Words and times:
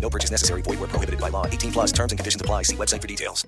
No 0.00 0.10
purchase 0.10 0.30
necessary. 0.30 0.62
Void 0.62 0.80
were 0.80 0.88
prohibited 0.88 1.20
by 1.20 1.28
law. 1.28 1.46
18 1.46 1.72
plus 1.72 1.92
terms 1.92 2.12
and 2.12 2.18
conditions 2.18 2.40
apply. 2.40 2.62
See 2.62 2.76
website 2.76 3.00
for 3.00 3.06
details. 3.06 3.46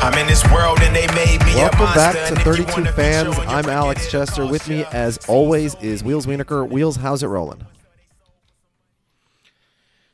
I'm 0.00 0.16
in 0.18 0.26
this 0.26 0.44
world 0.50 0.78
and 0.80 0.96
they 0.96 1.06
made 1.14 1.44
me 1.44 1.52
a 1.52 1.56
Welcome 1.56 1.80
monster. 1.80 1.98
back 1.98 2.28
to 2.28 2.36
32 2.36 2.72
wanna 2.72 2.92
fans. 2.92 3.36
I'm 3.40 3.66
Alex 3.66 4.10
Chester. 4.10 4.46
With 4.46 4.68
me, 4.68 4.84
as 4.92 5.18
always, 5.28 5.74
is 5.76 6.02
Wheels 6.02 6.24
Wienerker. 6.26 6.68
Wheels, 6.68 6.96
how's 6.96 7.22
it 7.22 7.26
rolling? 7.26 7.66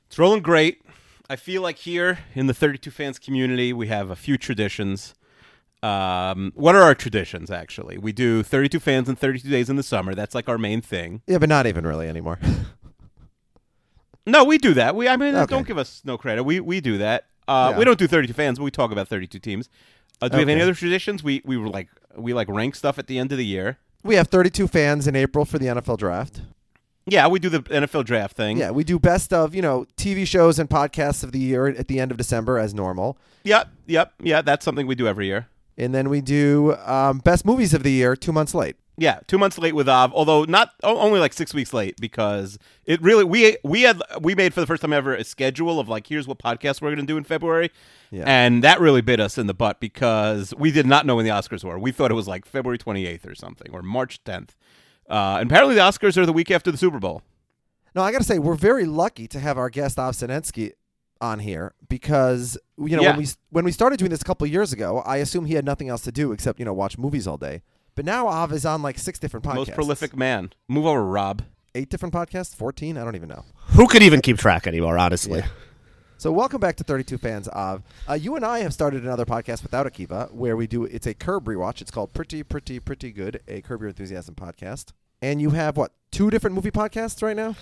It's 0.08 0.18
rolling 0.18 0.42
great. 0.42 0.82
I 1.30 1.36
feel 1.36 1.62
like 1.62 1.78
here 1.78 2.18
in 2.34 2.48
the 2.48 2.54
32 2.54 2.90
fans 2.90 3.18
community, 3.18 3.72
we 3.72 3.86
have 3.88 4.10
a 4.10 4.16
few 4.16 4.36
traditions. 4.36 5.14
Um, 5.84 6.52
what 6.54 6.74
are 6.74 6.82
our 6.82 6.94
traditions, 6.94 7.50
actually? 7.50 7.98
We 7.98 8.12
do 8.12 8.42
32 8.42 8.80
fans 8.80 9.08
in 9.08 9.16
32 9.16 9.48
days 9.50 9.68
in 9.68 9.76
the 9.76 9.82
summer. 9.82 10.14
That's 10.14 10.34
like 10.34 10.48
our 10.48 10.56
main 10.58 10.80
thing. 10.80 11.20
Yeah, 11.26 11.38
but 11.38 11.48
not 11.48 11.66
even 11.66 11.86
really 11.86 12.08
anymore. 12.08 12.38
No, 14.26 14.42
we 14.44 14.56
do 14.58 14.72
that. 14.74 14.96
We, 14.96 15.06
I 15.08 15.16
mean, 15.18 15.34
Okay. 15.36 15.46
don't 15.54 15.66
give 15.66 15.76
us 15.76 16.00
no 16.04 16.16
credit. 16.16 16.44
We 16.44 16.58
we 16.60 16.80
do 16.80 16.96
that. 16.98 17.26
Uh, 17.46 17.68
Yeah. 17.72 17.78
We 17.78 17.84
don't 17.84 17.98
do 17.98 18.06
32 18.06 18.32
fans, 18.32 18.58
but 18.58 18.64
we 18.64 18.70
talk 18.70 18.90
about 18.90 19.06
32 19.06 19.38
teams. 19.38 19.68
Uh, 20.22 20.28
do 20.28 20.36
we 20.36 20.40
have 20.40 20.48
any 20.48 20.60
Okay. 20.60 20.62
other 20.62 20.74
traditions? 20.74 21.22
We 21.22 21.42
we 21.44 21.58
were 21.58 21.68
like 21.68 21.88
we 22.16 22.32
like 22.32 22.48
rank 22.48 22.74
stuff 22.74 22.98
at 22.98 23.06
the 23.06 23.18
end 23.18 23.32
of 23.32 23.38
the 23.38 23.44
year. 23.44 23.76
we 24.02 24.14
have 24.14 24.28
32 24.28 24.66
fans 24.68 25.06
in 25.06 25.14
April 25.16 25.44
for 25.44 25.58
the 25.58 25.66
NFL 25.66 25.98
draft. 25.98 26.40
Yeah, 27.06 27.26
we 27.28 27.38
do 27.38 27.50
the 27.50 27.60
NFL 27.64 28.04
draft 28.06 28.34
thing. 28.34 28.56
Yeah, 28.56 28.70
we 28.70 28.82
do 28.82 28.98
best 28.98 29.30
of, 29.34 29.54
you 29.54 29.60
know, 29.60 29.84
TV 29.98 30.26
shows 30.26 30.58
and 30.58 30.70
podcasts 30.70 31.22
of 31.22 31.32
the 31.32 31.38
year 31.38 31.66
at 31.66 31.88
the 31.88 32.00
end 32.00 32.10
of 32.10 32.16
December 32.16 32.58
as 32.58 32.72
normal. 32.72 33.18
Yep, 33.44 33.68
yep, 33.86 34.14
yeah. 34.22 34.40
That's 34.40 34.64
something 34.64 34.86
we 34.86 34.94
do 34.94 35.06
every 35.06 35.26
year. 35.26 35.48
And 35.76 35.94
then 35.94 36.08
we 36.08 36.20
do 36.20 36.74
um, 36.84 37.18
best 37.18 37.44
movies 37.44 37.74
of 37.74 37.82
the 37.82 37.90
year 37.92 38.14
two 38.16 38.32
months 38.32 38.54
late. 38.54 38.76
Yeah, 38.96 39.18
two 39.26 39.38
months 39.38 39.58
late 39.58 39.74
with 39.74 39.88
Av, 39.88 40.12
although 40.14 40.44
not 40.44 40.70
only 40.84 41.18
like 41.18 41.32
six 41.32 41.52
weeks 41.52 41.72
late 41.72 41.96
because 42.00 42.60
it 42.84 43.02
really 43.02 43.24
we 43.24 43.56
we 43.64 43.82
had 43.82 44.00
we 44.20 44.36
made 44.36 44.54
for 44.54 44.60
the 44.60 44.68
first 44.68 44.82
time 44.82 44.92
ever 44.92 45.12
a 45.16 45.24
schedule 45.24 45.80
of 45.80 45.88
like 45.88 46.06
here's 46.06 46.28
what 46.28 46.38
podcast 46.38 46.80
we're 46.80 46.90
going 46.94 47.04
to 47.04 47.12
do 47.12 47.16
in 47.16 47.24
February, 47.24 47.72
Yeah. 48.12 48.22
and 48.24 48.62
that 48.62 48.78
really 48.78 49.00
bit 49.00 49.18
us 49.18 49.36
in 49.36 49.48
the 49.48 49.54
butt 49.54 49.80
because 49.80 50.54
we 50.56 50.70
did 50.70 50.86
not 50.86 51.06
know 51.06 51.16
when 51.16 51.24
the 51.24 51.32
Oscars 51.32 51.64
were. 51.64 51.76
We 51.76 51.90
thought 51.90 52.12
it 52.12 52.14
was 52.14 52.28
like 52.28 52.46
February 52.46 52.78
28th 52.78 53.26
or 53.28 53.34
something 53.34 53.72
or 53.72 53.82
March 53.82 54.22
10th. 54.22 54.50
Uh, 55.10 55.38
and 55.40 55.50
apparently 55.50 55.74
the 55.74 55.80
Oscars 55.80 56.16
are 56.16 56.24
the 56.24 56.32
week 56.32 56.52
after 56.52 56.70
the 56.70 56.78
Super 56.78 57.00
Bowl. 57.00 57.22
No, 57.96 58.02
I 58.02 58.12
got 58.12 58.18
to 58.18 58.24
say, 58.24 58.38
we're 58.38 58.54
very 58.54 58.84
lucky 58.86 59.26
to 59.28 59.40
have 59.40 59.58
our 59.58 59.70
guest, 59.70 59.98
Av 59.98 60.14
Sinensky, 60.14 60.72
on 61.20 61.38
here 61.38 61.74
because, 61.88 62.58
you 62.78 62.96
know, 62.96 63.02
Yeah. 63.02 63.10
when, 63.10 63.18
we, 63.18 63.26
when 63.50 63.64
we 63.64 63.72
started 63.72 63.98
doing 63.98 64.10
this 64.10 64.20
a 64.22 64.24
couple 64.24 64.44
of 64.44 64.50
years 64.52 64.72
ago, 64.72 65.00
I 65.06 65.18
assume 65.18 65.44
he 65.46 65.54
had 65.54 65.64
nothing 65.64 65.88
else 65.88 66.02
to 66.02 66.12
do 66.12 66.32
except, 66.32 66.58
you 66.58 66.64
know, 66.64 66.72
watch 66.74 66.98
movies 66.98 67.26
all 67.26 67.36
day. 67.36 67.62
But 67.94 68.04
now 68.04 68.26
Av 68.26 68.52
is 68.52 68.66
on 68.66 68.82
like 68.82 68.98
six 68.98 69.18
different 69.18 69.44
podcasts. 69.44 69.54
Most 69.56 69.72
prolific 69.74 70.16
man. 70.16 70.52
Move 70.68 70.86
over, 70.86 71.04
Rob. 71.04 71.42
Eight 71.76 71.88
different 71.90 72.14
podcasts? 72.14 72.54
14? 72.54 72.96
I 72.98 73.04
don't 73.04 73.16
even 73.16 73.28
know. 73.28 73.44
Who 73.76 73.86
could 73.86 74.02
even 74.02 74.20
keep 74.20 74.38
track 74.38 74.66
anymore, 74.66 74.98
honestly? 74.98 75.42
So 76.16 76.30
welcome 76.32 76.60
back 76.60 76.76
to 76.76 76.84
32 76.84 77.18
Fans 77.18 77.48
of. 77.48 77.82
Uh, 78.08 78.14
you 78.14 78.36
and 78.36 78.44
I 78.44 78.60
have 78.60 78.72
started 78.72 79.02
another 79.04 79.24
podcast 79.26 79.62
without 79.62 79.86
Akiva 79.86 80.32
where 80.32 80.56
we 80.56 80.66
do 80.66 80.84
it's 80.84 81.06
a 81.06 81.14
Curb 81.14 81.44
rewatch. 81.46 81.80
It's 81.80 81.90
called 81.90 82.12
Pretty 82.14 82.42
Pretty 82.42 82.78
Pretty 82.80 83.10
Good, 83.12 83.40
a 83.48 83.60
Curb 83.60 83.80
Your 83.80 83.88
Enthusiasm 83.90 84.34
podcast. 84.34 84.92
And 85.20 85.40
you 85.40 85.50
have 85.50 85.76
what 85.76 85.92
two 86.10 86.30
different 86.30 86.54
movie 86.54 86.70
podcasts 86.70 87.22
right 87.22 87.36
now? 87.36 87.56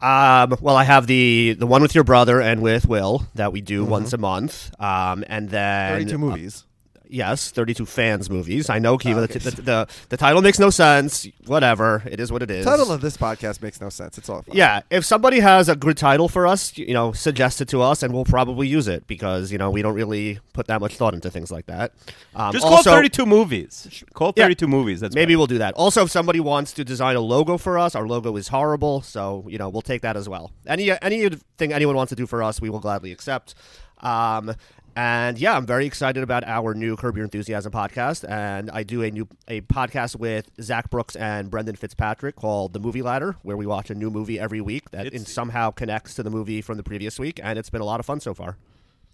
Um, 0.00 0.56
well, 0.60 0.76
I 0.76 0.84
have 0.84 1.06
the 1.06 1.56
the 1.58 1.66
one 1.66 1.82
with 1.82 1.94
your 1.94 2.04
brother 2.04 2.40
and 2.40 2.62
with 2.62 2.86
Will 2.86 3.26
that 3.34 3.52
we 3.52 3.60
Mm-hmm. 3.60 3.66
do 3.66 3.84
once 3.84 4.12
a 4.12 4.18
month, 4.18 4.70
um, 4.80 5.24
and 5.28 5.50
then 5.50 5.92
32 6.06 6.14
uh, 6.14 6.18
movies. 6.18 6.64
Yes, 7.10 7.50
thirty 7.50 7.74
two 7.74 7.86
fans 7.86 8.30
movies. 8.30 8.68
I 8.70 8.78
know, 8.78 8.98
Kiva. 8.98 9.20
Oh, 9.20 9.26
the, 9.26 9.34
okay. 9.36 9.50
the, 9.50 9.62
the 9.62 9.88
the 10.10 10.16
title 10.16 10.42
makes 10.42 10.58
no 10.58 10.70
sense. 10.70 11.26
Whatever, 11.46 12.02
it 12.06 12.20
is 12.20 12.30
what 12.32 12.42
it 12.42 12.50
is. 12.50 12.64
The 12.64 12.70
title 12.70 12.92
of 12.92 13.00
this 13.00 13.16
podcast 13.16 13.62
makes 13.62 13.80
no 13.80 13.88
sense. 13.88 14.18
It's 14.18 14.28
all 14.28 14.42
fun. 14.42 14.56
Yeah, 14.56 14.82
if 14.90 15.04
somebody 15.04 15.40
has 15.40 15.68
a 15.68 15.76
good 15.76 15.96
title 15.96 16.28
for 16.28 16.46
us, 16.46 16.76
you 16.76 16.94
know, 16.94 17.12
suggest 17.12 17.60
it 17.60 17.68
to 17.68 17.82
us, 17.82 18.02
and 18.02 18.12
we'll 18.14 18.24
probably 18.24 18.68
use 18.68 18.88
it 18.88 19.06
because 19.06 19.50
you 19.52 19.58
know 19.58 19.70
we 19.70 19.82
don't 19.82 19.94
really 19.94 20.38
put 20.52 20.66
that 20.68 20.80
much 20.80 20.96
thought 20.96 21.14
into 21.14 21.30
things 21.30 21.50
like 21.50 21.66
that. 21.66 21.92
Um, 22.34 22.52
Just 22.52 22.64
also, 22.64 22.90
call 22.90 22.98
32 22.98 23.26
movies. 23.26 24.04
Call 24.14 24.32
Yeah. 24.36 24.44
32 24.44 24.66
movies. 24.66 25.00
That's 25.00 25.14
Maybe 25.14 25.32
better. 25.32 25.38
we'll 25.38 25.46
do 25.46 25.58
that. 25.58 25.74
Also, 25.74 26.04
if 26.04 26.10
somebody 26.10 26.40
wants 26.40 26.72
to 26.74 26.84
design 26.84 27.16
a 27.16 27.20
logo 27.20 27.56
for 27.58 27.78
us, 27.78 27.94
our 27.94 28.06
logo 28.06 28.36
is 28.36 28.48
horrible, 28.48 29.02
so 29.02 29.44
you 29.48 29.58
know 29.58 29.68
we'll 29.68 29.82
take 29.82 30.02
that 30.02 30.16
as 30.16 30.28
well. 30.28 30.52
Any 30.66 30.90
anything 31.02 31.72
anyone 31.72 31.96
wants 31.96 32.10
to 32.10 32.16
do 32.16 32.26
for 32.26 32.42
us, 32.42 32.60
we 32.60 32.70
will 32.70 32.80
gladly 32.80 33.12
accept. 33.12 33.54
Um, 34.00 34.54
and 34.98 35.38
yeah, 35.38 35.56
I'm 35.56 35.64
very 35.64 35.86
excited 35.86 36.24
about 36.24 36.42
our 36.42 36.74
new 36.74 36.96
Curb 36.96 37.16
Your 37.16 37.24
Enthusiasm 37.24 37.70
podcast, 37.70 38.28
and 38.28 38.68
I 38.68 38.82
do 38.82 39.04
a 39.04 39.10
new 39.12 39.28
a 39.46 39.60
podcast 39.60 40.16
with 40.16 40.50
Zach 40.60 40.90
Brooks 40.90 41.14
and 41.14 41.48
Brendan 41.48 41.76
Fitzpatrick 41.76 42.34
called 42.34 42.72
The 42.72 42.80
Movie 42.80 43.02
Ladder, 43.02 43.36
where 43.42 43.56
we 43.56 43.64
watch 43.64 43.90
a 43.90 43.94
new 43.94 44.10
movie 44.10 44.40
every 44.40 44.60
week 44.60 44.90
that 44.90 45.12
in 45.12 45.24
somehow 45.24 45.70
connects 45.70 46.14
to 46.14 46.24
the 46.24 46.30
movie 46.30 46.60
from 46.60 46.78
the 46.78 46.82
previous 46.82 47.16
week, 47.16 47.38
and 47.40 47.60
it's 47.60 47.70
been 47.70 47.80
a 47.80 47.84
lot 47.84 48.00
of 48.00 48.06
fun 48.06 48.18
so 48.18 48.34
far. 48.34 48.56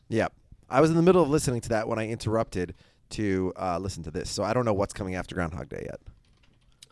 Yep. 0.09 0.33
I 0.71 0.81
was 0.81 0.89
in 0.89 0.97
the 0.97 1.03
middle 1.03 1.23
of 1.23 1.29
listening 1.29 1.61
to 1.61 1.69
that 1.69 1.87
when 1.87 1.99
I 1.99 2.09
interrupted 2.09 2.75
to 3.11 3.53
uh, 3.55 3.79
listen 3.79 4.03
to 4.05 4.11
this. 4.11 4.31
So 4.31 4.43
I 4.43 4.55
don't 4.55 4.65
know 4.65 4.73
what's 4.73 4.95
coming 4.95 5.17
after 5.17 5.35
Groundhog 5.35 5.69
Day 5.69 5.83
yet. 5.85 6.01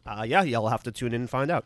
Uh, 0.05 0.25
yeah, 0.25 0.43
you'll 0.43 0.69
have 0.69 0.83
to 0.83 0.93
tune 0.93 1.15
in 1.15 1.23
and 1.23 1.31
find 1.31 1.51
out. 1.51 1.65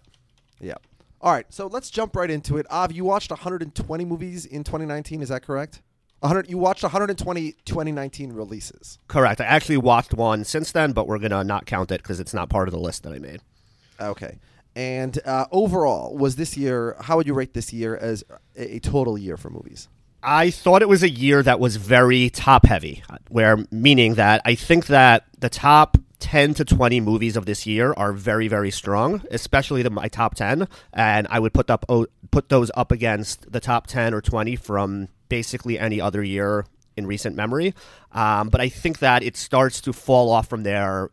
Yep. 0.61 0.81
All 1.21 1.33
right. 1.33 1.53
So 1.53 1.67
let's 1.67 1.91
jump 1.91 2.15
right 2.15 2.31
into 2.31 2.57
it. 2.57 2.71
Av, 2.71 2.93
you 2.93 3.05
watched 3.05 3.33
120 3.33 4.05
movies 4.05 4.47
in 4.47 4.63
2019. 4.63 5.23
Is 5.23 5.31
that 5.31 5.43
correct? 5.43 5.83
100. 6.21 6.49
You 6.49 6.59
watched 6.59 6.83
120 6.83 7.53
2019 7.65 8.33
releases. 8.33 8.99
Correct. 9.09 9.41
I 9.41 9.45
actually 9.45 9.77
watched 9.77 10.15
one 10.15 10.45
since 10.45 10.73
then, 10.73 10.93
but 10.93 11.07
we're 11.07 11.19
gonna 11.19 11.45
not 11.45 11.67
count 11.67 11.91
it 11.91 12.03
because 12.03 12.21
it's 12.21 12.35
not 12.35 12.49
part 12.49 12.69
of 12.69 12.73
the 12.73 12.81
list 12.81 13.03
that 13.03 13.13
I 13.13 13.19
made. 13.19 13.41
Okay. 14.01 14.39
And 14.75 15.19
uh, 15.25 15.47
overall, 15.51 16.17
was 16.17 16.37
this 16.37 16.57
year? 16.57 16.97
How 17.01 17.17
would 17.17 17.27
you 17.27 17.35
rate 17.35 17.55
this 17.55 17.73
year 17.73 17.97
as 17.97 18.25
a, 18.57 18.77
a 18.77 18.79
total 18.79 19.17
year 19.17 19.37
for 19.37 19.51
movies? 19.51 19.89
I 20.23 20.51
thought 20.51 20.83
it 20.83 20.89
was 20.89 21.03
a 21.03 21.09
year 21.09 21.43
that 21.43 21.61
was 21.61 21.77
very 21.77 22.31
top 22.31 22.67
heavy, 22.67 23.03
where 23.29 23.59
meaning 23.71 24.15
that 24.15 24.43
I 24.45 24.55
think 24.55 24.87
that 24.87 25.25
the 25.39 25.49
top 25.49 25.97
10 26.19 26.55
to 26.55 26.65
20 26.65 27.01
movies 27.01 27.37
of 27.37 27.47
this 27.47 27.67
year 27.67 27.93
are 27.97 28.13
very 28.13 28.49
very 28.49 28.71
strong, 28.71 29.23
especially 29.31 29.83
the 29.83 29.91
my 29.91 30.09
top 30.09 30.35
10, 30.35 30.67
and 30.93 31.27
I 31.31 31.39
would 31.39 31.55
put 31.55 31.71
up 31.71 31.85
oh, 31.89 32.07
put 32.31 32.49
those 32.49 32.71
up 32.75 32.91
against 32.91 33.51
the 33.51 33.61
top 33.61 33.87
10 33.87 34.13
or 34.15 34.21
20 34.21 34.57
from 34.57 35.09
basically 35.29 35.79
any 35.79 36.01
other 36.01 36.23
year 36.23 36.65
in 36.97 37.07
recent 37.07 37.37
memory. 37.37 37.75
Um, 38.13 38.49
but 38.49 38.61
I 38.61 38.69
think 38.69 38.99
that 39.01 39.23
it 39.23 39.37
starts 39.37 39.81
to 39.83 39.93
fall 39.93 40.31
off 40.31 40.49
from 40.49 40.63
there 40.63 41.11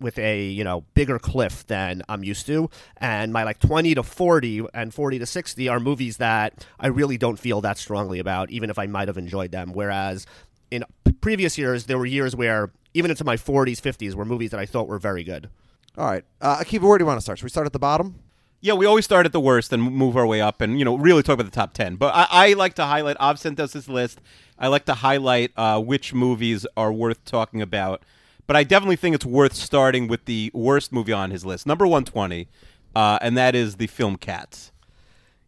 with 0.00 0.18
a 0.18 0.44
you 0.44 0.64
know 0.64 0.84
bigger 0.94 1.18
cliff 1.18 1.66
than 1.68 2.02
I'm 2.08 2.24
used 2.24 2.46
to, 2.46 2.68
and 2.96 3.32
my 3.32 3.44
like 3.44 3.60
20 3.60 3.94
to 3.94 4.02
40 4.02 4.66
and 4.74 4.92
40 4.92 5.18
to 5.20 5.26
60 5.26 5.68
are 5.68 5.78
movies 5.80 6.16
that 6.16 6.66
I 6.80 6.88
really 6.88 7.16
don't 7.16 7.38
feel 7.38 7.60
that 7.60 7.78
strongly 7.78 8.18
about, 8.18 8.50
even 8.50 8.68
if 8.68 8.78
I 8.78 8.86
might 8.86 9.08
have 9.08 9.18
enjoyed 9.18 9.52
them. 9.52 9.72
Whereas 9.72 10.26
in 10.70 10.84
previous 11.20 11.56
years, 11.56 11.84
there 11.84 11.98
were 11.98 12.06
years 12.06 12.34
where 12.34 12.72
even 12.94 13.10
into 13.10 13.24
my 13.24 13.36
40s, 13.36 13.80
50s 13.80 14.14
were 14.14 14.24
movies 14.24 14.50
that 14.50 14.60
I 14.60 14.66
thought 14.66 14.88
were 14.88 14.98
very 14.98 15.24
good. 15.24 15.48
All 15.96 16.06
right. 16.06 16.24
Uh, 16.40 16.58
Akiva, 16.58 16.82
where 16.82 16.98
do 16.98 17.02
you 17.02 17.06
want 17.06 17.18
to 17.18 17.22
start? 17.22 17.38
Should 17.38 17.44
we 17.44 17.50
start 17.50 17.66
at 17.66 17.72
the 17.72 17.78
bottom? 17.78 18.18
Yeah, 18.62 18.72
we 18.72 18.86
always 18.86 19.04
start 19.04 19.26
at 19.26 19.32
the 19.32 19.40
worst 19.40 19.72
and 19.72 19.82
move 19.82 20.16
our 20.16 20.26
way 20.26 20.40
up, 20.40 20.62
and 20.62 20.78
you 20.78 20.84
know, 20.84 20.96
really 20.96 21.22
talk 21.22 21.34
about 21.34 21.44
the 21.44 21.50
top 21.50 21.74
ten. 21.74 21.96
But 21.96 22.14
I, 22.14 22.26
I 22.30 22.52
like 22.54 22.74
to 22.74 22.86
highlight. 22.86 23.18
I've 23.20 23.38
sent 23.38 23.60
us 23.60 23.74
this 23.74 23.88
list. 23.88 24.20
I 24.58 24.68
like 24.68 24.86
to 24.86 24.94
highlight 24.94 25.52
uh, 25.56 25.80
which 25.80 26.14
movies 26.14 26.64
are 26.76 26.92
worth 26.92 27.22
talking 27.24 27.60
about 27.60 28.02
but 28.46 28.56
I 28.56 28.64
definitely 28.64 28.96
think 28.96 29.14
it's 29.14 29.24
worth 29.24 29.54
starting 29.54 30.08
with 30.08 30.24
the 30.24 30.50
worst 30.52 30.92
movie 30.92 31.12
on 31.12 31.30
his 31.30 31.44
list, 31.44 31.66
number 31.66 31.86
120, 31.86 32.48
uh, 32.94 33.18
and 33.22 33.36
that 33.36 33.54
is 33.54 33.76
the 33.76 33.86
film 33.86 34.16
Cats. 34.16 34.72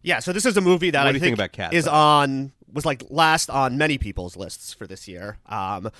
Yeah, 0.03 0.21
so 0.21 0.33
this 0.33 0.47
is 0.47 0.57
a 0.57 0.61
movie 0.61 0.91
that 0.91 1.01
What 1.01 1.09
I 1.09 1.11
you 1.11 1.21
think 1.21 1.35
about 1.35 1.53
Cats, 1.53 1.75
is 1.75 1.89
on 1.89 2.53
was 2.73 2.85
like 2.85 3.05
last 3.11 3.51
on 3.51 3.79
many 3.79 3.99
people's 3.99 4.37
lists 4.37 4.73
for 4.73 4.87
this 4.87 5.09
year. 5.09 5.39
Um, 5.47 5.91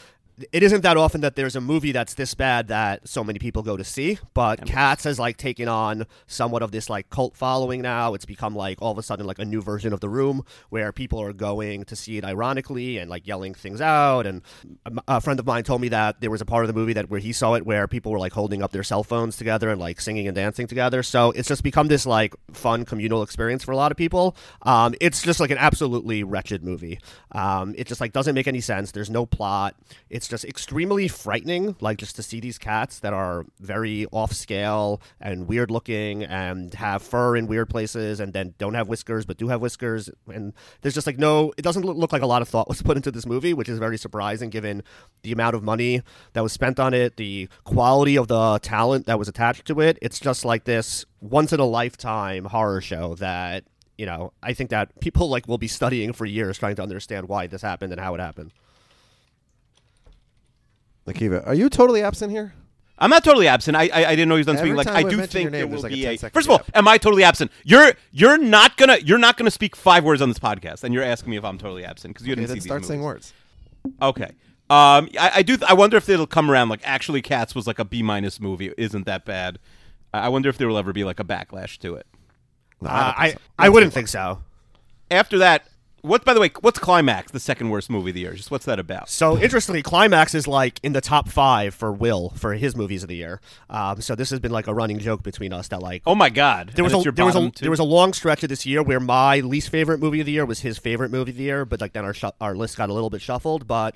it 0.53 0.63
isn't 0.65 0.81
that 0.83 0.97
often 0.97 1.21
that 1.21 1.37
there's 1.37 1.55
a 1.55 1.61
movie 1.61 1.93
that's 1.93 2.15
this 2.15 2.35
bad 2.35 2.69
that 2.69 3.07
so 3.09 3.23
many 3.23 3.39
people 3.39 3.63
go 3.63 3.77
to 3.77 3.85
see, 3.85 4.19
but 4.35 4.65
Cats 4.67 5.05
has 5.05 5.19
like 5.19 5.37
taken 5.37 5.69
on 5.69 6.07
somewhat 6.27 6.63
of 6.63 6.73
this 6.73 6.91
like 6.91 7.09
cult 7.09 7.37
following 7.37 7.83
now. 7.83 8.15
It's 8.15 8.25
become 8.25 8.57
like 8.57 8.83
all 8.83 8.91
of 8.91 8.99
a 8.99 9.03
sudden 9.03 9.27
like 9.27 9.39
a 9.39 9.45
new 9.45 9.63
version 9.63 9.93
of 9.93 10.01
The 10.01 10.09
Room 10.09 10.45
where 10.71 10.93
people 10.93 11.21
are 11.21 11.33
going 11.33 11.85
to 11.85 11.95
see 11.95 12.19
it 12.19 12.25
ironically 12.25 12.99
and 12.99 13.09
like 13.09 13.27
yelling 13.27 13.55
things 13.55 13.81
out. 13.81 14.27
And 14.27 14.43
a- 14.87 15.17
a 15.17 15.21
friend 15.21 15.39
of 15.39 15.47
mine 15.47 15.63
told 15.63 15.81
me 15.81 15.89
that 15.91 16.21
there 16.21 16.31
was 16.31 16.41
a 16.41 16.45
part 16.47 16.65
of 16.65 16.69
the 16.69 16.75
movie 16.79 16.95
that 16.95 17.09
where 17.11 17.21
he 17.21 17.33
saw 17.33 17.55
it 17.55 17.65
where 17.65 17.87
people 17.87 18.11
were 18.11 18.19
like 18.19 18.33
holding 18.33 18.61
up 18.63 18.73
their 18.73 18.83
cell 18.83 19.05
phones 19.05 19.37
together 19.37 19.71
and 19.71 19.81
like 19.81 20.01
singing 20.01 20.27
and 20.27 20.35
dancing 20.35 20.67
together. 20.67 21.05
So 21.05 21.31
it's 21.31 21.49
just 21.49 21.63
become 21.63 21.87
this 21.87 22.07
like 22.07 22.35
fun 22.53 22.85
communal 22.85 23.23
experience 23.23 23.63
for 23.63 23.71
a 23.71 23.77
lot 23.77 23.93
of 23.93 23.97
people. 23.97 24.37
Um, 24.63 24.97
it's 25.01 25.23
just 25.23 25.39
like 25.39 25.51
an 25.51 25.59
absolutely 25.59 26.25
wretched 26.25 26.65
movie. 26.65 26.99
Um, 27.33 27.75
it 27.79 27.87
just 27.87 28.01
like 28.01 28.13
doesn't 28.13 28.35
make 28.35 28.49
any 28.49 28.61
sense. 28.61 28.91
There's 28.91 29.11
no 29.11 29.27
plot. 29.27 29.77
It's 30.11 30.24
just 30.29 30.45
extremely 30.45 31.09
frightening, 31.09 31.77
like 31.81 31.99
just 31.99 32.17
to 32.17 32.23
see 32.23 32.41
these 32.41 32.59
cats 32.59 33.01
that 33.01 33.13
are 33.13 33.45
very 33.61 34.07
off 34.13 34.33
scale 34.33 35.01
and 35.21 35.49
weird 35.49 35.71
looking 35.71 36.25
and 36.25 36.75
have 36.75 37.03
fur 37.03 37.37
in 37.37 37.47
weird 37.47 37.69
places 37.69 38.21
and 38.21 38.33
then 38.33 38.55
don't 38.59 38.75
have 38.75 38.89
whiskers 38.89 39.25
but 39.27 39.37
do 39.37 39.49
have 39.49 39.61
whiskers. 39.61 40.11
And 40.29 40.53
there's 40.83 40.95
just 40.95 41.07
like 41.07 41.19
no, 41.19 41.53
it 41.57 41.63
doesn't 41.63 41.85
look 41.85 42.13
like 42.13 42.23
a 42.23 42.27
lot 42.27 42.43
of 42.43 42.49
thought 42.49 42.69
was 42.69 42.83
put 42.85 42.97
into 42.97 43.11
this 43.11 43.27
movie, 43.27 43.55
which 43.55 43.69
is 43.69 43.79
very 43.79 43.99
surprising 43.99 44.51
given 44.51 44.83
the 45.23 45.33
amount 45.33 45.55
of 45.55 45.63
money 45.63 46.03
that 46.33 46.43
was 46.43 46.53
spent 46.53 46.79
on 46.79 46.95
it, 46.95 47.17
the 47.17 47.49
quality 47.65 48.17
of 48.17 48.29
the 48.29 48.59
talent 48.61 49.07
that 49.07 49.19
was 49.19 49.29
attached 49.29 49.67
to 49.67 49.81
it. 49.81 49.99
It's 50.03 50.21
just 50.21 50.45
like 50.45 50.65
this 50.65 51.05
once 51.21 51.53
in 51.53 51.61
a 51.61 51.65
lifetime 51.65 52.47
horror 52.47 52.81
show 52.81 53.15
that 53.17 53.65
you 53.97 54.07
know, 54.07 54.33
I 54.43 54.55
think 54.55 54.71
that 54.71 54.99
people 55.01 55.29
like 55.29 55.47
will 55.47 55.59
be 55.59 55.69
studying 55.69 56.13
for 56.13 56.25
years 56.25 56.59
trying 56.59 56.77
to 56.77 56.83
understand 56.83 57.29
why 57.29 57.47
this 57.47 57.63
happened 57.63 57.93
and 57.93 58.01
how 58.01 58.15
it 58.15 58.21
happened. 58.21 58.53
Akiva, 61.07 61.47
are 61.47 61.55
you 61.55 61.69
totally 61.69 62.03
absent 62.03 62.33
here? 62.33 62.55
I'm 62.99 63.11
not 63.11 63.25
totally 63.25 63.49
absent. 63.49 63.77
I 63.77 63.89
I, 63.93 64.05
I 64.07 64.11
didn't 64.11 64.29
know 64.29 64.37
he 64.37 64.41
was 64.41 64.47
done 64.47 64.57
Every 64.57 64.69
speaking. 64.71 64.77
Like 64.77 64.87
time 64.87 64.97
I 64.97 65.03
we 65.05 65.11
do 65.11 65.17
your 65.17 65.27
think 65.27 65.51
name, 65.51 65.59
there 65.61 65.67
will 65.67 65.83
like 65.83 65.93
a 65.93 65.95
be 65.97 66.03
10 66.03 66.15
a. 66.15 66.17
second 66.17 66.35
First 66.35 66.47
of 66.49 66.53
all, 66.53 66.63
am 66.75 66.87
I 66.89 66.97
totally 66.97 67.25
absent? 67.25 67.51
You're 67.65 67.93
you're 68.13 68.39
not 68.39 68.77
gonna 68.77 68.99
you're 69.05 69.19
not 69.19 69.37
gonna 69.37 69.51
speak 69.51 69.75
five 69.77 70.05
words 70.05 70.23
on 70.23 70.29
this 70.29 70.39
podcast, 70.39 70.85
and 70.85 70.95
you're 70.95 71.03
asking 71.03 71.31
me 71.31 71.37
if 71.37 71.45
I'm 71.45 71.59
totally 71.59 71.85
absent 71.85 72.15
because 72.15 72.27
you 72.27 72.33
Okay, 72.33 72.43
didn't 72.43 72.49
then 72.49 72.57
see 72.57 72.61
these 72.61 72.65
start 72.69 72.85
saying 72.85 73.03
words. 73.03 73.33
Okay. 74.01 74.31
Um, 74.71 75.11
I, 75.21 75.31
I 75.37 75.43
do. 75.43 75.59
I 75.69 75.75
wonder 75.75 75.97
if 75.99 76.09
it'll 76.09 76.27
come 76.27 76.51
around. 76.51 76.71
Like, 76.71 76.81
actually, 76.85 77.21
Cats 77.21 77.55
was 77.55 77.67
like 77.67 77.79
a 77.79 77.85
B 77.85 78.03
minus 78.03 78.41
movie. 78.41 78.69
It 78.69 78.75
Isn't 78.79 79.05
that 79.07 79.25
bad? 79.27 79.59
I 80.15 80.21
I 80.21 80.29
wonder 80.29 80.49
if 80.49 80.57
there 80.57 80.67
will 80.69 80.79
ever 80.79 80.93
be 80.95 81.05
like 81.05 81.21
a 81.21 81.25
backlash 81.25 81.77
to 81.79 81.97
it. 81.97 82.07
No, 82.81 82.89
Uh, 82.89 82.93
don't 83.13 83.19
I. 83.19 83.37
I 83.59 83.69
wouldn't 83.69 83.93
think 83.93 84.09
so. 84.09 84.43
After 85.11 85.37
that, 85.39 85.69
what? 86.05 86.25
By 86.25 86.35
the 86.35 86.41
way, 86.41 86.51
what's 86.61 86.79
Climax? 86.79 87.33
The 87.33 87.41
second 87.41 87.71
worst 87.71 87.89
movie 87.91 88.11
of 88.11 88.15
the 88.15 88.21
year. 88.21 88.35
Just 88.35 88.51
what's 88.51 88.65
that 88.67 88.79
about? 88.79 89.09
So 89.09 89.39
interestingly, 89.39 89.83
Climax 89.83 90.35
is 90.35 90.47
like 90.47 90.79
in 90.83 90.93
the 90.93 91.01
top 91.01 91.29
five 91.29 91.75
for 91.75 91.91
Will 91.93 92.31
for 92.37 92.55
his 92.55 92.77
movies 92.77 93.03
of 93.03 93.09
the 93.09 93.17
year. 93.17 93.41
Um, 93.71 94.01
so 94.01 94.15
this 94.15 94.31
has 94.31 94.41
been 94.41 94.53
like 94.53 94.67
a 94.67 94.75
running 94.75 94.99
joke 94.99 95.23
between 95.23 95.53
us 95.53 95.69
that 95.69 95.83
like 95.83 96.03
Oh 96.07 96.15
my 96.15 96.31
God! 96.31 96.73
there 96.75 96.85
was 96.85 96.93
And 96.93 97.07
a 97.07 97.13
there 97.13 97.25
was 97.25 97.37
a 97.37 97.51
there 97.61 97.71
was 97.71 97.81
a 97.81 97.85
long 97.85 98.13
stretch 98.13 98.43
of 98.43 98.49
this 98.49 98.67
year 98.67 98.83
where 98.83 99.01
my 99.01 99.41
least 99.41 99.71
favorite 99.71 99.99
movie 99.99 100.21
of 100.21 100.27
the 100.27 100.33
year 100.33 100.45
was 100.47 100.61
his 100.61 100.79
favorite 100.79 101.11
movie 101.11 101.31
of 101.31 101.37
the 101.37 101.43
year, 101.45 101.65
but 101.65 101.81
like 101.81 101.93
then 101.93 102.05
our 102.05 102.15
shu- 102.15 102.31
our 102.41 102.55
list 102.55 102.77
got 102.77 102.91
a 102.91 102.93
little 102.93 103.11
bit 103.11 103.23
shuffled. 103.23 103.67
But 103.67 103.95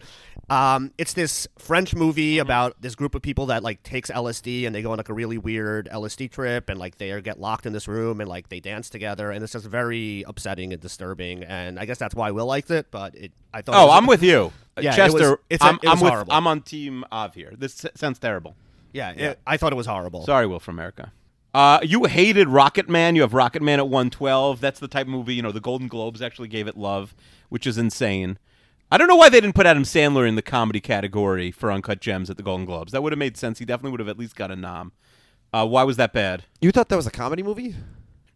um, 0.49 0.93
it's 0.97 1.13
this 1.13 1.47
French 1.59 1.95
movie 1.95 2.39
about 2.39 2.81
this 2.81 2.95
group 2.95 3.15
of 3.15 3.21
people 3.23 3.47
that 3.47 3.63
like 3.63 3.83
takes 3.83 4.11
LSD 4.11 4.67
and 4.67 4.75
they 4.75 4.81
go 4.81 4.93
on 4.93 4.97
like 4.97 5.11
a 5.11 5.15
really 5.15 5.37
weird 5.37 5.89
LSD 5.93 6.31
trip 6.31 6.71
and 6.71 6.79
like 6.79 6.97
they 6.97 7.21
get 7.21 7.39
locked 7.39 7.67
in 7.67 7.73
this 7.75 7.87
room 7.87 8.21
and 8.21 8.29
like 8.29 8.49
they 8.49 8.61
dance 8.61 8.89
together 8.89 9.31
and 9.31 9.43
it's 9.45 9.53
just 9.53 9.67
very 9.67 10.25
upsetting 10.27 10.73
and 10.73 10.81
disturbing. 10.81 11.45
And 11.45 11.79
I 11.79 11.85
guess 11.85 11.98
that's 11.99 12.15
why 12.15 12.31
Will 12.31 12.47
liked 12.47 12.71
it. 12.71 12.91
But 12.91 13.15
it 13.15 13.33
I 13.53 13.63
thought 13.63 13.75
it 13.75 13.79
Oh, 13.79 13.87
was- 13.87 13.97
I'm 13.99 14.07
with 14.07 14.23
you, 14.23 14.53
Yeah, 14.81 14.93
it 14.93 14.97
Chester. 14.97 15.31
was- 15.31 15.39
it's 15.51 15.63
a- 15.65 15.67
I'm, 15.67 15.75
it 15.77 15.85
was 15.85 15.93
I'm 15.93 16.01
with. 16.05 16.11
horrible. 16.13 16.33
I'm 16.33 16.47
on 16.47 16.63
team 16.63 17.05
Av 17.13 17.35
here. 17.35 17.53
This 17.57 17.85
sounds 17.95 18.19
terrible. 18.19 18.55
yeah, 18.93 19.11
it- 19.11 19.39
I 19.47 19.57
thought 19.57 19.73
it 19.73 19.77
was 19.77 19.87
horrible. 19.87 20.25
Sorry, 20.25 20.47
Will 20.47 20.61
from 20.61 20.77
America. 20.77 21.13
Uh, 21.55 21.81
you 21.83 22.05
hated 22.05 22.47
Rocket 22.49 22.89
Man. 22.89 23.17
You 23.17 23.23
have 23.23 23.33
Rocket 23.35 23.63
Man 23.63 23.79
at 23.79 23.89
112. 23.89 24.61
That's 24.61 24.79
the 24.81 24.87
type 24.89 25.07
of 25.07 25.09
movie, 25.13 25.35
you 25.35 25.43
know, 25.43 25.51
the 25.51 25.61
Golden 25.61 25.89
Globes 25.89 26.21
actually 26.23 26.49
gave 26.49 26.69
it 26.69 26.77
love, 26.77 27.15
which 27.49 27.67
is 27.67 27.79
insane. 27.79 28.39
I 28.93 28.97
don't 28.99 29.09
know 29.09 29.17
why 29.17 29.29
they 29.29 29.41
didn't 29.41 29.55
put 29.55 29.67
Adam 29.67 29.83
Sandler 29.83 30.27
in 30.29 30.35
the 30.35 30.43
comedy 30.43 30.81
category 30.81 31.51
for 31.51 31.73
Uncut 31.73 32.01
Gems 32.01 32.31
at 32.31 32.37
the 32.37 32.43
Golden 32.43 32.65
Globes. 32.67 32.93
That 32.93 33.03
would 33.03 33.13
have 33.13 33.19
made 33.19 33.37
sense. 33.37 33.59
He 33.59 33.65
definitely 33.65 33.91
would 33.93 34.01
have 34.01 34.09
at 34.09 34.19
least 34.19 34.37
got 34.37 34.51
a 34.51 34.57
nom. 34.57 34.93
Uh, 35.53 35.67
why 35.67 35.83
was 35.85 35.97
that 35.97 36.13
bad? 36.13 36.45
You 36.61 36.71
thought 36.71 36.89
that 36.91 36.97
was 36.97 37.07
a 37.07 37.11
comedy 37.11 37.43
movie? 37.43 37.75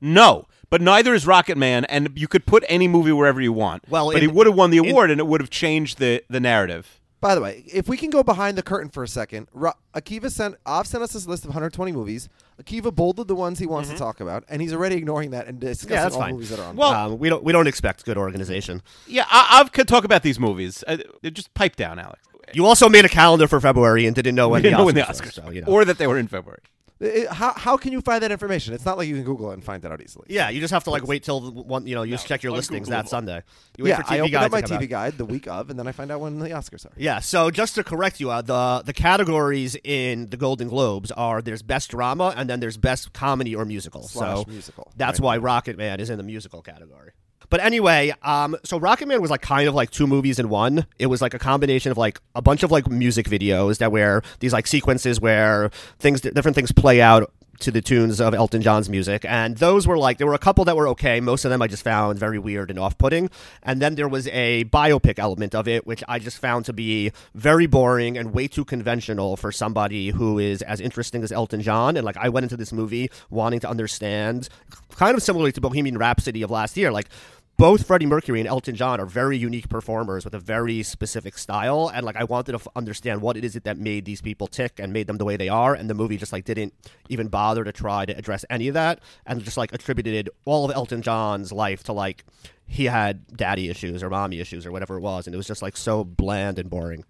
No, 0.01 0.47
but 0.73 0.81
neither 0.81 1.13
is 1.15 1.27
Rocket 1.27 1.57
Man, 1.59 1.85
and 1.85 2.11
you 2.17 2.27
could 2.27 2.47
put 2.47 2.65
any 2.67 2.89
movie 2.89 3.13
wherever 3.13 3.41
you 3.43 3.53
want. 3.53 3.85
Well, 3.91 4.07
but 4.11 4.17
in- 4.17 4.23
he 4.23 4.27
would 4.27 4.47
have 4.47 4.57
won 4.57 4.71
the 4.71 4.79
in- 4.79 4.91
award, 4.91 5.11
and 5.11 5.21
it 5.21 5.27
would 5.27 5.41
have 5.43 5.51
changed 5.51 5.99
the, 5.99 6.25
the 6.31 6.41
narrative. 6.41 6.99
By 7.21 7.37
the 7.37 7.41
way, 7.43 7.63
if 7.73 7.87
we 7.89 7.97
can 7.97 8.11
go 8.11 8.23
behind 8.25 8.59
the 8.59 8.63
curtain 8.65 8.89
for 8.91 9.05
a 9.05 9.09
second, 9.09 9.47
Ro- 9.53 9.75
Akiva 9.95 10.29
sent 10.31 10.57
Av 10.67 10.87
sent 10.89 11.05
us 11.05 11.13
this 11.13 11.27
list 11.27 11.45
of 11.45 11.51
120 11.51 11.93
movies. 11.93 12.29
Akiva 12.61 12.93
bolded 12.93 13.29
the 13.29 13.35
ones 13.37 13.59
he 13.61 13.67
wants 13.67 13.91
to 13.91 13.97
talk 13.97 14.19
about, 14.21 14.43
and 14.49 14.61
he's 14.63 14.73
already 14.73 14.97
ignoring 14.97 15.31
that 15.31 15.47
and 15.47 15.61
discussing 15.61 15.89
Mm-hmm. 15.91 15.95
Yeah, 15.95 16.03
that's 16.03 16.15
all 16.17 16.21
fine. 16.23 16.33
movies 16.33 16.49
that 16.49 16.59
are 16.59 16.67
on. 16.71 16.75
Well- 16.77 16.93
um, 17.13 17.19
we 17.19 17.29
don't 17.29 17.45
we 17.45 17.53
don't 17.53 17.67
expect 17.69 18.05
good 18.07 18.17
organization. 18.17 18.83
Yeah, 19.07 19.27
I, 19.31 19.61
I 19.65 19.69
could 19.69 19.87
talk 19.87 20.03
about 20.05 20.23
these 20.25 20.41
movies. 20.41 20.83
Uh, 20.89 20.97
just 21.33 21.53
pipe 21.55 21.77
down, 21.77 21.99
Alex. 22.01 22.19
You 22.55 22.67
also 22.67 22.89
made 22.89 23.05
a 23.05 23.09
calendar 23.09 23.47
for 23.47 23.61
February 23.61 24.05
and 24.07 24.17
didn't 24.17 24.35
know 24.35 24.49
when 24.49 24.63
We 24.63 24.63
didn't 24.71 24.73
the 24.73 24.79
know 24.79 24.87
when 24.87 24.95
the 24.97 25.03
Oscars 25.03 25.25
were, 25.27 25.31
so, 25.31 25.51
you 25.51 25.61
know. 25.61 25.69
or 25.69 25.85
that 25.85 25.99
they 25.99 26.07
were 26.09 26.19
in 26.19 26.27
February. 26.29 26.61
It- 27.03 27.29
how 27.29 27.53
how 27.55 27.77
can 27.77 27.93
you 27.93 28.01
find 28.01 28.23
that 28.23 28.31
information? 28.33 28.75
It's 28.75 28.85
not 28.85 28.97
like 28.97 29.09
you 29.09 29.15
can 29.17 29.25
Google 29.25 29.51
it 29.51 29.55
and 29.55 29.65
find 29.65 29.83
that 29.83 29.93
out 29.93 30.01
easily. 30.01 30.27
yeah, 30.29 30.49
you 30.51 30.61
just 30.61 30.73
have 30.73 30.85
to 30.85 30.91
like 30.91 31.07
wait 31.07 31.23
till 31.25 31.41
one 31.53 31.87
you 31.87 31.95
know 31.95 32.03
you 32.03 32.13
just 32.13 32.27
check 32.27 32.43
your 32.43 32.53
listings 32.53 32.89
that. 32.89 33.09
Sunday. 33.09 33.43
You 33.77 33.85
wait 33.85 33.91
yeah. 33.91 33.97
for 33.97 34.03
TV 34.05 34.13
I 34.13 34.19
open 34.21 34.31
Guide 34.33 34.45
up 34.45 34.53
my 34.53 34.61
to 34.61 34.69
come 34.69 34.79
TV 34.79 34.85
out. 34.85 34.89
guide 34.91 35.19
the 35.19 35.25
week 35.25 35.47
of, 35.49 35.71
and 35.71 35.79
then 35.79 35.87
I 35.87 35.93
find 35.93 36.11
out 36.11 36.21
when 36.21 36.39
the 36.39 36.51
Oscars 36.51 36.87
are. 36.87 36.93
Yeah, 36.97 37.19
so 37.21 37.51
just 37.51 37.75
to 37.75 37.85
correct 37.85 38.21
you, 38.21 38.31
uh, 38.31 38.43
the 38.43 38.83
the 38.85 38.93
categories 38.93 39.77
in 39.85 40.31
the 40.31 40.37
Golden 40.37 40.69
Globes 40.69 41.11
are 41.11 41.43
there's 41.43 41.63
best 41.63 41.91
drama 41.91 42.33
and 42.37 42.49
then 42.49 42.61
there's 42.61 42.77
best 42.77 43.13
comedy 43.13 43.55
or 43.55 43.65
musical. 43.65 44.03
Slash 44.03 44.39
so 44.39 44.45
musical, 44.49 44.93
that's 44.97 45.19
right. 45.21 45.25
why 45.25 45.37
Rocket 45.39 45.77
Man 45.77 46.01
is 46.01 46.09
in 46.11 46.19
the 46.19 46.23
musical 46.25 46.63
category. 46.63 47.13
But 47.53 47.61
anyway, 47.61 48.15
um, 48.23 48.57
so 48.65 48.81
Rocket 48.81 49.07
Man 49.07 49.21
was 49.21 49.31
like 49.31 49.43
kind 49.43 49.69
of 49.69 49.75
like 49.75 49.91
two 49.91 50.07
movies 50.07 50.39
in 50.39 50.49
one. 50.49 50.87
It 50.99 51.09
was 51.09 51.21
like 51.21 51.35
a 51.35 51.39
combination 51.39 51.93
of 51.93 51.99
like 51.99 52.19
a 52.35 52.41
bunch 52.41 52.63
of 52.63 52.71
like 52.71 52.89
music 52.89 53.27
videos 53.27 53.77
that 53.77 53.93
were 53.93 54.23
these 54.41 54.55
like 54.55 54.67
sequences 54.67 55.21
where 55.21 55.71
things 55.99 56.23
different 56.23 56.55
things 56.55 56.73
play 56.73 57.03
out 57.03 57.31
to 57.59 57.71
the 57.71 57.83
tunes 57.83 58.23
of 58.23 58.33
Elton 58.33 58.63
John's 58.63 58.89
music. 58.89 59.27
And 59.29 59.59
those 59.59 59.87
were 59.87 59.99
like, 59.99 60.17
there 60.17 60.27
were 60.27 60.33
a 60.33 60.39
couple 60.39 60.65
that 60.65 60.77
were 60.79 60.89
okay. 60.89 61.21
Most 61.21 61.45
of 61.45 61.51
them 61.51 61.61
I 61.61 61.67
just 61.67 61.83
found 61.83 62.19
very 62.19 62.39
weird 62.39 62.71
and 62.71 62.79
off 62.79 62.97
putting. 62.97 63.29
And 63.63 63.83
then 63.83 63.97
there 63.97 64.09
was 64.09 64.29
a 64.29 64.65
biopic 64.65 65.19
element 65.19 65.55
of 65.55 65.69
it, 65.69 65.87
which 65.87 66.03
I 66.09 66.19
just 66.19 66.39
found 66.39 66.65
to 66.65 66.73
be 66.73 67.13
very 67.35 67.67
boring 67.67 68.17
and 68.17 68.33
way 68.33 68.49
too 68.49 68.65
conventional 68.65 69.37
for 69.37 69.53
somebody 69.53 70.09
who 70.09 70.39
is 70.39 70.63
as 70.63 70.81
interesting 70.81 71.23
as 71.23 71.31
Elton 71.31 71.61
John. 71.61 71.99
And 71.99 72.05
like, 72.07 72.17
I 72.17 72.31
went 72.31 72.45
into 72.45 72.57
this 72.57 72.73
movie 72.73 73.11
wanting 73.29 73.61
to 73.61 73.69
understand, 73.69 74.49
kind 74.93 75.15
of 75.15 75.23
similarly 75.23 75.53
to 75.53 75.61
Bohemian 75.61 75.99
Rhapsody 75.99 76.41
of 76.41 76.51
last 76.51 76.79
year, 76.79 76.91
like, 76.91 77.11
both 77.57 77.87
Freddie 77.87 78.07
Mercury 78.07 78.41
and 78.41 78.49
Elton 78.49 78.75
John 78.75 78.99
are 79.01 79.07
very 79.07 79.37
unique 79.37 79.69
performers 79.69 80.25
with 80.25 80.35
a 80.35 80.39
very 80.39 80.83
specific 80.83 81.39
style, 81.39 81.91
and 81.95 82.05
like 82.05 82.17
I 82.17 82.25
wanted 82.25 82.53
to 82.53 82.57
f- 82.59 82.69
understand 82.75 83.23
what 83.23 83.37
it 83.37 83.45
is 83.45 83.55
it 83.55 83.65
that 83.65 83.79
made 83.79 84.05
these 84.05 84.21
people 84.21 84.47
tick 84.49 84.79
and 84.79 84.93
made 84.93 85.07
them 85.07 85.19
the 85.19 85.25
way 85.25 85.37
they 85.37 85.49
are, 85.49 85.75
and 85.75 85.89
the 85.89 85.95
movie 85.95 86.17
just 86.17 86.33
like 86.33 86.45
didn't 86.45 86.75
even 87.09 87.29
bother 87.29 87.63
to 87.63 87.73
try 87.73 88.05
to 88.05 88.17
address 88.17 88.45
any 88.51 88.69
of 88.69 88.75
that, 88.75 89.01
and 89.27 89.45
just 89.45 89.57
like 89.57 89.73
attributed 89.73 90.29
all 90.45 90.65
of 90.65 90.75
Elton 90.75 91.03
John's 91.03 91.53
life 91.53 91.85
to 91.85 91.93
like 91.93 92.25
he 92.67 92.87
had 92.87 93.37
daddy 93.37 93.69
issues 93.69 94.03
or 94.03 94.11
mommy 94.11 94.41
issues 94.41 94.67
or 94.67 94.73
whatever 94.73 94.97
it 94.97 95.01
was, 95.01 95.27
and 95.27 95.35
it 95.35 95.37
was 95.37 95.47
just 95.47 95.63
like 95.63 95.77
so 95.77 96.03
bland 96.05 96.59
and 96.59 96.69
boring. 96.71 97.05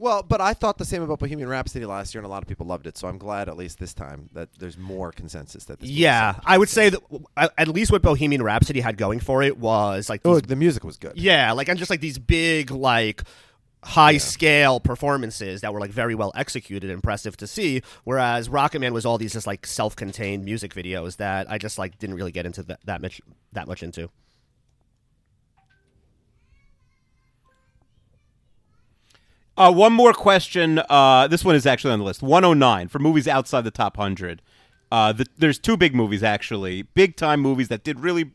Well, 0.00 0.22
but 0.22 0.40
I 0.40 0.54
thought 0.54 0.78
the 0.78 0.84
same 0.84 1.02
about 1.02 1.18
Bohemian 1.18 1.48
Rhapsody 1.48 1.84
last 1.84 2.14
year, 2.14 2.20
and 2.20 2.26
a 2.26 2.30
lot 2.30 2.42
of 2.42 2.48
people 2.48 2.66
loved 2.66 2.86
it. 2.86 2.96
So 2.96 3.08
I'm 3.08 3.18
glad, 3.18 3.48
at 3.48 3.56
least 3.56 3.78
this 3.80 3.92
time, 3.92 4.28
that 4.32 4.48
there's 4.58 4.78
more 4.78 5.10
consensus 5.10 5.64
that. 5.64 5.80
This 5.80 5.90
Yeah. 5.90 6.38
I 6.44 6.56
would 6.56 6.68
say 6.68 6.90
that 6.90 7.50
at 7.58 7.68
least 7.68 7.90
what 7.90 8.02
Bohemian 8.02 8.42
Rhapsody 8.42 8.80
had 8.80 8.96
going 8.96 9.18
for 9.18 9.42
it 9.42 9.58
was 9.58 10.08
like 10.08 10.20
Oh, 10.24 10.38
the 10.40 10.56
music 10.56 10.84
was 10.84 10.96
good. 10.96 11.12
Yeah, 11.16 11.52
like 11.52 11.68
and 11.68 11.78
just 11.78 11.90
like 11.90 12.00
these 12.00 12.18
big 12.18 12.70
like 12.70 13.22
high 13.84 14.18
scale 14.18 14.80
performances 14.80 15.60
that 15.60 15.72
were 15.72 15.80
like 15.80 15.90
very 15.90 16.14
well 16.14 16.32
executed, 16.34 16.90
impressive 16.90 17.36
to 17.38 17.46
see. 17.46 17.82
Whereas 18.04 18.48
Rocket 18.48 18.80
Man 18.80 18.92
was 18.92 19.04
all 19.06 19.18
these 19.18 19.32
just 19.32 19.46
like 19.46 19.66
self 19.66 19.96
contained 19.96 20.44
music 20.44 20.74
videos 20.74 21.16
that 21.16 21.50
I 21.50 21.58
just 21.58 21.78
like 21.78 21.98
didn't 21.98 22.16
really 22.16 22.32
get 22.32 22.46
into 22.46 22.62
that, 22.64 22.80
that 22.84 23.02
much 23.02 23.20
that 23.52 23.66
much 23.66 23.82
into. 23.82 24.10
Uh, 29.58 29.72
one 29.72 29.92
more 29.92 30.12
question. 30.12 30.80
Uh, 30.88 31.26
this 31.26 31.44
one 31.44 31.56
is 31.56 31.66
actually 31.66 31.92
on 31.92 31.98
the 31.98 32.04
list. 32.04 32.22
109 32.22 32.86
for 32.86 33.00
movies 33.00 33.26
outside 33.26 33.62
the 33.62 33.72
top 33.72 33.98
100. 33.98 34.40
Uh, 34.92 35.12
the, 35.12 35.26
there's 35.36 35.58
two 35.58 35.76
big 35.76 35.96
movies, 35.96 36.22
actually. 36.22 36.82
Big 36.82 37.16
time 37.16 37.40
movies 37.40 37.66
that 37.66 37.82
did 37.82 37.98
really 37.98 38.30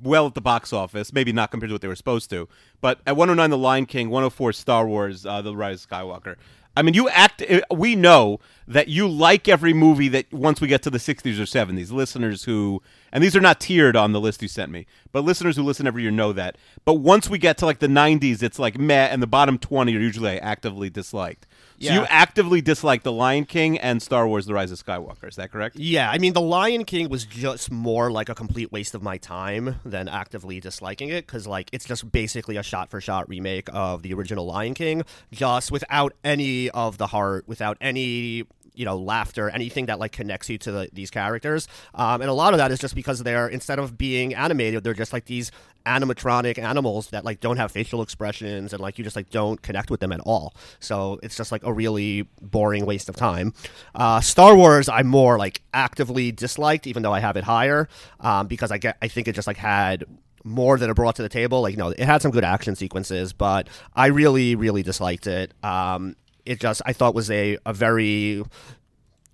well 0.00 0.28
at 0.28 0.34
the 0.34 0.40
box 0.40 0.72
office. 0.72 1.12
Maybe 1.12 1.32
not 1.32 1.50
compared 1.50 1.70
to 1.70 1.74
what 1.74 1.82
they 1.82 1.88
were 1.88 1.96
supposed 1.96 2.30
to. 2.30 2.48
But 2.80 3.00
at 3.04 3.16
109, 3.16 3.50
The 3.50 3.58
Lion 3.58 3.84
King. 3.84 4.10
104, 4.10 4.52
Star 4.52 4.86
Wars, 4.86 5.26
uh, 5.26 5.42
The 5.42 5.56
Rise 5.56 5.84
of 5.84 5.90
Skywalker. 5.90 6.36
I 6.76 6.82
mean, 6.82 6.94
you 6.94 7.08
act. 7.08 7.42
uh, 7.42 7.60
We 7.70 7.94
know 7.96 8.40
that 8.68 8.86
you 8.86 9.08
like 9.08 9.48
every 9.48 9.72
movie 9.72 10.06
that 10.08 10.32
once 10.32 10.60
we 10.60 10.68
get 10.68 10.80
to 10.82 10.90
the 10.90 10.98
60s 10.98 11.38
or 11.40 11.42
70s. 11.42 11.90
Listeners 11.90 12.44
who, 12.44 12.80
and 13.12 13.22
these 13.22 13.34
are 13.34 13.40
not 13.40 13.58
tiered 13.58 13.96
on 13.96 14.12
the 14.12 14.20
list 14.20 14.42
you 14.42 14.48
sent 14.48 14.70
me, 14.70 14.86
but 15.10 15.24
listeners 15.24 15.56
who 15.56 15.64
listen 15.64 15.88
every 15.88 16.02
year 16.02 16.12
know 16.12 16.32
that. 16.32 16.56
But 16.84 16.94
once 16.94 17.28
we 17.28 17.36
get 17.38 17.58
to 17.58 17.66
like 17.66 17.80
the 17.80 17.88
90s, 17.88 18.42
it's 18.44 18.60
like 18.60 18.78
meh, 18.78 19.06
and 19.10 19.20
the 19.20 19.26
bottom 19.26 19.58
20 19.58 19.96
are 19.96 20.00
usually 20.00 20.38
actively 20.38 20.88
disliked. 20.88 21.46
So 21.80 21.94
you 21.94 22.06
actively 22.08 22.60
dislike 22.60 23.02
The 23.02 23.12
Lion 23.12 23.44
King 23.46 23.78
and 23.78 24.02
Star 24.02 24.28
Wars: 24.28 24.46
The 24.46 24.54
Rise 24.54 24.70
of 24.70 24.84
Skywalker. 24.84 25.28
Is 25.28 25.36
that 25.36 25.50
correct? 25.50 25.76
Yeah, 25.76 26.10
I 26.10 26.18
mean, 26.18 26.34
The 26.34 26.40
Lion 26.40 26.84
King 26.84 27.08
was 27.08 27.24
just 27.24 27.70
more 27.70 28.10
like 28.10 28.28
a 28.28 28.34
complete 28.34 28.70
waste 28.70 28.94
of 28.94 29.02
my 29.02 29.16
time 29.16 29.76
than 29.84 30.08
actively 30.08 30.60
disliking 30.60 31.08
it 31.08 31.26
because, 31.26 31.46
like, 31.46 31.70
it's 31.72 31.86
just 31.86 32.10
basically 32.12 32.56
a 32.56 32.62
shot 32.62 32.90
for 32.90 33.00
shot 33.00 33.28
remake 33.28 33.68
of 33.72 34.02
the 34.02 34.12
original 34.12 34.46
Lion 34.46 34.74
King, 34.74 35.04
just 35.32 35.72
without 35.72 36.12
any 36.22 36.68
of 36.70 36.98
the 36.98 37.08
heart, 37.08 37.48
without 37.48 37.78
any. 37.80 38.44
You 38.74 38.84
know, 38.84 38.96
laughter, 38.96 39.50
anything 39.50 39.86
that 39.86 39.98
like 39.98 40.12
connects 40.12 40.48
you 40.48 40.58
to 40.58 40.72
the, 40.72 40.88
these 40.92 41.10
characters, 41.10 41.68
um, 41.94 42.20
and 42.20 42.30
a 42.30 42.34
lot 42.34 42.54
of 42.54 42.58
that 42.58 42.70
is 42.70 42.78
just 42.78 42.94
because 42.94 43.22
they're 43.22 43.48
instead 43.48 43.78
of 43.78 43.98
being 43.98 44.34
animated, 44.34 44.84
they're 44.84 44.94
just 44.94 45.12
like 45.12 45.26
these 45.26 45.50
animatronic 45.86 46.58
animals 46.58 47.08
that 47.08 47.24
like 47.24 47.40
don't 47.40 47.56
have 47.56 47.72
facial 47.72 48.02
expressions 48.02 48.72
and 48.72 48.80
like 48.80 48.98
you 48.98 49.04
just 49.04 49.16
like 49.16 49.30
don't 49.30 49.62
connect 49.62 49.90
with 49.90 50.00
them 50.00 50.12
at 50.12 50.20
all. 50.20 50.54
So 50.78 51.18
it's 51.22 51.36
just 51.36 51.52
like 51.52 51.64
a 51.64 51.72
really 51.72 52.28
boring 52.40 52.86
waste 52.86 53.08
of 53.08 53.16
time. 53.16 53.54
Uh, 53.94 54.20
Star 54.20 54.54
Wars, 54.54 54.88
I'm 54.88 55.06
more 55.06 55.38
like 55.38 55.62
actively 55.72 56.32
disliked, 56.32 56.86
even 56.86 57.02
though 57.02 57.12
I 57.12 57.20
have 57.20 57.36
it 57.36 57.44
higher, 57.44 57.88
um, 58.20 58.46
because 58.46 58.70
I 58.70 58.78
get 58.78 58.96
I 59.02 59.08
think 59.08 59.28
it 59.28 59.34
just 59.34 59.46
like 59.46 59.56
had 59.56 60.04
more 60.44 60.78
that 60.78 60.88
it 60.88 60.96
brought 60.96 61.16
to 61.16 61.22
the 61.22 61.28
table. 61.28 61.62
Like 61.62 61.76
know, 61.76 61.90
it 61.90 62.00
had 62.00 62.22
some 62.22 62.30
good 62.30 62.44
action 62.44 62.76
sequences, 62.76 63.32
but 63.32 63.68
I 63.94 64.06
really 64.06 64.54
really 64.54 64.82
disliked 64.82 65.26
it. 65.26 65.52
Um, 65.64 66.16
it 66.50 66.58
just 66.58 66.82
I 66.84 66.92
thought 66.92 67.14
was 67.14 67.30
a 67.30 67.56
a 67.64 67.72
very 67.72 68.42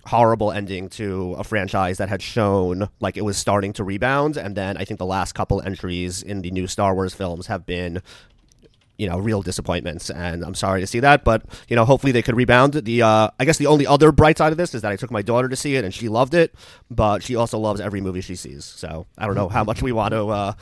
horrible 0.05 0.53
ending 0.53 0.89
to 0.89 1.33
a 1.37 1.43
franchise 1.43 1.99
that 1.99 2.09
had 2.09 2.23
shown 2.23 2.89
like 3.01 3.17
it 3.17 3.23
was 3.25 3.37
starting 3.37 3.73
to 3.73 3.83
rebound. 3.83 4.37
And 4.37 4.55
then 4.55 4.77
i 4.77 4.85
think 4.85 4.99
the 4.99 5.07
last 5.07 5.33
couple 5.35 5.61
entries 5.63 6.23
in 6.23 6.43
the 6.43 6.51
new 6.51 6.67
star 6.67 6.95
wars 6.95 7.15
films 7.15 7.47
have 7.49 7.67
been 7.67 8.03
you 8.99 9.09
know 9.09 9.19
real 9.19 9.43
disappointments. 9.43 10.11
And 10.11 10.45
i'm 10.45 10.55
sorry 10.55 10.81
to 10.83 10.87
see 10.87 11.01
that 11.01 11.25
but 11.25 11.43
you 11.69 11.75
know 11.75 11.85
hopefully 11.87 12.13
they 12.13 12.23
could 12.23 12.37
rebound. 12.37 12.75
The 12.75 13.03
uh 13.03 13.31
i 13.41 13.45
guess 13.47 13.57
the 13.59 13.67
only 13.67 13.87
other 13.87 14.13
bright 14.13 14.37
side 14.39 14.53
of 14.53 14.59
this 14.59 14.75
is 14.75 14.83
that 14.83 14.93
i 14.93 14.97
took 14.97 15.11
my 15.11 15.23
daughter 15.23 15.49
to 15.49 15.57
see 15.57 15.75
it 15.75 15.85
and 15.85 15.93
she 15.93 16.09
loved 16.09 16.35
it 16.35 16.55
but 16.91 17.23
she 17.23 17.35
also 17.35 17.59
loves 17.59 17.81
every 17.81 18.01
movie 18.03 18.21
she 18.21 18.37
sees. 18.37 18.65
So 18.65 19.07
i 19.19 19.25
don't 19.27 19.35
know 19.35 19.49
how 19.49 19.65
much 19.65 19.81
we 19.83 19.91
want 19.91 20.13
to 20.13 20.29
uh 20.29 20.53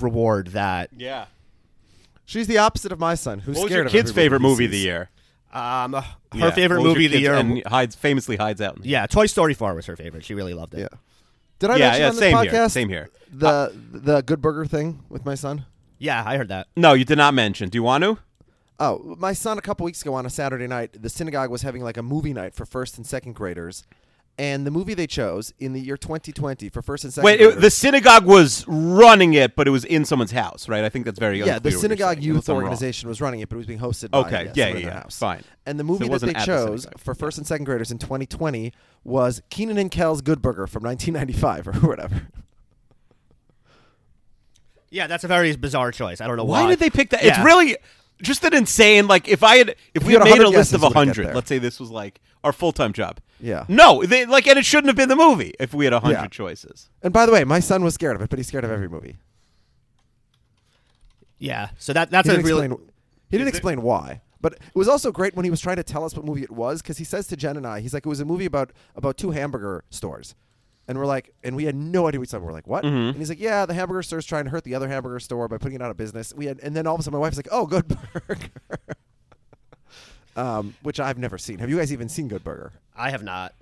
reward 0.00 0.48
that. 0.48 0.90
Yeah. 0.96 1.26
She's 2.26 2.46
the 2.46 2.58
opposite 2.58 2.92
of 2.92 3.00
my 3.00 3.14
son, 3.16 3.38
who's 3.40 3.56
What 3.56 3.64
was 3.64 3.72
your 3.72 3.86
of 3.86 3.92
kid's 3.92 4.12
favorite 4.12 4.40
movie 4.40 4.66
of 4.66 4.70
the 4.70 4.78
year? 4.78 5.10
Um 5.52 5.92
her 5.94 6.04
Yeah. 6.34 6.50
favorite 6.52 6.78
What 6.78 6.84
was 6.88 6.94
movie 6.94 7.02
your 7.04 7.08
of 7.08 7.12
the 7.12 7.16
kid's- 7.18 7.22
year 7.22 7.34
and 7.34 7.66
hides 7.66 7.94
famously 7.96 8.36
hides 8.36 8.60
out. 8.60 8.78
yeah 8.84 9.06
toy 9.06 9.26
story 9.26 9.54
4 9.54 9.74
was 9.74 9.86
her 9.86 9.96
favorite 9.96 10.24
she 10.24 10.34
really 10.34 10.54
loved 10.54 10.74
it 10.74 10.80
Yeah. 10.80 10.98
Did 11.58 11.70
I 11.70 11.76
Yeah, 11.76 11.84
mention 11.90 12.00
yeah, 12.00 12.08
on 12.08 12.14
this 12.14 12.20
same 12.20 12.36
podcast 12.36 12.50
here, 12.50 12.68
same 12.68 12.88
here. 12.88 13.08
the 13.32 13.72
the 13.92 14.22
Good 14.22 14.40
Burger 14.40 14.64
thing 14.66 15.02
with 15.08 15.24
my 15.24 15.34
son? 15.34 15.66
yeah 15.98 16.22
i 16.26 16.36
heard 16.36 16.48
that 16.48 16.68
No, 16.76 16.92
you 16.94 17.04
did 17.04 17.18
not 17.18 17.34
mention. 17.34 17.68
Do 17.68 17.76
you 17.76 17.82
want 17.82 18.04
to? 18.04 18.18
Oh, 18.82 19.14
my 19.18 19.34
son 19.34 19.58
a 19.58 19.60
couple 19.60 19.84
weeks 19.84 20.00
ago 20.00 20.14
on 20.14 20.24
a 20.24 20.30
Saturday 20.30 20.66
night, 20.66 20.96
the 21.02 21.10
synagogue 21.10 21.50
was 21.50 21.60
having 21.60 21.82
like 21.82 21.98
a 21.98 22.02
movie 22.02 22.32
night 22.32 22.54
for 22.54 22.64
first 22.64 22.96
and 22.96 23.06
second 23.06 23.34
graders. 23.34 23.84
And 24.40 24.66
the 24.66 24.70
movie 24.70 24.94
they 24.94 25.06
chose 25.06 25.52
in 25.58 25.74
the 25.74 25.80
year 25.82 25.98
2020 25.98 26.70
for 26.70 26.80
first 26.80 27.04
and 27.04 27.12
second 27.12 27.26
Wait, 27.26 27.36
graders. 27.36 27.56
it, 27.56 27.60
the 27.60 27.70
synagogue 27.70 28.24
was 28.24 28.64
running 28.66 29.34
it, 29.34 29.54
but 29.54 29.68
it 29.68 29.70
was 29.70 29.84
in 29.84 30.06
someone's 30.06 30.30
house, 30.30 30.66
right? 30.66 30.82
I 30.82 30.88
think 30.88 31.04
that's 31.04 31.18
very 31.18 31.40
yeah, 31.40 31.58
the 31.58 31.70
synagogue 31.70 32.16
saying, 32.16 32.22
youth 32.26 32.34
unless 32.36 32.48
I'm 32.48 32.54
wrong. 32.54 32.62
organization 32.64 33.10
was 33.10 33.20
running 33.20 33.40
it, 33.40 33.50
but 33.50 33.56
it 33.56 33.58
was 33.58 33.66
being 33.66 33.80
hosted 33.80 34.14
Okay, 34.14 34.36
I 34.36 34.44
guess, 34.44 34.56
yeah, 34.56 34.64
someone 34.64 34.76
in 34.78 34.82
yeah, 34.82 34.88
their 34.88 34.94
yeah, 34.96 35.02
house. 35.02 35.18
fine. 35.18 35.42
And 35.66 35.78
the 35.78 35.84
movie 35.84 36.06
it 36.06 36.10
that 36.10 36.20
they 36.22 36.32
at 36.32 36.40
the 36.40 36.46
chose 36.46 36.86
for 36.96 37.14
first 37.14 37.36
and 37.36 37.46
second 37.46 37.64
graders 37.66 37.90
in 37.90 37.98
2020 37.98 38.72
was 39.04 39.42
Kenan 39.50 39.76
and 39.76 39.90
Kel's 39.90 40.22
Good 40.22 40.40
Burger 40.40 40.66
from 40.66 40.84
1995 40.84 41.68
or 41.68 41.86
whatever. 41.86 42.22
yeah 44.88 45.06
that's 45.06 45.22
a 45.22 45.28
very 45.28 45.54
bizarre 45.54 45.92
choice 45.92 46.20
i 46.20 46.26
don't 46.26 46.36
know 46.36 46.44
why 46.44 46.62
Why 46.62 46.70
did 46.70 46.78
they 46.78 46.90
pick 46.90 47.10
that? 47.10 47.22
It's 47.22 47.38
really 47.40 47.76
just 48.22 48.42
an 48.44 48.54
insane. 48.54 49.06
Like 49.06 49.28
if 49.28 49.42
I 49.42 49.56
had, 49.56 49.76
if 49.94 50.04
we 50.04 50.14
had 50.14 50.22
had 50.26 50.38
made 50.38 50.44
a 50.44 50.48
list 50.48 50.72
of 50.74 50.80
guesses, 50.80 50.94
you 50.94 51.00
would've 51.00 51.16
get 51.16 51.16
hundred, 51.24 51.34
let's 51.34 51.48
say 51.48 51.58
this 51.58 51.78
was 51.78 51.90
like 51.90 52.20
our 52.42 52.52
full 52.52 52.72
time 52.72 52.92
job. 52.92 53.20
Yeah. 53.40 53.64
No, 53.68 54.02
they, 54.04 54.26
like, 54.26 54.46
and 54.46 54.58
it 54.58 54.64
shouldn't 54.64 54.88
have 54.88 54.96
been 54.96 55.08
the 55.08 55.16
movie 55.16 55.54
if 55.58 55.72
we 55.74 55.84
had 55.86 55.94
a 55.94 56.00
hundred 56.00 56.14
Yeah. 56.14 56.26
choices. 56.28 56.88
And 57.02 57.12
by 57.12 57.26
the 57.26 57.32
way, 57.32 57.44
my 57.44 57.60
son 57.60 57.82
was 57.82 57.94
scared 57.94 58.16
of 58.16 58.22
it, 58.22 58.30
but 58.30 58.38
he's 58.38 58.48
scared 58.48 58.64
of 58.64 58.70
every 58.70 58.88
movie. 58.88 59.16
Yeah, 61.38 61.70
so 61.78 61.92
that 61.92 62.10
that's 62.10 62.28
he 62.28 62.34
a 62.34 62.36
didn't 62.36 62.46
really 62.46 62.66
explain, 62.66 62.90
he 63.30 63.38
didn't 63.38 63.48
explain 63.48 63.82
why. 63.82 64.20
But 64.42 64.54
it 64.54 64.60
was 64.74 64.88
also 64.88 65.12
great 65.12 65.34
when 65.34 65.44
he 65.44 65.50
was 65.50 65.60
trying 65.60 65.76
to 65.76 65.82
tell 65.82 66.04
us 66.04 66.14
what 66.14 66.24
movie 66.24 66.42
it 66.42 66.50
was 66.50 66.80
because 66.82 66.98
he 66.98 67.04
says 67.04 67.26
to 67.28 67.36
Jen 67.36 67.56
and 67.56 67.66
I, 67.66 67.80
he's 67.80 67.92
like, 67.94 68.06
it 68.06 68.08
was 68.08 68.20
a 68.20 68.24
movie 68.24 68.46
about 68.46 68.72
about 68.96 69.16
two 69.16 69.30
hamburger 69.30 69.84
stores. 69.90 70.34
And 70.88 70.98
we're 70.98 71.06
like, 71.06 71.32
and 71.44 71.54
we 71.54 71.64
had 71.66 71.76
no 71.76 72.08
idea 72.08 72.18
what 72.18 72.26
he 72.26 72.30
said. 72.30 72.42
We're 72.42 72.52
like, 72.52 72.66
what? 72.66 72.82
Mm-hmm. 72.84 72.96
And 73.10 73.16
he's 73.16 73.28
like, 73.28 73.38
yeah, 73.38 73.64
the 73.64 73.74
hamburger 73.74 74.02
store's 74.02 74.26
trying 74.26 74.44
to 74.44 74.50
hurt 74.50 74.64
the 74.64 74.74
other 74.74 74.88
hamburger 74.88 75.20
store 75.20 75.46
by 75.46 75.56
putting 75.56 75.76
it 75.76 75.82
out 75.82 75.90
of 75.90 75.96
business. 75.96 76.34
We 76.34 76.46
had, 76.46 76.58
and 76.60 76.74
then 76.74 76.86
all 76.86 76.94
of 76.94 77.00
a 77.00 77.04
sudden, 77.04 77.16
my 77.16 77.20
wife's 77.20 77.36
like, 77.36 77.46
oh, 77.52 77.64
Good 77.66 77.86
Burger, 78.28 78.38
um, 80.36 80.74
which 80.82 81.00
I've 81.00 81.18
never 81.18 81.38
seen. 81.38 81.58
Have 81.58 81.70
you 81.70 81.78
guys 81.78 81.92
even 81.92 82.08
seen 82.08 82.28
Good 82.28 82.44
Burger? 82.44 82.72
I 82.96 83.10
have 83.10 83.22
not. 83.22 83.54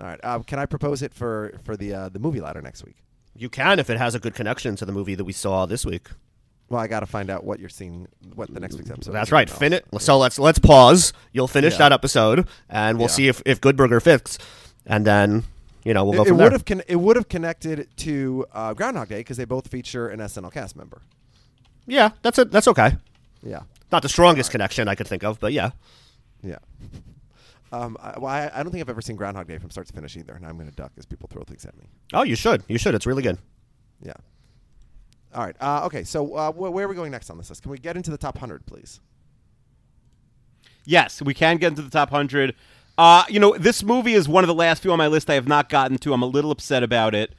All 0.00 0.06
right, 0.06 0.24
um, 0.24 0.42
can 0.44 0.58
I 0.58 0.66
propose 0.66 1.02
it 1.02 1.12
for 1.14 1.54
for 1.64 1.76
the 1.76 1.94
uh, 1.94 2.08
the 2.08 2.18
movie 2.18 2.40
ladder 2.40 2.62
next 2.62 2.84
week? 2.84 2.96
You 3.36 3.48
can 3.48 3.78
if 3.78 3.88
it 3.90 3.98
has 3.98 4.14
a 4.14 4.18
good 4.18 4.34
connection 4.34 4.76
to 4.76 4.84
the 4.84 4.92
movie 4.92 5.14
that 5.14 5.24
we 5.24 5.32
saw 5.32 5.66
this 5.66 5.84
week. 5.86 6.08
Well, 6.68 6.80
I 6.80 6.86
got 6.86 7.00
to 7.00 7.06
find 7.06 7.28
out 7.28 7.44
what 7.44 7.60
you're 7.60 7.68
seeing, 7.68 8.08
what 8.34 8.52
the 8.52 8.58
next 8.60 8.76
week's 8.76 8.90
episode. 8.90 9.12
That's 9.12 9.30
right. 9.30 9.48
Fin 9.48 9.74
it. 9.74 9.84
So 9.98 10.16
let's 10.18 10.38
let's 10.38 10.58
pause. 10.58 11.12
You'll 11.32 11.48
finish 11.48 11.74
Yeah. 11.74 11.78
that 11.80 11.92
episode, 11.92 12.46
and 12.70 12.98
we'll 12.98 13.08
Yeah. 13.08 13.14
see 13.14 13.28
if 13.28 13.42
if 13.44 13.60
Good 13.60 13.76
Burger 13.76 14.00
fits, 14.00 14.38
and 14.86 15.06
then 15.06 15.44
you 15.84 15.92
know 15.92 16.04
we'll 16.04 16.14
go 16.14 16.22
It, 16.22 16.28
it 16.28 16.42
would 16.42 16.52
have 16.52 16.64
con- 16.64 16.82
it 16.88 16.96
would 16.96 17.16
have 17.16 17.28
connected 17.28 17.88
to 17.98 18.46
uh, 18.52 18.72
Groundhog 18.74 19.08
Day 19.08 19.18
because 19.20 19.36
they 19.36 19.44
both 19.44 19.68
feature 19.68 20.08
an 20.08 20.20
SNL 20.20 20.50
cast 20.52 20.74
member. 20.74 21.02
Yeah, 21.86 22.10
that's 22.22 22.38
it. 22.38 22.50
That's 22.50 22.68
okay. 22.68 22.96
Yeah, 23.42 23.60
Not 23.92 24.02
the 24.02 24.08
strongest 24.08 24.50
connection 24.50 24.88
I 24.88 24.94
could 24.94 25.06
think 25.06 25.22
of, 25.22 25.38
but 25.38 25.52
yeah. 25.52 25.70
yeah. 26.42 26.58
Um, 27.70 27.96
I, 28.00 28.18
well, 28.18 28.26
I, 28.32 28.50
I 28.52 28.62
don't 28.62 28.72
think 28.72 28.80
I've 28.82 28.88
ever 28.88 29.00
seen 29.00 29.16
Groundhog 29.16 29.46
Day 29.46 29.58
from 29.58 29.70
start 29.70 29.86
to 29.86 29.92
finish 29.92 30.16
either, 30.16 30.34
and 30.34 30.46
I'm 30.46 30.56
going 30.56 30.68
to 30.68 30.74
duck 30.74 30.92
as 30.98 31.06
people 31.06 31.28
throw 31.30 31.42
things 31.42 31.64
at 31.64 31.76
me. 31.76 31.84
Oh, 32.12 32.22
you 32.22 32.34
should. 32.34 32.62
You 32.68 32.78
should. 32.78 32.94
It's 32.94 33.06
really 33.06 33.22
good. 33.22 33.38
Yeah. 34.02 34.14
All 35.34 35.44
right. 35.44 35.56
Uh, 35.60 35.82
okay. 35.86 36.04
So 36.04 36.34
uh, 36.34 36.52
wh- 36.52 36.72
where 36.72 36.86
are 36.86 36.88
we 36.88 36.94
going 36.94 37.12
next 37.12 37.30
on 37.30 37.38
this 37.38 37.50
list? 37.50 37.62
Can 37.62 37.70
we 37.70 37.78
get 37.78 37.96
into 37.96 38.10
the 38.10 38.18
top 38.18 38.38
hundred, 38.38 38.66
please? 38.66 39.00
Yes, 40.84 41.22
we 41.22 41.34
can 41.34 41.58
get 41.58 41.68
into 41.68 41.82
the 41.82 41.90
top 41.90 42.10
100. 42.10 42.54
Uh, 42.98 43.24
you 43.28 43.38
know, 43.38 43.56
this 43.56 43.82
movie 43.82 44.14
is 44.14 44.28
one 44.28 44.42
of 44.44 44.48
the 44.48 44.54
last 44.54 44.82
few 44.82 44.90
on 44.90 44.98
my 44.98 45.06
list 45.06 45.30
I 45.30 45.34
have 45.34 45.48
not 45.48 45.68
gotten 45.68 45.96
to. 45.98 46.12
I'm 46.12 46.22
a 46.22 46.26
little 46.26 46.50
upset 46.50 46.82
about 46.82 47.14
it. 47.14 47.34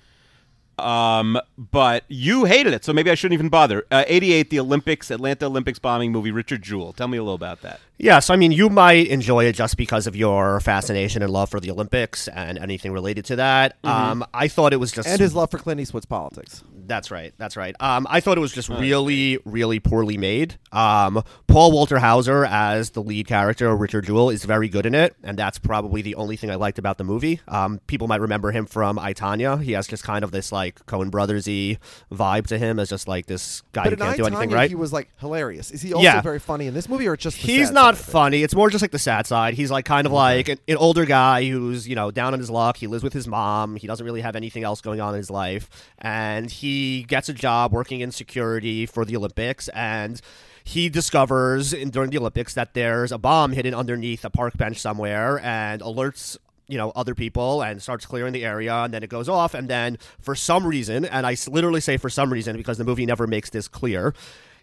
Um, 0.80 1.40
but 1.58 2.04
you 2.08 2.46
hated 2.46 2.74
it, 2.74 2.84
so 2.84 2.94
maybe 2.94 3.12
I 3.12 3.16
shouldn't 3.16 3.34
even 3.34 3.50
bother. 3.50 3.86
Uh, 3.92 4.04
88, 4.08 4.50
the 4.50 4.60
Olympics, 4.60 5.12
Atlanta 5.12 5.46
Olympics 5.46 5.80
bombing 5.80 6.12
movie, 6.12 6.32
Richard 6.32 6.62
Jewell. 6.64 6.94
Tell 6.94 7.08
me 7.08 7.18
a 7.18 7.22
little 7.24 7.36
about 7.36 7.62
that. 7.62 7.80
Yeah, 7.98 8.20
so 8.20 8.34
I 8.34 8.38
mean, 8.38 8.52
you 8.52 8.70
might 8.70 9.08
enjoy 9.08 9.46
it 9.46 9.54
just 9.54 9.78
because 9.78 10.08
of 10.08 10.16
your 10.16 10.60
fascination 10.60 11.22
and 11.22 11.32
love 11.32 11.50
for 11.50 11.60
the 11.60 11.70
Olympics 11.72 12.28
and 12.28 12.58
anything 12.58 12.92
related 12.92 13.24
to 13.26 13.36
that. 13.38 13.78
Um, 13.84 14.26
I 14.34 14.48
thought 14.48 14.74
it 14.74 14.78
was 14.78 14.92
just 14.92 15.08
And 15.08 15.20
his 15.22 15.36
love 15.36 15.52
for 15.52 15.58
Clint 15.60 15.80
Eastwood's 15.80 16.06
politics. 16.08 16.64
That's 16.86 17.12
right. 17.12 17.34
That's 17.38 17.56
right. 17.56 17.76
Um, 17.80 18.06
I 18.10 18.20
thought 18.20 18.38
it 18.38 18.42
was 18.42 18.52
just 18.52 18.68
really, 18.68 19.38
really 19.46 19.80
poorly 19.80 20.18
made. 20.18 20.58
Um, 20.74 21.24
Paul 21.48 21.72
Walter 21.72 22.00
Hauser 22.00 22.44
as 22.46 22.90
the 22.90 23.02
lead 23.02 23.26
character, 23.28 23.74
Richard 23.74 24.06
Jewell, 24.06 24.30
is 24.32 24.44
very 24.44 24.68
good 24.68 24.86
in 24.86 24.94
it, 24.94 25.16
and 25.24 25.38
that's 25.40 25.60
probably 25.60 26.02
the 26.02 26.16
only 26.16 26.36
thing 26.36 26.52
I 26.52 26.56
liked 26.56 26.80
about 26.80 26.98
the 26.98 27.06
movie. 27.06 27.40
Um, 27.48 27.80
people 27.88 28.08
might 28.10 28.20
remember 28.20 28.52
him 28.52 28.66
from 28.66 29.00
I 29.00 29.14
Tonya. 29.14 29.62
He 29.64 29.72
has 29.74 29.88
just 29.88 30.04
kind 30.04 30.26
of 30.26 30.32
this 30.32 30.52
like 30.52 30.86
Coen 30.88 31.10
Brothersy 31.10 31.78
vibe 32.12 32.48
to 32.48 32.58
him, 32.58 32.80
as 32.80 32.90
just 32.90 33.08
like 33.08 33.28
this 33.28 33.62
guy 33.72 33.84
But 33.86 33.92
who 33.94 33.96
can't 33.98 34.10
I, 34.10 34.18
do 34.18 34.26
anything 34.26 34.50
Tonya, 34.50 34.54
right. 34.56 34.70
he 34.70 34.76
was 34.76 34.92
like 34.92 35.08
hilarious. 35.20 35.72
Is 35.72 35.82
he 35.82 35.94
also 35.94 36.04
Yeah. 36.04 36.20
very 36.22 36.40
funny 36.40 36.68
in 36.68 36.74
this 36.74 36.90
movie, 36.90 37.08
or 37.08 37.16
just 37.16 37.40
the 37.42 37.48
He's 37.48 37.68
sad 37.68 37.74
not 37.94 38.00
side 38.00 38.08
of 38.08 38.10
it? 38.10 38.12
funny. 38.12 38.44
It's 38.44 38.56
more 38.56 38.70
just 38.70 38.82
like 38.82 38.92
the 38.92 39.00
sad 39.00 39.28
side. 39.28 39.54
He's 39.54 39.72
like 39.72 39.86
kind 39.86 40.06
of 40.06 40.14
like 40.14 40.50
an, 40.50 40.60
an 40.68 40.78
older 40.78 41.06
guy 41.06 41.46
who's 41.46 41.88
you 41.88 41.96
know 41.96 42.12
down 42.12 42.34
on 42.34 42.40
his 42.40 42.50
luck. 42.50 42.78
He 42.78 42.88
lives 42.88 43.04
with 43.04 43.14
his 43.14 43.28
mom. 43.28 43.76
He 43.76 43.88
doesn't 43.88 44.06
really 44.06 44.22
have 44.22 44.36
anything 44.36 44.64
else 44.64 44.82
going 44.82 45.02
on 45.02 45.14
in 45.14 45.18
his 45.18 45.30
life, 45.30 45.70
and 46.00 46.50
he 46.50 47.04
gets 47.04 47.30
a 47.30 47.34
job 47.34 47.72
working 47.72 48.02
in 48.02 48.12
security 48.12 48.86
for 48.86 49.06
the 49.06 49.16
Olympics. 49.16 49.68
And 49.70 50.22
he 50.64 50.90
discovers 50.90 51.74
in, 51.74 51.90
during 51.90 52.10
the 52.10 52.18
Olympics 52.18 52.54
that 52.54 52.74
there's 52.74 53.12
a 53.12 53.18
bomb 53.18 53.52
hidden 53.52 53.74
underneath 53.74 54.24
a 54.24 54.30
park 54.30 54.58
bench 54.58 54.80
somewhere, 54.80 55.40
and 55.40 55.82
alerts 55.82 56.38
you 56.68 56.78
know 56.78 56.92
other 56.96 57.14
people 57.14 57.62
and 57.62 57.82
starts 57.82 58.06
clearing 58.06 58.34
the 58.34 58.46
area 58.46 58.74
and 58.74 58.94
then 58.94 59.04
it 59.04 59.10
goes 59.10 59.28
off 59.28 59.54
and 59.54 59.70
then 59.70 59.98
for 60.22 60.34
some 60.34 60.66
reason 60.66 61.04
and 61.04 61.28
i 61.28 61.36
literally 61.50 61.82
say 61.82 61.98
for 61.98 62.10
some 62.10 62.32
reason 62.32 62.56
because 62.56 62.78
the 62.78 62.86
movie 62.86 63.06
never 63.06 63.28
makes 63.28 63.50
this 63.50 63.68
clear 63.68 64.14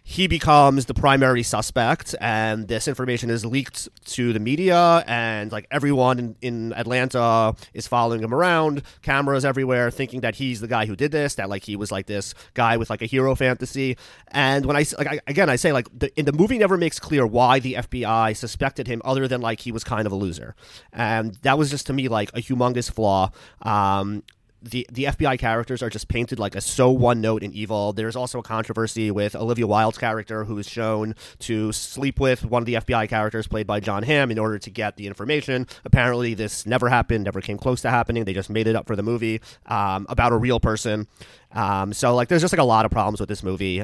he 0.03 0.27
becomes 0.27 0.87
the 0.87 0.93
primary 0.93 1.43
suspect, 1.43 2.15
and 2.19 2.67
this 2.67 2.87
information 2.87 3.29
is 3.29 3.45
leaked 3.45 3.87
to 4.05 4.33
the 4.33 4.39
media, 4.39 5.03
and 5.07 5.51
like 5.51 5.67
everyone 5.69 6.19
in, 6.19 6.35
in 6.41 6.73
Atlanta 6.73 7.55
is 7.73 7.87
following 7.87 8.21
him 8.21 8.33
around, 8.33 8.81
cameras 9.03 9.45
everywhere, 9.45 9.91
thinking 9.91 10.21
that 10.21 10.35
he's 10.35 10.59
the 10.59 10.67
guy 10.67 10.85
who 10.85 10.95
did 10.95 11.11
this, 11.11 11.35
that 11.35 11.49
like 11.49 11.63
he 11.63 11.75
was 11.75 11.91
like 11.91 12.07
this 12.07 12.33
guy 12.55 12.77
with 12.77 12.89
like 12.89 13.01
a 13.01 13.05
hero 13.05 13.35
fantasy. 13.35 13.95
And 14.29 14.65
when 14.65 14.75
i 14.75 14.83
like 14.97 15.07
I, 15.07 15.19
again, 15.27 15.49
I 15.49 15.55
say 15.55 15.71
like 15.71 15.87
the, 15.97 16.11
in 16.17 16.25
the 16.25 16.33
movie 16.33 16.57
never 16.57 16.77
makes 16.77 16.99
clear 16.99 17.25
why 17.25 17.59
the 17.59 17.75
FBI 17.75 18.35
suspected 18.35 18.87
him, 18.87 19.01
other 19.05 19.27
than 19.27 19.39
like 19.39 19.61
he 19.61 19.71
was 19.71 19.83
kind 19.83 20.07
of 20.07 20.11
a 20.11 20.15
loser, 20.15 20.55
and 20.91 21.35
that 21.43 21.57
was 21.57 21.69
just 21.69 21.85
to 21.87 21.93
me 21.93 22.07
like 22.07 22.29
a 22.29 22.41
humongous 22.41 22.91
flaw. 22.91 23.31
Um, 23.61 24.23
the 24.61 24.85
the 24.91 25.05
FBI 25.05 25.39
characters 25.39 25.81
are 25.81 25.89
just 25.89 26.07
painted 26.07 26.39
like 26.39 26.55
a 26.55 26.61
so 26.61 26.91
one 26.91 27.21
note 27.21 27.43
and 27.43 27.53
evil. 27.53 27.93
There's 27.93 28.15
also 28.15 28.39
a 28.39 28.43
controversy 28.43 29.11
with 29.11 29.35
Olivia 29.35 29.67
Wilde's 29.67 29.97
character, 29.97 30.45
who 30.45 30.57
is 30.57 30.69
shown 30.69 31.15
to 31.39 31.71
sleep 31.71 32.19
with 32.19 32.45
one 32.45 32.61
of 32.61 32.65
the 32.65 32.75
FBI 32.75 33.09
characters 33.09 33.47
played 33.47 33.67
by 33.67 33.79
Jon 33.79 34.03
Hamm 34.03 34.31
in 34.31 34.39
order 34.39 34.59
to 34.59 34.69
get 34.69 34.97
the 34.97 35.07
information. 35.07 35.67
Apparently, 35.85 36.33
this 36.33 36.65
never 36.65 36.89
happened, 36.89 37.23
never 37.23 37.41
came 37.41 37.57
close 37.57 37.81
to 37.81 37.89
happening. 37.89 38.25
They 38.25 38.33
just 38.33 38.49
made 38.49 38.67
it 38.67 38.75
up 38.75 38.87
for 38.87 38.95
the 38.95 39.03
movie 39.03 39.41
um, 39.65 40.05
about 40.09 40.31
a 40.31 40.37
real 40.37 40.59
person. 40.59 41.07
Um, 41.53 41.93
so 41.93 42.15
like, 42.15 42.27
there's 42.27 42.41
just 42.41 42.53
like 42.53 42.61
a 42.61 42.63
lot 42.63 42.85
of 42.85 42.91
problems 42.91 43.19
with 43.19 43.29
this 43.29 43.43
movie. 43.43 43.83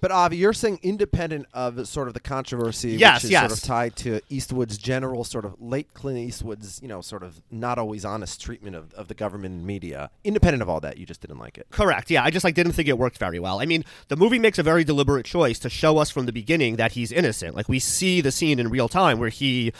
But 0.00 0.10
Avi, 0.10 0.36
you're 0.36 0.52
saying 0.52 0.80
independent 0.82 1.46
of 1.52 1.86
sort 1.88 2.08
of 2.08 2.14
the 2.14 2.20
controversy, 2.20 2.92
Yes, 2.92 3.18
which 3.18 3.24
is 3.24 3.30
yes. 3.30 3.40
sort 3.42 3.52
of 3.52 3.62
tied 3.62 3.96
to 3.96 4.20
Eastwood's 4.28 4.78
general 4.78 5.24
sort 5.24 5.44
of 5.44 5.60
late 5.60 5.92
Clint 5.94 6.18
Eastwood's, 6.18 6.80
you 6.82 6.88
know, 6.88 7.00
sort 7.00 7.22
of 7.22 7.40
not 7.50 7.78
always 7.78 8.04
honest 8.04 8.40
treatment 8.40 8.76
of, 8.76 8.94
of 8.94 9.08
the 9.08 9.14
government 9.14 9.54
and 9.54 9.66
media. 9.66 10.10
Independent 10.24 10.62
of 10.62 10.68
all 10.68 10.80
that, 10.80 10.96
you 10.96 11.06
just 11.06 11.20
didn't 11.20 11.38
like 11.38 11.58
it. 11.58 11.66
Correct. 11.70 12.10
Yeah, 12.10 12.24
I 12.24 12.30
just 12.30 12.44
like 12.44 12.54
didn't 12.54 12.72
think 12.72 12.88
it 12.88 12.98
worked 12.98 13.18
very 13.18 13.38
well. 13.38 13.60
I 13.60 13.66
mean, 13.66 13.84
the 14.08 14.16
movie 14.16 14.38
makes 14.38 14.58
a 14.58 14.62
very 14.62 14.84
deliberate 14.84 15.26
choice 15.26 15.58
to 15.60 15.68
show 15.68 15.98
us 15.98 16.10
from 16.10 16.26
the 16.26 16.32
beginning 16.32 16.76
that 16.76 16.92
he's 16.92 17.12
innocent. 17.12 17.54
Like 17.54 17.68
we 17.68 17.78
see 17.78 18.20
the 18.20 18.32
scene 18.32 18.58
in 18.58 18.68
real 18.68 18.88
time 18.88 19.18
where 19.18 19.28
he, 19.28 19.72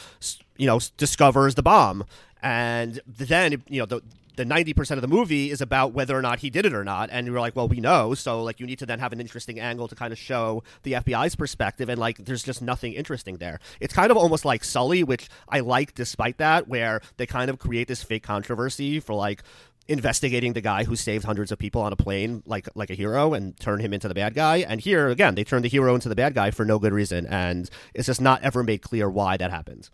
you 0.57 0.67
know, 0.67 0.81
discovers 0.97 1.55
the 1.55 1.62
bomb, 1.62 2.05
and 2.43 3.00
then 3.07 3.62
you 3.69 3.81
know 3.81 3.87
the. 3.87 4.03
The 4.41 4.47
ninety 4.47 4.73
percent 4.73 4.97
of 4.97 5.03
the 5.03 5.15
movie 5.15 5.51
is 5.51 5.61
about 5.61 5.93
whether 5.93 6.17
or 6.17 6.23
not 6.23 6.39
he 6.39 6.49
did 6.49 6.65
it 6.65 6.73
or 6.73 6.83
not, 6.83 7.11
and 7.13 7.27
you're 7.27 7.39
like, 7.39 7.55
well, 7.55 7.69
we 7.69 7.79
know, 7.79 8.15
so 8.15 8.43
like 8.43 8.59
you 8.59 8.65
need 8.65 8.79
to 8.79 8.87
then 8.87 8.99
have 8.99 9.13
an 9.13 9.21
interesting 9.21 9.61
angle 9.61 9.87
to 9.87 9.95
kind 9.95 10.15
of 10.15 10.19
show 10.19 10.63
the 10.83 10.93
FBI's 10.93 11.37
perspective, 11.37 11.91
and 11.91 12.01
like 12.01 12.17
there's 12.25 12.43
just 12.43 12.63
nothing 12.63 12.95
interesting 12.95 13.37
there. 13.37 13.61
It's 13.81 13.93
kind 13.93 14.11
of 14.11 14.17
almost 14.17 14.47
like 14.47 14.65
Sully, 14.65 15.05
which 15.05 15.29
I 15.47 15.61
like 15.61 15.95
despite 15.95 16.39
that, 16.39 16.69
where 16.69 17.03
they 17.19 17.27
kind 17.27 17.51
of 17.51 17.59
create 17.59 17.87
this 17.87 18.03
fake 18.03 18.23
controversy 18.23 18.99
for 18.99 19.13
like 19.13 19.43
investigating 19.89 20.55
the 20.55 20.63
guy 20.63 20.85
who 20.85 20.97
saved 20.97 21.27
hundreds 21.27 21.53
of 21.53 21.59
people 21.59 21.83
on 21.83 21.93
a 21.93 21.97
plane 21.97 22.43
like 22.47 22.67
like 22.75 22.89
a 22.89 22.95
hero 22.95 23.35
and 23.35 23.61
turn 23.61 23.81
him 23.81 23.93
into 23.93 24.09
the 24.09 24.15
bad 24.15 24.33
guy. 24.33 24.65
And 24.67 24.81
here 24.81 25.09
again, 25.09 25.35
they 25.35 25.45
turn 25.45 25.61
the 25.61 25.69
hero 25.69 25.95
into 25.95 26.09
the 26.09 26.17
bad 26.17 26.33
guy 26.33 26.51
for 26.51 26.65
no 26.65 26.79
good 26.79 26.95
reason, 26.95 27.27
and 27.27 27.69
it's 27.93 28.07
just 28.07 28.23
not 28.23 28.43
ever 28.43 28.63
made 28.63 28.81
clear 28.81 29.11
why 29.11 29.37
that 29.37 29.51
happens. 29.51 29.91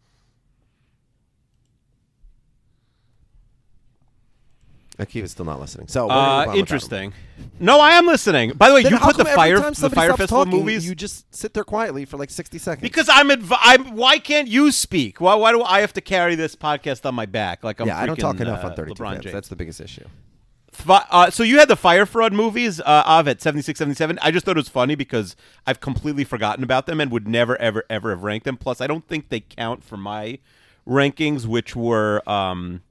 Akiva's 4.99 5.33
still 5.33 5.45
not 5.45 5.61
listening. 5.61 5.89
So 5.89 6.05
we're 6.07 6.15
gonna 6.15 6.41
move 6.41 6.49
on 6.49 6.55
Uh, 6.57 6.59
interesting. 6.59 7.13
No, 7.61 7.81
I 7.81 7.93
am 7.93 8.07
listening. 8.07 8.53
By 8.53 8.69
the 8.69 8.75
way, 8.75 8.83
Then 8.83 8.93
you 8.93 8.99
put 8.99 9.17
the 9.17 9.25
fire 9.27 9.59
time 9.59 9.75
the 9.75 9.91
Fyre 9.91 10.17
festival 10.17 10.45
talking, 10.45 10.59
movies 10.61 10.89
You 10.89 10.95
just 10.95 11.35
sit 11.35 11.53
there 11.55 11.65
quietly 11.65 12.05
for 12.05 12.17
like 12.17 12.31
sixty 12.31 12.59
seconds. 12.59 12.83
because 12.83 13.09
I'm 13.09 13.31
adv- 13.31 13.53
I'm. 13.61 13.95
Why 13.97 14.19
can't 14.19 14.49
you 14.49 14.73
speak? 14.73 15.21
Why 15.21 15.35
why 15.35 15.53
do 15.53 15.63
I 15.63 15.81
have 15.81 15.93
to 15.95 16.01
carry 16.01 16.35
this 16.35 16.57
podcast 16.57 17.05
on 17.05 17.15
my 17.15 17.27
back 17.27 17.63
like 17.63 17.81
I'm? 17.81 17.89
yeah, 17.89 17.99
I 17.99 18.07
don't 18.07 18.17
talk 18.19 18.41
enough 18.41 18.65
uh, 18.65 18.69
on 18.69 18.75
thirty 18.77 18.95
two. 18.95 19.05
James. 19.05 19.33
That's 19.33 19.49
the 19.49 19.57
biggest 19.57 19.81
issue. 19.81 20.05
Uh, 20.89 21.31
so 21.31 21.43
you 21.43 21.59
had 21.59 21.69
the 21.69 21.77
Fyre 21.77 22.05
Fraud 22.07 22.33
movies, 22.33 22.81
uh, 22.81 23.03
Av 23.07 23.27
at 23.29 23.41
76, 23.41 23.79
77. 23.79 24.19
I 24.21 24.31
just 24.31 24.45
thought 24.45 24.57
it 24.57 24.61
was 24.61 24.69
funny 24.69 24.95
because 24.95 25.35
I've 25.67 25.81
completely 25.81 26.23
forgotten 26.25 26.63
about 26.63 26.85
them 26.87 27.01
and 27.01 27.11
would 27.11 27.27
never, 27.27 27.59
ever, 27.61 27.85
ever 27.89 28.11
have 28.11 28.23
ranked 28.23 28.45
them. 28.45 28.59
Plus, 28.59 28.83
I 28.83 28.87
don't 28.87 29.07
think 29.09 29.31
they 29.31 29.41
count 29.41 29.83
for 29.83 29.97
my 29.97 30.39
rankings, 30.87 31.47
which 31.47 31.75
were, 31.75 32.23
um, 32.29 32.83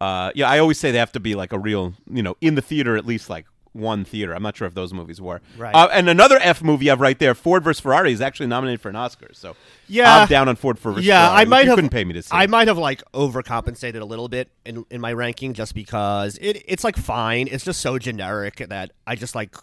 uh, 0.00 0.30
yeah, 0.34 0.48
I 0.48 0.58
always 0.58 0.78
say 0.78 0.90
they 0.90 0.98
have 0.98 1.12
to 1.12 1.20
be 1.20 1.34
like 1.34 1.52
a 1.52 1.58
real, 1.58 1.94
you 2.10 2.22
know, 2.22 2.36
in 2.40 2.54
the 2.54 2.62
theater 2.62 2.96
at 2.96 3.06
least 3.06 3.30
like 3.30 3.46
one 3.72 4.04
theater. 4.04 4.34
I'm 4.34 4.42
not 4.42 4.56
sure 4.56 4.66
if 4.66 4.72
those 4.74 4.94
movies 4.94 5.20
were. 5.20 5.42
Right. 5.58 5.74
Uh, 5.74 5.88
and 5.92 6.08
another 6.08 6.38
F 6.40 6.62
movie 6.62 6.88
I 6.88 6.92
have 6.92 7.00
right 7.00 7.18
there, 7.18 7.34
Ford 7.34 7.62
versus 7.62 7.80
Ferrari, 7.80 8.10
is 8.12 8.22
actually 8.22 8.46
nominated 8.46 8.80
for 8.80 8.88
an 8.88 8.96
Oscar. 8.96 9.28
So 9.32 9.54
Yeah. 9.86 10.20
I'm 10.20 10.28
down 10.28 10.48
on 10.48 10.56
Ford 10.56 10.78
versus 10.78 11.04
yeah, 11.04 11.26
Ferrari. 11.26 11.42
I 11.42 11.44
might 11.44 11.60
you 11.64 11.68
have. 11.68 11.76
couldn't 11.76 11.90
pay 11.90 12.04
me 12.04 12.14
to 12.14 12.22
see. 12.22 12.30
I 12.32 12.46
might 12.46 12.68
have 12.68 12.78
like 12.78 13.02
overcompensated 13.12 14.00
a 14.00 14.04
little 14.04 14.28
bit 14.28 14.48
in 14.64 14.86
in 14.90 15.00
my 15.02 15.12
ranking 15.12 15.52
just 15.52 15.74
because 15.74 16.38
it 16.40 16.62
it's 16.66 16.84
like 16.84 16.96
fine. 16.96 17.48
It's 17.50 17.64
just 17.64 17.80
so 17.80 17.98
generic 17.98 18.64
that 18.68 18.92
I 19.06 19.14
just 19.14 19.34
like 19.34 19.54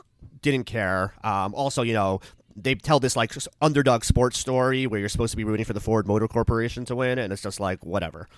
didn't 0.42 0.66
care. 0.66 1.14
Um, 1.24 1.54
also, 1.56 1.82
you 1.82 1.94
know. 1.94 2.22
They 2.56 2.76
tell 2.76 3.00
this 3.00 3.16
like 3.16 3.34
underdog 3.64 4.04
sports 4.04 4.38
story 4.38 4.86
where 4.86 5.00
you're 5.00 5.10
supposed 5.10 5.32
to 5.32 5.38
be 5.38 5.44
rooting 5.44 5.66
for 5.66 5.74
the 5.74 5.80
Ford 5.80 6.06
Motor 6.06 6.28
Corporation 6.28 6.86
to 6.86 6.96
win, 6.96 7.18
and 7.18 7.34
it's 7.34 7.42
just 7.42 7.60
like 7.60 7.84
whatever. 7.84 8.30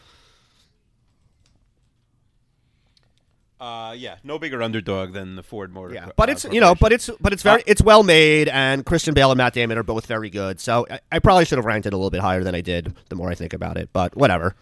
Uh, 3.60 3.94
yeah, 3.98 4.18
no 4.24 4.38
bigger 4.38 4.62
underdog 4.62 5.14
than 5.14 5.36
the 5.36 5.44
Ford 5.44 5.74
Motor. 5.74 5.94
Yeah, 5.94 6.10
but 6.18 6.28
uh, 6.28 6.34
it's 6.34 6.46
you 6.46 6.60
know, 6.60 6.76
but 6.76 6.92
it's 6.92 7.10
but 7.22 7.32
it's 7.32 7.42
very 7.42 7.64
it's 7.66 7.82
well 7.82 8.04
made, 8.04 8.50
and 8.50 8.86
Christian 8.86 9.14
Bale 9.14 9.32
and 9.32 9.38
Matt 9.38 9.54
Damon 9.54 9.78
are 9.78 9.84
both 9.84 10.06
very 10.08 10.30
good. 10.30 10.60
So 10.60 10.86
I, 10.90 11.00
I 11.14 11.20
probably 11.20 11.46
should 11.46 11.58
have 11.58 11.66
ranked 11.66 11.86
it 11.88 11.94
a 11.94 11.98
little 11.98 12.10
bit 12.10 12.20
higher 12.20 12.44
than 12.44 12.54
I 12.54 12.62
did. 12.62 12.96
The 13.10 13.16
more 13.16 13.30
I 13.30 13.36
think 13.36 13.54
about 13.54 13.78
it, 13.78 13.90
but 13.94 14.16
whatever. 14.16 14.56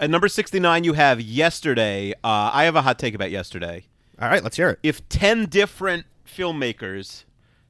At 0.00 0.10
number 0.10 0.28
69, 0.28 0.84
you 0.84 0.92
have 0.92 1.20
Yesterday. 1.20 2.12
Uh, 2.22 2.50
I 2.52 2.64
have 2.64 2.76
a 2.76 2.82
hot 2.82 3.00
take 3.00 3.14
about 3.14 3.32
Yesterday. 3.32 3.84
All 4.20 4.28
right, 4.28 4.42
let's 4.44 4.56
hear 4.56 4.70
it. 4.70 4.78
If 4.82 5.08
10 5.08 5.46
different 5.46 6.06
filmmakers, 6.24 7.24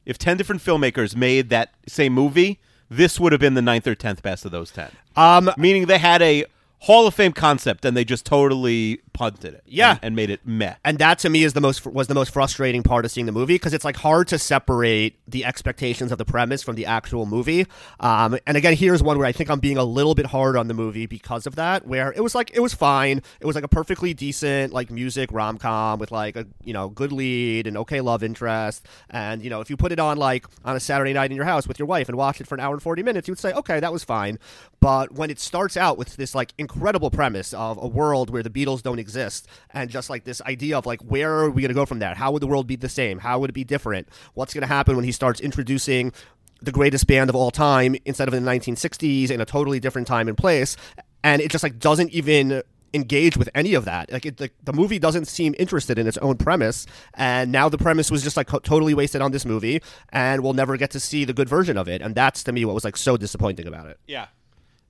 if 0.05 0.19
10 0.19 0.37
different 0.37 0.61
filmmakers 0.61 1.17
made 1.17 1.49
that 1.49 1.73
same 1.87 2.13
movie, 2.13 2.61
this 2.91 3.19
would 3.19 3.33
have 3.33 3.41
been 3.41 3.55
the 3.55 3.63
ninth 3.63 3.87
or 3.87 3.95
10th 3.95 4.21
best 4.21 4.45
of 4.45 4.51
those 4.51 4.71
10. 4.71 4.91
Um, 5.17 5.51
Meaning 5.57 5.87
they 5.87 5.97
had 5.97 6.21
a 6.21 6.45
Hall 6.81 7.07
of 7.07 7.15
Fame 7.15 7.33
concept 7.33 7.85
and 7.85 7.97
they 7.97 8.05
just 8.05 8.25
totally 8.25 9.01
punted 9.13 9.55
it. 9.55 9.63
Yeah. 9.67 9.93
And, 9.93 10.01
and 10.03 10.17
made 10.17 10.31
it 10.31 10.47
meh. 10.47 10.75
and 10.85 10.99
that 10.99 11.19
to 11.21 11.29
me 11.29 11.43
is 11.43 11.53
the 11.53 11.61
most 11.61 11.85
was 11.85 12.07
the 12.07 12.15
most 12.15 12.33
frustrating 12.33 12.83
part 12.85 13.05
of 13.05 13.11
seeing 13.11 13.27
the 13.27 13.33
movie 13.33 13.57
because 13.57 13.75
it's 13.75 13.85
like 13.85 13.97
hard 13.97 14.29
to 14.29 14.39
separate 14.39 15.19
the 15.27 15.45
expectations 15.45 16.13
of 16.13 16.19
the 16.19 16.25
premise 16.25 16.63
from 16.63 16.77
the 16.77 16.87
actual 16.87 17.27
movie. 17.27 17.67
Um, 17.99 18.39
and 18.47 18.57
again, 18.57 18.77
here's 18.77 19.03
one 19.03 19.19
where 19.19 19.27
I 19.27 19.33
think 19.33 19.51
I'm 19.51 19.59
being 19.59 19.77
a 19.77 19.85
little 19.85 20.15
bit 20.15 20.27
hard 20.27 20.57
on 20.57 20.69
the 20.69 20.75
movie 20.75 21.07
because 21.07 21.47
of 21.47 21.57
that. 21.57 21.87
Where 21.87 22.13
it 22.13 22.21
was 22.21 22.35
like 22.35 22.53
it 22.55 22.61
was 22.61 22.75
fine. 22.75 23.23
It 23.41 23.47
was 23.47 23.57
like 23.57 23.65
a 23.65 23.69
perfectly 23.69 24.15
decent 24.15 24.73
like 24.73 24.91
music 24.91 25.31
rom 25.33 25.59
com 25.59 25.99
with 25.99 26.13
like 26.13 26.37
a 26.37 26.47
you 26.63 26.73
know 26.73 26.89
good 26.89 27.11
lead 27.11 27.67
and 27.67 27.77
okay 27.79 28.01
love 28.01 28.23
interest. 28.23 28.87
And 29.11 29.43
you 29.43 29.51
know 29.51 29.61
if 29.61 29.69
you 29.69 29.77
put 29.77 29.91
it 29.91 29.99
on 29.99 30.17
like 30.17 30.47
on 30.65 30.77
a 30.77 30.81
Saturday 30.81 31.13
night 31.13 31.31
in 31.31 31.37
your 31.37 31.45
house 31.45 31.67
with 31.67 31.81
your 31.81 31.87
wife 31.87 32.09
and 32.09 32.17
watch 32.17 32.41
it 32.41 32.47
for 32.47 32.55
an 32.55 32.61
hour 32.61 32.73
and 32.73 32.83
forty 32.83 33.03
minutes, 33.03 33.27
you 33.27 33.33
would 33.33 33.41
say 33.41 33.53
okay 33.53 33.81
that 33.81 33.93
was 33.93 34.05
fine. 34.05 34.39
But 34.81 35.13
when 35.13 35.29
it 35.29 35.41
starts 35.41 35.77
out 35.77 35.99
with 35.99 36.15
this 36.15 36.37
like 36.37 36.55
incredible 36.69 37.11
premise 37.11 37.55
of 37.55 37.79
a 37.83 37.87
world 37.87 38.29
where 38.29 38.43
the 38.43 38.51
Beatles 38.51 38.83
don't 38.83 38.99
exist 38.99 39.49
and 39.71 39.89
just 39.89 40.11
like 40.11 40.25
this 40.25 40.43
idea 40.43 40.77
of 40.77 40.85
like 40.85 41.01
where 41.01 41.33
are 41.33 41.51
we 41.51 41.63
going 41.63 41.71
to 41.71 41.75
go 41.75 41.87
from 41.87 42.01
that? 42.01 42.17
How 42.17 42.31
would 42.31 42.43
the 42.43 42.47
world 42.47 42.67
be 42.67 42.77
the 42.77 42.89
same? 42.89 43.19
How 43.21 43.39
would 43.39 43.51
it 43.51 43.55
be 43.55 43.65
different? 43.65 44.09
What's 44.35 44.53
going 44.53 44.63
to 44.63 44.69
happen 44.69 44.95
when 44.95 45.05
he 45.05 45.13
starts 45.13 45.41
introducing 45.41 46.13
the 46.61 46.73
greatest 46.73 47.07
band 47.07 47.31
of 47.31 47.37
all 47.37 47.51
time 47.51 47.97
instead 48.05 48.29
of 48.29 48.35
in 48.35 48.45
the 48.45 48.51
1960s 48.51 49.31
in 49.31 49.41
a 49.41 49.47
totally 49.47 49.81
different 49.81 50.07
time 50.07 50.29
and 50.29 50.37
place? 50.37 50.77
And 51.25 51.41
it 51.41 51.51
just 51.51 51.65
like 51.65 51.79
doesn't 51.79 52.11
even 52.11 52.63
engage 52.95 53.37
with 53.37 53.49
any 53.55 53.75
of 53.75 53.85
that. 53.87 54.13
Like 54.13 54.27
it, 54.27 54.37
the, 54.37 54.51
the 54.63 54.73
movie 54.73 54.99
doesn't 54.99 55.27
seem 55.27 55.55
interested 55.59 55.99
in 55.99 56.07
its 56.07 56.19
own 56.19 56.37
premise, 56.37 56.87
and 57.15 57.51
now 57.51 57.69
the 57.69 57.79
premise 57.79 58.11
was 58.11 58.23
just 58.23 58.37
like 58.37 58.49
totally 58.63 58.95
wasted 58.95 59.21
on 59.21 59.31
this 59.33 59.45
movie, 59.45 59.83
and 60.11 60.43
we'll 60.43 60.55
never 60.55 60.77
get 60.77 60.91
to 60.93 61.01
see 61.01 61.25
the 61.25 61.35
good 61.35 61.49
version 61.49 61.77
of 61.77 61.89
it. 61.89 62.03
And 62.03 62.15
that's 62.15 62.43
to 62.45 62.53
me 62.53 62.65
what 62.65 62.75
was 62.75 62.85
like 62.85 62.97
so 62.97 63.17
disappointing 63.17 63.67
about 63.67 63.87
it. 63.87 63.99
Yeah. 64.07 64.27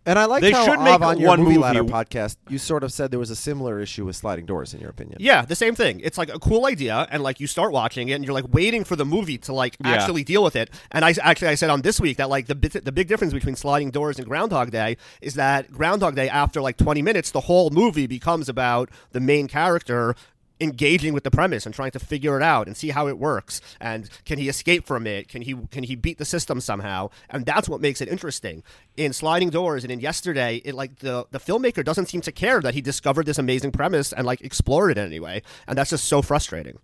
And 0.08 0.18
I 0.18 0.24
like 0.24 0.40
They 0.40 0.52
how 0.52 0.64
should 0.64 0.80
make 0.80 1.00
on 1.02 1.18
your 1.20 1.28
one 1.28 1.40
movie 1.40 1.50
movie. 1.58 1.58
ladder 1.60 1.84
podcast, 1.84 2.36
you 2.48 2.56
sort 2.56 2.82
of 2.82 2.92
said 2.92 3.10
there 3.10 3.18
was 3.20 3.28
a 3.30 3.36
similar 3.36 3.78
issue 3.78 4.06
with 4.06 4.16
sliding 4.16 4.46
doors, 4.46 4.72
in 4.72 4.80
your 4.80 4.88
opinion. 4.88 5.18
Yeah, 5.20 5.44
the 5.44 5.54
same 5.54 5.74
thing. 5.74 6.00
It's 6.02 6.16
like 6.16 6.30
a 6.34 6.38
cool 6.38 6.64
idea, 6.64 7.06
and 7.10 7.22
like 7.22 7.40
you 7.40 7.46
start 7.46 7.72
watching 7.72 8.08
it, 8.08 8.14
and 8.14 8.24
you're 8.24 8.32
like 8.32 8.52
waiting 8.52 8.84
for 8.84 8.96
the 8.96 9.04
movie 9.04 9.36
to 9.38 9.52
like 9.52 9.76
Yeah. 9.84 9.90
actually 9.92 10.24
deal 10.24 10.42
with 10.42 10.56
it. 10.56 10.70
And 10.90 11.04
I 11.04 11.14
actually 11.22 11.48
I 11.48 11.56
said 11.56 11.68
on 11.68 11.82
this 11.82 12.00
week 12.00 12.16
that 12.16 12.30
like 12.30 12.46
the 12.46 12.54
the 12.82 12.90
big 12.92 13.06
difference 13.08 13.34
between 13.34 13.54
Sliding 13.54 13.90
Doors 13.90 14.18
and 14.18 14.26
Groundhog 14.26 14.70
Day 14.70 14.96
is 15.20 15.34
that 15.34 15.70
Groundhog 15.70 16.14
Day 16.14 16.28
after 16.30 16.62
like 16.62 16.78
20 16.78 17.02
minutes, 17.02 17.30
the 17.30 17.40
whole 17.42 17.68
movie 17.68 18.06
becomes 18.06 18.48
about 18.48 18.88
the 19.12 19.20
main 19.20 19.46
character 19.46 20.14
engaging 20.60 21.12
with 21.12 21.22
the 21.24 21.30
premise 21.30 21.64
and 21.66 21.74
trying 21.74 21.92
to 21.92 21.98
figure 22.00 22.36
it 22.36 22.42
out 22.42 22.66
and 22.66 22.76
see 22.76 22.88
how 22.90 23.06
it 23.06 23.16
works 23.18 23.60
and 23.80 24.10
can 24.24 24.38
he 24.38 24.48
escape 24.48 24.86
from 24.86 25.06
it? 25.06 25.28
Can 25.28 25.42
he 25.42 25.54
can 25.70 25.84
he 25.84 25.94
beat 25.94 26.18
the 26.18 26.24
system 26.24 26.60
somehow? 26.60 27.10
And 27.30 27.46
that's 27.46 27.68
what 27.68 27.80
makes 27.80 28.00
it 28.00 28.08
interesting. 28.08 28.62
In 28.96 29.12
sliding 29.12 29.50
doors 29.50 29.84
and 29.84 29.92
in 29.92 30.00
yesterday 30.00 30.56
it 30.64 30.74
like 30.74 30.98
the 30.98 31.26
the 31.30 31.38
filmmaker 31.38 31.84
doesn't 31.84 32.06
seem 32.06 32.20
to 32.22 32.32
care 32.32 32.60
that 32.60 32.74
he 32.74 32.80
discovered 32.80 33.26
this 33.26 33.38
amazing 33.38 33.70
premise 33.72 34.12
and 34.12 34.26
like 34.26 34.40
explored 34.40 34.90
it 34.90 34.98
anyway. 34.98 35.42
And 35.68 35.78
that's 35.78 35.90
just 35.90 36.04
so 36.06 36.22
frustrating. 36.22 36.78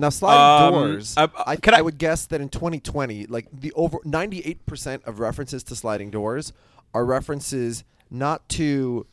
Now, 0.00 0.10
sliding 0.10 0.66
Um, 0.68 0.72
doors, 0.74 1.14
I, 1.16 1.56
can 1.56 1.74
I- 1.74 1.78
I 1.78 1.82
would 1.82 1.98
guess 1.98 2.26
that 2.26 2.40
in 2.40 2.48
2020, 2.48 3.26
like 3.26 3.46
the 3.52 3.72
over 3.72 3.98
98% 4.04 5.04
of 5.04 5.18
references 5.18 5.64
to 5.64 5.74
sliding 5.74 6.10
doors 6.10 6.52
are 6.94 7.04
references 7.04 7.82
not 8.10 8.48
to 8.50 9.06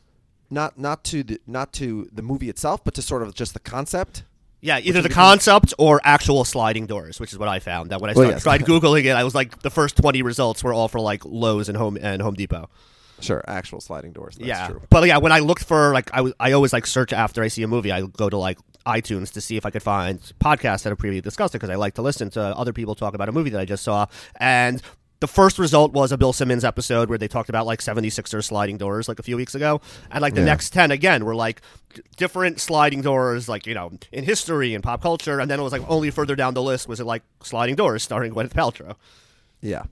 not 0.49 0.77
not 0.77 1.03
to 1.05 1.23
the 1.23 1.39
not 1.47 1.73
to 1.73 2.09
the 2.11 2.21
movie 2.21 2.49
itself, 2.49 2.83
but 2.83 2.93
to 2.95 3.01
sort 3.01 3.21
of 3.23 3.33
just 3.33 3.53
the 3.53 3.59
concept. 3.59 4.23
Yeah, 4.61 4.79
either 4.79 5.01
the 5.03 5.09
concept 5.09 5.75
or 5.77 6.01
actual 6.03 6.43
sliding 6.43 6.87
doors, 6.87 7.19
which 7.19 7.31
is 7.31 7.37
what 7.37 7.47
I 7.47 7.59
found. 7.59 7.91
That 7.91 8.01
when 8.01 8.09
I 8.09 8.13
Well, 8.13 8.31
yes. 8.31 8.41
tried 8.43 8.61
googling 8.65 9.05
it, 9.05 9.11
I 9.11 9.23
was 9.23 9.35
like, 9.35 9.59
the 9.61 9.69
first 9.69 9.95
twenty 9.95 10.21
results 10.23 10.63
were 10.63 10.73
all 10.73 10.87
for 10.87 10.99
like 10.99 11.23
Lowe's 11.23 11.69
and 11.69 11.77
Home 11.77 11.97
and 12.01 12.21
Home 12.21 12.33
Depot. 12.33 12.69
Sure, 13.21 13.43
actual 13.47 13.79
sliding 13.79 14.11
doors. 14.11 14.35
That's 14.35 14.47
yeah, 14.47 14.67
true. 14.67 14.81
but 14.89 15.07
yeah, 15.07 15.19
when 15.19 15.31
I 15.31 15.39
looked 15.39 15.63
for 15.63 15.93
like, 15.93 16.09
I, 16.13 16.17
w- 16.17 16.35
I 16.37 16.51
always 16.51 16.73
like 16.73 16.85
search 16.85 17.13
after 17.13 17.41
I 17.43 17.47
see 17.47 17.63
a 17.63 17.67
movie. 17.67 17.91
I 17.91 18.01
go 18.01 18.29
to 18.29 18.37
like 18.37 18.57
iTunes 18.85 19.31
to 19.33 19.41
see 19.41 19.55
if 19.55 19.65
I 19.65 19.69
could 19.69 19.83
find 19.83 20.19
podcasts 20.43 20.83
that 20.83 20.89
have 20.89 20.97
previously 20.97 21.21
discussed 21.21 21.55
it 21.55 21.59
because 21.59 21.69
I 21.69 21.75
like 21.75 21.93
to 21.93 22.01
listen 22.01 22.29
to 22.31 22.41
other 22.41 22.73
people 22.73 22.93
talk 22.93 23.13
about 23.13 23.29
a 23.29 23.31
movie 23.31 23.51
that 23.51 23.61
I 23.61 23.65
just 23.65 23.83
saw. 23.85 24.07
And 24.37 24.81
the 25.21 25.27
first 25.27 25.57
result 25.57 25.93
was 25.93 26.11
a 26.11 26.17
Bill 26.17 26.33
Simmons 26.33 26.63
episode 26.65 27.09
where 27.09 27.17
they 27.17 27.27
talked 27.27 27.49
about 27.49 27.65
like 27.65 27.79
76ers 27.79 28.43
sliding 28.45 28.77
doors 28.77 29.07
like 29.07 29.17
a 29.19 29.23
few 29.23 29.37
weeks 29.37 29.55
ago. 29.55 29.79
And 30.11 30.21
like 30.21 30.33
the 30.35 30.41
Yeah. 30.41 30.45
next 30.47 30.71
10 30.71 30.91
again 30.91 31.23
were 31.23 31.35
like 31.35 31.61
different 32.17 32.59
sliding 32.59 33.01
doors, 33.01 33.47
like, 33.47 33.65
you 33.65 33.73
know, 33.73 33.91
in 34.11 34.25
history 34.25 34.73
and 34.73 34.83
pop 34.83 35.01
culture. 35.01 35.39
And 35.39 35.49
then 35.49 35.59
it 35.59 35.63
was 35.63 35.71
like 35.71 35.89
only 35.89 36.11
further 36.11 36.35
down 36.35 36.53
the 36.53 36.61
list 36.61 36.87
was 36.87 36.99
it 36.99 37.05
like 37.05 37.23
sliding 37.41 37.75
doors 37.75 38.03
starring 38.03 38.33
Gwyneth 38.33 38.53
Paltrow. 38.53 38.95
Yeah. 39.61 39.83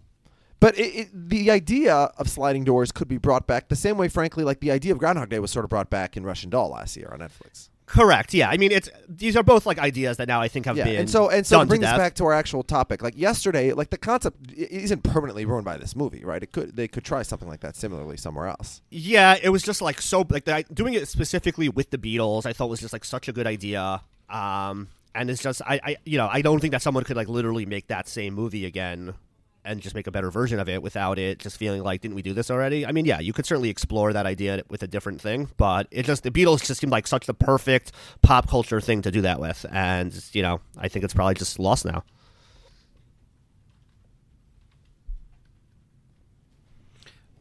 But 0.60 0.78
it, 0.78 0.96
it, 0.96 1.30
the 1.30 1.52
idea 1.52 1.94
of 1.94 2.30
sliding 2.30 2.64
doors 2.64 2.92
could 2.92 3.08
be 3.08 3.18
brought 3.18 3.48
back 3.48 3.68
the 3.70 3.76
same 3.76 3.98
way, 3.98 4.08
frankly, 4.10 4.44
like 4.44 4.60
the 4.62 4.72
idea 4.72 4.92
of 4.94 4.98
Groundhog 4.98 5.30
Day 5.30 5.40
was 5.40 5.52
sort 5.52 5.66
of 5.66 5.70
brought 5.70 5.90
back 5.90 6.16
in 6.16 6.24
Russian 6.26 6.50
Doll 6.50 6.70
last 6.70 6.96
year 6.96 7.10
on 7.12 7.20
Netflix. 7.20 7.70
Correct. 7.86 8.34
Yeah. 8.34 8.50
I 8.50 8.58
mean, 8.58 8.72
it's 8.72 8.90
these 9.08 9.36
are 9.36 9.44
both 9.44 9.66
like 9.66 9.78
ideas 9.78 10.18
that 10.18 10.28
now 10.28 10.42
I 10.42 10.48
think 10.48 10.66
have 10.66 10.78
Yeah, 10.78 10.86
been 10.86 10.96
and 11.02 11.10
so 11.10 11.30
and 11.30 11.46
so 11.46 11.58
done 11.58 11.68
to 11.68 11.70
bring 11.70 11.82
to 11.82 11.88
back 11.88 12.16
to 12.16 12.26
our 12.26 12.34
actual 12.34 12.64
topic, 12.64 13.02
like 13.02 13.18
yesterday, 13.18 13.74
like 13.74 13.90
the 13.90 13.98
concept 13.98 14.52
isn't 14.54 15.04
permanently 15.04 15.46
ruined 15.46 15.66
by 15.66 15.78
this 15.78 15.96
movie, 15.96 16.24
right? 16.24 16.42
It 16.42 16.52
could 16.52 16.76
they 16.76 16.88
could 16.88 17.04
try 17.04 17.24
something 17.24 17.48
like 17.48 17.60
that 17.60 17.76
similarly 17.76 18.18
somewhere 18.18 18.48
else. 18.48 18.82
Yeah, 18.90 19.38
it 19.42 19.50
was 19.50 19.64
just 19.64 19.82
like 19.82 20.02
so 20.02 20.26
like 20.30 20.46
that, 20.46 20.74
doing 20.74 20.94
it 20.94 21.08
specifically 21.08 21.70
with 21.70 21.90
the 21.90 21.98
Beatles. 21.98 22.46
I 22.46 22.54
thought 22.54 22.70
was 22.70 22.80
just 22.80 22.94
like 22.94 23.06
such 23.06 23.28
a 23.28 23.34
good 23.34 23.48
idea. 23.48 24.02
Um, 24.30 24.88
and 25.14 25.30
it's 25.30 25.44
just 25.44 25.62
I, 25.66 25.80
I 25.84 25.96
you 26.06 26.18
know 26.18 26.30
I 26.32 26.42
don't 26.42 26.60
think 26.60 26.72
that 26.72 26.82
someone 26.82 27.04
could 27.04 27.18
like 27.18 27.28
literally 27.28 27.66
make 27.66 27.88
that 27.88 28.08
same 28.08 28.34
movie 28.34 28.66
again 28.66 29.14
and 29.66 29.82
just 29.82 29.96
make 29.96 30.08
a 30.08 30.12
better 30.12 30.30
version 30.30 30.60
of 30.60 30.68
it 30.68 30.82
without 30.82 31.18
it 31.18 31.40
just 31.40 31.58
feeling 31.58 31.84
like 31.84 32.02
didn't 32.02 32.16
we 32.16 32.22
do 32.22 32.34
this 32.34 32.52
already? 32.52 32.86
I 32.86 32.92
mean, 32.92 33.06
yeah, 33.06 33.20
you 33.20 33.34
could 33.34 33.46
certainly 33.46 33.70
explore 33.70 34.14
that 34.14 34.26
idea 34.26 34.64
with 34.70 34.84
a 34.84 34.88
different 34.88 35.22
thing, 35.22 35.50
but 35.58 35.88
it 35.92 36.04
just 36.06 36.24
the 36.24 36.32
Beatles 36.32 36.66
just 36.66 36.82
seemed 36.82 36.92
like 36.92 37.08
such 37.08 37.26
the 37.26 37.34
perfect 37.34 37.92
pop 38.22 38.50
culture 38.50 38.82
thing 38.82 39.02
to 39.04 39.12
do 39.12 39.22
that 39.22 39.40
with, 39.40 39.66
and 39.72 40.14
you 40.34 40.42
know 40.42 40.60
I 40.78 40.88
think 40.88 41.06
it's 41.06 41.14
probably 41.14 41.36
just 41.36 41.60
lost 41.60 41.86
now. 41.86 42.04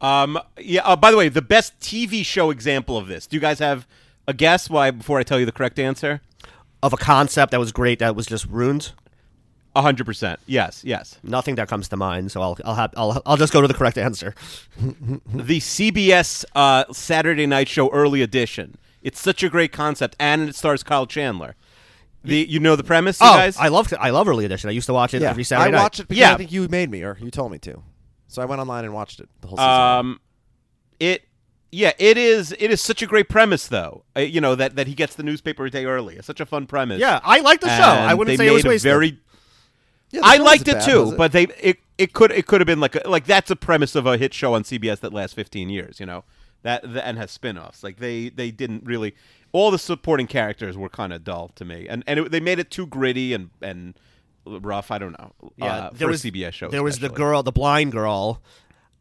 Um, 0.01 0.37
yeah. 0.59 0.81
Uh, 0.83 0.95
by 0.95 1.11
the 1.11 1.17
way, 1.17 1.29
the 1.29 1.41
best 1.41 1.79
TV 1.79 2.25
show 2.25 2.49
example 2.49 2.97
of 2.97 3.07
this. 3.07 3.25
Do 3.25 3.37
you 3.37 3.41
guys 3.41 3.59
have 3.59 3.87
a 4.27 4.33
guess? 4.33 4.69
Why? 4.69 4.91
Before 4.91 5.17
I 5.19 5.23
tell 5.23 5.39
you 5.39 5.45
the 5.45 5.51
correct 5.51 5.79
answer, 5.79 6.21
Of 6.81 6.91
a 6.91 6.97
concept 6.97 7.51
that 7.51 7.59
was 7.59 7.71
great 7.71 7.99
that 7.99 8.15
was 8.15 8.25
just 8.25 8.45
ruined. 8.47 8.91
Hundred 9.75 10.05
percent. 10.05 10.39
Yes. 10.45 10.83
Yes. 10.83 11.17
Nothing 11.23 11.55
that 11.55 11.67
comes 11.67 11.87
to 11.89 11.97
mind, 11.97 12.31
so 12.31 12.41
I'll 12.41 12.57
I'll 12.65 12.75
have, 12.75 12.93
I'll 12.95 13.21
I'll 13.25 13.37
just 13.37 13.53
go 13.53 13.61
to 13.61 13.67
the 13.67 13.73
correct 13.73 13.97
answer. 13.97 14.35
the 14.77 15.59
CBS 15.59 16.45
uh, 16.55 16.85
Saturday 16.91 17.45
Night 17.45 17.67
Show 17.67 17.89
Early 17.89 18.21
Edition. 18.21 18.77
It's 19.01 19.19
such 19.19 19.43
a 19.43 19.49
great 19.49 19.71
concept, 19.71 20.15
and 20.19 20.49
it 20.49 20.55
stars 20.55 20.83
Kyle 20.83 21.05
Chandler. 21.05 21.55
The 22.23 22.37
you 22.47 22.59
know 22.59 22.75
the 22.75 22.83
premise, 22.83 23.19
you 23.19 23.27
oh, 23.27 23.33
guys? 23.33 23.57
I 23.57 23.67
love 23.67 23.93
I 23.99 24.11
love 24.11 24.29
early 24.29 24.45
edition. 24.45 24.69
I 24.69 24.73
used 24.73 24.87
to 24.87 24.93
watch 24.93 25.13
it 25.13 25.21
yeah, 25.21 25.29
every 25.29 25.43
Saturday 25.43 25.67
I 25.67 25.71
night. 25.71 25.83
watched 25.83 25.99
it 25.99 26.07
because 26.07 26.19
Yeah. 26.19 26.33
I 26.33 26.37
think 26.37 26.53
you 26.53 26.67
made 26.69 26.89
me 26.89 27.03
or 27.03 27.17
you 27.19 27.29
told 27.29 27.51
me 27.51 27.59
to, 27.59 27.83
so 28.27 28.41
I 28.41 28.45
went 28.45 28.61
online 28.61 28.85
and 28.85 28.93
watched 28.93 29.19
it 29.19 29.27
the 29.41 29.47
whole 29.47 29.57
season. 29.57 29.69
Um, 29.69 30.21
it 31.01 31.23
yeah, 31.73 31.91
it 31.97 32.17
is. 32.17 32.55
It 32.59 32.69
is 32.71 32.81
such 32.81 33.01
a 33.01 33.07
great 33.07 33.29
premise, 33.29 33.67
though. 33.67 34.03
Uh, 34.15 34.19
you 34.21 34.39
know 34.39 34.53
that 34.53 34.75
that 34.75 34.85
he 34.85 34.93
gets 34.93 35.15
the 35.15 35.23
newspaper 35.23 35.65
a 35.65 35.71
day 35.71 35.85
early. 35.85 36.15
It's 36.15 36.27
such 36.27 36.39
a 36.39 36.45
fun 36.45 36.67
premise. 36.67 36.99
Yeah, 36.99 37.19
I 37.23 37.39
like 37.39 37.61
the 37.61 37.75
show. 37.75 37.83
I 37.83 38.13
wouldn't 38.13 38.37
they 38.37 38.45
say 38.45 38.49
it 38.49 38.53
was 38.53 38.63
made 38.63 38.69
a 38.69 38.73
wasted. 38.73 38.89
very. 38.89 39.19
Yeah, 40.13 40.21
I 40.23 40.37
liked 40.37 40.67
it 40.67 40.75
bad, 40.75 40.85
too, 40.85 41.11
it? 41.11 41.17
but 41.17 41.31
they 41.31 41.45
it 41.59 41.79
it 41.97 42.13
could 42.13 42.31
it 42.31 42.45
could 42.45 42.61
have 42.61 42.67
been 42.67 42.79
like 42.79 42.95
a, 42.95 43.09
like 43.09 43.25
that's 43.25 43.49
a 43.49 43.55
premise 43.55 43.95
of 43.95 44.05
a 44.05 44.17
hit 44.17 44.33
show 44.33 44.53
on 44.53 44.63
CBS 44.63 44.99
that 44.99 45.11
lasts 45.11 45.33
15 45.33 45.69
years. 45.69 45.99
You 45.99 46.05
know 46.05 46.23
that, 46.61 46.93
that 46.93 47.07
and 47.07 47.17
has 47.17 47.31
spin-offs. 47.31 47.83
Like 47.83 47.97
they 47.97 48.29
they 48.29 48.51
didn't 48.51 48.85
really. 48.85 49.15
All 49.51 49.69
the 49.69 49.79
supporting 49.79 50.27
characters 50.27 50.77
were 50.77 50.89
kind 50.89 51.13
of 51.13 51.23
dull 51.23 51.49
to 51.55 51.65
me, 51.65 51.87
and 51.87 52.03
and 52.07 52.19
it, 52.19 52.31
they 52.31 52.39
made 52.39 52.59
it 52.59 52.71
too 52.71 52.85
gritty 52.87 53.33
and 53.33 53.49
and 53.61 53.95
rough. 54.45 54.91
I 54.91 54.97
don't 54.97 55.17
know. 55.19 55.33
yeah, 55.57 55.65
uh, 55.65 55.89
there 55.91 56.07
for 56.07 56.11
was 56.11 56.25
a 56.25 56.31
CBS 56.31 56.53
show. 56.53 56.69
There 56.69 56.83
was 56.83 56.99
the 56.99 57.09
girl, 57.09 57.43
the 57.43 57.51
blind 57.51 57.91
girl. 57.91 58.41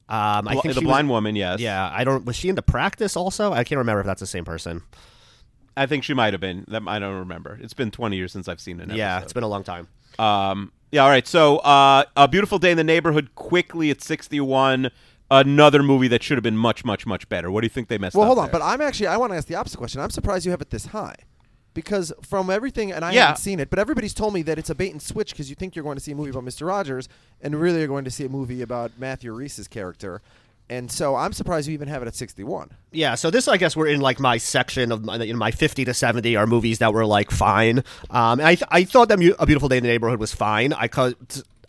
Um, 0.08 0.48
I 0.48 0.54
Bl- 0.54 0.60
think 0.60 0.74
the 0.74 0.80
she 0.80 0.86
blind 0.86 1.08
was, 1.08 1.14
woman. 1.14 1.36
Yes. 1.36 1.60
Yeah, 1.60 1.90
I 1.90 2.04
don't. 2.04 2.24
Was 2.24 2.36
she 2.36 2.48
in 2.48 2.54
the 2.54 2.62
practice 2.62 3.16
also? 3.16 3.52
I 3.52 3.64
can't 3.64 3.78
remember 3.78 4.00
if 4.00 4.06
that's 4.06 4.20
the 4.20 4.26
same 4.26 4.44
person. 4.44 4.82
I 5.76 5.86
think 5.86 6.04
she 6.04 6.12
might 6.12 6.34
have 6.34 6.40
been. 6.40 6.64
That 6.68 6.82
I 6.86 6.98
don't 6.98 7.18
remember. 7.18 7.58
It's 7.62 7.72
been 7.72 7.90
20 7.90 8.16
years 8.16 8.32
since 8.32 8.46
I've 8.46 8.60
seen 8.60 8.78
it. 8.80 8.90
Yeah, 8.90 9.22
it's 9.22 9.32
been 9.32 9.42
a 9.42 9.48
long 9.48 9.64
time. 9.64 9.88
Um, 10.18 10.72
yeah, 10.92 11.02
all 11.02 11.08
right. 11.08 11.26
So, 11.26 11.58
uh, 11.58 12.04
A 12.16 12.28
Beautiful 12.28 12.58
Day 12.58 12.70
in 12.70 12.76
the 12.76 12.84
Neighborhood 12.84 13.34
quickly 13.34 13.90
at 13.90 14.00
61. 14.02 14.90
Another 15.30 15.82
movie 15.82 16.08
that 16.08 16.22
should 16.22 16.36
have 16.36 16.42
been 16.42 16.58
much, 16.58 16.84
much, 16.84 17.06
much 17.06 17.26
better. 17.30 17.50
What 17.50 17.62
do 17.62 17.64
you 17.64 17.70
think 17.70 17.88
they 17.88 17.96
messed 17.98 18.14
Well, 18.14 18.24
up? 18.24 18.28
Well, 18.28 18.34
hold 18.36 18.44
on, 18.46 18.52
there? 18.52 18.60
but 18.60 18.64
I'm 18.66 18.80
actually 18.82 19.06
I 19.06 19.16
want 19.16 19.32
to 19.32 19.36
ask 19.38 19.48
the 19.48 19.54
opposite 19.54 19.78
question. 19.78 20.00
I'm 20.00 20.10
surprised 20.10 20.44
you 20.44 20.50
have 20.50 20.60
it 20.60 20.70
this 20.70 20.86
high. 20.86 21.16
Because 21.74 22.12
from 22.20 22.50
everything, 22.50 22.92
and 22.92 23.02
I 23.02 23.12
Yeah. 23.12 23.20
haven't 23.28 23.38
seen 23.38 23.58
it, 23.58 23.70
but 23.70 23.78
everybody's 23.78 24.12
told 24.12 24.34
me 24.34 24.42
that 24.42 24.58
it's 24.58 24.68
a 24.68 24.74
bait 24.74 24.92
and 24.92 25.00
switch 25.00 25.30
because 25.30 25.48
you 25.48 25.56
think 25.56 25.74
you're 25.74 25.82
going 25.82 25.96
to 25.96 26.02
see 26.02 26.12
a 26.12 26.14
movie 26.14 26.28
about 26.28 26.44
Mr. 26.44 26.66
Rogers, 26.66 27.08
and 27.40 27.58
really 27.58 27.78
you're 27.78 27.88
going 27.88 28.04
to 28.04 28.10
see 28.10 28.26
a 28.26 28.28
movie 28.28 28.60
about 28.60 28.92
Matthew 28.98 29.32
Rhys's 29.32 29.68
character, 29.68 30.20
and 30.72 30.90
so 30.90 31.14
I'm 31.16 31.32
surprised 31.32 31.68
you 31.68 31.74
even 31.74 31.88
have 31.88 32.02
it 32.02 32.08
at 32.08 32.14
61. 32.14 32.70
Yeah, 32.92 33.14
so 33.14 33.30
this 33.30 33.48
I 33.48 33.56
guess 33.56 33.76
we're 33.76 33.88
in 33.88 34.00
like 34.00 34.18
my 34.18 34.38
section 34.38 34.92
of 34.92 35.04
my, 35.04 35.16
you 35.16 35.32
know, 35.32 35.38
my 35.38 35.50
50 35.50 35.84
to 35.84 35.94
70 35.94 36.36
are 36.36 36.46
movies 36.46 36.78
that 36.78 36.92
were 36.92 37.06
like 37.06 37.30
fine. 37.30 37.78
Um, 38.10 38.40
and 38.40 38.42
I 38.42 38.54
th- 38.54 38.68
I 38.70 38.84
thought 38.84 39.08
that 39.08 39.18
Mu- 39.18 39.34
A 39.38 39.46
Beautiful 39.46 39.68
Day 39.68 39.76
in 39.78 39.82
the 39.82 39.88
Neighborhood 39.88 40.20
was 40.20 40.32
fine. 40.32 40.72
I 40.72 40.88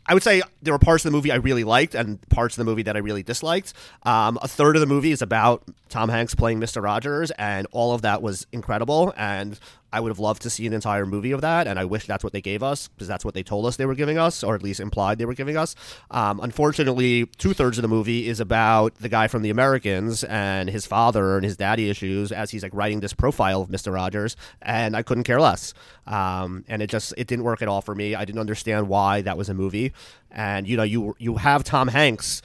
I 0.05 0.13
would 0.13 0.23
say 0.23 0.41
there 0.61 0.73
were 0.73 0.79
parts 0.79 1.05
of 1.05 1.11
the 1.11 1.15
movie 1.15 1.31
I 1.31 1.35
really 1.35 1.63
liked 1.63 1.95
and 1.95 2.21
parts 2.29 2.55
of 2.57 2.65
the 2.65 2.69
movie 2.69 2.83
that 2.83 2.95
I 2.95 2.99
really 2.99 3.23
disliked. 3.23 3.73
Um, 4.03 4.37
a 4.41 4.47
third 4.47 4.75
of 4.75 4.81
the 4.81 4.85
movie 4.85 5.11
is 5.11 5.21
about 5.21 5.63
Tom 5.89 6.09
Hanks 6.09 6.35
playing 6.35 6.59
Mr. 6.59 6.83
Rogers, 6.83 7.31
and 7.31 7.67
all 7.71 7.93
of 7.93 8.01
that 8.01 8.21
was 8.21 8.45
incredible. 8.51 9.13
And 9.15 9.57
I 9.93 9.99
would 9.99 10.09
have 10.09 10.17
loved 10.17 10.41
to 10.41 10.49
see 10.49 10.65
an 10.65 10.73
entire 10.73 11.05
movie 11.05 11.31
of 11.33 11.41
that, 11.41 11.67
and 11.67 11.77
I 11.77 11.85
wish 11.85 12.07
that's 12.07 12.23
what 12.23 12.33
they 12.33 12.41
gave 12.41 12.63
us 12.63 12.87
because 12.87 13.07
that's 13.07 13.23
what 13.23 13.35
they 13.35 13.43
told 13.43 13.67
us 13.67 13.75
they 13.75 13.85
were 13.85 13.93
giving 13.93 14.17
us, 14.17 14.43
or 14.43 14.55
at 14.55 14.63
least 14.63 14.79
implied 14.79 15.19
they 15.19 15.25
were 15.25 15.35
giving 15.35 15.55
us. 15.55 15.75
Um, 16.09 16.39
unfortunately, 16.41 17.27
two 17.37 17.53
thirds 17.53 17.77
of 17.77 17.83
the 17.83 17.87
movie 17.87 18.27
is 18.27 18.39
about 18.39 18.95
the 18.95 19.07
guy 19.07 19.27
from 19.27 19.43
The 19.43 19.51
Americans 19.51 20.23
and 20.23 20.67
his 20.67 20.87
father 20.87 21.35
and 21.35 21.45
his 21.45 21.57
daddy 21.57 21.91
issues 21.91 22.31
as 22.31 22.49
he's 22.49 22.63
like 22.63 22.73
writing 22.73 23.01
this 23.01 23.13
profile 23.13 23.61
of 23.61 23.69
Mr. 23.69 23.93
Rogers, 23.93 24.35
and 24.63 24.97
I 24.97 25.03
couldn't 25.03 25.25
care 25.25 25.39
less. 25.39 25.75
Um, 26.07 26.65
and 26.67 26.81
it 26.81 26.87
just 26.87 27.13
it 27.15 27.27
didn't 27.27 27.45
work 27.45 27.61
at 27.61 27.67
all 27.67 27.81
for 27.81 27.93
me. 27.93 28.15
I 28.15 28.25
didn't 28.25 28.41
understand 28.41 28.89
why 28.89 29.21
that 29.21 29.37
was 29.37 29.47
a 29.47 29.53
movie, 29.53 29.93
and 30.31 30.67
you 30.67 30.75
know 30.75 30.83
you 30.83 31.15
you 31.19 31.35
have 31.35 31.63
Tom 31.63 31.87
Hanks 31.89 32.41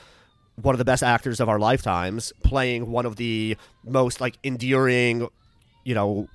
one 0.60 0.74
of 0.74 0.78
the 0.78 0.84
best 0.84 1.02
actors 1.02 1.40
of 1.40 1.48
our 1.48 1.58
lifetimes 1.58 2.32
playing 2.42 2.90
one 2.90 3.06
of 3.06 3.16
the 3.16 3.56
most 3.84 4.20
like 4.20 4.36
endearing 4.42 5.28
you 5.84 5.94
know 5.94 6.28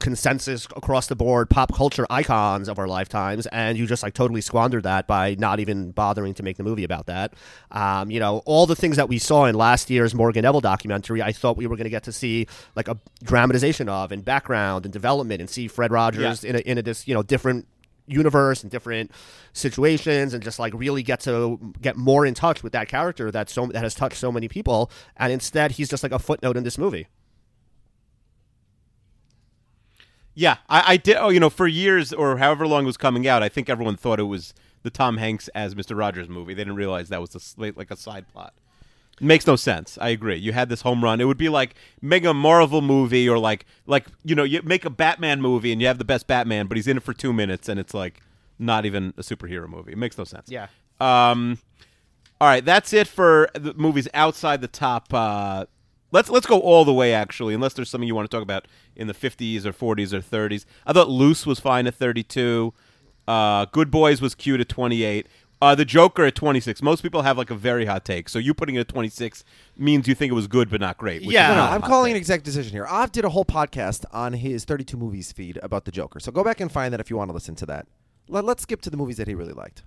consensus 0.00 0.66
across 0.76 1.06
the 1.06 1.14
board 1.14 1.48
pop 1.50 1.72
culture 1.74 2.06
icons 2.10 2.68
of 2.68 2.78
our 2.78 2.88
lifetimes 2.88 3.46
and 3.48 3.78
you 3.78 3.86
just 3.86 4.02
like 4.02 4.14
totally 4.14 4.40
squandered 4.40 4.82
that 4.82 5.06
by 5.06 5.34
not 5.38 5.60
even 5.60 5.92
bothering 5.92 6.34
to 6.34 6.42
make 6.42 6.56
the 6.56 6.62
movie 6.62 6.84
about 6.84 7.06
that. 7.06 7.34
Um, 7.70 8.10
you 8.10 8.18
know 8.18 8.42
all 8.46 8.66
the 8.66 8.76
things 8.76 8.96
that 8.96 9.08
we 9.08 9.18
saw 9.18 9.44
in 9.44 9.54
last 9.54 9.90
year's 9.90 10.14
morgan 10.14 10.42
neville 10.42 10.60
documentary 10.60 11.22
i 11.22 11.32
thought 11.32 11.56
we 11.56 11.66
were 11.66 11.76
going 11.76 11.84
to 11.84 11.90
get 11.90 12.04
to 12.04 12.12
see 12.12 12.46
like 12.74 12.88
a 12.88 12.98
dramatization 13.22 13.88
of 13.88 14.10
and 14.10 14.24
background 14.24 14.86
and 14.86 14.92
development 14.92 15.40
and 15.40 15.48
see 15.48 15.68
fred 15.68 15.92
rogers 15.92 16.44
in 16.44 16.56
a, 16.56 16.58
in 16.60 16.78
a 16.78 16.82
this 16.82 17.06
you 17.06 17.14
know 17.14 17.22
different 17.22 17.66
universe 18.10 18.62
and 18.62 18.70
different 18.70 19.10
situations 19.52 20.34
and 20.34 20.42
just 20.42 20.58
like 20.58 20.74
really 20.74 21.02
get 21.02 21.20
to 21.20 21.58
get 21.80 21.96
more 21.96 22.26
in 22.26 22.34
touch 22.34 22.62
with 22.62 22.72
that 22.72 22.88
character 22.88 23.30
that 23.30 23.48
so 23.48 23.66
that 23.66 23.82
has 23.82 23.94
touched 23.94 24.16
so 24.16 24.32
many 24.32 24.48
people. 24.48 24.90
And 25.16 25.32
instead 25.32 25.72
he's 25.72 25.88
just 25.88 26.02
like 26.02 26.12
a 26.12 26.18
footnote 26.18 26.56
in 26.56 26.64
this 26.64 26.78
movie 26.78 27.06
yeah, 30.40 30.56
I, 30.70 30.94
I 30.94 30.96
did. 30.96 31.18
Oh, 31.18 31.28
you 31.28 31.38
know, 31.38 31.50
for 31.50 31.66
years 31.66 32.14
or 32.14 32.38
however 32.38 32.66
long 32.66 32.84
it 32.84 32.86
was 32.86 32.96
coming 32.96 33.28
out, 33.28 33.42
I 33.42 33.50
think 33.50 33.68
everyone 33.68 33.96
thought 33.96 34.18
it 34.18 34.22
was 34.22 34.54
the 34.82 34.88
Tom 34.88 35.18
Hanks 35.18 35.48
as 35.48 35.74
Mr. 35.74 35.96
Rogers 35.96 36.30
movie. 36.30 36.54
They 36.54 36.62
didn't 36.62 36.76
realize 36.76 37.10
that 37.10 37.20
was 37.20 37.54
a, 37.58 37.72
like 37.76 37.90
a 37.90 37.96
side 37.96 38.26
plot. 38.32 38.54
It 39.20 39.24
makes 39.26 39.46
no 39.46 39.54
sense. 39.54 39.98
I 40.00 40.08
agree. 40.08 40.36
You 40.36 40.54
had 40.54 40.70
this 40.70 40.80
home 40.80 41.04
run. 41.04 41.20
It 41.20 41.24
would 41.24 41.36
be 41.36 41.50
like 41.50 41.74
make 42.00 42.24
a 42.24 42.32
Marvel 42.32 42.80
movie 42.80 43.28
or 43.28 43.38
like 43.38 43.66
like 43.86 44.06
you 44.24 44.34
know 44.34 44.44
you 44.44 44.62
make 44.62 44.86
a 44.86 44.90
Batman 44.90 45.42
movie 45.42 45.72
and 45.72 45.80
you 45.82 45.86
have 45.88 45.98
the 45.98 46.06
best 46.06 46.26
Batman, 46.26 46.68
but 46.68 46.78
he's 46.78 46.88
in 46.88 46.96
it 46.96 47.02
for 47.02 47.12
two 47.12 47.34
minutes 47.34 47.68
and 47.68 47.78
it's 47.78 47.92
like 47.92 48.22
not 48.58 48.86
even 48.86 49.12
a 49.18 49.22
superhero 49.22 49.68
movie. 49.68 49.92
It 49.92 49.98
makes 49.98 50.16
no 50.16 50.24
sense. 50.24 50.50
Yeah. 50.50 50.68
Um. 51.00 51.58
All 52.40 52.48
right, 52.48 52.64
that's 52.64 52.94
it 52.94 53.06
for 53.06 53.50
the 53.52 53.74
movies 53.74 54.08
outside 54.14 54.62
the 54.62 54.68
top. 54.68 55.12
Uh, 55.12 55.66
let's 56.12 56.28
let's 56.30 56.46
go 56.46 56.60
all 56.60 56.84
the 56.84 56.92
way 56.92 57.12
actually, 57.14 57.54
unless 57.54 57.74
there's 57.74 57.90
something 57.90 58.06
you 58.08 58.14
want 58.14 58.30
to 58.30 58.34
talk 58.36 58.42
about 58.42 58.66
in 58.96 59.06
the 59.06 59.14
50s 59.14 59.64
or 59.64 59.72
40s 59.72 60.12
or 60.12 60.20
30s. 60.20 60.64
I 60.86 60.92
thought 60.92 61.08
Luce 61.08 61.46
was 61.46 61.60
fine 61.60 61.86
at 61.86 61.94
32. 61.94 62.72
Uh, 63.28 63.66
Good 63.66 63.90
Boys 63.90 64.20
was 64.20 64.34
cute 64.34 64.60
at 64.60 64.68
28. 64.68 65.26
Uh, 65.62 65.74
the 65.74 65.84
Joker 65.84 66.24
at 66.24 66.34
26. 66.34 66.80
Most 66.82 67.02
people 67.02 67.20
have 67.20 67.36
like 67.36 67.50
a 67.50 67.54
very 67.54 67.84
hot 67.84 68.02
take. 68.04 68.30
So 68.30 68.38
you 68.38 68.54
putting 68.54 68.76
it 68.76 68.80
at 68.80 68.88
26 68.88 69.44
means 69.76 70.08
you 70.08 70.14
think 70.14 70.30
it 70.30 70.34
was 70.34 70.46
good 70.46 70.70
but 70.70 70.80
not 70.80 70.96
great. 70.96 71.20
which 71.20 71.34
Yeah. 71.34 71.50
is 71.50 71.54
No, 71.54 71.54
no, 71.56 71.60
not 71.66 71.72
a 71.72 71.74
I'm 71.74 71.82
calling 71.82 72.08
take. 72.08 72.14
an 72.14 72.16
exact 72.16 72.44
decision 72.44 72.72
here. 72.72 72.86
Av 72.86 73.12
did 73.12 73.26
a 73.26 73.28
whole 73.28 73.44
podcast 73.44 74.06
on 74.10 74.32
his 74.32 74.64
32 74.64 74.96
movies 74.96 75.32
feed 75.32 75.58
about 75.62 75.84
the 75.84 75.90
Joker. 75.90 76.18
So 76.18 76.32
go 76.32 76.42
back 76.42 76.60
and 76.60 76.72
find 76.72 76.94
that 76.94 77.00
if 77.00 77.10
you 77.10 77.16
want 77.18 77.28
to 77.28 77.34
listen 77.34 77.54
to 77.56 77.66
that. 77.66 77.86
Let, 78.26 78.44
let's 78.46 78.62
skip 78.62 78.80
to 78.82 78.90
the 78.90 78.96
movies 78.96 79.18
that 79.18 79.28
he 79.28 79.34
really 79.34 79.52
liked. 79.52 79.82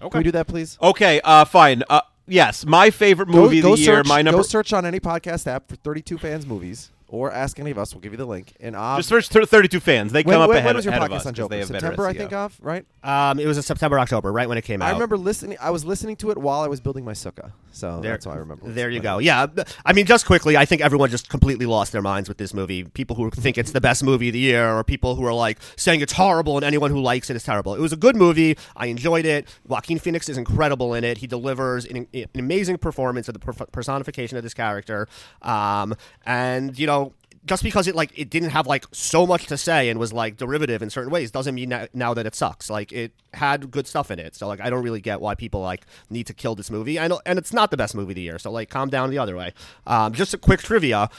Okay. 0.00 0.08
Can 0.10 0.18
we 0.20 0.24
do 0.24 0.30
that, 0.32 0.46
please? 0.46 0.78
Okay, 0.80 1.20
uh, 1.22 1.44
fine. 1.44 1.82
Uh, 1.90 2.00
yes, 2.28 2.64
my 2.66 2.90
favorite 2.90 3.28
movie 3.28 3.60
go, 3.60 3.72
of 3.72 3.78
the 3.78 3.82
year. 3.82 3.96
search, 3.98 4.06
My 4.06 4.22
number. 4.22 4.38
Go 4.38 4.42
search 4.42 4.72
on 4.72 4.84
any 4.86 5.00
podcast 5.00 5.46
app 5.46 5.68
for 5.68 5.76
32 5.76 6.18
fans 6.18 6.46
movies, 6.46 6.90
or 7.08 7.32
ask 7.32 7.58
any 7.58 7.70
of 7.70 7.78
us. 7.78 7.94
We'll 7.94 8.00
give 8.02 8.12
you 8.12 8.18
the 8.18 8.26
link. 8.26 8.52
And 8.60 8.76
Av, 8.76 8.98
Just 8.98 9.08
search 9.08 9.28
thir- 9.28 9.44
32 9.46 9.80
fans. 9.80 10.12
They 10.12 10.22
when, 10.22 10.34
come 10.34 10.42
up 10.42 10.48
when, 10.48 10.58
ahead, 10.58 10.66
when 10.66 10.76
was 10.76 10.84
your 10.84 10.92
ahead 10.94 11.04
of 11.04 11.10
podcast 11.10 11.16
us 11.20 11.26
on 11.26 11.32
'cause 11.32 11.36
Joker? 11.38 11.48
They 11.50 11.58
have 11.60 11.68
better 11.68 11.80
September, 11.86 12.06
I 12.06 12.12
SEO. 12.12 12.16
think, 12.18 12.32
Av, 12.32 12.58
right? 12.60 12.84
Um, 13.02 13.38
it 13.40 13.46
was 13.46 13.56
a 13.58 13.62
September 13.62 13.98
October, 13.98 14.30
right 14.32 14.48
when 14.48 14.58
it 14.58 14.62
came 14.62 14.82
out. 14.82 14.88
I 14.88 14.92
remember 14.92 15.16
listening. 15.16 15.56
I 15.60 15.70
was 15.70 15.84
listening 15.84 16.16
to 16.16 16.30
it 16.30 16.38
while 16.38 16.60
I 16.60 16.66
was 16.68 16.80
building 16.80 17.04
my 17.04 17.12
sukkah, 17.12 17.52
so 17.72 18.00
There- 18.00 18.10
that's 18.12 18.26
why 18.26 18.34
I 18.34 18.36
remember. 18.36 18.68
There 18.70 18.90
you 18.90 19.00
But- 19.00 19.04
go. 19.04 19.18
Yeah, 19.18 19.46
I 19.86 19.92
mean, 19.94 20.04
just 20.06 20.26
quickly, 20.26 20.56
I 20.56 20.64
think 20.66 20.82
everyone 20.82 21.08
just 21.10 21.28
completely 21.30 21.66
lost 21.66 21.92
their 21.92 22.02
minds 22.02 22.28
with 22.28 22.36
this 22.38 22.52
movie. 22.52 22.84
People 22.84 23.16
who 23.16 23.30
think 23.30 23.56
it's 23.56 23.72
the 23.72 23.80
best 23.80 24.04
movie 24.04 24.28
of 24.28 24.34
the 24.34 24.38
year, 24.38 24.68
or 24.76 24.84
people 24.84 25.14
who 25.14 25.24
are 25.24 25.32
like 25.32 25.58
saying 25.76 26.00
it's 26.02 26.12
horrible, 26.12 26.56
and 26.56 26.64
anyone 26.64 26.90
who 26.90 27.00
likes 27.00 27.30
it 27.30 27.36
is 27.36 27.42
terrible. 27.42 27.74
It 27.74 27.80
was 27.80 27.92
a 27.92 27.96
good 27.96 28.16
movie. 28.16 28.56
I 28.76 28.86
enjoyed 28.86 29.24
it. 29.24 29.48
Joaquin 29.66 29.98
Phoenix 29.98 30.28
is 30.28 30.36
incredible 30.36 30.92
in 30.92 31.04
it. 31.04 31.18
He 31.18 31.26
delivers 31.26 31.86
an, 31.86 32.06
an 32.12 32.26
amazing 32.34 32.78
performance 32.78 33.28
of 33.28 33.34
the 33.34 33.40
per- 33.40 33.66
personification 33.72 34.36
of 34.36 34.42
this 34.42 34.52
character. 34.54 35.08
Um, 35.42 35.94
and 36.26 36.78
you 36.78 36.86
know. 36.86 36.97
Just 37.44 37.62
because 37.62 37.86
it 37.86 37.94
like 37.94 38.12
it 38.16 38.30
didn't 38.30 38.50
have 38.50 38.66
like 38.66 38.84
so 38.92 39.26
much 39.26 39.46
to 39.46 39.56
say 39.56 39.88
and 39.88 39.98
was 39.98 40.12
like 40.12 40.36
derivative 40.36 40.82
in 40.82 40.90
certain 40.90 41.10
ways 41.10 41.30
doesn't 41.30 41.54
mean 41.54 41.70
that 41.70 41.94
now 41.94 42.14
that 42.14 42.26
it 42.26 42.34
sucks. 42.34 42.68
Like 42.68 42.92
it 42.92 43.12
had 43.34 43.70
good 43.70 43.86
stuff 43.86 44.10
in 44.10 44.18
it, 44.18 44.34
so 44.34 44.46
like 44.46 44.60
I 44.60 44.70
don't 44.70 44.82
really 44.82 45.00
get 45.00 45.20
why 45.20 45.34
people 45.34 45.60
like 45.60 45.86
need 46.10 46.26
to 46.26 46.34
kill 46.34 46.54
this 46.54 46.70
movie. 46.70 46.94
Know, 46.94 47.20
and 47.24 47.38
it's 47.38 47.52
not 47.52 47.70
the 47.70 47.76
best 47.76 47.94
movie 47.94 48.12
of 48.12 48.16
the 48.16 48.22
year, 48.22 48.38
so 48.38 48.50
like 48.50 48.70
calm 48.70 48.88
down 48.90 49.10
the 49.10 49.18
other 49.18 49.36
way. 49.36 49.54
Um, 49.86 50.12
just 50.12 50.34
a 50.34 50.38
quick 50.38 50.60
trivia 50.60 51.10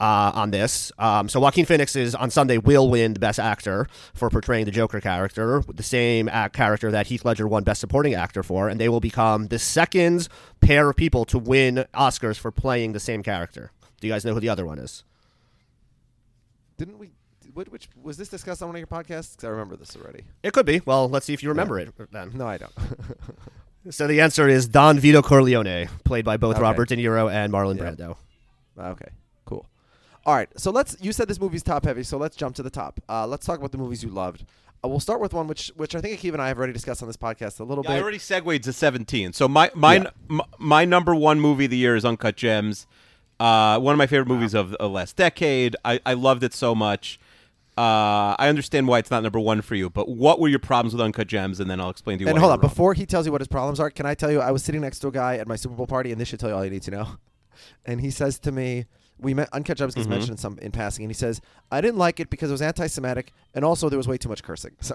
uh, 0.00 0.32
on 0.34 0.50
this. 0.50 0.90
Um, 0.98 1.28
so 1.28 1.38
Joaquin 1.40 1.66
Phoenix 1.66 1.94
is 1.94 2.14
on 2.14 2.30
Sunday 2.30 2.58
will 2.58 2.88
win 2.88 3.12
the 3.12 3.20
Best 3.20 3.38
Actor 3.38 3.86
for 4.14 4.30
portraying 4.30 4.64
the 4.64 4.70
Joker 4.70 5.00
character, 5.00 5.62
the 5.68 5.82
same 5.82 6.28
act 6.28 6.56
character 6.56 6.90
that 6.90 7.08
Heath 7.08 7.24
Ledger 7.24 7.46
won 7.46 7.62
Best 7.62 7.80
Supporting 7.80 8.14
Actor 8.14 8.42
for, 8.42 8.68
and 8.68 8.80
they 8.80 8.88
will 8.88 9.00
become 9.00 9.48
the 9.48 9.58
second 9.58 10.28
pair 10.60 10.88
of 10.90 10.96
people 10.96 11.24
to 11.26 11.38
win 11.38 11.84
Oscars 11.94 12.38
for 12.38 12.50
playing 12.50 12.92
the 12.92 13.00
same 13.00 13.22
character. 13.22 13.70
Do 14.00 14.06
you 14.06 14.12
guys 14.12 14.24
know 14.24 14.34
who 14.34 14.40
the 14.40 14.48
other 14.48 14.64
one 14.64 14.78
is? 14.78 15.04
Didn't 16.80 16.98
we? 16.98 17.10
Which, 17.52 17.68
which 17.68 17.88
was 18.02 18.16
this 18.16 18.28
discussed 18.28 18.62
on 18.62 18.68
one 18.70 18.76
of 18.76 18.80
your 18.80 18.86
podcasts? 18.86 19.36
'Cause 19.36 19.44
I 19.44 19.48
remember 19.48 19.76
this 19.76 19.94
already. 19.96 20.24
It 20.42 20.52
could 20.54 20.64
be. 20.64 20.80
Well, 20.86 21.08
let's 21.10 21.26
see 21.26 21.34
if 21.34 21.42
you 21.42 21.50
remember 21.50 21.78
it 21.78 21.92
then. 22.10 22.30
No, 22.34 22.46
I 22.46 22.56
don't. 22.58 22.72
So 23.90 24.06
the 24.06 24.20
answer 24.20 24.46
is 24.46 24.68
Don 24.68 24.98
Vito 24.98 25.22
Corleone, 25.22 25.88
played 26.04 26.24
by 26.24 26.36
both 26.36 26.56
Okay. 26.56 26.62
Robert 26.62 26.88
De 26.90 26.96
Niro 26.96 27.32
and 27.32 27.50
Marlon 27.50 27.78
Yeah. 27.78 27.84
Brando. 27.92 28.16
okay, 28.78 29.08
cool. 29.46 29.64
All 30.26 30.34
right, 30.34 30.50
so 30.56 30.70
let's. 30.70 30.96
You 31.00 31.12
said 31.12 31.28
this 31.28 31.40
movie's 31.40 31.62
top 31.62 31.84
heavy, 31.86 32.02
so 32.02 32.18
let's 32.18 32.36
jump 32.36 32.54
to 32.56 32.62
the 32.62 32.68
top. 32.70 33.00
Uh, 33.08 33.26
let's 33.26 33.46
talk 33.46 33.58
about 33.58 33.72
the 33.72 33.78
movies 33.78 34.02
you 34.02 34.10
loved. 34.10 34.44
Uh, 34.84 34.88
we'll 34.88 35.00
start 35.00 35.18
with 35.20 35.32
one 35.32 35.46
which, 35.46 35.72
which 35.76 35.94
I 35.94 36.00
think 36.02 36.20
Akiva 36.20 36.34
and 36.34 36.42
I 36.42 36.48
have 36.48 36.58
already 36.58 36.74
discussed 36.74 37.02
on 37.02 37.08
this 37.08 37.16
podcast 37.16 37.58
a 37.58 37.64
little 37.64 37.82
Yeah, 37.84 37.92
I 37.92 37.94
bit. 37.96 38.02
already 38.02 38.18
segued 38.18 38.64
to 38.64 38.72
17. 38.74 39.32
So 39.32 39.48
my 39.48 39.70
my, 39.74 39.94
Yeah. 39.96 40.10
m- 40.30 40.40
my 40.58 40.84
number 40.84 41.14
one 41.14 41.40
movie 41.40 41.64
of 41.64 41.70
the 41.70 41.78
year 41.78 41.96
is 41.96 42.04
Uncut 42.04 42.36
Gems. 42.36 42.86
Uh, 43.40 43.78
one 43.80 43.92
of 43.94 43.98
my 43.98 44.06
favorite 44.06 44.28
movies 44.28 44.54
of 44.54 44.76
the 44.78 44.88
last 44.88 45.16
decade. 45.16 45.74
I, 45.84 45.98
I 46.04 46.12
loved 46.14 46.44
it 46.44 46.52
so 46.54 46.74
much. 46.74 47.18
Uh, 47.78 48.36
I 48.38 48.48
understand 48.48 48.86
why 48.88 48.98
it's 48.98 49.10
not 49.10 49.22
number 49.22 49.40
one 49.40 49.62
for 49.62 49.74
you, 49.74 49.88
but 49.88 50.08
what 50.08 50.38
were 50.38 50.48
your 50.48 50.58
problems 50.58 50.92
with 50.92 51.00
Uncut 51.00 51.26
Gems? 51.26 51.60
And 51.60 51.70
then 51.70 51.80
I'll 51.80 51.88
explain 51.88 52.18
to 52.18 52.24
you. 52.24 52.28
and 52.28 52.34
why 52.36 52.40
hold 52.40 52.52
on, 52.52 52.58
wrong. 52.58 52.68
before 52.68 52.92
he 52.92 53.06
tells 53.06 53.24
you 53.24 53.32
what 53.32 53.40
his 53.40 53.48
problems 53.48 53.80
are, 53.80 53.88
can 53.88 54.04
I 54.04 54.14
tell 54.14 54.30
you 54.30 54.40
I 54.40 54.50
was 54.50 54.62
sitting 54.62 54.82
next 54.82 54.98
to 54.98 55.08
a 55.08 55.10
guy 55.12 55.36
at 55.36 55.48
my 55.48 55.56
Super 55.56 55.74
Bowl 55.74 55.86
party, 55.86 56.12
and 56.12 56.20
this 56.20 56.28
should 56.28 56.38
tell 56.40 56.50
you 56.50 56.54
all 56.56 56.64
you 56.64 56.70
need 56.70 56.82
to 56.82 56.90
know. 56.90 57.06
And 57.84 58.00
he 58.00 58.10
says 58.10 58.38
to 58.40 58.52
me, 58.52 58.86
"We 59.18 59.34
met 59.34 59.50
Uncut 59.52 59.76
Gems 59.76 59.94
gets 59.94 60.04
Mm-hmm. 60.06 60.10
mentioned 60.12 60.30
in 60.32 60.36
some 60.38 60.58
in 60.60 60.72
passing," 60.72 61.04
and 61.04 61.10
he 61.10 61.14
says, 61.14 61.42
"I 61.70 61.82
didn't 61.82 61.98
like 61.98 62.20
it 62.20 62.30
because 62.30 62.48
it 62.48 62.52
was 62.52 62.62
anti-Semitic, 62.62 63.32
and 63.54 63.64
also 63.66 63.90
there 63.90 63.98
was 63.98 64.08
way 64.08 64.16
too 64.16 64.28
much 64.30 64.42
cursing." 64.42 64.72
So, 64.80 64.94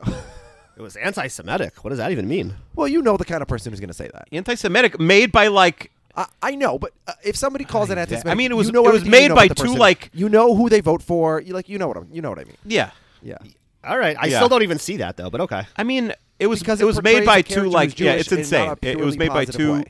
It 0.78 0.82
was 0.82 0.96
anti-Semitic. 0.96 1.84
What 1.84 1.92
does 1.92 2.00
that 2.00 2.12
even 2.12 2.28
mean? 2.28 2.56
well, 2.76 2.88
you 2.88 3.02
know 3.04 3.18
the 3.18 3.26
kind 3.26 3.42
of 3.44 3.48
person 3.48 3.72
who's 3.72 3.80
going 3.80 3.90
to 3.90 3.94
say 3.94 4.10
that. 4.14 4.28
anti-Semitic, 4.32 5.00
made 5.00 5.32
by 5.32 5.48
like 5.48 5.92
I, 6.18 6.28
I 6.42 6.56
know, 6.56 6.80
but 6.80 6.92
uh, 7.08 7.14
if 7.24 7.36
somebody 7.36 7.66
calls 7.66 7.90
it 7.90 7.98
anti-Semitic, 7.98 8.32
I 8.32 8.36
mean, 8.36 8.52
it 8.52 8.56
was- 8.56 8.68
you 8.68 8.74
know 8.74 8.82
it 8.88 8.94
was 8.94 9.02
everything 9.02 9.12
made 9.12 9.24
you 9.24 9.30
know 9.30 9.36
by 9.36 9.46
about 9.46 9.58
the 9.58 9.64
two, 9.64 9.68
person. 9.70 9.80
like- 9.80 10.10
you 10.14 10.30
know 10.30 10.56
who 10.56 10.70
they 10.70 10.80
vote 10.82 11.02
for. 11.04 11.42
You 11.42 11.54
like 11.54 11.68
you 11.70 11.78
know 11.78 11.88
what 11.88 11.98
I'm, 11.98 12.08
you 12.12 12.22
know 12.22 12.30
what 12.30 12.40
I 12.40 12.46
mean. 12.46 12.58
yeah. 12.66 12.92
Yeah. 13.22 13.38
All 13.84 13.98
right, 13.98 14.16
I 14.20 14.28
Yeah. 14.28 14.38
still 14.38 14.50
don't 14.50 14.64
even 14.64 14.80
see 14.80 14.98
that 14.98 15.18
though, 15.18 15.30
but 15.30 15.42
okay. 15.42 15.64
I 15.78 15.84
mean, 15.84 16.14
it 16.40 16.48
was 16.48 16.60
Because 16.60 16.80
it 16.80 16.84
it 16.84 16.88
was 16.88 17.02
made 17.04 17.26
by 17.26 17.38
a 17.40 17.44
two 17.44 17.54
character 17.56 17.70
like 17.70 17.90
who's 17.92 18.00
yeah, 18.00 18.12
Jewish 18.14 18.22
it's 18.22 18.32
in 18.32 18.38
insane. 18.40 18.66
not 18.68 18.80
a 18.84 18.88
It, 18.88 18.92
it 18.92 18.98
was 19.04 19.16
purely 19.16 19.18
made 19.18 19.28
by 19.30 19.46
positive 19.46 19.60
two. 19.62 19.74
way. 19.74 19.84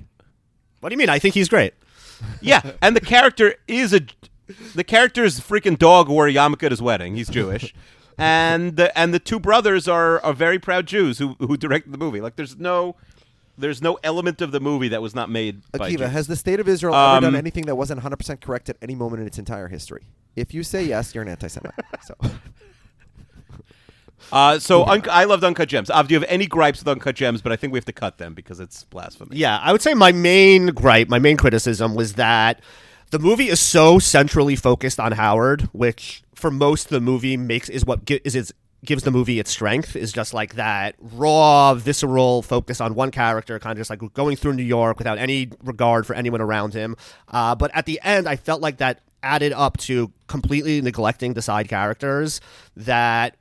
What 0.81 0.89
do 0.89 0.93
you 0.93 0.97
mean? 0.97 1.09
I 1.09 1.19
think 1.19 1.33
he's 1.33 1.49
great. 1.49 1.73
Yeah, 2.41 2.71
and 2.81 2.95
the 2.95 3.01
character 3.01 3.55
is 3.67 3.93
a 3.93 4.01
the 4.73 4.83
character 4.85 5.23
is 5.25 5.39
a 5.39 5.41
freaking 5.41 5.77
dog 5.77 6.07
who 6.07 6.13
wore 6.13 6.27
a 6.27 6.33
yarmulke 6.33 6.63
at 6.63 6.71
his 6.71 6.81
wedding. 6.81 7.15
He's 7.15 7.27
Jewish, 7.29 7.73
and 8.17 8.77
the 8.77 8.97
and 8.97 9.13
the 9.13 9.19
two 9.19 9.39
brothers 9.39 9.87
are 9.87 10.19
are 10.23 10.33
very 10.33 10.57
proud 10.59 10.85
Jews 10.87 11.17
who 11.19 11.35
who 11.39 11.57
directed 11.57 11.91
the 11.91 11.97
movie. 11.97 12.21
Like 12.21 12.35
there's 12.37 12.57
no 12.57 12.95
there's 13.57 13.81
no 13.81 13.97
element 14.03 14.41
of 14.41 14.51
the 14.51 14.59
movie 14.59 14.87
that 14.89 15.01
was 15.01 15.15
not 15.15 15.29
made 15.29 15.61
by 15.71 15.91
Akiva, 15.91 16.09
has 16.09 16.27
the 16.27 16.35
state 16.35 16.59
of 16.59 16.67
Israel 16.67 16.93
ever 16.95 17.21
done 17.21 17.29
Um, 17.29 17.35
anything 17.35 17.65
that 17.65 17.75
wasn't 17.75 18.01
100% 18.01 18.41
correct 18.41 18.69
at 18.69 18.77
any 18.81 18.95
moment 18.95 19.21
in 19.21 19.27
its 19.27 19.37
entire 19.39 19.67
history? 19.69 20.03
If 20.35 20.53
you 20.53 20.63
say 20.63 20.83
yes, 20.83 21.15
you're 21.15 21.21
an 21.23 21.29
anti-Semite. 21.29 21.73
so, 22.03 22.15
Uh, 24.31 24.57
so 24.57 24.83
Unc 24.85 25.07
I 25.07 25.25
loved 25.25 25.43
Uncut 25.43 25.69
Gems. 25.69 25.89
Av, 25.91 26.07
do 26.07 26.13
you 26.15 26.19
have 26.19 26.27
any 26.29 26.47
gripes 26.47 26.79
with 26.79 26.87
Uncut 26.87 27.15
Gems? 27.15 27.41
But 27.43 27.51
I 27.51 27.55
think 27.57 27.71
we 27.73 27.77
have 27.77 27.85
to 27.85 27.93
cut 27.93 28.17
them 28.17 28.33
because 28.33 28.59
it's 28.59 28.83
blasphemy. 28.85 29.35
Yeah, 29.37 29.59
I 29.61 29.71
would 29.71 29.81
say 29.83 29.93
my 29.93 30.11
main 30.11 30.67
gripe, 30.67 31.09
my 31.09 31.19
main 31.19 31.37
criticism 31.37 31.93
was 31.93 32.13
that 32.13 32.59
the 33.11 33.19
movie 33.19 33.49
is 33.49 33.59
so 33.59 33.99
centrally 33.99 34.55
focused 34.55 34.99
on 34.99 35.11
Howard, 35.11 35.69
which 35.73 36.23
for 36.33 36.49
most 36.49 36.85
of 36.85 36.89
the 36.91 37.01
movie 37.01 37.37
makes 37.37 37.69
is 37.69 37.85
what 37.85 38.05
gi- 38.05 38.21
is 38.23 38.35
its 38.35 38.51
gives 38.85 39.03
the 39.03 39.11
movie 39.11 39.39
its 39.39 39.51
strength 39.51 39.95
is 39.95 40.11
just 40.11 40.33
like 40.33 40.55
that 40.55 40.95
raw 40.99 41.73
visceral 41.73 42.41
focus 42.41 42.81
on 42.81 42.95
one 42.95 43.11
character 43.11 43.59
kind 43.59 43.71
of 43.73 43.77
just 43.77 43.89
like 43.89 44.13
going 44.13 44.35
through 44.35 44.53
new 44.53 44.63
york 44.63 44.97
without 44.97 45.17
any 45.17 45.49
regard 45.63 46.05
for 46.05 46.13
anyone 46.15 46.41
around 46.41 46.73
him. 46.73 46.95
Uh, 47.29 47.55
but 47.55 47.71
at 47.73 47.85
the 47.85 47.99
end 48.03 48.27
i 48.27 48.35
felt 48.35 48.61
like 48.61 48.77
that 48.77 49.01
added 49.23 49.51
up 49.53 49.77
to 49.77 50.11
completely 50.27 50.81
neglecting 50.81 51.33
the 51.33 51.41
side 51.41 51.67
characters 51.67 52.39
that 52.75 53.35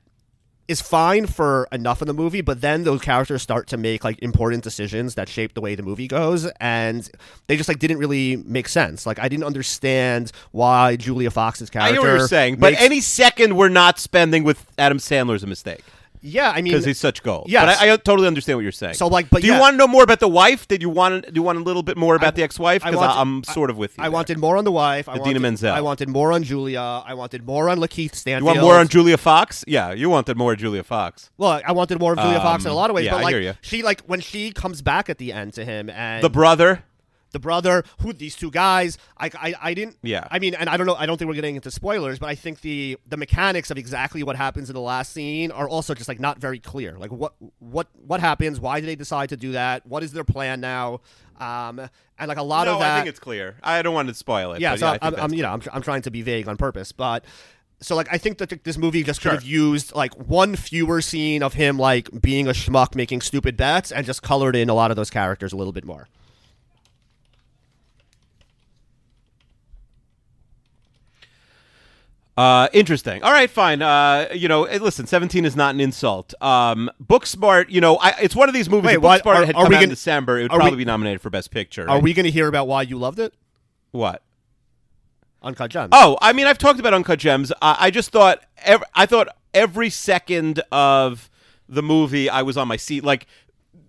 is 0.67 0.81
fine 0.81 1.27
for 1.27 1.67
enough 1.71 2.01
of 2.01 2.07
the 2.07 2.13
movie, 2.13 2.41
but 2.41 2.61
then 2.61 2.83
those 2.83 3.01
characters 3.01 3.41
start 3.41 3.67
to 3.67 3.77
make 3.77 4.03
like 4.03 4.19
important 4.19 4.63
decisions 4.63 5.15
that 5.15 5.29
shape 5.29 5.53
the 5.53 5.61
way 5.61 5.75
the 5.75 5.83
movie 5.83 6.07
goes, 6.07 6.45
and 6.59 7.09
they 7.47 7.55
just 7.57 7.69
like 7.69 7.79
didn't 7.79 7.97
really 7.97 8.37
make 8.37 8.67
sense. 8.67 9.05
Like 9.05 9.19
I 9.19 9.29
didn't 9.29 9.45
understand 9.45 10.31
why 10.51 10.95
Julia 10.95 11.29
Fox's 11.29 11.69
character. 11.69 11.89
I 11.89 11.91
hear 11.93 12.01
what 12.01 12.17
you're 12.17 12.27
saying, 12.27 12.57
but 12.57 12.73
any 12.79 13.01
second 13.01 13.55
we're 13.55 13.69
not 13.69 13.99
spending 13.99 14.43
with 14.43 14.65
Adam 14.77 14.97
Sandler 14.97 15.35
is 15.35 15.43
a 15.43 15.47
mistake 15.47 15.83
yeah, 16.25 16.49
I 16.51 16.55
mean, 16.61 16.73
because 16.73 16.85
he's 16.85 16.99
such 16.99 17.23
gold. 17.23 17.45
Yeah, 17.47 17.65
but 17.65 17.81
I, 17.81 17.93
I 17.93 17.97
totally 17.97 18.27
understand 18.27 18.57
what 18.57 18.63
you're 18.63 18.71
saying. 18.71 18.95
So, 18.95 19.07
like, 19.07 19.29
but 19.29 19.41
do 19.41 19.47
you 19.47 19.59
want 19.59 19.73
to 19.73 19.77
know 19.77 19.87
more 19.87 20.03
about 20.03 20.19
the 20.19 20.27
wife? 20.27 20.67
Did 20.67 20.81
you 20.81 20.89
want 20.89 21.25
do 21.25 21.31
you 21.35 21.43
want 21.43 21.57
a 21.59 21.61
little 21.61 21.83
bit 21.83 21.97
more 21.97 22.15
about 22.15 22.35
the 22.35 22.43
ex-wife? 22.43 22.83
Because 22.83 22.99
I'm 23.01 23.43
sort 23.43 23.69
of 23.69 23.77
with 23.77 23.97
you. 23.97 24.03
I 24.03 24.07
there. 24.07 24.11
wanted 24.11 24.37
more 24.39 24.57
on 24.57 24.63
the 24.63 24.71
wife. 24.71 25.07
I 25.07 25.17
wanted, 25.17 25.39
Menzel. 25.41 25.73
I 25.73 25.81
wanted 25.81 26.09
more 26.09 26.31
on 26.31 26.43
Julia. 26.43 26.79
I 26.81 27.13
wanted 27.13 27.45
more 27.45 27.69
on 27.69 27.79
Lakeith 27.79 28.15
Stanfield. 28.15 28.41
You 28.41 28.45
want 28.45 28.61
more 28.61 28.75
on 28.79 28.87
Julia 28.87 29.17
Fox? 29.17 29.63
Yeah, 29.67 29.91
you 29.93 30.09
wanted 30.09 30.37
more 30.37 30.55
Julia 30.55 30.83
Fox. 30.83 31.29
Well, 31.37 31.61
I 31.65 31.71
wanted 31.71 31.99
more 31.99 32.13
of 32.13 32.19
Julia 32.19 32.39
Fox 32.39 32.63
in 32.65 32.69
a 32.69 32.73
Um, 32.73 32.77
lot 32.77 32.89
of 32.89 32.95
ways, 32.95 33.05
yeah, 33.05 33.11
but 33.11 33.19
I 33.19 33.23
like 33.23 33.57
she 33.61 33.83
like 33.83 34.01
when 34.07 34.19
she 34.19 34.51
comes 34.51 34.81
back 34.81 35.09
at 35.09 35.17
the 35.17 35.31
end 35.31 35.53
to 35.53 35.63
him 35.65 35.89
and 35.89 36.23
The 36.23 36.29
brother. 36.29 36.83
The 37.35 37.39
brother, 37.39 37.83
who 38.01 38.13
these 38.13 38.35
two 38.35 38.49
guys. 38.49 38.97
I, 39.17 39.29
I, 39.35 39.53
I 39.61 39.73
didn't. 39.73 39.97
Yeah. 40.01 40.25
I 40.31 40.39
mean, 40.39 40.55
and 40.55 40.69
I 40.69 40.77
don't 40.77 40.87
know. 40.87 40.95
I 40.95 41.05
don't 41.05 41.17
think 41.17 41.27
we're 41.27 41.35
getting 41.35 41.55
into 41.57 41.69
spoilers, 41.69 42.17
but 42.17 42.29
I 42.29 42.35
think 42.35 42.61
the 42.61 42.97
the 43.07 43.17
mechanics 43.17 43.69
of 43.69 43.77
exactly 43.77 44.23
what 44.23 44.35
happens 44.35 44.69
in 44.69 44.73
the 44.73 44.81
last 44.81 45.11
scene 45.11 45.51
are 45.51 45.67
also 45.69 45.93
just 45.93 46.07
like 46.07 46.19
not 46.19 46.39
very 46.39 46.59
clear. 46.59 46.97
Like 46.97 47.11
what 47.11 47.33
what 47.59 47.87
what 47.93 48.21
happens? 48.21 48.59
Why 48.59 48.79
did 48.79 48.87
they 48.87 48.95
decide 48.95 49.29
to 49.29 49.37
do 49.37 49.51
that? 49.51 49.85
What 49.85 50.01
is 50.01 50.13
their 50.13 50.23
plan 50.23 50.61
now? 50.61 51.01
Um, 51.39 51.89
and 52.17 52.29
like 52.29 52.37
a 52.37 52.43
lot 52.43 52.65
no, 52.67 52.75
of 52.75 52.79
that. 52.79 52.93
I 52.93 52.97
think 52.99 53.09
it's 53.09 53.19
clear. 53.19 53.57
I 53.61 53.81
don't 53.81 53.93
want 53.93 54.07
to 54.07 54.13
spoil 54.13 54.53
it. 54.53 54.61
yeah. 54.61 54.75
So 54.77 54.93
yeah, 54.93 54.97
I'm, 55.01 55.15
I'm 55.15 55.33
you 55.33 55.43
know 55.43 55.49
I'm, 55.51 55.61
I'm 55.73 55.81
trying 55.81 56.01
to 56.03 56.11
be 56.11 56.21
vague 56.21 56.47
on 56.47 56.57
purpose, 56.57 56.91
but. 56.91 57.25
So 57.81 57.93
like 57.93 58.07
I 58.09 58.17
think 58.17 58.37
that 58.37 58.63
this 58.63 58.77
movie 58.77 59.03
just 59.03 59.21
Sure. 59.21 59.31
could 59.31 59.41
have 59.41 59.47
used 59.47 59.93
like 59.93 60.13
one 60.13 60.55
fewer 60.55 61.01
scene 61.01 61.43
of 61.43 61.55
him 61.55 61.77
like 61.77 62.09
being 62.21 62.47
a 62.47 62.51
schmuck 62.51 62.95
making 62.95 63.19
stupid 63.19 63.57
bets 63.57 63.91
and 63.91 64.05
just 64.05 64.21
colored 64.23 64.55
in 64.55 64.69
a 64.69 64.73
lot 64.73 64.91
of 64.91 64.95
those 64.97 65.09
characters 65.09 65.51
a 65.51 65.57
little 65.57 65.73
bit 65.73 65.83
more. 65.83 66.07
Uh, 72.37 72.67
interesting. 72.73 73.23
All 73.23 73.31
right, 73.31 73.49
fine. 73.49 73.81
Uh, 73.81 74.27
you 74.33 74.49
know, 74.49 74.65
eh, 74.65 74.77
listen, 74.81 75.07
seventeen 75.07 75.45
is 75.45 75.55
not 75.55 75.73
an 75.73 75.79
insult. 75.79 76.33
Um, 76.41 76.89
Booksmart. 77.01 77.69
You 77.69 77.79
know, 77.79 77.95
I, 77.97 78.13
it's 78.21 78.35
one 78.35 78.49
of 78.49 78.53
these 78.53 78.69
movies. 78.69 78.87
Wait, 78.87 78.97
what? 78.97 79.23
Booksmart 79.23 79.35
Are- 79.35 79.45
had 79.45 79.55
are 79.55 79.63
come 79.63 79.73
out 79.73 79.73
in 79.73 79.79
gonna- 79.79 79.87
December, 79.87 80.39
it 80.39 80.41
would 80.43 80.51
are 80.51 80.57
we- 80.57 80.61
probably 80.63 80.77
be 80.77 80.85
nominated 80.85 81.21
for 81.21 81.29
Best 81.29 81.49
Picture. 81.51 81.89
Are 81.89 81.99
we 81.99 82.13
going 82.13 82.25
to 82.25 82.31
hear 82.31 82.47
about 82.47 82.67
why 82.67 82.81
you 82.81 82.97
loved 82.97 83.19
it? 83.19 83.33
What? 83.91 84.21
Uncut 85.41 85.69
Gems. 85.71 85.89
Oh, 85.93 86.17
I 86.21 86.33
mean, 86.33 86.47
I've 86.47 86.57
talked 86.57 86.79
about 86.79 86.93
Uncut 86.93 87.19
Gems. 87.19 87.53
I, 87.61 87.77
I 87.79 87.91
just 87.91 88.09
thought, 88.11 88.43
ev- 88.63 88.83
I 88.95 89.05
thought 89.05 89.27
every 89.53 89.89
second 89.89 90.61
of 90.71 91.29
the 91.69 91.83
movie, 91.83 92.29
I 92.29 92.41
was 92.41 92.57
on 92.57 92.67
my 92.67 92.77
seat. 92.77 93.03
Like 93.03 93.27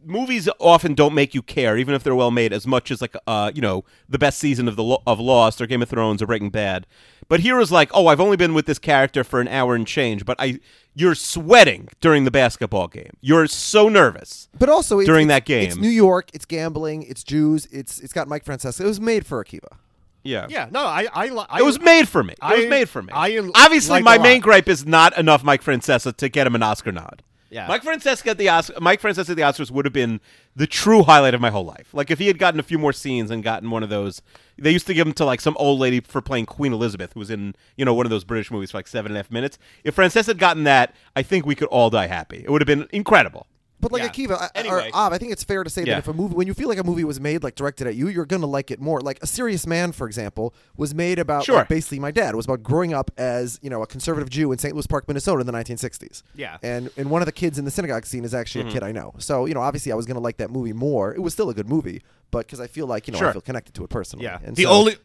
movies 0.06 0.48
often 0.60 0.94
don't 0.94 1.14
make 1.14 1.34
you 1.34 1.42
care, 1.42 1.76
even 1.76 1.94
if 1.94 2.02
they're 2.02 2.14
well 2.14 2.30
made, 2.30 2.52
as 2.52 2.66
much 2.66 2.90
as 2.90 3.00
like 3.00 3.16
uh, 3.26 3.50
you 3.54 3.60
know, 3.60 3.84
the 4.08 4.18
best 4.18 4.38
season 4.38 4.68
of 4.68 4.76
the 4.76 4.82
Lo- 4.82 5.02
of 5.06 5.18
Lost 5.20 5.60
or 5.60 5.66
Game 5.66 5.82
of 5.82 5.88
Thrones 5.88 6.22
or 6.22 6.26
Breaking 6.26 6.50
Bad. 6.50 6.86
But 7.28 7.40
here 7.40 7.58
is 7.60 7.72
like, 7.72 7.90
oh, 7.92 8.06
I've 8.06 8.20
only 8.20 8.36
been 8.36 8.54
with 8.54 8.66
this 8.66 8.78
character 8.78 9.24
for 9.24 9.40
an 9.40 9.48
hour 9.48 9.74
and 9.74 9.86
change, 9.86 10.24
but 10.24 10.36
I 10.38 10.60
you're 10.94 11.14
sweating 11.14 11.88
during 12.00 12.24
the 12.24 12.30
basketball 12.30 12.88
game. 12.88 13.10
You're 13.20 13.46
so 13.48 13.88
nervous. 13.88 14.48
But 14.58 14.68
also 14.68 14.98
it's, 15.00 15.06
During 15.06 15.26
it's- 15.26 15.40
that 15.40 15.44
game. 15.46 15.66
it's 15.68 15.76
New 15.76 15.88
York, 15.90 16.30
it's 16.32 16.44
gambling, 16.46 17.02
it's 17.02 17.22
Jews, 17.24 17.66
it's 17.72 17.98
it's 18.00 18.12
got 18.12 18.28
Mike 18.28 18.44
Francesa. 18.44 18.80
It 18.80 18.86
was 18.86 19.00
made 19.00 19.26
for 19.26 19.44
Akiva. 19.44 19.76
Yeah. 20.22 20.46
Yeah, 20.48 20.68
no, 20.72 20.80
I, 20.84 21.06
I, 21.12 21.28
li- 21.28 21.46
I 21.48 21.60
It 21.60 21.64
was 21.64 21.78
made 21.80 22.08
for 22.08 22.24
me. 22.24 22.34
It 22.42 22.56
was 22.58 22.66
made 22.66 22.88
for 22.88 23.00
me. 23.00 23.12
I 23.12 23.38
Obviously, 23.54 23.92
like 23.92 24.04
my 24.04 24.18
main 24.18 24.40
gripe 24.40 24.68
is 24.68 24.84
not 24.84 25.16
enough 25.16 25.44
Mike 25.44 25.62
Francesa 25.62 26.16
to 26.16 26.28
get 26.28 26.46
him 26.48 26.56
an 26.56 26.64
Oscar 26.64 26.90
nod. 26.90 27.22
Yeah. 27.50 27.68
Mike 27.68 27.82
Francesa 27.82 28.26
at 28.26 28.38
the 28.38 28.48
Oscar, 28.48 28.80
Mike 28.80 29.00
Francesa 29.00 29.30
at 29.30 29.36
the 29.36 29.42
Oscars 29.42 29.70
would 29.70 29.84
have 29.84 29.92
been 29.92 30.20
the 30.56 30.66
true 30.66 31.02
highlight 31.02 31.34
of 31.34 31.40
my 31.40 31.50
whole 31.50 31.64
life. 31.64 31.92
Like 31.92 32.10
if 32.10 32.18
he 32.18 32.26
had 32.26 32.38
gotten 32.38 32.58
a 32.58 32.62
few 32.62 32.78
more 32.78 32.92
scenes 32.92 33.30
and 33.30 33.42
gotten 33.42 33.70
one 33.70 33.82
of 33.82 33.88
those, 33.88 34.22
they 34.58 34.70
used 34.70 34.86
to 34.88 34.94
give 34.94 35.06
him 35.06 35.12
to 35.14 35.24
like 35.24 35.40
some 35.40 35.56
old 35.58 35.78
lady 35.78 36.00
for 36.00 36.20
playing 36.20 36.46
Queen 36.46 36.72
Elizabeth, 36.72 37.12
who 37.12 37.20
was 37.20 37.30
in 37.30 37.54
you 37.76 37.84
know 37.84 37.94
one 37.94 38.06
of 38.06 38.10
those 38.10 38.24
British 38.24 38.50
movies 38.50 38.70
for 38.70 38.78
like 38.78 38.88
seven 38.88 39.12
and 39.12 39.16
a 39.16 39.20
half 39.20 39.30
minutes. 39.30 39.58
If 39.84 39.96
Francesa 39.96 40.26
had 40.26 40.38
gotten 40.38 40.64
that, 40.64 40.94
I 41.14 41.22
think 41.22 41.46
we 41.46 41.54
could 41.54 41.68
all 41.68 41.90
die 41.90 42.06
happy. 42.06 42.42
It 42.44 42.50
would 42.50 42.62
have 42.62 42.66
been 42.66 42.88
incredible. 42.92 43.46
But 43.78 43.92
like 43.92 44.02
Yeah. 44.02 44.08
Akiva, 44.26 44.50
Anyway. 44.54 44.90
or 44.90 44.96
Av, 44.96 45.12
I 45.12 45.18
think 45.18 45.32
it's 45.32 45.44
fair 45.44 45.62
to 45.62 45.68
say 45.68 45.82
Yeah. 45.82 45.94
that 45.94 45.98
if 45.98 46.08
a 46.08 46.12
movie, 46.14 46.34
when 46.34 46.46
you 46.46 46.54
feel 46.54 46.68
like 46.68 46.78
a 46.78 46.82
movie 46.84 47.04
was 47.04 47.20
made, 47.20 47.42
like 47.42 47.54
directed 47.56 47.86
at 47.86 47.94
you, 47.94 48.08
you're 48.08 48.24
gonna 48.24 48.46
like 48.46 48.70
it 48.70 48.80
more. 48.80 49.00
Like 49.02 49.18
A 49.22 49.26
Serious 49.26 49.66
Man, 49.66 49.92
for 49.92 50.06
example, 50.06 50.54
was 50.76 50.94
made 50.94 51.18
about 51.18 51.44
Sure. 51.44 51.56
like, 51.56 51.68
basically 51.68 51.98
my 52.00 52.10
dad. 52.10 52.30
It 52.32 52.36
was 52.36 52.46
about 52.46 52.62
growing 52.62 52.94
up 52.94 53.10
as 53.18 53.58
you 53.62 53.68
know 53.70 53.82
a 53.82 53.86
conservative 53.86 54.30
Jew 54.30 54.50
in 54.50 54.58
St. 54.58 54.74
Louis 54.74 54.86
Park, 54.86 55.06
Minnesota, 55.08 55.40
in 55.40 55.46
the 55.46 55.52
1960s. 55.52 56.22
Yeah. 56.34 56.56
and 56.62 56.90
and 56.96 57.10
one 57.10 57.20
of 57.22 57.26
the 57.26 57.32
kids 57.32 57.58
in 57.58 57.64
the 57.66 57.70
synagogue 57.70 58.06
scene 58.06 58.24
is 58.24 58.32
actually 58.34 58.62
Mm-hmm. 58.62 58.70
a 58.70 58.72
kid 58.74 58.82
I 58.82 58.92
know. 58.92 59.14
So 59.18 59.44
you 59.44 59.54
know, 59.54 59.60
obviously, 59.60 59.92
I 59.92 59.94
was 59.94 60.06
gonna 60.06 60.20
like 60.20 60.38
that 60.38 60.50
movie 60.50 60.72
more. 60.72 61.14
It 61.14 61.20
was 61.20 61.34
still 61.34 61.50
a 61.50 61.54
good 61.54 61.68
movie, 61.68 62.02
but 62.30 62.46
because 62.46 62.60
I 62.60 62.66
feel 62.68 62.86
like 62.86 63.06
you 63.06 63.12
know 63.12 63.18
I 63.28 63.32
feel 63.32 63.40
connected 63.42 63.74
to 63.74 63.84
it 63.84 63.90
personally. 63.90 64.24
Yeah. 64.24 64.38
and 64.42 64.56
the 64.56 64.62
so- 64.64 64.70
only 64.70 64.96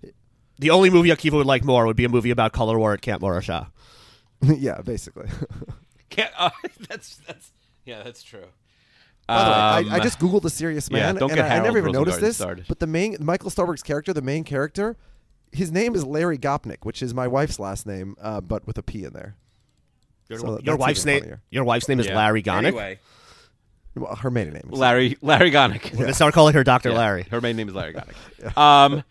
the 0.60 0.70
only 0.70 0.90
movie 0.90 1.10
Akiva 1.10 1.34
would 1.34 1.46
like 1.46 1.66
more 1.66 1.86
would 1.88 1.98
be 1.98 2.06
a 2.06 2.10
movie 2.10 2.32
about 2.32 2.54
color 2.54 2.80
war 2.80 2.94
at 2.94 3.02
Camp 3.02 3.22
Morasha. 3.22 3.68
yeah, 4.42 4.82
basically. 4.82 5.28
Can't, 6.10 6.32
uh, 6.38 6.50
that's 6.90 7.18
that's 7.28 7.52
yeah, 7.86 8.04
that's 8.04 8.22
true. 8.24 8.46
By 9.28 9.44
the 9.44 9.50
way, 9.50 9.56
I, 9.92 9.96
I 9.96 9.98
Um, 10.00 10.04
just 10.04 10.20
googled 10.20 10.42
the 10.42 10.50
serious 10.50 10.90
yeah, 10.92 10.98
man, 11.00 11.16
don't 11.16 11.30
and 11.32 11.38
get 11.38 11.46
I, 11.46 11.48
I 11.48 11.52
Harold 11.52 11.66
never 11.68 11.78
even 11.80 11.92
noticed 11.94 12.18
Rosengarten 12.18 12.22
this. 12.22 12.38
started. 12.38 12.66
But 12.68 12.80
the 12.80 12.88
main 12.88 13.18
Michael 13.22 13.50
Stuhlbarg's 13.50 13.84
character, 13.84 14.14
the 14.14 14.22
main 14.22 14.44
character, 14.44 14.98
his 15.52 15.72
name 15.72 15.96
is 15.96 16.04
Larry 16.06 16.38
Gopnik, 16.38 16.78
which 16.84 17.02
is 17.02 17.14
my 17.14 17.28
wife's 17.28 17.60
last 17.60 17.86
name, 17.86 18.16
uh, 18.22 18.42
but 18.42 18.66
with 18.68 18.78
a 18.78 18.84
P 18.84 19.04
in 19.04 19.14
there. 19.14 19.36
Your, 20.30 20.40
So 20.40 20.48
your 20.48 20.62
that's 20.76 20.78
wife's 20.80 21.02
even 21.02 21.14
name. 21.14 21.22
funnier. 21.24 21.42
Your 21.50 21.64
wife's 21.64 21.88
name 21.88 22.00
is 22.00 22.08
yeah. 22.08 22.16
Larry 22.16 22.42
Gonick. 22.44 22.68
Anyway, 22.68 23.00
Well, 23.96 24.16
her 24.16 24.32
maiden 24.32 24.54
name. 24.54 24.70
is- 24.72 24.80
Larry 24.80 25.18
Larry 25.22 25.52
Gonick. 25.52 25.94
We're 25.94 26.14
start 26.14 26.34
calling 26.34 26.54
her 26.54 26.64
Doctor 26.64 26.90
Yeah. 26.90 26.98
Larry. 26.98 27.24
Her 27.30 27.42
main 27.42 27.56
name 27.58 27.68
is 27.70 27.76
Larry 27.76 27.94
Gonick. 27.94 28.58
Um, 28.58 29.04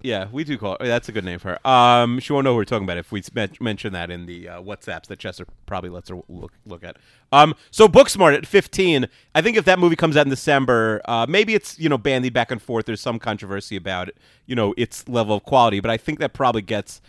yeah, 0.00 0.28
we 0.30 0.44
do 0.44 0.56
call 0.56 0.76
her. 0.80 0.86
That's 0.86 1.08
a 1.08 1.12
good 1.12 1.24
name 1.24 1.38
for 1.38 1.58
her. 1.62 1.66
Um, 1.68 2.20
she 2.20 2.32
won't 2.32 2.44
know 2.44 2.52
who 2.52 2.56
we're 2.58 2.64
talking 2.64 2.84
about 2.84 2.98
if 2.98 3.10
we 3.10 3.22
men- 3.34 3.50
mention 3.60 3.92
that 3.94 4.10
in 4.10 4.26
the 4.26 4.48
uh, 4.48 4.62
WhatsApps 4.62 5.06
that 5.06 5.18
Chester 5.18 5.46
probably 5.66 5.90
lets 5.90 6.08
her 6.08 6.20
look 6.28 6.52
look 6.66 6.84
at. 6.84 6.96
Um, 7.32 7.54
so 7.70 7.88
Booksmart 7.88 8.34
at 8.36 8.46
15. 8.46 9.08
I 9.34 9.42
think 9.42 9.56
if 9.56 9.64
that 9.64 9.78
movie 9.78 9.96
comes 9.96 10.16
out 10.16 10.26
in 10.26 10.30
December, 10.30 11.00
uh, 11.06 11.26
maybe 11.28 11.54
it's 11.54 11.78
you 11.78 11.88
know 11.88 11.98
bandied 11.98 12.32
back 12.32 12.50
and 12.50 12.62
forth. 12.62 12.86
There's 12.86 13.00
some 13.00 13.18
controversy 13.18 13.76
about 13.76 14.08
it, 14.08 14.16
you 14.46 14.54
know, 14.54 14.72
its 14.76 15.08
level 15.08 15.36
of 15.36 15.44
quality, 15.44 15.80
but 15.80 15.90
I 15.90 15.96
think 15.96 16.18
that 16.20 16.32
probably 16.32 16.62
gets. 16.62 17.00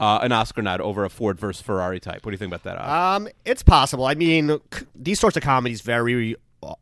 Uh, 0.00 0.20
an 0.22 0.30
Oscar 0.30 0.62
nod 0.62 0.80
over 0.80 1.04
a 1.04 1.10
Ford 1.10 1.40
versus 1.40 1.60
Ferrari 1.60 1.98
type. 1.98 2.24
What 2.24 2.30
do 2.30 2.34
you 2.34 2.38
think 2.38 2.54
about 2.54 2.62
that? 2.62 2.80
Um, 2.88 3.26
it's 3.44 3.64
possible. 3.64 4.04
I 4.06 4.14
mean, 4.14 4.60
c- 4.72 4.86
these 4.94 5.18
sorts 5.18 5.36
of 5.36 5.42
comedies 5.42 5.80
very 5.80 6.36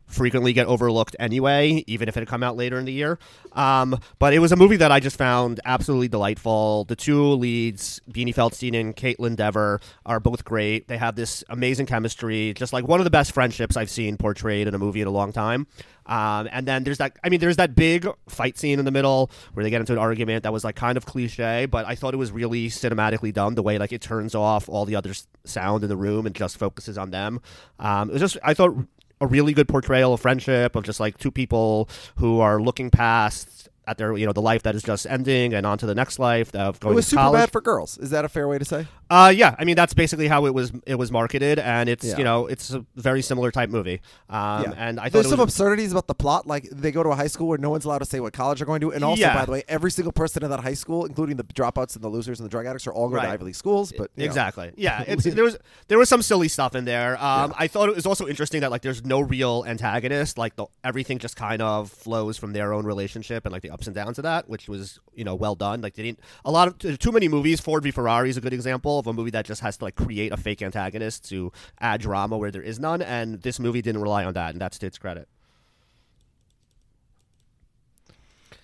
frequently 0.07 0.53
get 0.53 0.67
overlooked 0.67 1.17
anyway, 1.19 1.85
even 1.87 2.09
if 2.09 2.17
it 2.17 2.21
had 2.21 2.29
come 2.29 2.43
out 2.43 2.57
later 2.57 2.79
in 2.79 2.85
the 2.85 2.93
year. 2.93 3.19
Um, 3.53 3.99
but 4.19 4.33
it 4.33 4.39
was 4.39 4.53
a 4.53 4.57
movie 4.57 4.77
that 4.77 4.93
I 4.93 5.01
just 5.01 5.17
found 5.17 5.61
absolutely 5.65 6.09
delightful. 6.09 6.85
The 6.85 6.97
two 6.97 7.23
leads, 7.33 8.01
Beanie 8.11 8.35
Feldstein 8.35 8.79
and 8.79 8.97
Kaitlyn 8.97 9.37
Dever, 9.37 9.81
are 10.05 10.21
both 10.21 10.45
great. 10.45 10.89
They 10.89 10.99
have 10.99 11.17
this 11.17 11.45
amazing 11.49 11.87
chemistry, 11.87 12.55
just 12.55 12.73
like 12.73 12.87
one 12.87 13.01
of 13.01 13.05
the 13.05 13.11
best 13.11 13.33
friendships 13.33 13.77
I've 13.77 13.91
seen 13.91 14.17
portrayed 14.17 14.69
in 14.69 14.75
a 14.75 14.79
movie 14.79 15.01
in 15.01 15.07
a 15.07 15.11
long 15.11 15.33
time. 15.33 15.67
Um, 16.07 16.49
and 16.53 16.67
then 16.67 16.85
there's 16.85 16.99
that. 16.99 17.17
I 17.25 17.29
mean, 17.29 17.41
there's 17.41 17.57
that 17.57 17.75
big 17.75 18.07
fight 18.29 18.57
scene 18.59 18.79
in 18.79 18.85
the 18.85 18.91
middle 18.91 19.31
where 19.55 19.65
they 19.65 19.71
get 19.71 19.81
into 19.81 19.93
an 19.93 19.99
argument 19.99 20.45
that 20.45 20.53
was 20.53 20.65
like 20.65 20.77
kind 20.77 20.97
of 20.97 21.05
cliche, 21.05 21.67
but 21.67 21.85
I 21.85 21.95
thought 21.95 22.15
it 22.15 22.19
was 22.19 22.31
really 22.31 22.69
cinematically 22.69 23.33
done. 23.33 23.55
The 23.55 23.63
way 23.63 23.79
like 23.79 23.93
it 23.93 24.01
turns 24.01 24.35
off 24.35 24.69
all 24.69 24.85
the 24.85 24.97
other 24.97 25.13
sound 25.45 25.83
in 25.83 25.89
the 25.89 25.97
room 25.97 26.27
and 26.27 26.35
just 26.35 26.59
focuses 26.59 26.97
on 26.97 27.11
them. 27.11 27.41
Um, 27.79 28.11
it 28.11 28.13
was 28.13 28.23
just 28.23 28.39
I 28.45 28.55
thought 28.55 28.77
a 29.21 29.27
really 29.27 29.53
good 29.53 29.69
portrayal 29.69 30.13
of 30.13 30.21
friendship 30.21 30.77
of 30.77 30.85
just 30.85 31.01
like 31.01 31.17
two 31.19 31.31
people 31.31 31.89
who 32.17 32.41
are 32.41 32.61
looking 32.61 32.91
past 32.91 33.56
at 33.87 33.99
their 33.99 34.17
you 34.17 34.27
know 34.27 34.33
the 34.33 34.43
life 34.43 34.63
that 34.65 34.75
is 34.75 34.83
just 34.83 35.07
ending 35.07 35.55
and 35.55 35.65
on 35.67 35.79
to 35.79 35.87
the 35.87 35.95
next 35.95 36.19
life 36.19 36.55
of 36.55 36.81
going. 36.81 36.93
It 36.93 36.97
was 36.97 37.05
to 37.07 37.11
super 37.11 37.23
college. 37.23 37.41
bad 37.41 37.51
for 37.53 37.61
girls. 37.61 37.99
Is 37.99 38.11
that 38.11 38.25
a 38.25 38.29
fair 38.29 38.49
way 38.49 38.59
to 38.59 38.65
say? 38.65 38.87
Uh, 39.09 39.33
yeah, 39.35 39.55
I 39.59 39.65
mean 39.65 39.77
that's 39.77 39.95
basically 39.95 40.27
how 40.29 40.47
it 40.47 40.55
was. 40.55 40.73
It 40.87 40.97
was 40.97 41.13
marketed, 41.13 41.59
and 41.61 41.89
it's 41.89 42.05
Yeah. 42.05 42.19
you 42.19 42.25
know 42.25 42.47
it's 42.47 42.73
a 42.73 42.85
very 42.97 43.23
similar 43.23 43.51
type 43.53 43.71
movie. 43.71 44.01
Um, 44.29 44.65
yeah. 44.65 44.73
and 44.77 44.99
I 44.99 45.05
thought 45.05 45.13
there's 45.13 45.29
some 45.29 45.39
was, 45.39 45.45
absurdities 45.55 45.93
about 45.93 46.09
the 46.09 46.15
plot. 46.15 46.47
Like 46.47 46.69
they 46.71 46.91
go 46.91 47.03
to 47.03 47.11
a 47.11 47.15
high 47.15 47.29
school 47.29 47.47
where 47.49 47.59
no 47.59 47.71
one's 47.71 47.85
allowed 47.85 47.99
to 47.99 48.05
say 48.05 48.19
what 48.21 48.33
college 48.33 48.59
they're 48.59 48.67
going 48.67 48.81
to, 48.81 48.93
and 48.93 49.05
also, 49.05 49.21
Yeah. 49.21 49.35
by 49.35 49.45
the 49.45 49.53
way, 49.53 49.63
every 49.69 49.91
single 49.93 50.13
person 50.13 50.43
in 50.43 50.51
that 50.51 50.61
high 50.61 50.75
school, 50.75 51.05
including 51.05 51.37
the 51.37 51.45
dropouts 51.45 51.95
and 51.95 52.03
the 52.03 52.09
losers 52.09 52.41
and 52.41 52.45
the 52.45 52.51
drug 52.51 52.67
addicts, 52.67 52.87
are 52.87 52.93
all 52.93 53.09
going 53.09 53.17
Right. 53.19 53.27
to 53.27 53.33
Ivy 53.35 53.45
League 53.45 53.55
schools. 53.55 53.93
But 53.97 54.11
you 54.17 54.25
know. 54.25 54.27
exactly, 54.27 54.73
yeah, 54.77 55.05
it's, 55.07 55.23
there 55.25 55.45
was 55.45 55.57
there 55.89 55.99
was 55.99 56.09
some 56.09 56.23
silly 56.23 56.49
stuff 56.49 56.75
in 56.75 56.85
there. 56.85 57.17
Um, 57.23 57.55
I 57.57 57.69
thought 57.69 57.89
it 57.89 57.95
was 57.95 58.07
also 58.07 58.27
interesting 58.27 58.63
that 58.63 58.71
like 58.73 58.83
there's 58.83 59.05
no 59.05 59.21
real 59.21 59.65
antagonist. 59.69 60.37
Like 60.39 60.57
the, 60.57 60.67
everything 60.83 61.19
just 61.19 61.37
kind 61.37 61.63
of 61.63 61.91
flows 61.93 62.37
from 62.39 62.53
their 62.53 62.73
own 62.73 62.85
relationship 62.87 63.45
and 63.47 63.53
like 63.53 63.63
the 63.63 63.71
ups 63.77 63.87
and 63.87 63.95
downs 63.95 64.19
of 64.19 64.23
that, 64.23 64.49
which 64.49 64.69
was 64.69 64.99
you 65.15 65.23
know 65.25 65.35
well 65.35 65.55
done. 65.55 65.83
Like 65.83 65.95
they 65.95 66.03
didn't 66.03 66.21
a 66.45 66.51
lot 66.51 66.69
of 66.69 66.99
too 66.99 67.13
many 67.13 67.29
movies. 67.29 67.61
Ford 67.61 67.83
v 67.83 67.91
Ferrari 67.91 68.31
is 68.31 68.37
a 68.37 68.41
good 68.41 68.55
example 68.55 68.99
of 68.99 69.07
a 69.07 69.13
movie 69.13 69.31
that 69.33 69.45
just 69.45 69.61
has 69.61 69.77
to 69.77 69.85
like 69.85 69.95
create 69.95 70.33
a 70.33 70.37
fake 70.37 70.63
antagonist 70.63 71.29
to 71.29 71.53
add 71.79 72.01
drama 72.01 72.39
where 72.39 72.51
there 72.51 72.63
is 72.63 72.79
none, 72.81 73.03
and 73.03 73.43
this 73.43 73.61
movie 73.61 73.83
didn't 73.83 74.01
rely 74.01 74.25
on 74.25 74.33
that, 74.33 74.53
and 74.53 74.61
that's 74.61 74.79
to 74.79 74.87
its 74.87 74.97
credit. 74.99 75.29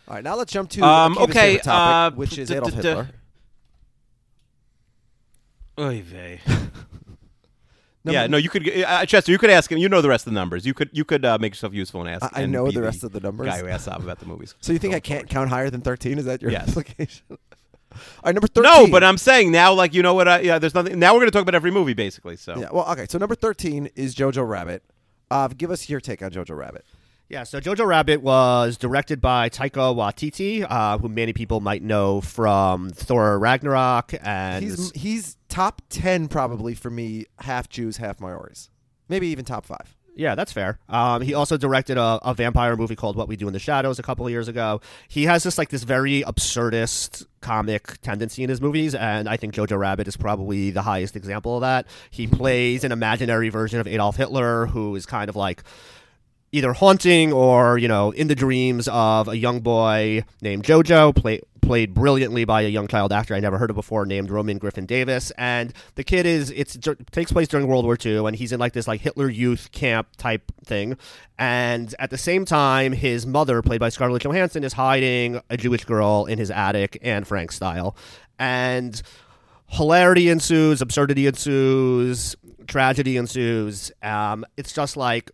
All 0.08 0.14
right, 0.14 0.24
now 0.24 0.34
let's 0.34 0.52
jump 0.52 0.68
to 0.70 0.82
Um, 0.82 1.16
okay, 1.18 1.58
topic, 1.58 1.68
uh, 1.68 2.16
which 2.16 2.38
is 2.38 2.48
d- 2.48 2.54
Adolf 2.56 2.74
d- 2.74 2.80
d- 2.82 2.88
Hitler. 2.88 3.08
Oy 5.78 6.02
vey. 6.02 6.40
Number- 8.04 8.18
yeah, 8.20 8.26
no, 8.26 8.36
you 8.36 8.48
could, 8.48 8.68
uh, 8.68 9.06
Chester. 9.06 9.30
You 9.30 9.38
could 9.38 9.50
ask 9.50 9.70
him. 9.70 9.78
You 9.78 9.88
know 9.88 10.00
the 10.00 10.08
rest 10.08 10.26
of 10.26 10.32
the 10.32 10.38
numbers. 10.40 10.66
You 10.66 10.74
could, 10.74 10.90
you 10.92 11.04
could 11.04 11.24
uh, 11.24 11.38
make 11.40 11.52
yourself 11.52 11.72
useful 11.72 12.00
and 12.00 12.10
ask. 12.10 12.24
I- 12.24 12.40
I 12.40 12.42
and 12.42 12.52
know 12.52 12.70
the 12.70 12.82
rest 12.82 13.04
of 13.04 13.12
the 13.12 13.20
numbers. 13.20 13.46
Guy 13.46 13.58
who 13.60 13.68
asks 13.68 13.88
Saab 13.88 14.02
about 14.02 14.18
the 14.18 14.26
movies. 14.26 14.54
So 14.60 14.72
you 14.72 14.78
think 14.78 14.94
I 14.94 15.00
can't 15.00 15.28
count 15.28 15.50
higher 15.50 15.70
than 15.70 15.82
13? 15.82 16.18
Is 16.18 16.24
that 16.24 16.42
your 16.42 16.50
Yes. 16.50 16.68
implication? 16.68 17.24
All 17.30 17.98
right, 18.24 18.34
number 18.34 18.48
13. 18.48 18.62
No, 18.62 18.86
but 18.90 19.04
I'm 19.04 19.18
saying 19.18 19.52
now, 19.52 19.72
like 19.74 19.92
you 19.94 20.02
know 20.02 20.14
what? 20.14 20.26
I, 20.26 20.40
yeah, 20.40 20.58
there's 20.58 20.74
nothing. 20.74 20.98
Now 20.98 21.12
we're 21.12 21.20
going 21.20 21.30
to 21.30 21.32
talk 21.32 21.42
about 21.42 21.54
every 21.54 21.70
movie, 21.70 21.92
basically. 21.94 22.36
So 22.36 22.58
Yeah, 22.58 22.68
well, 22.72 22.90
okay. 22.92 23.06
So 23.08 23.18
number 23.18 23.34
13 23.34 23.90
is 23.94 24.14
Jojo 24.14 24.48
Rabbit. 24.48 24.82
Uh, 25.30 25.48
give 25.48 25.70
us 25.70 25.88
your 25.88 26.00
take 26.00 26.22
on 26.22 26.30
Jojo 26.30 26.56
Rabbit. 26.56 26.84
Yeah, 27.28 27.44
so 27.44 27.60
Jojo 27.60 27.86
Rabbit 27.86 28.20
was 28.20 28.76
directed 28.76 29.20
by 29.22 29.48
Taika 29.48 29.94
Waititi, 29.94 30.66
uh, 30.68 30.98
who 30.98 31.08
many 31.08 31.32
people 31.32 31.60
might 31.60 31.82
know 31.82 32.20
from 32.20 32.90
Thor 32.90 33.38
Ragnarok, 33.38 34.12
and 34.22 34.62
He's 34.62 34.90
he's 34.92 35.36
top 35.52 35.82
10 35.90 36.28
probably 36.28 36.74
for 36.74 36.88
me, 36.90 37.26
half 37.40 37.68
Jews, 37.68 37.98
half 37.98 38.18
minorities. 38.20 38.70
Maybe 39.08 39.28
even 39.28 39.44
top 39.44 39.66
5. 39.66 39.96
yeah, 40.14 40.34
that's 40.34 40.50
fair. 40.52 40.78
Um, 40.88 41.20
he 41.20 41.34
also 41.34 41.58
directed 41.58 41.98
a, 41.98 42.18
a 42.22 42.32
vampire 42.32 42.74
movie 42.74 42.96
called 42.96 43.16
What 43.16 43.28
We 43.28 43.36
Do 43.36 43.46
in 43.48 43.52
the 43.52 43.58
Shadows 43.58 43.98
a 43.98 44.02
couple 44.02 44.24
of 44.26 44.32
years 44.32 44.48
ago. 44.48 44.80
He 45.08 45.24
has 45.24 45.42
this 45.42 45.58
like 45.58 45.68
this 45.68 45.82
very 45.84 46.22
absurdist 46.22 47.26
comic 47.42 48.00
tendency 48.00 48.42
in 48.42 48.48
his 48.48 48.62
movies, 48.62 48.94
and 48.94 49.28
I 49.28 49.36
think 49.36 49.54
Jojo 49.54 49.78
Rabbit 49.78 50.08
is 50.08 50.16
probably 50.16 50.70
the 50.70 50.82
highest 50.82 51.16
example 51.16 51.56
of 51.56 51.60
that. 51.60 51.86
He 52.10 52.26
plays 52.26 52.82
an 52.84 52.92
imaginary 52.92 53.50
version 53.50 53.78
of 53.78 53.86
Adolf 53.86 54.16
Hitler, 54.16 54.66
who 54.66 54.94
is 54.96 55.04
kind 55.04 55.28
of 55.28 55.36
like 55.36 55.62
either 56.52 56.74
haunting 56.74 57.32
or 57.32 57.78
you 57.78 57.88
know 57.88 58.10
in 58.12 58.28
the 58.28 58.34
dreams 58.34 58.88
of 58.88 59.28
a 59.28 59.36
young 59.36 59.60
boy 59.60 60.22
named 60.40 60.64
Jojo, 60.64 61.14
play, 61.16 61.40
played 61.62 61.94
brilliantly 61.94 62.44
by 62.44 62.62
a 62.62 62.68
young 62.68 62.86
child 62.86 63.12
actor 63.12 63.34
I 63.34 63.40
never 63.40 63.56
heard 63.56 63.70
of 63.70 63.76
before 63.76 64.04
named 64.04 64.30
Roman 64.30 64.58
Griffin 64.58 64.84
Davis. 64.84 65.32
And 65.38 65.72
the 65.94 66.04
kid 66.04 66.26
is 66.26 66.50
it 66.50 66.76
takes 67.10 67.32
place 67.32 67.48
during 67.48 67.66
World 67.66 67.84
War 67.84 67.96
II, 68.04 68.26
and 68.26 68.36
he's 68.36 68.52
in 68.52 68.60
like 68.60 68.74
this 68.74 68.86
like 68.86 69.00
Hitler 69.00 69.28
youth 69.30 69.72
camp 69.72 70.08
type 70.18 70.52
thing. 70.64 70.98
And 71.38 71.94
at 71.98 72.10
the 72.10 72.18
same 72.18 72.44
time, 72.44 72.92
his 72.92 73.26
mother, 73.26 73.62
played 73.62 73.80
by 73.80 73.88
Scarlett 73.88 74.22
Johansson, 74.22 74.62
is 74.62 74.74
hiding 74.74 75.40
a 75.48 75.56
Jewish 75.56 75.84
girl 75.84 76.26
in 76.26 76.38
his 76.38 76.50
attic, 76.50 76.98
and 77.02 77.26
Frank 77.26 77.50
style, 77.50 77.96
and. 78.38 79.00
Hilarity 79.68 80.28
ensues, 80.28 80.82
absurdity 80.82 81.26
ensues, 81.26 82.36
tragedy 82.66 83.16
ensues. 83.16 83.90
Um, 84.02 84.44
it's 84.58 84.74
just 84.74 84.98
like 84.98 85.30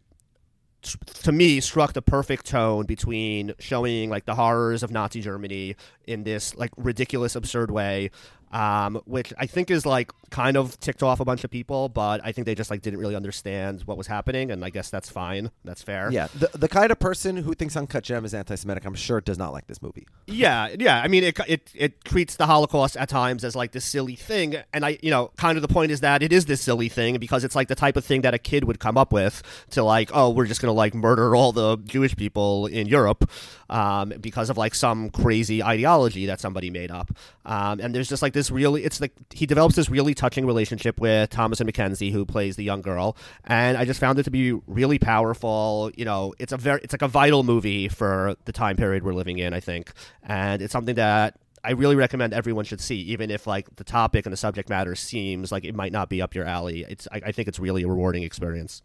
to 0.83 1.33
me 1.33 1.61
struck 1.61 1.93
the 1.93 2.03
perfect 2.03 2.47
tone 2.47 2.87
between 2.87 3.53
showing 3.59 4.11
like 4.11 4.25
the 4.27 4.35
horrors 4.35 4.83
of 4.83 4.91
Nazi 4.91 5.21
Germany 5.21 5.77
in 6.07 6.25
this 6.25 6.55
like 6.57 6.71
ridiculous 6.77 7.35
absurd 7.35 7.71
way 7.71 8.11
um, 8.53 9.01
which 9.05 9.33
I 9.39 9.47
think 9.47 9.71
is 9.71 9.85
like 9.85 10.13
kind 10.31 10.57
of 10.57 10.79
ticked 10.81 11.03
off 11.03 11.21
a 11.21 11.25
bunch 11.25 11.45
of 11.45 11.51
people, 11.51 11.89
but 11.89 12.21
I 12.25 12.33
think 12.33 12.47
they 12.47 12.55
just 12.55 12.71
like 12.71 12.83
didn't 12.83 12.99
really 12.99 13.17
understand 13.17 13.83
what 13.83 13.97
was 13.97 14.07
happening, 14.07 14.51
and 14.51 14.65
I 14.65 14.71
guess 14.71 14.91
that's 14.91 15.09
fine. 15.11 15.51
That's 15.65 15.83
fair. 15.83 16.11
Yeah, 16.11 16.29
the 16.35 16.51
the 16.57 16.69
kind 16.69 16.91
of 16.91 16.99
person 16.99 17.37
who 17.39 17.55
thinks 17.55 17.77
Uncut 17.77 18.05
Gem 18.05 18.25
is 18.25 18.35
anti-Semitic, 18.35 18.85
I'm 18.85 18.95
sure, 18.95 19.21
does 19.21 19.39
not 19.39 19.53
like 19.53 19.67
this 19.67 19.83
movie. 19.83 20.07
Yeah, 20.27 20.69
yeah. 20.79 21.01
I 21.01 21.09
mean, 21.09 21.25
it, 21.25 21.39
it 21.47 21.71
it 21.75 22.05
treats 22.05 22.37
the 22.37 22.47
Holocaust 22.47 22.97
at 22.97 23.09
times 23.09 23.45
as 23.45 23.57
like 23.57 23.73
this 23.73 23.85
silly 23.85 24.17
thing, 24.17 24.57
and 24.73 24.85
I, 24.85 24.99
you 25.03 25.11
know, 25.11 25.31
kind 25.37 25.57
of 25.57 25.63
the 25.63 25.69
point 25.69 25.91
is 25.91 26.01
that 26.01 26.23
it 26.23 26.33
is 26.33 26.47
this 26.47 26.61
silly 26.61 26.89
thing 26.89 27.19
because 27.19 27.45
it's 27.45 27.55
like 27.55 27.69
the 27.69 27.75
type 27.75 27.97
of 27.97 28.05
thing 28.05 28.23
that 28.23 28.35
a 28.35 28.39
kid 28.39 28.65
would 28.65 28.81
come 28.81 28.97
up 28.97 29.13
with 29.13 29.43
to 29.71 29.83
like, 29.83 30.11
oh, 30.13 30.31
we're 30.31 30.47
just 30.47 30.61
gonna 30.61 30.73
like 30.73 30.95
murder 30.95 31.35
all 31.35 31.53
the 31.53 31.77
Jewish 31.79 32.17
people 32.17 32.67
in 32.67 32.87
Europe, 32.87 33.31
um, 33.71 34.13
because 34.21 34.51
of 34.51 34.57
like 34.59 34.75
some 34.75 35.11
crazy 35.11 35.63
ideology 35.63 36.27
that 36.27 36.41
somebody 36.41 36.71
made 36.71 36.91
up. 36.91 37.11
Um, 37.45 37.81
and 37.81 37.95
there's 37.95 38.09
just 38.09 38.21
like 38.21 38.35
this 38.35 38.51
really, 38.51 38.85
it's 38.85 39.01
like 39.01 39.13
he 39.33 39.47
develops 39.47 39.75
this 39.75 39.89
really 39.89 40.15
touching 40.19 40.45
relationship 40.45 41.01
with 41.01 41.31
Thomasin 41.31 41.71
McKenzie, 41.71 42.13
who 42.13 42.27
plays 42.27 42.57
the 42.57 42.65
young 42.65 42.83
girl, 42.83 43.17
and 43.45 43.79
I 43.79 43.85
just 43.87 44.01
found 44.01 44.19
it 44.19 44.25
to 44.25 44.31
be 44.31 44.53
really 44.67 44.99
powerful. 44.99 45.91
You 45.97 46.05
know, 46.05 46.35
it's 46.39 46.53
a 46.53 46.59
very, 46.59 46.81
it's 46.83 46.93
like 46.93 47.03
a 47.03 47.09
vital 47.09 47.43
movie 47.43 47.89
for 47.89 48.37
the 48.45 48.53
time 48.53 48.77
period 48.77 49.05
we're 49.05 49.15
living 49.15 49.39
in. 49.39 49.55
I 49.55 49.61
think, 49.61 49.93
and 50.23 50.61
it's 50.61 50.73
something 50.73 50.97
that 50.97 51.39
I 51.65 51.73
really 51.73 51.97
recommend 51.97 52.35
everyone 52.35 52.65
should 52.65 52.81
see, 52.81 52.97
even 52.97 53.31
if 53.31 53.47
like 53.47 53.77
the 53.77 53.85
topic 53.85 54.27
and 54.27 54.33
the 54.33 54.37
subject 54.37 54.69
matter 54.69 54.95
seems 54.95 55.51
like 55.51 55.65
it 55.65 55.75
might 55.75 55.93
not 55.93 56.09
be 56.09 56.21
up 56.21 56.35
your 56.35 56.45
alley. 56.45 56.85
It's 56.89 57.09
I, 57.13 57.21
I 57.27 57.33
think 57.33 57.49
it's 57.49 57.59
really 57.59 57.85
a 57.85 57.89
rewarding 57.89 58.25
experience. 58.25 58.83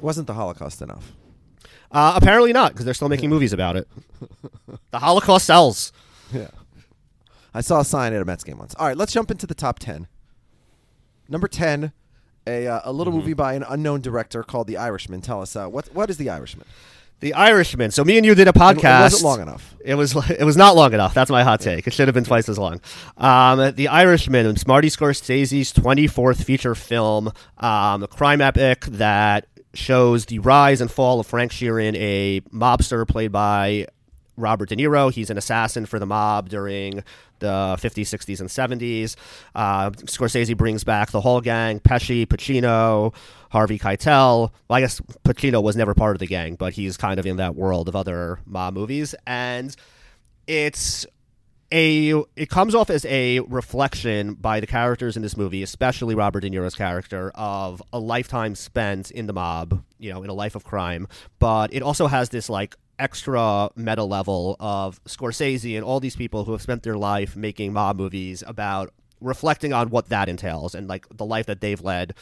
Wasn't 0.00 0.26
the 0.26 0.34
Holocaust 0.34 0.82
enough? 0.82 1.12
Uh, 1.90 2.14
apparently 2.16 2.52
not, 2.52 2.72
because 2.72 2.84
they're 2.84 2.94
still 2.94 3.08
making 3.08 3.30
movies 3.36 3.52
about 3.52 3.76
it. 3.76 3.88
the 4.90 4.98
Holocaust 4.98 5.46
sells. 5.46 5.92
Yeah. 6.32 6.48
I 7.54 7.60
saw 7.60 7.80
a 7.80 7.84
sign 7.84 8.14
at 8.14 8.22
a 8.22 8.24
Mets 8.24 8.44
game 8.44 8.58
once. 8.58 8.74
All 8.76 8.86
right, 8.86 8.96
let's 8.96 9.12
jump 9.12 9.30
into 9.30 9.46
the 9.46 9.54
top 9.54 9.78
10. 9.78 10.08
Number 11.32 11.48
10, 11.48 11.92
a, 12.46 12.66
uh, 12.66 12.80
a 12.84 12.92
little 12.92 13.10
movie 13.12 13.32
by 13.32 13.54
an 13.54 13.64
unknown 13.66 14.02
director 14.02 14.42
called 14.42 14.66
The 14.66 14.76
Irishman. 14.76 15.22
Tell 15.22 15.40
us, 15.40 15.56
uh, 15.56 15.66
what, 15.66 15.88
what 15.94 16.10
is 16.10 16.18
The 16.18 16.28
Irishman? 16.28 16.66
The 17.20 17.32
Irishman. 17.32 17.90
So 17.90 18.04
me 18.04 18.18
and 18.18 18.26
you 18.26 18.34
did 18.34 18.48
a 18.48 18.52
podcast. 18.52 19.20
It 19.20 19.24
long 19.24 19.40
enough? 19.40 19.74
It 19.82 19.94
was. 19.94 20.14
It 20.30 20.44
was 20.44 20.56
not 20.56 20.74
long 20.76 20.92
enough. 20.92 21.14
That's 21.14 21.30
my 21.30 21.44
hot 21.44 21.60
take. 21.60 21.86
It 21.86 21.92
should 21.92 22.08
have 22.08 22.14
been 22.14 22.24
twice 22.24 22.48
as 22.48 22.58
long. 22.58 22.80
Um, 23.16 23.74
the 23.76 23.86
Irishman. 23.88 24.54
Marty 24.66 24.88
Scorsese's 24.88 25.72
twenty 25.72 26.08
fourth 26.08 26.42
feature 26.42 26.74
film, 26.74 27.32
um, 27.58 28.02
a 28.02 28.08
crime 28.08 28.40
epic 28.40 28.86
that 28.86 29.46
shows 29.72 30.26
the 30.26 30.40
rise 30.40 30.80
and 30.80 30.90
fall 30.90 31.20
of 31.20 31.28
Frank 31.28 31.52
Sheeran, 31.52 31.94
a 31.96 32.40
mobster 32.52 33.06
played 33.06 33.30
by 33.30 33.86
Robert 34.36 34.68
De 34.68 34.76
Niro. 34.76 35.12
He's 35.12 35.30
an 35.30 35.38
assassin 35.38 35.86
for 35.86 35.98
the 35.98 36.06
mob 36.06 36.48
during 36.48 37.02
the 37.38 37.76
50s, 37.78 38.06
60s, 38.06 38.40
and 38.40 38.48
70s. 38.48 39.16
Uh, 39.54 39.90
Scorsese 39.90 40.56
brings 40.56 40.84
back 40.84 41.10
the 41.10 41.20
whole 41.20 41.40
gang 41.40 41.80
Pesci, 41.80 42.26
Pacino, 42.26 43.14
Harvey 43.50 43.78
Keitel. 43.78 44.50
Well, 44.68 44.76
I 44.76 44.80
guess 44.80 45.00
Pacino 45.24 45.62
was 45.62 45.76
never 45.76 45.94
part 45.94 46.16
of 46.16 46.20
the 46.20 46.26
gang, 46.26 46.54
but 46.54 46.72
he's 46.72 46.96
kind 46.96 47.18
of 47.18 47.26
in 47.26 47.36
that 47.36 47.54
world 47.54 47.88
of 47.88 47.96
other 47.96 48.38
mob 48.46 48.74
movies. 48.74 49.14
And 49.26 49.74
it's 50.46 51.06
a 51.72 52.22
it 52.36 52.50
comes 52.50 52.74
off 52.74 52.90
as 52.90 53.04
a 53.06 53.40
reflection 53.40 54.34
by 54.34 54.60
the 54.60 54.66
characters 54.66 55.16
in 55.16 55.22
this 55.22 55.36
movie, 55.36 55.62
especially 55.62 56.14
Robert 56.14 56.40
De 56.40 56.50
Niro's 56.50 56.74
character, 56.74 57.32
of 57.34 57.82
a 57.92 57.98
lifetime 57.98 58.54
spent 58.54 59.10
in 59.10 59.26
the 59.26 59.32
mob, 59.32 59.82
you 59.98 60.12
know, 60.12 60.22
in 60.22 60.30
a 60.30 60.34
life 60.34 60.54
of 60.54 60.64
crime. 60.64 61.08
But 61.38 61.72
it 61.72 61.82
also 61.82 62.06
has 62.06 62.28
this 62.28 62.48
like 62.50 62.76
extra 62.98 63.70
meta 63.76 64.04
level 64.04 64.56
of 64.60 65.02
Scorsese 65.04 65.74
and 65.76 65.84
all 65.84 66.00
these 66.00 66.16
people 66.16 66.44
who 66.44 66.52
have 66.52 66.62
spent 66.62 66.82
their 66.82 66.96
life 66.96 67.36
making 67.36 67.72
mob 67.72 67.96
movies 67.96 68.42
about 68.46 68.92
reflecting 69.20 69.72
on 69.72 69.90
what 69.90 70.08
that 70.08 70.28
entails 70.28 70.74
and 70.74 70.88
like 70.88 71.06
the 71.16 71.24
life 71.24 71.46
that 71.46 71.60
they've 71.60 71.80
led 71.80 72.14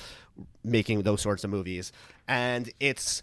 making 0.63 1.03
those 1.03 1.21
sorts 1.21 1.45
of 1.45 1.51
movies. 1.51 1.93
And 2.29 2.71
it's 2.79 3.23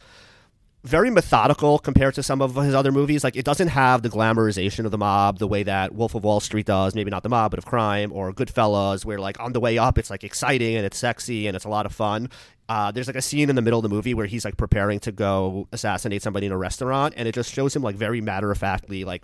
very 0.88 1.10
methodical 1.10 1.78
compared 1.80 2.16
to 2.16 2.24
some 2.24 2.42
of 2.42 2.56
his 2.56 2.74
other 2.74 2.92
movies. 2.92 3.24
Like 3.24 3.36
it 3.36 3.46
doesn't 3.46 3.68
have 3.68 4.02
the 4.02 4.10
glamorization 4.10 4.86
of 4.86 4.92
the 4.92 4.98
mob 4.98 5.38
the 5.38 5.48
way 5.48 5.64
that 5.64 5.94
Wolf 5.94 6.16
of 6.16 6.24
Wall 6.24 6.40
Street 6.40 6.66
does. 6.66 6.96
Maybe 6.96 7.12
not 7.12 7.24
the 7.24 7.30
mob, 7.30 7.52
but 7.52 7.58
of 7.58 7.66
crime 7.66 8.12
or 8.12 8.32
Goodfellas, 8.34 9.06
where 9.06 9.20
like 9.20 9.40
on 9.40 9.54
the 9.54 9.60
way 9.60 9.78
up, 9.78 9.98
it's 9.98 10.10
like 10.10 10.24
exciting 10.24 10.76
and 10.76 10.86
it's 10.86 10.98
sexy 10.98 11.48
and 11.48 11.56
it's 11.56 11.66
a 11.66 11.70
lot 11.70 11.86
of 11.86 11.94
fun. 11.94 12.30
Uh, 12.70 12.92
there's 12.92 13.08
like 13.08 13.16
a 13.16 13.22
scene 13.22 13.50
in 13.50 13.56
the 13.56 13.62
middle 13.62 13.80
of 13.80 13.84
the 13.84 13.90
movie 13.90 14.14
where 14.14 14.26
he's 14.26 14.44
like 14.44 14.58
preparing 14.58 15.00
to 15.00 15.12
go 15.12 15.68
assassinate 15.72 16.22
somebody 16.22 16.46
in 16.46 16.52
a 16.52 16.58
restaurant, 16.58 17.14
and 17.18 17.28
it 17.28 17.36
just 17.36 17.54
shows 17.54 17.76
him 17.76 17.82
like 17.82 17.96
very 17.96 18.22
matter 18.22 18.52
of 18.52 18.58
factly 18.58 19.04
like 19.04 19.24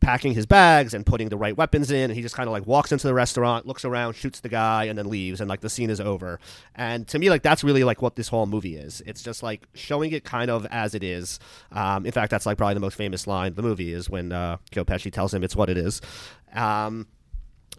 packing 0.00 0.32
his 0.32 0.46
bags 0.46 0.94
and 0.94 1.04
putting 1.04 1.28
the 1.28 1.36
right 1.36 1.56
weapons 1.56 1.90
in 1.90 2.10
and 2.10 2.14
he 2.14 2.22
just 2.22 2.34
kind 2.34 2.46
of 2.46 2.52
like 2.52 2.66
walks 2.66 2.92
into 2.92 3.06
the 3.06 3.14
restaurant 3.14 3.66
looks 3.66 3.84
around 3.84 4.14
shoots 4.14 4.40
the 4.40 4.48
guy 4.48 4.84
and 4.84 4.98
then 4.98 5.08
leaves 5.08 5.40
and 5.40 5.48
like 5.48 5.60
the 5.60 5.68
scene 5.68 5.90
is 5.90 6.00
over 6.00 6.38
and 6.74 7.06
to 7.08 7.18
me 7.18 7.30
like 7.30 7.42
that's 7.42 7.64
really 7.64 7.84
like 7.84 8.00
what 8.00 8.16
this 8.16 8.28
whole 8.28 8.46
movie 8.46 8.76
is 8.76 9.02
it's 9.06 9.22
just 9.22 9.42
like 9.42 9.66
showing 9.74 10.12
it 10.12 10.24
kind 10.24 10.50
of 10.50 10.66
as 10.66 10.94
it 10.94 11.02
is 11.02 11.38
um, 11.72 12.06
in 12.06 12.12
fact 12.12 12.30
that's 12.30 12.46
like 12.46 12.56
probably 12.56 12.74
the 12.74 12.80
most 12.80 12.96
famous 12.96 13.26
line 13.26 13.48
of 13.48 13.56
the 13.56 13.62
movie 13.62 13.92
is 13.92 14.08
when 14.08 14.32
uh, 14.32 14.56
pesci 14.70 15.12
tells 15.12 15.34
him 15.34 15.42
it's 15.42 15.56
what 15.56 15.68
it 15.68 15.76
is 15.76 16.00
um, 16.54 17.06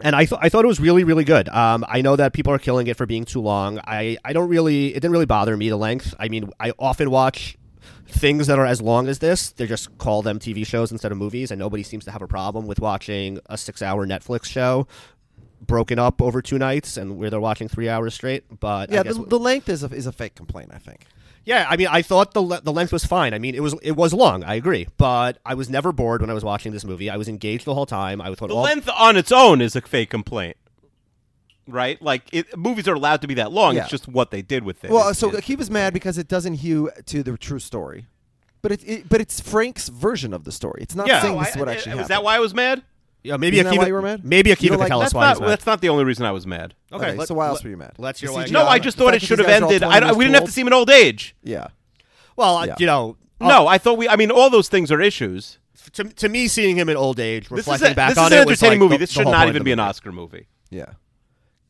and 0.02 0.16
I, 0.16 0.24
th- 0.24 0.38
I 0.40 0.48
thought 0.48 0.64
it 0.64 0.68
was 0.68 0.80
really 0.80 1.04
really 1.04 1.24
good. 1.24 1.48
Um, 1.50 1.84
I 1.86 2.00
know 2.00 2.16
that 2.16 2.32
people 2.32 2.52
are 2.52 2.58
killing 2.58 2.86
it 2.86 2.96
for 2.96 3.04
being 3.04 3.24
too 3.24 3.40
long. 3.40 3.78
I, 3.84 4.16
I 4.24 4.32
don't 4.32 4.48
really 4.48 4.88
it 4.88 4.94
didn't 4.94 5.10
really 5.10 5.26
bother 5.26 5.56
me 5.56 5.68
the 5.68 5.76
length. 5.76 6.14
I 6.18 6.28
mean 6.28 6.50
I 6.58 6.72
often 6.78 7.10
watch 7.10 7.58
things 8.12 8.46
that 8.46 8.58
are 8.58 8.66
as 8.66 8.80
long 8.82 9.08
as 9.08 9.18
this. 9.18 9.50
They 9.50 9.66
just 9.66 9.96
call 9.98 10.22
them 10.22 10.38
TV 10.38 10.66
shows 10.66 10.92
instead 10.92 11.12
of 11.12 11.18
movies, 11.18 11.50
and 11.50 11.58
nobody 11.58 11.82
seems 11.82 12.04
to 12.06 12.10
have 12.10 12.22
a 12.22 12.28
problem 12.28 12.66
with 12.66 12.80
watching 12.80 13.38
a 13.46 13.56
six 13.58 13.82
hour 13.82 14.06
Netflix 14.06 14.44
show 14.44 14.86
broken 15.66 15.98
up 15.98 16.22
over 16.22 16.40
two 16.40 16.58
nights 16.58 16.96
and 16.96 17.18
where 17.18 17.28
they're 17.30 17.40
watching 17.40 17.68
three 17.68 17.88
hours 17.88 18.14
straight. 18.14 18.44
But 18.60 18.90
I 18.90 18.94
Yeah, 18.94 19.02
guess- 19.02 19.16
the, 19.16 19.24
the 19.24 19.38
length 19.38 19.68
is 19.68 19.82
a, 19.84 19.86
is 19.88 20.06
a 20.06 20.12
fake 20.12 20.34
complaint, 20.34 20.70
I 20.72 20.78
think. 20.78 21.04
yeah, 21.44 21.66
I 21.68 21.76
mean, 21.76 21.88
I 21.90 22.02
thought 22.02 22.32
the 22.34 22.42
le- 22.42 22.60
the 22.62 22.72
length 22.72 22.92
was 22.92 23.04
fine. 23.04 23.34
I 23.34 23.38
mean, 23.38 23.54
it 23.54 23.62
was 23.62 23.74
it 23.82 23.92
was 23.96 24.12
long. 24.14 24.42
I 24.44 24.54
agree, 24.54 24.88
but 24.96 25.38
I 25.44 25.54
was 25.54 25.68
never 25.70 25.92
bored 25.92 26.20
when 26.22 26.30
I 26.30 26.34
was 26.34 26.44
watching 26.44 26.72
this 26.72 26.84
movie. 26.84 27.10
I 27.10 27.16
was 27.16 27.28
engaged 27.28 27.64
the 27.66 27.74
whole 27.74 27.86
time. 27.86 28.20
I 28.20 28.34
thought 28.34 28.48
The 28.48 28.54
all 28.54 28.62
length 28.62 28.88
on 28.88 29.16
its 29.16 29.32
own 29.32 29.60
is 29.60 29.74
a 29.76 29.80
fake 29.80 30.10
complaint, 30.10 30.56
right? 31.70 32.00
Like 32.02 32.22
it, 32.32 32.56
movies 32.56 32.86
are 32.88 32.94
allowed 32.94 33.20
to 33.22 33.26
be 33.28 33.34
that 33.34 33.52
long. 33.52 33.74
Yeah. 33.74 33.82
It's 33.82 33.90
just 33.90 34.08
what 34.08 34.30
they 34.30 34.42
did 34.42 34.64
with 34.64 34.84
it. 34.84 34.90
Well, 34.90 35.00
It's- 35.02 35.18
so 35.18 35.28
it's- 35.28 35.44
Akiva's 35.44 35.70
mad 35.70 35.92
because 35.94 36.18
it 36.18 36.28
doesn't 36.28 36.54
hew 36.54 36.90
to 37.06 37.22
the 37.22 37.36
true 37.36 37.58
story. 37.58 38.06
But 38.62 38.72
it, 38.72 38.84
it 38.88 39.08
but 39.08 39.20
it's 39.20 39.40
Frank's 39.40 39.88
version 39.88 40.34
of 40.34 40.44
the 40.44 40.52
story. 40.52 40.82
It's 40.82 40.94
not 40.94 41.06
Yeah. 41.08 41.22
saying 41.22 41.36
Oh, 41.36 41.38
this 41.40 41.48
I- 41.48 41.50
is 41.52 41.56
what 41.56 41.68
I- 41.68 41.72
actually 41.72 41.90
Was 41.92 41.98
happened. 42.00 42.10
that 42.10 42.24
why 42.24 42.36
I 42.36 42.40
was 42.40 42.52
mad? 42.54 42.82
yeah, 43.22 43.36
maybe 43.36 43.58
Isn't 43.58 43.66
that 43.70 43.74
Akiva, 43.74 43.78
why 43.82 43.86
you 43.86 43.94
were 43.94 44.02
mad? 44.02 44.24
Maybe 44.24 44.50
You 44.50 44.56
Akiva 44.56 44.60
don't 44.60 44.70
could 44.72 44.78
like- 44.80 44.88
tell 44.88 44.98
That's 45.00 45.10
us 45.12 45.14
why 45.14 45.24
not. 45.32 45.40
mad. 45.40 45.48
That's 45.48 45.66
not 45.66 45.80
the 45.80 45.88
only 45.88 46.04
reason 46.04 46.24
I 46.26 46.32
was 46.32 46.46
mad. 46.46 46.74
Okay, 46.92 47.16
so 47.24 47.34
why 47.34 47.46
else 47.48 47.62
were 47.64 47.70
you 47.70 47.76
mad? 47.76 47.92
Let's 47.98 48.20
hear 48.20 48.28
The 48.28 48.34
why. 48.34 48.46
No, 48.46 48.66
I 48.66 48.78
just 48.78 48.96
thought 48.98 49.14
it 49.14 49.22
should 49.22 49.38
have 49.38 49.46
guys 49.48 49.60
are 49.62 49.64
all 49.64 49.70
ended. 49.72 49.82
I, 49.82 50.12
we 50.12 50.24
didn't 50.24 50.34
have 50.36 50.44
to 50.44 50.50
see 50.52 50.60
him 50.60 50.66
in 50.66 50.72
old 50.72 50.90
age. 50.90 51.34
Yeah. 51.42 51.68
Well, 52.36 52.66
Yeah. 52.66 52.74
you 52.78 52.86
know, 52.86 53.16
No, 53.40 53.66
uh, 53.66 53.70
I 53.70 53.78
thought 53.78 53.96
we. 53.96 54.06
I 54.08 54.16
mean, 54.16 54.30
all 54.30 54.50
those 54.50 54.68
things 54.68 54.92
are 54.92 55.00
issues. 55.00 55.58
to, 55.94 56.04
to 56.04 56.28
me, 56.28 56.46
seeing 56.46 56.76
him 56.76 56.90
in 56.90 56.96
old 56.98 57.18
age, 57.18 57.44
This 57.48 57.60
is, 57.60 57.66
reflecting 57.66 57.92
a, 57.92 57.94
back 57.94 58.10
this 58.14 58.18
is 58.18 58.26
an 58.32 58.38
entertaining 58.38 58.70
like 58.72 58.78
movie. 58.80 58.94
the- 58.96 58.98
this 58.98 59.10
should 59.12 59.24
not 59.26 59.48
even 59.48 59.62
be 59.64 59.72
an. 59.72 59.80
Oscar 59.80 60.12
movie. 60.12 60.46
Yeah. 60.70 60.84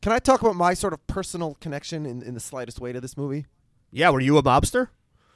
Can 0.02 0.12
I 0.12 0.18
talk 0.18 0.40
about 0.40 0.56
my 0.56 0.74
sort 0.74 0.92
of 0.92 1.06
personal 1.06 1.56
connection 1.60 2.06
in, 2.06 2.22
in 2.22 2.34
the 2.34 2.40
slightest 2.40 2.80
way 2.80 2.92
to 2.92 3.00
this 3.00 3.16
movie? 3.16 3.46
Yeah, 3.92 4.10
were 4.10 4.20
you 4.20 4.38
a 4.38 4.42
mobster? 4.42 4.88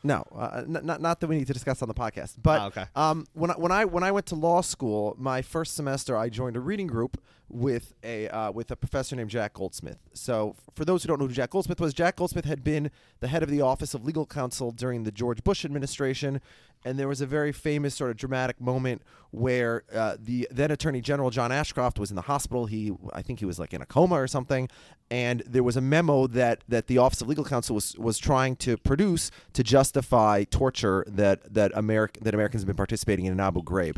No, 0.07 0.23
uh, 0.35 0.63
n- 0.67 0.81
not 0.85 1.01
not 1.01 1.21
that 1.21 1.29
we 1.29 1.37
need 1.37 1.47
to 1.47 1.55
discuss 1.55 1.81
on 1.81 1.89
the 1.89 1.95
podcast. 1.95 2.35
But 2.43 2.61
Ah, 2.61 2.67
okay. 2.67 2.85
um, 2.95 3.27
when 3.33 3.51
I, 3.51 3.55
when 3.55 3.73
I 3.73 3.85
when 3.87 4.05
I 4.05 4.11
went 4.13 4.27
to 4.27 4.35
law 4.35 4.61
school, 4.61 5.15
my 5.19 5.41
first 5.41 5.75
semester, 5.75 6.15
I 6.17 6.29
joined 6.29 6.57
a 6.57 6.61
reading 6.61 6.87
group 6.87 7.19
with 7.49 7.95
a 8.05 8.29
uh, 8.29 8.53
with 8.53 8.71
a 8.71 8.77
professor 8.77 9.17
named 9.17 9.31
Jack 9.31 9.55
Goldsmith. 9.55 9.99
So, 10.13 10.57
for 10.75 10.85
those 10.85 11.03
who 11.03 11.09
don't 11.09 11.21
know 11.21 11.27
who 11.27 11.33
Jack 11.33 11.51
Goldsmith 11.51 11.81
was, 11.81 11.95
Jack 11.95 12.17
Goldsmith 12.17 12.45
had 12.45 12.63
been 12.63 12.91
the 13.21 13.29
head 13.29 13.43
of 13.43 13.49
the 13.49 13.63
Office 13.63 13.95
of 13.95 14.05
Legal 14.05 14.27
Counsel 14.27 14.73
during 14.73 15.05
the 15.05 15.11
George 15.13 15.43
Bush 15.43 15.65
administration, 15.65 16.43
and 16.85 16.99
there 16.99 17.09
was 17.09 17.21
a 17.21 17.27
very 17.27 17.53
famous 17.53 17.95
sort 17.95 18.11
of 18.11 18.17
dramatic 18.17 18.61
moment 18.61 19.03
where 19.31 19.83
uh, 19.93 20.17
the 20.19 20.47
then 20.51 20.71
Attorney 20.71 21.01
General 21.01 21.31
John 21.31 21.51
Ashcroft 21.51 21.99
was 21.99 22.11
in 22.11 22.17
the 22.17 22.23
hospital. 22.23 22.67
He, 22.67 22.93
I 23.13 23.23
think, 23.23 23.41
he 23.41 23.45
was 23.45 23.59
like 23.59 23.75
in 23.75 23.83
a 23.83 23.87
coma 23.87 24.15
or 24.15 24.29
something, 24.29 24.69
and 25.11 25.43
there 25.47 25.63
was 25.63 25.77
a 25.77 25.81
memo 25.81 26.27
that 26.29 26.63
that 26.69 26.87
the 26.87 26.99
Office 26.99 27.21
of 27.21 27.29
Legal 27.29 27.45
Counsel 27.45 27.75
was 27.75 27.97
was 27.99 28.19
trying 28.19 28.57
to 28.57 28.77
produce 28.77 29.31
to 29.55 29.65
justify 29.65 30.45
torture 30.45 31.05
that 31.09 31.53
that 31.53 31.73
American 31.75 32.23
that 32.25 32.35
Americans 32.35 32.63
have 32.63 32.67
been 32.67 32.77
participating 32.77 33.25
in 33.25 33.33
in 33.33 33.41
Abu 33.41 33.63
Ghraib. 33.63 33.97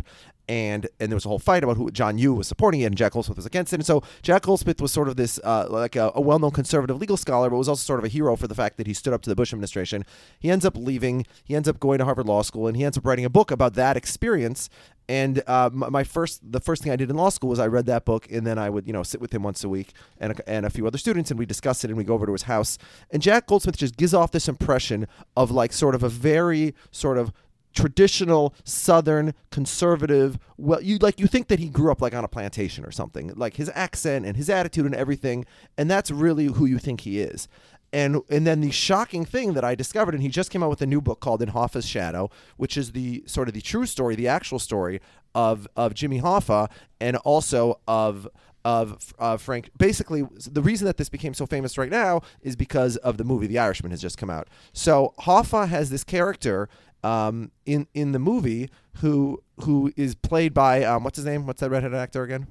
And 0.49 0.86
and 1.01 1.11
there 1.11 1.16
was 1.16 1.24
a 1.24 1.28
whole 1.28 1.40
fight 1.40 1.64
about 1.64 1.76
who 1.76 1.90
John 1.90 2.18
Yoo 2.18 2.34
was 2.34 2.47
supporting 2.47 2.80
it 2.82 2.84
and 2.84 2.97
Jack 2.97 3.12
Goldsmith 3.12 3.36
was 3.36 3.47
against 3.47 3.72
it. 3.72 3.76
And 3.76 3.86
so 3.86 4.03
Jack 4.22 4.42
Goldsmith 4.42 4.80
was 4.80 4.92
sort 4.92 5.09
of 5.09 5.16
this 5.16 5.40
uh, 5.42 5.66
like 5.68 5.97
a, 5.97 6.12
a 6.14 6.20
well-known 6.20 6.53
conservative 6.53 6.99
legal 6.99 7.16
scholar, 7.16 7.51
but 7.51 7.57
was 7.57 7.68
also 7.68 7.82
sort 7.82 7.99
of 7.99 8.05
a 8.05 8.09
hero 8.09 8.36
for 8.36 8.47
the 8.47 8.55
fact 8.55 8.76
that 8.76 8.86
he 8.86 8.94
stood 8.94 9.12
up 9.12 9.22
to 9.22 9.30
the 9.30 9.34
Bush 9.34 9.53
administration. 9.53 10.05
He 10.38 10.51
ends 10.51 10.64
up 10.64 10.76
leaving. 10.76 11.26
He 11.44 11.57
ends 11.57 11.68
up 11.68 11.80
going 11.80 11.99
to 11.99 12.05
Harvard 12.05 12.26
Law 12.26 12.42
School, 12.42 12.68
and 12.68 12.76
he 12.76 12.84
ends 12.84 12.97
up 12.97 13.05
writing 13.05 13.24
a 13.24 13.30
book 13.30 13.51
about 13.51 13.74
that 13.74 13.97
experience. 13.97 14.70
And 15.09 15.42
uh, 15.47 15.70
my, 15.72 15.88
my 15.88 16.05
first, 16.05 16.40
the 16.42 16.61
first 16.61 16.82
thing 16.82 16.90
I 16.90 16.97
did 16.97 17.11
in 17.11 17.16
law 17.16 17.28
school 17.28 17.51
was 17.51 17.61
I 17.61 17.66
read 17.66 17.86
that 17.86 18.05
book, 18.05 18.30
and 18.30 18.47
then 18.47 18.59
I 18.59 18.70
would, 18.70 18.86
you 18.86 18.92
know, 18.92 19.05
sit 19.05 19.20
with 19.20 19.32
him 19.32 19.42
once 19.42 19.62
a 19.62 19.68
week 19.68 19.92
and 20.18 20.32
a, 20.32 20.49
and 20.49 20.66
a 20.66 20.70
few 20.70 20.86
other 20.86 20.99
students, 20.99 21.30
and 21.30 21.38
we 21.38 21.47
discuss 21.47 21.84
it, 21.84 21.90
and 21.90 21.97
we 21.97 22.05
go 22.05 22.14
over 22.14 22.26
to 22.26 22.32
his 22.32 22.42
house. 22.42 22.76
And 23.11 23.22
Jack 23.22 23.47
Goldsmith 23.47 23.76
just 23.76 23.97
gives 23.97 24.14
off 24.14 24.32
this 24.32 24.49
impression 24.49 25.07
of 25.36 25.51
like 25.51 25.72
sort 25.72 25.94
of 25.94 26.03
a 26.03 26.09
very 26.09 26.74
sort 26.90 27.18
of 27.18 27.32
traditional 27.76 28.54
Southern 28.64 29.34
conservative. 29.50 30.38
Well, 30.56 30.82
you 30.82 30.98
like 30.98 31.20
you 31.20 31.28
think 31.28 31.48
that 31.48 31.60
he 31.60 31.68
grew 31.68 31.92
up 31.92 32.02
like 32.02 32.14
on 32.14 32.24
a 32.24 32.28
plantation 32.28 32.84
or 32.84 32.90
something, 32.90 33.32
like 33.36 33.54
his 33.54 33.70
accent 33.74 34.26
and 34.26 34.36
his 34.36 34.50
attitude 34.50 34.86
and 34.86 34.94
everything, 34.94 35.44
and 35.78 35.88
that's 35.88 36.10
really 36.10 36.46
who 36.46 36.66
you 36.66 36.78
think 36.78 37.02
he 37.02 37.20
is. 37.20 37.46
And 37.92 38.22
and 38.28 38.46
then 38.46 38.62
the 38.62 38.72
shocking 38.72 39.24
thing 39.24 39.52
that 39.52 39.64
I 39.64 39.74
discovered, 39.76 40.14
and 40.14 40.22
he 40.22 40.28
just 40.28 40.50
came 40.50 40.62
out 40.62 40.70
with 40.70 40.82
a 40.82 40.86
new 40.86 41.00
book 41.00 41.20
called 41.20 41.40
In 41.42 41.50
Hoffa's 41.50 41.86
Shadow, 41.86 42.30
which 42.56 42.76
is 42.76 42.92
the 42.92 43.22
sort 43.26 43.46
of 43.46 43.54
the 43.54 43.60
true 43.60 43.86
story, 43.86 44.16
the 44.16 44.28
actual 44.28 44.58
story 44.58 45.00
of 45.34 45.68
of 45.76 45.94
Jimmy 45.94 46.20
Hoffa, 46.20 46.68
and 47.00 47.16
also 47.18 47.78
of 47.86 48.26
of 48.66 49.14
uh, 49.20 49.36
Frank. 49.36 49.70
Basically, 49.78 50.24
the 50.50 50.60
reason 50.60 50.86
that 50.86 50.96
this 50.96 51.08
became 51.08 51.34
so 51.34 51.46
famous 51.46 51.78
right 51.78 51.90
now 51.90 52.22
is 52.40 52.56
because 52.56 52.96
of 52.96 53.16
the 53.16 53.22
movie 53.22 53.46
The 53.46 53.60
Irishman 53.60 53.92
has 53.92 54.02
just 54.02 54.18
come 54.18 54.28
out. 54.28 54.48
So 54.72 55.14
Hoffa 55.20 55.68
has 55.68 55.88
this 55.88 56.02
character 56.02 56.68
um, 57.05 57.51
in 57.64 57.86
in 57.94 58.12
the 58.12 58.18
movie 58.18 58.70
who 58.97 59.42
who 59.61 59.92
is 59.97 60.14
played 60.14 60.55
by 60.55 60.84
um, 60.84 61.05
what's 61.05 61.16
his 61.16 61.24
name? 61.24 61.47
What's 61.47 61.61
that 61.61 61.70
redheaded 61.70 61.97
actor 61.97 62.22
again? 62.22 62.47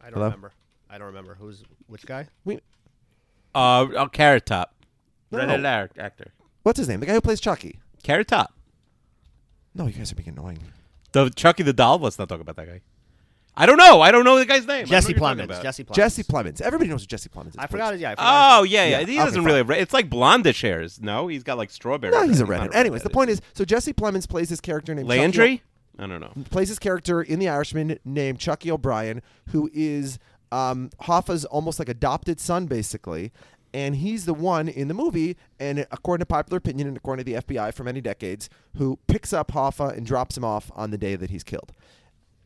I 0.00 0.06
don't 0.06 0.14
Hello? 0.14 0.24
remember. 0.26 0.52
I 0.90 0.98
don't 0.98 1.06
remember 1.08 1.36
who's 1.38 1.62
which 1.86 2.04
guy. 2.04 2.26
We, 2.44 2.56
uh, 3.54 3.86
oh, 3.96 4.08
Carrot 4.12 4.46
Top. 4.46 4.74
No. 5.30 5.38
Redheaded 5.38 5.64
act- 5.64 5.98
actor. 5.98 6.32
What's 6.64 6.78
his 6.78 6.88
name? 6.88 7.00
The 7.00 7.06
guy 7.06 7.14
who 7.14 7.20
plays 7.20 7.40
Chucky. 7.40 7.78
Carrot 8.02 8.28
Top. 8.28 8.52
No, 9.74 9.86
you 9.86 9.92
guys 9.92 10.12
are 10.12 10.16
being 10.16 10.28
annoying. 10.28 10.58
The 11.12 11.30
Chucky 11.30 11.62
the 11.62 11.72
doll. 11.72 11.98
Let's 11.98 12.18
not 12.18 12.28
talk 12.28 12.40
about 12.40 12.56
that 12.56 12.66
guy. 12.66 12.80
I 13.56 13.66
don't 13.66 13.76
know. 13.76 14.00
I 14.00 14.10
don't 14.10 14.24
know 14.24 14.38
the 14.38 14.46
guy's 14.46 14.66
name. 14.66 14.70
I 14.70 14.78
don't 14.80 14.90
know 14.90 14.96
Jesse 14.96 15.12
what 15.18 15.36
Plemons. 15.38 15.62
Jesse 15.62 15.84
Plemons. 15.84 15.94
Jesse 15.94 16.22
Plemons. 16.22 16.60
Everybody 16.62 16.88
knows 16.90 17.02
who 17.02 17.06
Jesse 17.06 17.28
Plemons 17.28 17.48
is. 17.50 17.56
I 17.58 17.66
please. 17.66 17.70
forgot. 17.72 17.98
Yeah. 17.98 18.10
I 18.12 18.14
forgot 18.14 18.60
Oh 18.60 18.62
yeah, 18.62 18.84
yeah. 18.84 18.90
Yeah, 18.90 18.98
He 18.98 19.02
okay, 19.02 19.24
doesn't 19.24 19.34
fine. 19.40 19.44
really. 19.44 19.58
Have, 19.58 19.70
it's 19.70 19.92
like 19.92 20.08
blondish 20.08 20.62
hairs. 20.62 21.00
No, 21.02 21.28
he's 21.28 21.42
got 21.42 21.58
like 21.58 21.70
strawberry. 21.70 22.12
No, 22.12 22.26
he's 22.26 22.40
a 22.40 22.46
redhead. 22.46 22.70
not 22.70 22.76
Anyways, 22.78 23.02
the 23.02 23.10
point 23.10 23.28
is, 23.30 23.40
so 23.52 23.64
Jesse 23.64 23.92
Plemons 23.92 24.26
plays 24.28 24.48
his 24.48 24.60
character 24.60 24.94
named 24.94 25.06
Chucky 25.08 25.18
O- 25.18 25.22
Landry. 25.22 25.62
I 25.98 26.06
don't 26.06 26.20
know. 26.20 26.32
plays 26.50 26.68
his 26.70 26.78
character 26.78 27.20
in 27.20 27.38
The 27.38 27.48
Irishman 27.50 27.98
named 28.06 28.38
Chucky 28.38 28.70
O'Brien, 28.70 29.20
who 29.50 29.68
is 29.74 30.18
um, 30.50 30.88
Hoffa's 31.02 31.44
almost 31.44 31.78
like 31.78 31.90
adopted 31.90 32.40
son, 32.40 32.64
basically. 32.66 33.32
And 33.74 33.96
he's 33.96 34.24
the 34.26 34.34
one 34.34 34.68
in 34.68 34.88
the 34.88 34.94
movie, 34.94 35.36
and 35.58 35.86
according 35.90 36.20
to 36.22 36.26
popular 36.26 36.58
opinion 36.58 36.88
and 36.88 36.96
according 36.96 37.24
to 37.24 37.32
the 37.32 37.40
FBI 37.42 37.72
for 37.74 37.84
many 37.84 38.00
decades, 38.02 38.50
who 38.76 38.98
picks 39.06 39.32
up 39.32 39.52
Hoffa 39.52 39.96
and 39.96 40.04
drops 40.06 40.36
him 40.36 40.44
off 40.44 40.70
on 40.74 40.90
the 40.90 40.98
day 40.98 41.16
that 41.16 41.30
he's 41.30 41.42
killed. 41.42 41.72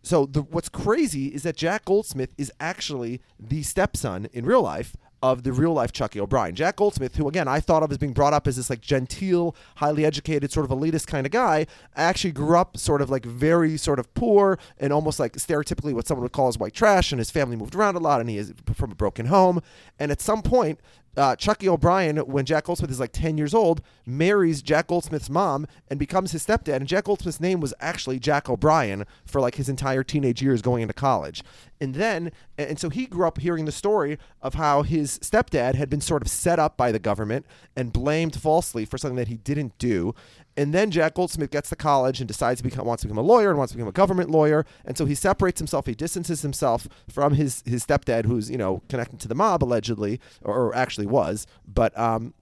So 0.07 0.25
the, 0.25 0.43
what's 0.43 0.69
crazy 0.69 1.35
is 1.35 1.43
that 1.43 1.57
Jack 1.57 1.87
Goldsmith 1.87 2.33
is 2.39 2.53
actually 2.61 3.21
the 3.41 3.65
stepson 3.65 4.29
in 4.33 4.47
real 4.47 4.63
life 4.63 4.97
of 5.21 5.43
the 5.43 5.53
real 5.53 5.73
life 5.73 5.91
Chucky 5.91 6.21
O'Brien. 6.21 6.55
Jack 6.55 6.77
Goldsmith, 6.77 7.17
who 7.17 7.27
again 7.27 7.49
I 7.49 7.59
thought 7.59 7.83
of 7.83 7.91
as 7.91 7.99
being 7.99 8.13
brought 8.13 8.33
up 8.33 8.47
as 8.47 8.55
this 8.55 8.71
like 8.71 8.81
genteel, 8.81 9.57
highly 9.77 10.05
educated, 10.05 10.53
sort 10.53 10.71
of 10.71 10.71
elitist 10.71 11.09
kind 11.09 11.27
of 11.27 11.33
guy, 11.33 11.67
actually 11.97 12.31
grew 12.31 12.57
up 12.57 12.77
sort 12.77 13.03
of 13.03 13.11
like 13.11 13.25
very 13.25 13.77
sort 13.77 13.99
of 13.99 14.15
poor 14.15 14.61
and 14.79 14.93
almost 14.93 15.19
like 15.19 15.33
stereotypically 15.33 15.93
what 15.93 16.07
someone 16.07 16.23
would 16.23 16.31
call 16.31 16.47
as 16.47 16.57
white 16.57 16.75
trash. 16.75 17.11
And 17.11 17.19
his 17.19 17.33
family 17.33 17.57
moved 17.57 17.75
around 17.75 17.97
a 17.97 17.99
lot, 17.99 18.21
and 18.21 18.31
he 18.31 18.39
is 18.39 18.55
from 18.75 18.93
a 18.93 18.95
broken 18.95 19.27
home. 19.27 19.61
And 19.99 20.13
at 20.13 20.21
some 20.21 20.41
point, 20.41 20.79
uh, 21.17 21.37
Chucky 21.37 21.69
O'Brien, 21.69 22.19
when 22.19 22.45
Jack 22.45 22.65
Goldsmith 22.65 22.91
is 22.91 23.01
like 23.01 23.13
10 23.13 23.39
years 23.39 23.55
old, 23.55 23.81
marries 24.05 24.63
Jack 24.63 24.89
Goldsmith's 24.89 25.31
mom 25.31 25.67
and 25.89 25.99
becomes 25.99 26.33
his 26.33 26.45
stepdad. 26.45 26.77
And 26.77 26.87
Jack 26.87 27.05
Goldsmith's 27.05 27.41
name 27.41 27.61
was 27.61 27.73
actually 27.81 28.19
Jack 28.19 28.49
O'Brien 28.49 29.05
for 29.25 29.41
like 29.41 29.55
his 29.55 29.69
entire 29.69 30.05
teenage 30.05 30.43
years 30.43 30.63
going 30.63 30.83
into 30.83 30.95
college. 30.95 31.43
And 31.81 31.95
then, 31.95 32.33
and 32.59 32.79
so 32.79 32.89
he 32.89 33.07
grew 33.07 33.27
up 33.27 33.39
hearing 33.39 33.65
the 33.65 33.73
story 33.73 34.19
of 34.43 34.55
how 34.55 34.83
his 34.83 35.19
stepdad 35.19 35.75
had 35.75 35.91
been 35.91 36.01
sort 36.01 36.23
of 36.23 36.29
set 36.29 36.59
up 36.59 36.77
by 36.77 36.93
the 36.93 36.99
government 36.99 37.47
and 37.75 37.93
blamed 37.93 38.41
falsely 38.41 38.85
for 38.85 38.99
something 38.99 39.17
that 39.17 39.29
he 39.29 39.37
didn't 39.37 39.77
do. 39.79 40.15
And 40.57 40.73
then 40.73 40.91
Jack 40.91 41.15
Goldsmith 41.15 41.51
gets 41.51 41.69
to 41.69 41.77
college 41.77 42.21
and 42.21 42.29
decides 42.29 42.63
become 42.63 42.87
wants 42.87 43.03
to 43.03 43.09
become 43.09 43.19
a 43.19 43.23
lawyer 43.23 43.51
and 43.51 43.59
wants 43.59 43.73
to 43.73 43.77
become 43.77 43.89
a 43.89 43.93
government 43.93 44.31
lawyer. 44.31 44.65
And 44.85 44.97
so 44.97 45.05
he 45.05 45.15
separates 45.15 45.61
himself, 45.61 45.87
he 45.87 45.95
distances 45.95 46.43
himself 46.43 46.89
from 47.09 47.35
his 47.35 47.63
his 47.67 47.85
stepdad, 47.85 48.27
who's 48.27 48.51
you 48.51 48.59
know 48.59 48.83
connected 48.89 49.21
to 49.21 49.29
the 49.29 49.35
mob 49.35 49.63
allegedly, 49.63 50.21
or, 50.43 50.55
or 50.55 50.75
actually 50.75 51.07
was. 51.07 51.47
But 51.67 51.97
um, 51.99 52.33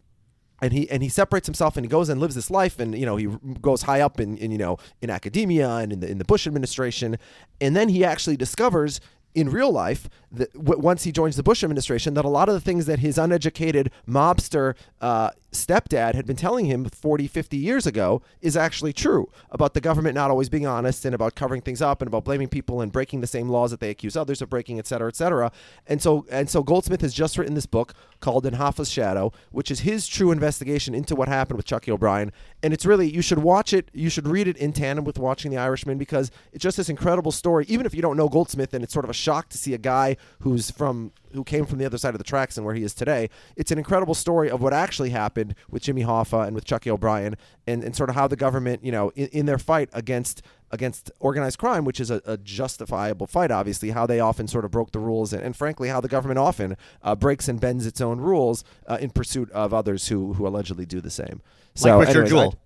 and 0.62 0.72
he 0.72 0.88
and 0.90 1.02
he 1.02 1.08
separates 1.08 1.46
himself 1.46 1.76
and 1.76 1.84
he 1.84 1.90
goes 1.90 2.08
and 2.08 2.20
lives 2.20 2.34
this 2.34 2.50
life 2.50 2.78
and 2.78 2.96
you 2.96 3.04
know 3.04 3.16
he 3.16 3.28
goes 3.60 3.82
high 3.82 4.00
up 4.00 4.20
in, 4.20 4.36
in 4.38 4.50
you 4.50 4.58
know 4.58 4.78
in 5.02 5.10
academia 5.10 5.68
and 5.76 5.92
in 5.92 6.00
the 6.00 6.10
in 6.10 6.18
the 6.18 6.24
Bush 6.24 6.46
administration 6.46 7.18
and 7.60 7.74
then 7.74 7.88
he 7.88 8.04
actually 8.04 8.36
discovers 8.36 9.00
in 9.34 9.50
real 9.50 9.72
life 9.72 10.08
w- 10.32 10.78
once 10.78 11.04
he 11.04 11.12
joins 11.12 11.36
the 11.36 11.42
Bush 11.42 11.62
administration 11.62 12.14
that 12.14 12.24
a 12.24 12.28
lot 12.28 12.48
of 12.48 12.54
the 12.54 12.60
things 12.60 12.86
that 12.86 13.00
his 13.00 13.18
uneducated 13.18 13.90
mobster 14.08 14.74
uh, 15.00 15.30
stepdad 15.52 16.14
had 16.14 16.26
been 16.26 16.36
telling 16.36 16.66
him 16.66 16.84
40 16.84 17.28
50 17.28 17.56
years 17.56 17.86
ago 17.86 18.22
is 18.40 18.56
actually 18.56 18.92
true 18.92 19.30
about 19.50 19.74
the 19.74 19.80
government 19.80 20.14
not 20.14 20.30
always 20.30 20.48
being 20.48 20.66
honest 20.66 21.04
and 21.04 21.14
about 21.14 21.34
covering 21.34 21.60
things 21.60 21.80
up 21.80 22.02
and 22.02 22.08
about 22.08 22.24
blaming 22.24 22.48
people 22.48 22.80
and 22.80 22.90
breaking 22.90 23.20
the 23.20 23.26
same 23.26 23.48
laws 23.48 23.70
that 23.70 23.80
they 23.80 23.90
accuse 23.90 24.16
others 24.16 24.42
of 24.42 24.50
breaking 24.50 24.78
et 24.78 24.86
cetera 24.86 25.08
et 25.08 25.16
cetera. 25.16 25.52
And 25.86 26.02
so 26.02 26.26
and 26.30 26.50
so 26.50 26.62
Goldsmith 26.62 27.00
has 27.02 27.14
just 27.14 27.38
written 27.38 27.54
this 27.54 27.66
book 27.66 27.94
called 28.20 28.46
In 28.46 28.54
Hoffa's 28.54 28.90
Shadow 28.90 29.32
which 29.50 29.70
is 29.70 29.80
his 29.80 30.06
true 30.06 30.32
investigation 30.32 30.94
into 30.94 31.14
what 31.14 31.28
happened 31.28 31.56
with 31.56 31.66
Chucky 31.66 31.90
O'Brien 31.90 32.32
and 32.64 32.72
it's 32.72 32.86
really 32.86 33.08
you 33.08 33.20
should 33.20 33.38
watch 33.38 33.74
it 33.74 33.90
you 33.92 34.08
should 34.08 34.26
read 34.26 34.48
it 34.48 34.56
in 34.56 34.72
tandem 34.72 35.04
with 35.04 35.18
watching 35.18 35.50
The 35.50 35.58
Irishman 35.58 35.98
because 35.98 36.30
it's 36.52 36.62
just 36.62 36.78
this 36.78 36.88
incredible 36.88 37.30
story 37.30 37.66
even 37.68 37.84
if 37.84 37.94
you 37.94 38.00
don't 38.00 38.16
know 38.16 38.28
Goldsmith 38.28 38.72
and 38.72 38.82
it's 38.82 38.92
sort 38.92 39.04
of 39.04 39.10
a 39.10 39.14
shock 39.14 39.50
to 39.50 39.58
see 39.58 39.74
a 39.74 39.78
guy 39.78 40.16
who's 40.40 40.70
from 40.70 41.12
who 41.34 41.44
came 41.44 41.66
from 41.66 41.78
the 41.78 41.84
other 41.84 41.98
side 41.98 42.14
of 42.14 42.18
the 42.18 42.24
tracks 42.24 42.56
and 42.56 42.64
where 42.64 42.74
he 42.74 42.82
is 42.82 42.94
today. 42.94 43.28
It's 43.56 43.70
an 43.70 43.78
incredible 43.78 44.14
story 44.14 44.48
of 44.48 44.62
what 44.62 44.72
actually 44.72 45.10
happened 45.10 45.54
with 45.68 45.82
Jimmy 45.82 46.02
Hoffa 46.02 46.46
and 46.46 46.54
with 46.54 46.64
Chucky 46.64 46.90
O'Brien, 46.90 47.36
and, 47.66 47.82
and 47.84 47.94
sort 47.94 48.08
of 48.08 48.14
how 48.14 48.28
the 48.28 48.36
government, 48.36 48.84
you 48.84 48.92
know, 48.92 49.10
in, 49.10 49.28
in 49.28 49.46
their 49.46 49.58
fight 49.58 49.90
against 49.92 50.42
against 50.74 51.10
organized 51.20 51.58
crime, 51.58 51.84
which 51.84 52.00
is 52.00 52.10
a, 52.10 52.20
a 52.26 52.36
justifiable 52.36 53.26
fight, 53.26 53.50
obviously, 53.50 53.90
how 53.90 54.06
they 54.06 54.20
often 54.20 54.46
sort 54.48 54.64
of 54.64 54.70
broke 54.70 54.90
the 54.92 54.98
rules, 54.98 55.32
and, 55.32 55.42
and 55.42 55.56
frankly, 55.56 55.88
how 55.88 56.00
the 56.00 56.08
government 56.08 56.38
often 56.38 56.76
uh, 57.02 57.14
breaks 57.14 57.48
and 57.48 57.60
bends 57.60 57.86
its 57.86 58.00
own 58.00 58.20
rules 58.20 58.64
uh, 58.86 58.98
in 59.00 59.10
pursuit 59.10 59.50
of 59.52 59.72
others 59.72 60.08
who 60.08 60.34
who 60.34 60.46
allegedly 60.46 60.84
do 60.84 61.00
the 61.00 61.10
same. 61.10 61.40
So, 61.74 61.88
Richard 62.00 62.10
anyways, 62.26 62.30
I- 62.54 62.58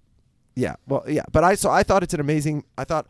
yeah, 0.56 0.74
well, 0.88 1.04
yeah, 1.06 1.22
but 1.30 1.44
I 1.44 1.54
so 1.54 1.70
I 1.70 1.82
thought 1.82 2.02
it's 2.02 2.14
an 2.14 2.20
amazing. 2.20 2.64
I 2.76 2.84
thought 2.84 3.06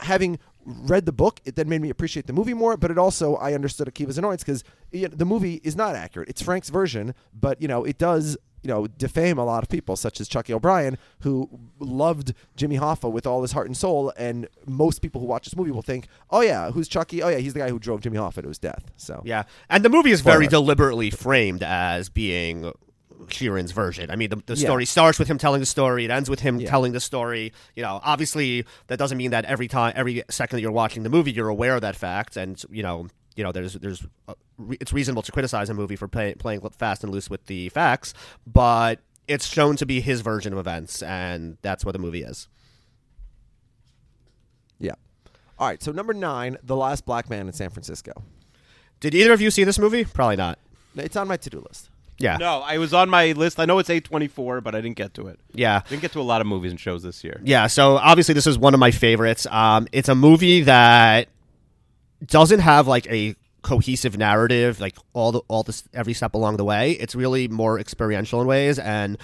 having 0.00 0.38
read 0.64 1.06
the 1.06 1.12
book, 1.12 1.40
it 1.44 1.56
then 1.56 1.68
made 1.68 1.80
me 1.80 1.88
appreciate 1.90 2.26
the 2.26 2.32
movie 2.32 2.52
more. 2.54 2.76
But 2.76 2.90
it 2.90 2.98
also 2.98 3.36
I 3.36 3.54
understood 3.54 3.86
Akiva's 3.88 4.18
annoyance 4.18 4.42
because 4.42 4.64
you 4.90 5.08
know, 5.08 5.14
the 5.14 5.24
movie 5.24 5.60
is 5.62 5.76
not 5.76 5.94
accurate. 5.94 6.28
It's 6.28 6.42
Frank's 6.42 6.68
version, 6.68 7.14
but 7.32 7.60
you 7.62 7.68
know 7.68 7.84
it 7.84 7.96
does 7.98 8.36
you 8.62 8.68
know 8.68 8.86
defame 8.86 9.38
a 9.38 9.44
lot 9.44 9.62
of 9.62 9.68
people, 9.68 9.96
such 9.96 10.20
as 10.20 10.28
Chucky 10.28 10.52
O'Brien, 10.52 10.98
who 11.20 11.48
loved 11.78 12.34
Jimmy 12.56 12.78
Hoffa 12.78 13.10
with 13.10 13.26
all 13.26 13.42
his 13.42 13.52
heart 13.52 13.66
and 13.66 13.76
soul. 13.76 14.12
And 14.16 14.48
most 14.66 15.00
people 15.02 15.20
who 15.20 15.26
watch 15.26 15.44
this 15.46 15.56
movie 15.56 15.70
will 15.70 15.82
think, 15.82 16.08
oh 16.30 16.40
yeah, 16.40 16.70
who's 16.70 16.88
Chucky? 16.88 17.22
Oh 17.22 17.28
yeah, 17.28 17.38
he's 17.38 17.52
the 17.54 17.60
guy 17.60 17.70
who 17.70 17.78
drove 17.78 18.00
Jimmy 18.00 18.18
Hoffa 18.18 18.42
to 18.42 18.48
his 18.48 18.58
death. 18.58 18.90
So 18.96 19.22
Yeah, 19.24 19.44
and 19.68 19.84
the 19.84 19.88
movie 19.88 20.10
is 20.10 20.20
very 20.20 20.46
deliberately 20.46 21.10
framed 21.10 21.62
as 21.62 22.08
being 22.08 22.72
Sheeran's 23.26 23.72
version. 23.72 24.10
I 24.10 24.16
mean, 24.16 24.30
the, 24.30 24.42
the 24.46 24.54
Yeah. 24.54 24.66
story 24.66 24.84
starts 24.86 25.18
with 25.18 25.28
him 25.28 25.38
telling 25.38 25.60
the 25.60 25.66
story; 25.66 26.04
it 26.04 26.10
ends 26.10 26.28
with 26.30 26.40
him 26.40 26.58
Yeah. 26.60 26.68
telling 26.70 26.92
the 26.92 27.00
story. 27.00 27.52
You 27.76 27.82
know, 27.82 28.00
obviously, 28.02 28.64
that 28.88 28.98
doesn't 28.98 29.18
mean 29.18 29.30
that 29.30 29.44
every 29.44 29.68
time, 29.68 29.92
every 29.94 30.22
second 30.30 30.56
that 30.56 30.62
you're 30.62 30.72
watching 30.72 31.02
the 31.02 31.10
movie, 31.10 31.30
you're 31.30 31.48
aware 31.48 31.74
of 31.74 31.82
that 31.82 31.96
fact, 31.96 32.36
and 32.36 32.62
you 32.70 32.82
know, 32.82 33.08
you 33.36 33.44
know, 33.44 33.52
there's 33.52 33.74
there's 33.74 34.06
uh, 34.28 34.34
re- 34.58 34.76
it's 34.80 34.92
reasonable 34.92 35.22
to 35.22 35.32
criticize 35.32 35.70
a 35.70 35.74
movie 35.74 35.96
for 35.96 36.08
play, 36.08 36.34
playing 36.34 36.60
fast 36.70 37.02
and 37.04 37.12
loose 37.12 37.28
with 37.30 37.46
the 37.46 37.68
facts, 37.70 38.12
but 38.46 39.00
it's 39.28 39.46
shown 39.46 39.76
to 39.76 39.86
be 39.86 40.00
his 40.00 40.20
version 40.22 40.52
of 40.52 40.58
events, 40.58 41.02
and 41.02 41.56
that's 41.62 41.84
what 41.84 41.92
the 41.92 41.98
movie 41.98 42.22
is. 42.22 42.48
yeah. 44.78 44.94
All 45.58 45.66
right, 45.68 45.82
so 45.82 45.92
number 45.92 46.14
nine, 46.14 46.56
The 46.62 46.74
Last 46.76 47.04
Black 47.04 47.28
Man 47.28 47.46
in 47.46 47.52
San 47.52 47.68
Francisco. 47.70 48.12
Did 48.98 49.14
either 49.14 49.32
of 49.32 49.40
you 49.42 49.50
see 49.50 49.62
this 49.64 49.78
movie? 49.78 50.04
Probably 50.04 50.36
not. 50.36 50.58
It's 50.96 51.16
on 51.16 51.28
my 51.28 51.36
to-do 51.36 51.60
list. 51.68 51.90
Yeah, 52.18 52.36
No, 52.36 52.60
I 52.60 52.76
was 52.78 52.92
on 52.92 53.08
my 53.08 53.32
list. 53.32 53.58
I 53.60 53.64
know 53.64 53.78
it's 53.78 53.88
eight 53.88 54.04
twenty 54.04 54.28
four, 54.28 54.60
but 54.60 54.74
I 54.74 54.82
didn't 54.82 54.96
get 54.96 55.14
to 55.14 55.26
it. 55.28 55.40
yeah. 55.54 55.80
Didn't 55.88 56.02
get 56.02 56.12
to 56.12 56.20
a 56.20 56.22
lot 56.22 56.42
of 56.42 56.46
movies 56.46 56.70
and 56.70 56.78
shows 56.78 57.02
this 57.02 57.24
year. 57.24 57.40
Yeah, 57.44 57.66
so 57.66 57.96
obviously 57.96 58.34
this 58.34 58.46
is 58.46 58.58
one 58.58 58.74
of 58.74 58.80
my 58.80 58.90
favorites. 58.90 59.46
Um, 59.46 59.86
it's 59.92 60.08
a 60.10 60.14
movie 60.14 60.62
that 60.62 61.28
doesn't 62.26 62.60
have 62.60 62.86
like 62.86 63.06
a 63.08 63.34
cohesive 63.62 64.16
narrative, 64.16 64.80
like 64.80 64.96
all 65.12 65.32
the 65.32 65.40
all 65.48 65.62
this 65.62 65.84
every 65.94 66.12
step 66.12 66.34
along 66.34 66.56
the 66.56 66.64
way. 66.64 66.92
It's 66.92 67.14
really 67.14 67.48
more 67.48 67.78
experiential 67.78 68.40
in 68.40 68.46
ways, 68.46 68.78
and 68.78 69.18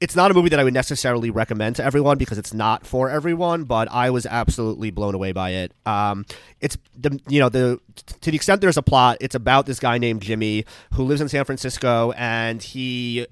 it's 0.00 0.16
not 0.16 0.30
a 0.30 0.34
movie 0.34 0.48
that 0.50 0.60
I 0.60 0.64
would 0.64 0.74
necessarily 0.74 1.30
recommend 1.30 1.76
to 1.76 1.84
everyone 1.84 2.18
because 2.18 2.36
it's 2.36 2.52
not 2.52 2.86
for 2.86 3.08
everyone. 3.08 3.64
But 3.64 3.90
I 3.90 4.10
was 4.10 4.26
absolutely 4.26 4.90
blown 4.90 5.14
away 5.14 5.32
by 5.32 5.50
it. 5.50 5.72
Um, 5.86 6.26
it's 6.60 6.76
the 6.98 7.20
you 7.28 7.40
know 7.40 7.48
the 7.48 7.80
to 8.20 8.30
the 8.30 8.36
extent 8.36 8.60
there's 8.60 8.76
a 8.76 8.82
plot, 8.82 9.18
it's 9.20 9.34
about 9.34 9.66
this 9.66 9.80
guy 9.80 9.98
named 9.98 10.22
Jimmy 10.22 10.64
who 10.92 11.04
lives 11.04 11.20
in 11.20 11.28
San 11.28 11.44
Francisco, 11.44 12.12
and 12.12 12.62
he 12.62 13.26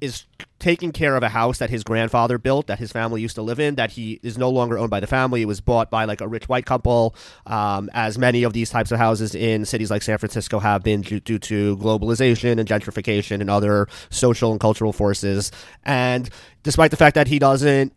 is 0.00 0.24
taking 0.58 0.92
care 0.92 1.16
of 1.16 1.22
a 1.22 1.28
house 1.30 1.58
that 1.58 1.70
his 1.70 1.82
grandfather 1.82 2.38
built 2.38 2.66
that 2.66 2.78
his 2.78 2.92
family 2.92 3.20
used 3.20 3.34
to 3.34 3.42
live 3.42 3.58
in 3.58 3.74
that 3.76 3.92
he 3.92 4.20
is 4.22 4.36
no 4.36 4.50
longer 4.50 4.78
owned 4.78 4.90
by 4.90 5.00
the 5.00 5.06
family. 5.06 5.42
It 5.42 5.46
was 5.46 5.60
bought 5.60 5.90
by 5.90 6.04
like 6.04 6.20
a 6.20 6.28
rich 6.28 6.48
white 6.48 6.66
couple 6.66 7.14
um, 7.46 7.90
as 7.94 8.18
many 8.18 8.42
of 8.42 8.52
these 8.52 8.70
types 8.70 8.92
of 8.92 8.98
houses 8.98 9.34
in 9.34 9.64
cities 9.64 9.90
like 9.90 10.02
san 10.02 10.18
francisco 10.18 10.58
have 10.58 10.82
been 10.82 11.00
due, 11.00 11.20
due 11.20 11.38
to 11.38 11.76
globalization 11.78 12.58
and 12.58 12.68
gentrification 12.68 13.40
and 13.40 13.50
other 13.50 13.88
social 14.10 14.52
and 14.52 14.60
cultural 14.60 14.92
forces. 14.92 15.50
And 15.84 16.28
despite 16.62 16.90
the 16.90 16.96
fact 16.96 17.14
that 17.14 17.28
he 17.28 17.38
doesn't 17.38 17.92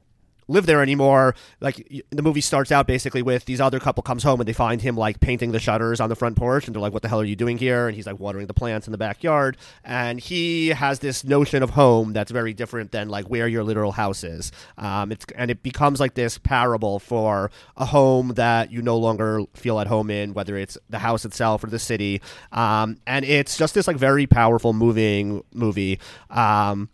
live 0.48 0.66
there 0.66 0.82
anymore. 0.82 1.36
Like 1.62 2.06
the 2.10 2.22
movie 2.22 2.41
starts 2.41 2.72
out 2.72 2.88
basically 2.88 3.22
with 3.22 3.46
these 3.46 3.62
other 3.62 3.80
couple 3.80 4.04
comes 4.04 4.24
home 4.24 4.39
and 4.39 4.48
they 4.48 4.54
find 4.54 4.82
him 4.82 4.96
like 4.96 5.20
painting 5.20 5.52
the 5.52 5.60
shutters 5.60 6.00
on 6.00 6.10
the 6.10 6.16
front 6.16 6.36
porch 6.36 6.68
and 6.68 6.76
they're 6.76 6.82
like, 6.82 6.94
"What 6.94 7.02
the 7.02 7.10
hell 7.10 7.22
are 7.22 7.26
you 7.26 7.36
doing 7.36 7.58
here?" 7.58 7.88
And 7.88 7.96
he's 7.96 8.08
like 8.08 8.20
watering 8.20 8.48
the 8.48 8.54
plants 8.54 8.88
in 8.88 8.91
the 8.91 8.98
backyard. 8.98 9.58
And 9.84 10.20
he 10.20 10.70
has 10.70 11.00
this 11.00 11.24
notion 11.24 11.64
of 11.64 11.72
home 11.72 12.14
that's 12.14 12.32
very 12.32 12.54
different 12.54 12.91
than 12.91 13.10
like 13.10 13.26
where 13.26 13.48
your 13.48 13.64
literal 13.64 13.94
house 13.94 14.24
is. 14.24 14.52
Um, 14.78 15.12
it's 15.12 15.26
and 15.36 15.52
it 15.52 15.64
becomes 15.64 16.00
like 16.00 16.14
this 16.16 16.38
parable 16.38 17.00
for 17.00 17.52
a 17.78 17.86
home 17.86 18.30
that 18.36 18.72
you 18.72 18.82
no 18.82 18.98
longer 18.98 19.44
feel 19.54 19.80
at 19.80 19.88
home 19.88 20.10
in, 20.10 20.34
whether 20.34 20.58
it's 20.58 20.78
the 20.89 21.00
house 21.00 21.26
itself 21.26 21.64
or 21.64 21.68
the 21.68 21.80
city. 21.80 22.22
Um, 22.52 22.98
and 23.08 23.26
it's 23.26 23.58
just 23.58 23.74
this 23.74 23.88
like 23.88 23.98
very 23.98 24.28
powerful, 24.28 24.74
moving 24.74 25.44
movie. 25.54 26.00
Um, 26.30 26.89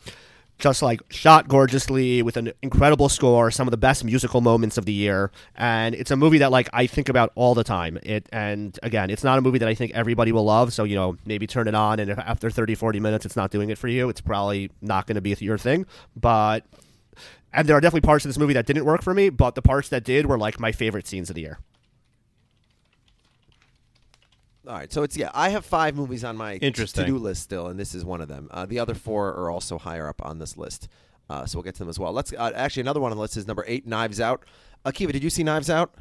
just 0.60 0.82
like 0.82 1.02
shot 1.10 1.48
gorgeously 1.48 2.22
with 2.22 2.38
an 2.38 2.52
incredible 2.62 3.10
score, 3.10 3.50
some 3.50 3.68
of 3.68 3.72
the 3.72 3.78
best 3.78 4.04
musical 4.04 4.42
moments 4.42 4.78
of 4.78 4.86
the 4.86 4.94
year, 4.94 5.32
and 5.56 5.96
it's 5.96 6.12
a 6.12 6.16
movie 6.16 6.38
that 6.38 6.52
like 6.52 6.70
I 6.74 6.86
think 6.86 7.10
about 7.10 7.32
all 7.36 7.56
the 7.56 7.64
time. 7.64 7.98
It 8.04 8.28
and 8.32 8.78
again, 8.84 9.10
it's 9.10 9.24
not 9.24 9.40
a 9.40 9.42
movie 9.42 9.58
that 9.60 9.70
I 9.70 9.74
think 9.74 9.94
everybody 9.94 10.32
will 10.32 10.46
love, 10.46 10.74
so 10.74 10.84
you 10.84 10.96
know, 10.96 11.18
maybe 11.26 11.48
turn 11.48 11.68
it 11.68 11.76
on 11.76 12.00
and 12.00 12.12
after 12.12 12.50
30 12.50 12.76
40 12.76 13.00
minutes 13.00 13.26
it's 13.26 13.36
not 13.36 13.52
doing 13.52 13.70
it 13.70 13.78
for 13.78 13.88
you, 13.88 14.10
it's 14.10 14.22
probably 14.22 14.70
not 14.82 15.08
going 15.08 15.16
to 15.16 15.22
be 15.22 15.36
your 15.40 15.58
thing, 15.58 15.86
but 16.16 16.66
and 17.54 17.68
there 17.68 17.76
are 17.76 17.82
definitely 17.82 18.06
parts 18.06 18.26
of 18.26 18.30
this 18.30 18.38
movie 18.38 18.54
that 18.54 18.66
didn't 18.66 18.86
work 18.86 19.02
for 19.02 19.14
me, 19.14 19.30
but 19.30 19.56
the 19.56 19.62
parts 19.62 19.90
that 19.90 20.04
did 20.04 20.26
were 20.26 20.38
like 20.38 20.60
my 20.60 20.72
favorite 20.72 21.08
scenes 21.08 21.30
of 21.30 21.36
the 21.36 21.42
year. 21.42 21.60
All 24.70 24.76
right, 24.76 24.94
so 24.94 25.02
it's 25.02 25.18
yeah. 25.18 25.32
I 25.34 25.50
have 25.50 25.66
five 25.66 25.96
movies 25.96 26.24
on 26.24 26.38
my 26.38 26.58
Interesting. 26.58 27.06
to-do 27.06 27.18
list 27.18 27.42
still, 27.42 27.68
and 27.68 27.80
this 27.80 27.96
is 27.96 28.06
one 28.06 28.22
of 28.22 28.28
them. 28.28 28.50
Uh, 28.52 28.68
the 28.68 28.78
other 28.78 28.94
four 28.94 29.30
are 29.30 29.50
also 29.50 29.80
higher 29.80 30.08
up 30.08 30.24
on 30.24 30.38
this 30.38 30.58
list, 30.58 30.88
uh, 31.28 31.44
so 31.48 31.58
we'll 31.58 31.64
get 31.64 31.74
to 31.76 31.80
them 31.80 31.90
as 31.90 31.98
well. 31.98 32.14
Let's 32.14 32.32
uh, 32.34 32.52
actually 32.54 32.82
another 32.82 33.00
one 33.00 33.12
on 33.12 33.18
the 33.18 33.22
list 33.22 33.36
is 33.36 33.48
number 33.48 33.66
eight, 33.68 33.88
Knives 33.88 34.22
Out. 34.22 34.46
Akiva, 34.86 35.12
did 35.12 35.24
you 35.24 35.32
see 35.32 35.42
Knives 35.42 35.72
Out? 35.72 35.96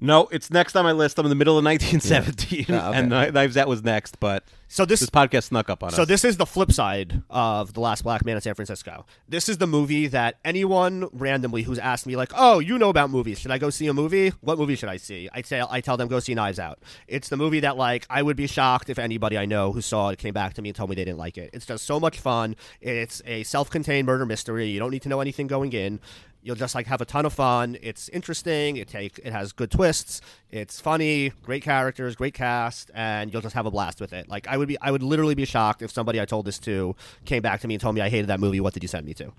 No, 0.00 0.28
it's 0.32 0.50
next 0.50 0.76
on 0.76 0.84
my 0.84 0.92
list. 0.92 1.18
I'm 1.18 1.26
in 1.26 1.30
the 1.30 1.34
middle 1.34 1.58
of 1.58 1.64
1917, 1.64 2.66
Yeah, 2.68 2.80
ah, 2.82 2.88
okay. 2.90 2.98
and 2.98 3.12
Kni- 3.12 3.32
Knives 3.34 3.56
Out 3.56 3.68
was 3.68 3.82
next, 3.84 4.18
but 4.18 4.44
So 4.66 4.84
this 4.86 5.00
this 5.00 5.10
podcast 5.10 5.44
snuck 5.44 5.68
up 5.68 5.82
on 5.82 5.90
So 5.90 5.94
us. 5.94 5.96
So 5.96 6.04
this 6.06 6.24
is 6.24 6.36
the 6.38 6.46
flip 6.46 6.72
side 6.72 7.22
of 7.28 7.74
the 7.74 7.80
last 7.80 8.02
black 8.04 8.24
man 8.24 8.36
in 8.36 8.40
San 8.40 8.54
Francisco. 8.54 9.04
This 9.28 9.48
is 9.48 9.58
the 9.58 9.66
movie 9.66 10.06
that 10.08 10.36
anyone 10.44 11.08
randomly 11.12 11.62
who's 11.64 11.78
asked 11.78 12.06
me 12.06 12.16
like, 12.16 12.32
"Oh, 12.34 12.60
you 12.60 12.78
know 12.78 12.88
about 12.88 13.10
movies? 13.10 13.38
Should 13.40 13.50
I 13.50 13.58
go 13.58 13.68
see 13.68 13.88
a 13.88 13.92
movie? 13.94 14.30
What 14.40 14.58
movie 14.58 14.74
should 14.76 14.88
I 14.88 14.96
see?" 14.96 15.28
I 15.34 15.42
say 15.42 15.62
I 15.68 15.80
tell 15.82 15.96
them 15.98 16.08
go 16.08 16.18
see 16.20 16.34
Knives 16.34 16.58
Out. 16.58 16.78
It's 17.06 17.28
the 17.28 17.36
movie 17.36 17.60
that 17.60 17.76
like 17.76 18.06
I 18.08 18.22
would 18.22 18.36
be 18.36 18.46
shocked 18.46 18.88
if 18.88 18.98
anybody 18.98 19.36
I 19.36 19.44
know 19.44 19.72
who 19.72 19.82
saw 19.82 20.08
it 20.08 20.18
came 20.18 20.32
back 20.32 20.54
to 20.54 20.62
me 20.62 20.70
and 20.70 20.76
told 20.76 20.88
me 20.90 20.96
they 20.96 21.04
didn't 21.04 21.18
like 21.18 21.36
it. 21.36 21.50
It's 21.52 21.66
just 21.66 21.84
so 21.84 22.00
much 22.00 22.18
fun. 22.18 22.56
It's 22.80 23.20
a 23.26 23.42
self-contained 23.42 24.06
murder 24.06 24.24
mystery. 24.24 24.68
You 24.68 24.78
don't 24.78 24.90
need 24.92 25.02
to 25.02 25.08
know 25.10 25.20
anything 25.20 25.46
going 25.46 25.72
in. 25.72 26.00
You'll 26.42 26.56
just 26.56 26.74
like 26.74 26.86
have 26.86 27.00
a 27.00 27.04
ton 27.04 27.26
of 27.26 27.32
fun. 27.34 27.76
It's 27.82 28.08
interesting. 28.08 28.76
It 28.76 28.88
take 28.88 29.18
it 29.22 29.32
has 29.32 29.52
good 29.52 29.70
twists. 29.70 30.22
It's 30.50 30.80
funny, 30.80 31.32
great 31.42 31.62
characters, 31.62 32.16
great 32.16 32.32
cast, 32.34 32.90
and 32.94 33.32
you'll 33.32 33.42
just 33.42 33.54
have 33.54 33.66
a 33.66 33.70
blast 33.70 34.00
with 34.00 34.12
it. 34.12 34.28
Like 34.28 34.48
I 34.48 34.56
would 34.56 34.68
be, 34.68 34.78
I 34.80 34.90
would 34.90 35.02
literally 35.02 35.34
be 35.34 35.44
shocked 35.44 35.82
if 35.82 35.90
somebody 35.90 36.20
I 36.20 36.24
told 36.24 36.46
this 36.46 36.58
to 36.60 36.96
came 37.26 37.42
back 37.42 37.60
to 37.60 37.68
me 37.68 37.74
and 37.74 37.80
told 37.80 37.94
me 37.94 38.00
I 38.00 38.08
hated 38.08 38.28
that 38.28 38.40
movie. 38.40 38.60
What 38.60 38.72
did 38.72 38.82
you 38.82 38.88
send 38.88 39.04
me 39.06 39.14
to? 39.14 39.32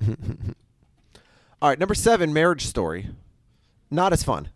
All 1.62 1.68
right, 1.68 1.78
number 1.78 1.94
seven, 1.94 2.32
Marriage 2.32 2.66
Story. 2.66 3.08
Not 3.90 4.12
as 4.12 4.22
fun. 4.22 4.48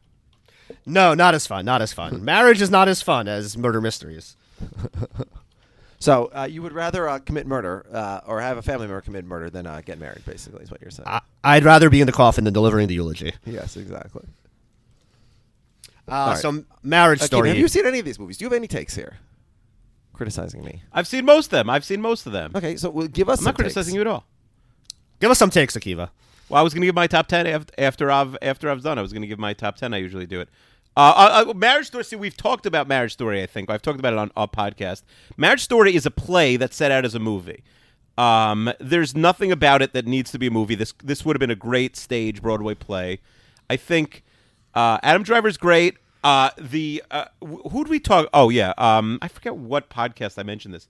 No, 0.85 1.15
not 1.15 1.35
as 1.35 1.47
fun. 1.47 1.65
Not 1.65 1.81
as 1.81 1.93
fun. 1.93 2.25
Marriage 2.25 2.61
is 2.61 2.71
not 2.71 2.89
as 2.89 3.01
fun 3.01 3.29
as 3.29 3.57
murder 3.57 3.81
mysteries. 3.81 4.37
So 6.07 6.31
uh, 6.33 6.47
you 6.49 6.63
would 6.63 6.73
rather 6.73 7.09
uh, 7.09 7.19
commit 7.19 7.49
murder 7.49 7.85
uh, 7.93 8.21
or 8.29 8.41
have 8.41 8.59
a 8.59 8.63
family 8.63 8.87
member 8.87 9.01
commit 9.01 9.25
murder 9.25 9.51
than 9.51 9.67
uh, 9.67 9.83
get 9.85 9.99
married, 9.99 10.25
basically, 10.25 10.63
is 10.63 10.71
what 10.71 10.81
you're 10.81 10.93
saying. 10.93 11.09
I, 11.09 11.21
I'd 11.43 11.65
rather 11.65 11.91
be 11.91 12.01
in 12.01 12.07
the 12.07 12.13
coffin 12.13 12.45
than 12.45 12.55
delivering 12.55 12.87
the 12.87 12.95
eulogy. 12.95 13.33
yes, 13.45 13.77
exactly. 13.77 14.25
Uh, 16.07 16.13
right. 16.13 16.39
So, 16.39 16.63
Marriage 16.85 17.19
Akiva, 17.19 17.27
Story. 17.27 17.49
have 17.49 17.59
you 17.59 17.67
seen 17.67 17.87
any 17.87 17.99
of 17.99 18.05
these 18.05 18.21
movies? 18.21 18.39
Do 18.39 18.45
you 18.45 18.47
have 18.49 18.57
any 18.57 18.69
takes 18.69 18.95
here? 18.95 19.17
Criticizing 20.13 20.65
me. 20.65 20.83
I've 20.93 21.09
seen 21.09 21.25
most 21.25 21.47
of 21.47 21.51
them. 21.51 21.69
I've 21.69 21.85
seen 21.85 22.01
most 22.01 22.25
of 22.25 22.31
them. 22.33 22.53
Okay, 22.55 22.77
so 22.77 22.89
well, 22.89 23.09
give 23.09 23.29
us 23.29 23.41
I'm 23.41 23.43
some 23.43 23.45
not 23.47 23.55
criticizing 23.57 23.91
takes. 23.91 23.95
you 23.97 24.01
at 24.03 24.07
all. 24.07 24.25
Give 25.19 25.33
us 25.33 25.39
some 25.39 25.51
takes, 25.51 25.77
Akiva. 25.77 26.11
Well, 26.49 26.61
I 26.61 26.63
was 26.63 26.73
going 26.73 26.83
to 26.83 26.87
give 26.87 26.95
my 26.95 27.09
top 27.09 27.27
ten 27.27 27.49
after, 27.49 27.75
after 27.79 28.11
I've 28.13 28.37
after 28.41 28.71
I've 28.71 28.85
done. 28.85 28.97
I 28.97 29.03
was 29.03 29.13
going 29.13 29.23
to 29.23 29.29
give 29.29 29.41
my 29.41 29.55
top 29.55 29.75
ten. 29.75 29.93
I 29.93 29.97
usually 29.97 30.27
do 30.27 30.41
it. 30.41 30.49
Uh, 30.97 31.45
uh, 31.47 31.51
uh, 31.51 31.55
Marriage 31.55 31.89
Story. 31.89 32.05
See, 32.05 32.17
we've 32.17 32.37
talked 32.37 32.65
about 32.65 32.89
Marriage 32.89 33.13
Story. 33.13 33.43
I 33.43 33.47
think 33.47 33.69
I've 33.69 33.83
talked 33.83 33.99
about 33.99 34.15
it 34.15 34.19
on 34.19 34.31
our 34.37 34.49
podcast. 34.49 35.03
Marriage 35.37 35.63
Story 35.63 35.95
is 35.95 36.07
a 36.07 36.11
play 36.11 36.57
that's 36.57 36.75
set 36.75 36.91
out 36.91 37.05
as 37.05 37.15
a 37.15 37.19
movie. 37.19 37.63
Um, 38.17 38.73
there's 38.81 39.15
nothing 39.15 39.53
about 39.53 39.83
it 39.83 39.93
that 39.93 40.07
needs 40.07 40.31
to 40.31 40.39
be 40.39 40.47
a 40.47 40.51
movie. 40.51 40.75
This 40.75 40.95
this 41.05 41.25
would 41.25 41.37
have 41.37 41.41
been 41.41 41.51
a 41.51 41.55
great 41.55 41.97
stage 41.97 42.41
Broadway 42.41 42.75
play. 42.75 43.21
I 43.69 43.77
think 43.77 44.25
uh, 44.75 44.99
Adam 45.03 45.23
Driver's 45.23 45.59
great. 45.59 45.97
Uh, 46.25 46.51
the 46.59 47.03
uh, 47.11 47.27
wh- 47.41 47.71
who 47.71 47.85
do 47.85 47.91
we 47.91 48.01
talk? 48.01 48.29
Oh 48.33 48.49
yeah, 48.49 48.73
um, 48.79 49.19
I 49.21 49.29
forget 49.29 49.55
what 49.55 49.91
podcast 49.91 50.39
I 50.39 50.45
mentioned 50.45 50.73
this. 50.73 50.89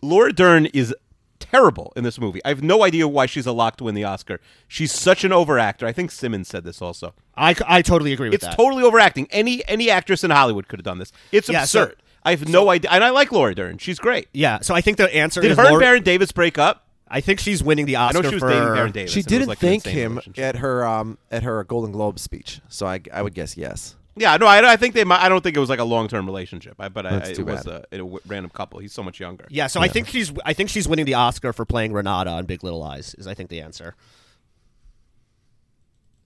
Laura 0.00 0.32
Dern 0.32 0.66
is 0.66 0.94
terrible 1.42 1.92
in 1.96 2.04
this 2.04 2.18
movie. 2.18 2.40
I 2.44 2.48
have 2.48 2.62
no 2.62 2.82
idea 2.84 3.06
why 3.08 3.26
she's 3.26 3.46
a 3.46 3.52
lock 3.52 3.76
to 3.76 3.84
win 3.84 3.94
the 3.94 4.04
Oscar. 4.04 4.40
She's 4.68 4.92
such 4.92 5.24
an 5.24 5.30
overactor. 5.32 5.84
I 5.84 5.92
think 5.92 6.10
Simmons 6.10 6.48
said 6.48 6.64
this 6.64 6.80
also. 6.80 7.14
I, 7.36 7.54
I 7.66 7.82
totally 7.82 8.12
agree 8.12 8.28
with 8.28 8.34
It's 8.34 8.44
that. 8.44 8.50
It's 8.54 8.56
totally 8.56 8.82
overacting. 8.82 9.26
Any 9.30 9.66
any 9.68 9.90
actress 9.90 10.22
in 10.24 10.30
Hollywood 10.30 10.68
could 10.68 10.78
have 10.78 10.84
done 10.84 10.98
this. 10.98 11.12
It's 11.32 11.48
Yeah, 11.48 11.64
so- 11.64 11.82
absurd. 11.82 11.96
I 12.24 12.30
have 12.30 12.48
no 12.48 12.70
idea, 12.70 12.88
and 12.92 13.02
I 13.02 13.10
like 13.10 13.32
Laura 13.32 13.52
Dern. 13.52 13.78
She's 13.78 13.98
great. 13.98 14.28
yeah. 14.32 14.60
So 14.60 14.76
I 14.76 14.80
think 14.80 14.96
the 14.96 15.12
answer 15.12 15.40
Did 15.40 15.50
is 15.50 15.56
her 15.58 15.66
and 15.66 15.80
Baron 15.80 16.02
Davis 16.04 16.30
break 16.30 16.56
up? 16.56 16.86
I 17.08 17.20
think 17.20 17.40
she's 17.40 17.64
winning 17.64 17.84
the 17.86 17.96
I 17.96 18.04
Oscar 18.06 18.22
know 18.22 18.28
she 18.28 18.34
was 18.36 18.42
for. 18.42 18.48
dating 18.48 18.62
Baron 18.74 18.92
Davis. 18.92 19.10
She 19.10 19.20
and 19.20 19.26
it 19.26 19.26
was 19.26 19.38
didn't 19.38 19.48
like 19.48 19.58
thank 19.58 19.84
him 19.84 20.20
at 20.38 20.56
her 20.56 20.86
um, 20.86 21.18
at 21.32 21.42
her 21.42 21.64
Golden 21.64 21.90
Globe 21.90 22.20
speech, 22.20 22.60
so 22.68 22.86
I, 22.86 23.00
I 23.12 23.22
would 23.22 23.34
guess 23.34 23.56
yes. 23.56 23.96
Yeah, 24.14 24.36
no, 24.36 24.46
I, 24.46 24.72
I 24.72 24.76
think 24.76 24.94
they. 24.94 25.04
Might, 25.04 25.22
I 25.22 25.28
don't 25.30 25.42
think 25.42 25.56
it 25.56 25.60
was 25.60 25.70
like 25.70 25.78
a 25.78 25.84
long 25.84 26.06
term 26.06 26.26
relationship. 26.26 26.74
I, 26.78 26.88
but 26.90 27.06
I, 27.06 27.10
That's 27.12 27.30
it 27.30 27.36
too 27.36 27.44
was 27.46 27.64
bad. 27.64 27.86
a, 27.92 27.94
a 27.94 27.98
w- 27.98 28.20
random 28.26 28.50
couple. 28.50 28.78
He's 28.80 28.92
so 28.92 29.02
much 29.02 29.18
younger. 29.20 29.46
Yeah, 29.48 29.68
so 29.68 29.80
I 29.80 29.88
think 29.88 30.06
she's 30.08 30.30
I 30.44 30.52
think 30.52 30.68
she's 30.68 30.86
winning 30.86 31.06
the 31.06 31.14
Oscar 31.14 31.52
for 31.54 31.64
playing 31.64 31.92
Renata 31.94 32.28
on 32.30 32.44
Big 32.44 32.62
Little 32.62 32.80
Lies. 32.80 33.14
Is 33.14 33.26
I 33.26 33.32
think 33.34 33.48
the 33.48 33.62
answer. 33.62 33.94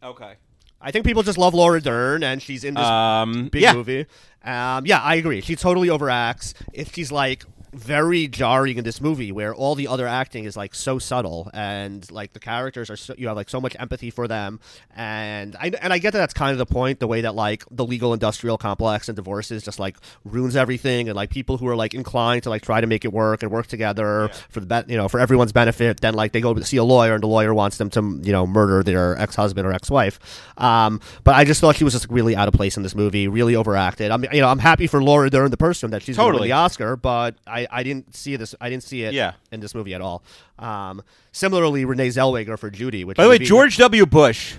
Okay. 0.03 0.35
I 0.81 0.91
think 0.91 1.07
people 1.07 1.23
just 1.23 1.39
love 1.39 1.55
Laura 1.55 1.81
Dern, 1.81 2.23
and 2.23 2.41
she's 2.43 2.63
in 2.63 2.75
this 2.75 2.85
Um, 2.85 3.49
big 3.49 3.63
yeah. 3.63 3.73
movie. 3.73 4.07
Um, 4.45 4.85
yeah, 4.87 5.01
I 5.01 5.15
agree. 5.17 5.41
She 5.41 5.57
totally 5.57 5.89
overacts. 5.89 6.55
If 6.73 6.95
she's 6.95 7.11
like 7.11 7.45
very 7.77 8.27
jarring 8.29 8.79
in 8.79 8.85
this 8.85 9.01
movie, 9.01 9.31
where 9.33 9.55
all 9.55 9.75
the 9.75 9.89
other 9.89 10.07
acting 10.07 10.45
is 10.45 10.57
like 10.57 10.75
so 10.75 10.99
subtle, 10.99 11.51
and 11.53 12.11
like 12.11 12.33
the 12.33 12.41
characters 12.41 12.91
are, 12.91 12.97
so, 12.97 13.15
you 13.17 13.29
have 13.29 13.37
like 13.37 13.51
so 13.51 13.61
much 13.61 13.77
empathy 13.79 14.11
for 14.11 14.27
them, 14.27 14.61
and 14.95 15.57
I 15.61 15.73
and 15.81 15.93
I 15.93 15.99
get 15.99 16.13
that 16.13 16.19
that's 16.19 16.35
kind 16.35 16.53
of 16.53 16.59
the 16.59 16.67
point. 16.67 17.01
The 17.01 17.07
way 17.07 17.21
that 17.23 17.35
like 17.35 17.65
the 17.71 17.85
legal 17.85 18.13
industrial 18.13 18.59
complex 18.59 19.09
and 19.09 19.17
divorces 19.17 19.63
just 19.63 19.79
like 19.79 19.97
ruins 20.25 20.57
everything, 20.57 21.09
and 21.09 21.17
like 21.17 21.31
people 21.31 21.59
who 21.59 21.69
are 21.69 21.77
like 21.77 21.95
inclined 21.95 22.43
to 22.45 22.51
like 22.51 22.63
try 22.63 22.81
to 22.81 22.87
make 22.87 23.05
it 23.05 23.13
work 23.13 23.43
and 23.43 23.53
work 23.53 23.67
together 23.67 24.31
for 24.49 24.61
the 24.61 24.67
be- 24.67 24.93
you 24.93 24.99
know 24.99 25.09
for 25.09 25.21
everyone's 25.21 25.53
benefit, 25.53 26.01
then 26.01 26.15
like 26.15 26.33
they 26.33 26.41
go 26.41 26.59
see 26.61 26.79
a 26.79 26.85
lawyer, 26.85 27.15
and 27.15 27.23
the 27.23 27.29
lawyer 27.29 27.53
wants 27.55 27.77
them 27.77 27.91
to 27.91 28.21
you 28.23 28.33
know 28.33 28.47
murder 28.47 28.83
their 28.83 29.19
ex 29.19 29.37
husband 29.37 29.67
or 29.67 29.73
ex 29.73 29.91
wife. 29.91 30.19
Um, 30.57 31.01
but 31.25 31.35
I 31.35 31.45
just 31.45 31.61
thought 31.61 31.77
she 31.77 31.85
was 31.85 31.93
just 31.93 32.09
really 32.11 32.35
out 32.35 32.49
of 32.49 32.55
place 32.55 32.77
in 32.77 32.83
this 32.83 32.95
movie, 32.95 33.29
really 33.29 33.55
overacted. 33.55 34.11
I'm 34.11 34.25
you 34.33 34.41
know 34.41 34.49
I'm 34.49 34.59
happy 34.59 34.87
for 34.87 35.03
Laura 35.03 35.31
Dern, 35.31 35.51
the 35.51 35.57
person 35.57 35.91
that 35.91 36.03
she's 36.03 36.17
Totally. 36.17 36.49
the 36.49 36.53
Oscar, 36.53 36.97
but 36.97 37.37
I, 37.47 37.66
I 37.71 37.83
didn't 37.83 38.15
see 38.15 38.37
this. 38.37 38.55
I 38.61 38.71
didn't 38.71 38.83
see 38.85 39.03
it 39.03 39.15
Yeah. 39.15 39.33
in 39.53 39.61
this 39.61 39.75
movie 39.75 39.95
at 39.95 40.01
all. 40.01 40.23
Um, 40.59 41.03
similarly, 41.33 41.85
Renee 41.85 42.09
Zellweger 42.09 42.59
for 42.59 42.71
Judy, 42.71 43.05
which 43.05 43.17
By 43.17 43.25
the 43.25 43.31
way, 43.31 43.39
George 43.39 43.77
W. 43.79 44.07
Bush. 44.07 44.55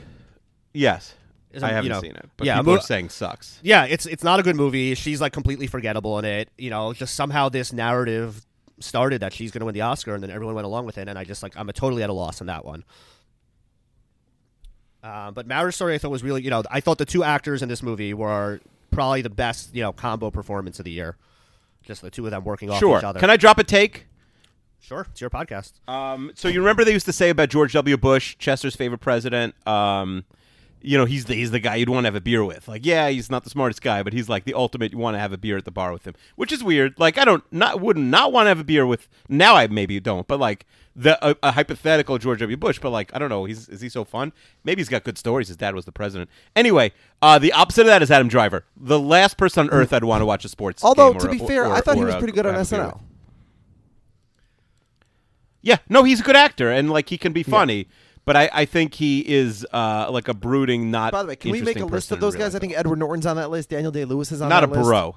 Yes, 0.74 1.14
I 1.53 1.58
a- 1.58 1.60
you 1.70 1.76
haven't 1.76 1.91
know, 1.91 2.01
seen 2.01 2.16
it, 2.16 2.30
but 2.38 2.45
yeah, 2.47 2.58
people 2.58 2.74
mo- 2.74 2.80
are 2.80 2.82
saying 2.82 3.10
sucks. 3.10 3.60
Yeah, 3.64 3.86
it's 3.86 4.05
it's 4.05 4.24
not 4.24 4.39
a 4.39 4.43
good 4.43 4.55
movie. 4.55 4.93
She's 4.95 5.20
like 5.22 5.34
completely 5.34 5.68
forgettable 5.68 6.20
in 6.20 6.26
it. 6.26 6.49
You 6.58 6.70
know, 6.70 6.93
just 6.93 7.16
somehow 7.16 7.49
this 7.49 7.74
narrative 7.74 8.45
started 8.80 9.22
that 9.22 9.34
she's 9.34 9.49
going 9.51 9.62
to 9.62 9.66
win 9.66 9.74
the 9.74 9.82
Oscar, 9.82 10.14
and 10.14 10.22
then 10.22 10.30
everyone 10.30 10.53
went 10.55 10.66
along 10.66 10.86
with 10.86 10.97
it. 10.99 11.08
And 11.08 11.18
I 11.18 11.24
just 11.24 11.41
like 11.41 11.53
I'm 11.58 11.68
a 11.70 11.74
totally 11.74 12.03
at 12.03 12.10
a 12.10 12.14
loss 12.14 12.41
on 12.41 12.47
that 12.47 12.64
one. 12.64 12.84
Um, 15.03 15.34
but 15.34 15.47
Marriage 15.47 15.76
Story, 15.76 15.93
I 15.95 15.97
thought 15.97 16.12
was 16.12 16.24
really, 16.24 16.41
you 16.41 16.49
know, 16.49 16.64
I 16.70 16.80
thought 16.82 16.97
the 16.97 17.05
two 17.05 17.24
actors 17.24 17.62
in 17.62 17.70
this 17.70 17.82
movie 17.82 18.14
were 18.14 18.60
probably 18.91 19.22
the 19.22 19.30
best, 19.30 19.74
you 19.74 19.82
know, 19.82 19.93
combo 19.93 20.30
performance 20.32 20.80
of 20.80 20.86
the 20.86 20.91
year. 20.91 21.16
Just 21.88 22.01
the 22.01 22.11
two 22.11 22.25
of 22.25 22.31
them 22.31 22.43
working 22.43 22.69
off 22.69 22.79
Sure. 22.79 22.97
each 22.99 23.03
other. 23.03 23.19
Can 23.19 23.29
I 23.29 23.38
drop 23.38 23.57
a 23.57 23.63
take? 23.63 24.05
Sure, 24.79 25.07
it's 25.09 25.19
your 25.21 25.29
podcast. 25.29 25.73
Um, 25.89 26.31
so 26.35 26.47
you 26.47 26.59
remember 26.59 26.83
they 26.85 26.91
used 26.93 27.07
to 27.07 27.13
say 27.13 27.29
about 27.29 27.49
George 27.49 27.73
W. 27.73 27.97
Bush, 27.97 28.35
Chester's 28.38 28.75
favorite 28.75 28.99
president. 28.99 29.55
Um, 29.67 30.25
you 30.88 30.97
know, 30.97 31.05
he's 31.05 31.25
the 31.25 31.35
he's 31.35 31.51
the 31.51 31.59
guy 31.59 31.75
you'd 31.75 31.89
want 31.89 32.05
to 32.05 32.07
have 32.07 32.15
a 32.15 32.21
beer 32.21 32.43
with. 32.45 32.67
Like, 32.67 32.85
yeah, 32.85 33.09
he's 33.09 33.29
not 33.29 33.43
the 33.43 33.49
smartest 33.49 33.81
guy, 33.81 34.01
but 34.03 34.13
he's 34.13 34.29
like 34.29 34.45
the 34.45 34.53
ultimate. 34.53 34.93
You 34.93 34.97
want 34.97 35.15
to 35.15 35.19
have 35.19 35.33
a 35.33 35.38
beer 35.38 35.57
at 35.57 35.65
the 35.65 35.71
bar 35.71 35.91
with 35.91 36.05
him, 36.05 36.15
which 36.35 36.51
is 36.51 36.63
weird. 36.63 36.95
Like, 36.97 37.17
I 37.17 37.25
don't 37.25 37.43
not 37.51 37.81
would 37.81 37.97
not 37.97 38.31
want 38.31 38.45
to 38.45 38.49
have 38.49 38.59
a 38.59 38.63
beer 38.63 38.85
with. 38.85 39.09
Now 39.27 39.55
I 39.55 39.67
maybe 39.67 39.99
don't, 39.99 40.27
but 40.27 40.39
like 40.39 40.65
the 40.95 41.17
a, 41.27 41.35
a 41.43 41.51
hypothetical 41.51 42.17
George 42.17 42.39
W. 42.39 42.55
Bush. 42.55 42.79
But 42.79 42.91
like, 42.91 43.13
I 43.13 43.19
don't 43.19 43.29
know. 43.29 43.45
He's 43.45 43.67
is 43.67 43.81
he 43.81 43.89
so 43.89 44.05
fun? 44.05 44.31
Maybe 44.63 44.79
he's 44.79 44.89
got 44.89 45.03
good 45.03 45.17
stories. 45.17 45.49
His 45.49 45.57
dad 45.57 45.75
was 45.75 45.85
the 45.85 45.91
president. 45.91 46.29
Anyway, 46.55 46.93
uh, 47.21 47.38
the 47.38 47.51
opposite 47.51 47.81
of 47.81 47.88
that 47.88 48.01
is 48.01 48.09
Adam 48.09 48.29
Driver, 48.29 48.63
the 48.75 48.99
last 48.99 49.38
person 49.38 49.67
on 49.67 49.73
earth 49.73 49.91
I'd 49.91 50.03
want 50.05 50.21
to 50.21 50.25
watch 50.25 50.45
a 50.45 50.49
sports. 50.49 50.83
Although 50.83 51.11
game 51.11 51.19
to 51.21 51.29
be 51.29 51.39
fair, 51.39 51.65
or- 51.65 51.73
I 51.73 51.81
thought 51.81 51.97
he 51.97 52.03
was 52.05 52.15
pretty 52.15 52.33
good 52.33 52.45
on 52.45 52.53
have 52.53 52.65
a 52.65 52.75
beer 52.75 52.85
with. 52.85 52.93
SNL. 52.93 53.01
Yeah, 55.61 55.77
no, 55.89 56.03
he's 56.03 56.21
a 56.21 56.23
good 56.23 56.35
actor, 56.38 56.71
and 56.71 56.89
like 56.89 57.09
he 57.09 57.17
can 57.17 57.33
be 57.33 57.43
funny. 57.43 57.88
But 58.28 58.36
I, 58.36 58.49
I 58.53 58.65
think 58.65 58.93
he 58.93 59.21
is 59.21 59.65
uh, 59.73 60.09
like 60.11 60.28
a 60.28 60.34
brooding, 60.36 60.91
not. 60.91 61.13
By 61.13 61.23
the 61.23 61.30
way, 61.30 61.36
can 61.38 61.49
we 61.51 61.61
make 61.61 61.80
a 61.80 61.86
list 61.86 62.11
of 62.11 62.19
those 62.19 62.36
real 62.36 62.43
guys? 62.45 62.53
I 62.55 62.59
think 62.59 62.73
Edward 62.78 62.99
Norton's 62.99 63.25
on 63.25 63.38
that 63.38 63.49
list. 63.49 63.69
Daniel 63.69 63.91
Day 63.91 64.03
Lewis 64.05 64.32
is 64.34 64.41
on 64.41 64.49
not 64.49 64.63
a 64.63 64.67
list. 64.67 64.84
bro. 64.84 65.15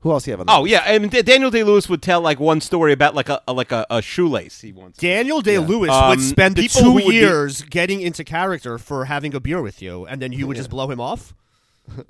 Who 0.00 0.12
else 0.12 0.24
do 0.24 0.30
you 0.30 0.32
have 0.32 0.40
on 0.40 0.46
that 0.46 0.56
Oh 0.56 0.62
list? 0.62 0.72
yeah, 0.72 0.82
and 0.86 1.10
D- 1.10 1.22
Daniel 1.22 1.50
Day 1.50 1.64
Lewis 1.64 1.88
would 1.88 2.02
tell 2.02 2.20
like 2.20 2.38
one 2.38 2.60
story 2.60 2.92
about 2.92 3.14
like 3.14 3.28
a, 3.28 3.42
a 3.48 3.52
like 3.52 3.72
a, 3.72 3.84
a 3.90 4.00
shoelace 4.00 4.60
he 4.60 4.72
once. 4.72 4.96
Daniel 4.96 5.40
Day 5.42 5.58
Lewis 5.58 5.90
Um, 5.90 6.08
would 6.10 6.20
spend 6.20 6.56
the 6.56 6.68
two 6.68 6.92
would 6.94 7.06
be- 7.06 7.14
years 7.14 7.62
getting 7.62 8.00
into 8.00 8.22
character 8.24 8.78
for 8.78 9.04
having 9.06 9.34
a 9.34 9.40
beer 9.40 9.60
with 9.60 9.82
you, 9.82 10.06
and 10.06 10.22
then 10.22 10.32
you 10.32 10.46
would 10.46 10.56
just 10.56 10.70
blow 10.70 10.90
him 10.90 11.00
off. 11.00 11.34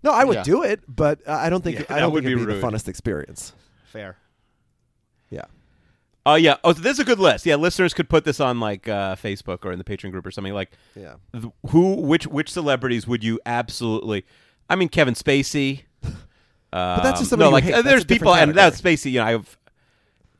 No, 0.00 0.12
I 0.12 0.22
would 0.22 0.36
Yeah. 0.36 0.42
do 0.44 0.62
it, 0.62 0.80
but 0.86 1.18
uh, 1.26 1.32
I 1.32 1.50
don't 1.50 1.64
think 1.64 1.80
Yeah, 1.80 1.86
I 1.88 1.94
that 1.94 2.00
don't 2.02 2.12
would 2.12 2.22
think 2.22 2.36
it'd 2.36 2.46
be 2.46 2.52
be 2.54 2.58
the 2.60 2.64
rude. 2.64 2.72
funnest 2.72 2.86
experience. 2.86 3.52
Fair. 3.86 4.16
Oh 6.30 6.34
yeah. 6.34 6.56
Oh, 6.64 6.72
so 6.72 6.80
this 6.80 6.94
is 6.94 6.98
a 7.00 7.04
good 7.04 7.18
list. 7.18 7.46
Yeah, 7.46 7.56
listeners 7.56 7.94
could 7.94 8.08
put 8.08 8.24
this 8.24 8.38
on 8.40 8.60
like 8.60 8.86
uh, 8.88 9.16
Facebook 9.16 9.64
or 9.64 9.72
in 9.72 9.78
the 9.78 9.84
Patreon 9.84 10.10
group 10.12 10.26
or 10.26 10.30
something. 10.30 10.52
Like, 10.52 10.70
Yeah. 10.94 11.14
th- 11.32 11.52
who, 11.70 11.94
which, 11.94 12.26
which 12.26 12.50
celebrities 12.50 13.06
would 13.06 13.24
you 13.24 13.40
absolutely? 13.46 14.24
I 14.68 14.76
mean, 14.76 14.88
Kevin 14.88 15.14
Spacey. 15.14 15.82
But 16.70 17.02
that's 17.02 17.20
just 17.20 17.32
Um, 17.32 17.40
somebody 17.40 17.50
no, 17.50 17.54
like 17.70 17.78
uh, 17.78 17.80
there's 17.82 18.04
people, 18.04 18.34
and 18.34 18.54
that's 18.54 18.78
Spacey. 18.78 19.10
You 19.12 19.20
know, 19.20 19.24
I've. 19.26 19.58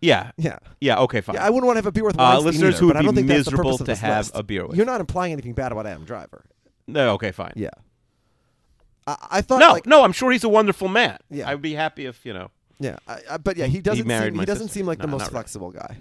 Yeah. 0.02 0.30
Yeah. 0.36 0.58
Yeah. 0.78 0.98
Okay. 1.00 1.22
Fine. 1.22 1.36
Yeah, 1.36 1.46
I 1.46 1.48
wouldn't 1.48 1.64
want 1.66 1.76
to 1.76 1.78
have 1.78 1.86
a 1.86 1.90
beer 1.92 2.04
with 2.04 2.20
Uh, 2.20 2.38
listeners 2.38 2.74
either, 2.74 2.80
who 2.80 2.86
would 2.88 2.92
but 2.92 2.98
I 2.98 3.02
don't 3.02 3.14
be 3.14 3.22
think 3.22 3.28
that's 3.28 3.44
the 3.46 3.50
miserable 3.52 3.78
to 3.78 3.96
have 3.96 4.26
list. 4.26 4.32
a 4.34 4.42
beer 4.42 4.66
with. 4.66 4.76
You're 4.76 4.84
not 4.84 5.00
implying 5.00 5.32
anything 5.32 5.54
bad 5.54 5.72
about 5.72 5.86
Adam 5.86 6.04
Driver. 6.04 6.44
no. 6.86 7.14
Okay. 7.14 7.32
Fine. 7.32 7.54
Yeah. 7.56 7.70
I, 9.06 9.16
I 9.30 9.40
thought 9.40 9.58
No. 9.60 9.72
like 9.72 9.86
no. 9.86 10.04
I'm 10.04 10.12
sure 10.12 10.30
he's 10.30 10.44
a 10.44 10.50
wonderful 10.50 10.88
man. 10.88 11.16
Yeah. 11.30 11.48
I'd 11.48 11.62
be 11.62 11.72
happy 11.72 12.04
if 12.04 12.26
you 12.26 12.34
know. 12.34 12.50
Yeah, 12.80 12.96
I, 13.08 13.18
I, 13.32 13.36
but 13.38 13.56
yeah, 13.56 13.66
he 13.66 13.80
doesn't 13.80 14.06
married 14.06 14.32
seem, 14.34 14.40
he 14.40 14.46
doesn't 14.46 14.68
sister. 14.68 14.78
seem 14.80 14.86
like 14.86 14.98
the 14.98 15.06
most 15.08 15.18
not 15.20 15.24
really. 15.26 15.32
flexible 15.32 15.70
guy. 15.72 15.96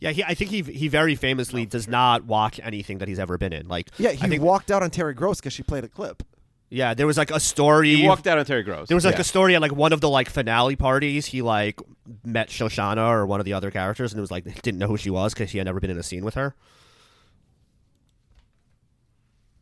Yeah, 0.00 0.10
he, 0.12 0.22
I 0.24 0.34
think 0.34 0.50
he 0.50 0.62
he 0.62 0.88
very 0.88 1.14
famously 1.16 1.66
does 1.66 1.88
not 1.88 2.24
watch 2.24 2.60
anything 2.62 2.98
that 2.98 3.08
he's 3.08 3.18
ever 3.18 3.36
been 3.36 3.52
in. 3.52 3.68
Like, 3.68 3.90
Yeah, 3.98 4.10
I 4.10 4.14
he 4.14 4.28
think, 4.28 4.42
walked 4.42 4.70
out 4.70 4.82
on 4.82 4.90
Terry 4.90 5.12
Gross 5.12 5.40
because 5.40 5.52
she 5.52 5.62
played 5.64 5.82
a 5.84 5.88
clip. 5.88 6.22
yeah, 6.70 6.94
there 6.94 7.06
was 7.06 7.18
like 7.18 7.30
a 7.32 7.40
story. 7.40 7.96
He 7.96 8.06
walked 8.06 8.26
out 8.28 8.38
on 8.38 8.44
Terry 8.46 8.62
Gross. 8.62 8.88
There 8.88 8.94
was 8.94 9.04
like 9.04 9.16
Yeah. 9.16 9.20
a 9.22 9.24
story 9.24 9.54
at 9.56 9.60
like 9.60 9.72
one 9.74 9.92
of 9.92 10.00
the 10.00 10.08
like 10.08 10.30
finale 10.30 10.76
parties. 10.76 11.26
He 11.26 11.42
like 11.42 11.80
met 12.24 12.48
Shoshanna 12.48 13.08
or 13.10 13.26
one 13.26 13.40
of 13.40 13.44
the 13.44 13.52
other 13.54 13.70
characters, 13.72 14.12
and 14.12 14.18
it 14.18 14.22
was 14.22 14.30
like 14.30 14.44
didn't 14.62 14.78
know 14.78 14.86
who 14.86 14.96
she 14.96 15.10
was 15.10 15.34
because 15.34 15.50
he 15.50 15.58
had 15.58 15.66
never 15.66 15.80
been 15.80 15.90
in 15.90 15.98
a 15.98 16.02
scene 16.04 16.24
with 16.24 16.34
her. 16.34 16.54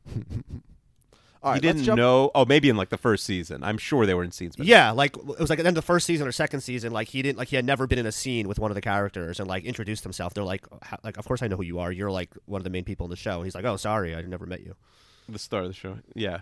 All 1.42 1.52
right, 1.52 1.62
he 1.62 1.72
didn't 1.72 1.94
know. 1.94 2.30
Oh, 2.34 2.44
maybe 2.44 2.68
in 2.68 2.76
like 2.76 2.88
the 2.88 2.96
first 2.98 3.24
season. 3.24 3.62
I'm 3.62 3.78
sure 3.78 4.06
they 4.06 4.14
were 4.14 4.24
in 4.24 4.32
scenes. 4.32 4.56
But 4.56 4.66
Yeah, 4.66 4.90
like 4.90 5.16
it 5.16 5.38
was 5.38 5.50
like 5.50 5.58
at 5.58 5.62
the 5.62 5.68
end 5.68 5.76
of 5.78 5.82
the 5.84 5.86
first 5.86 6.06
season 6.06 6.26
or 6.26 6.32
second 6.32 6.60
season. 6.62 6.92
Like 6.92 7.08
he 7.08 7.22
didn't 7.22 7.38
like 7.38 7.48
he 7.48 7.56
had 7.56 7.64
never 7.64 7.86
been 7.86 7.98
in 7.98 8.06
a 8.06 8.12
scene 8.12 8.48
with 8.48 8.58
one 8.58 8.70
of 8.70 8.74
the 8.74 8.80
characters 8.80 9.38
and 9.38 9.48
like 9.48 9.64
introduced 9.64 10.02
himself. 10.02 10.34
They're 10.34 10.44
like, 10.44 10.64
like 11.04 11.16
of 11.18 11.26
course 11.26 11.42
I 11.42 11.48
know 11.48 11.56
who 11.56 11.64
you 11.64 11.78
are. 11.78 11.92
You're 11.92 12.10
like 12.10 12.30
one 12.46 12.58
of 12.60 12.64
the 12.64 12.70
main 12.70 12.84
people 12.84 13.06
in 13.06 13.10
the 13.10 13.16
show. 13.16 13.36
And 13.36 13.44
he's 13.44 13.54
like, 13.54 13.64
oh 13.64 13.76
sorry, 13.76 14.14
I 14.14 14.22
never 14.22 14.46
met 14.46 14.60
you. 14.60 14.74
the 15.28 15.38
start 15.38 15.64
of 15.64 15.70
the 15.70 15.74
show. 15.74 15.98
Yeah. 16.14 16.40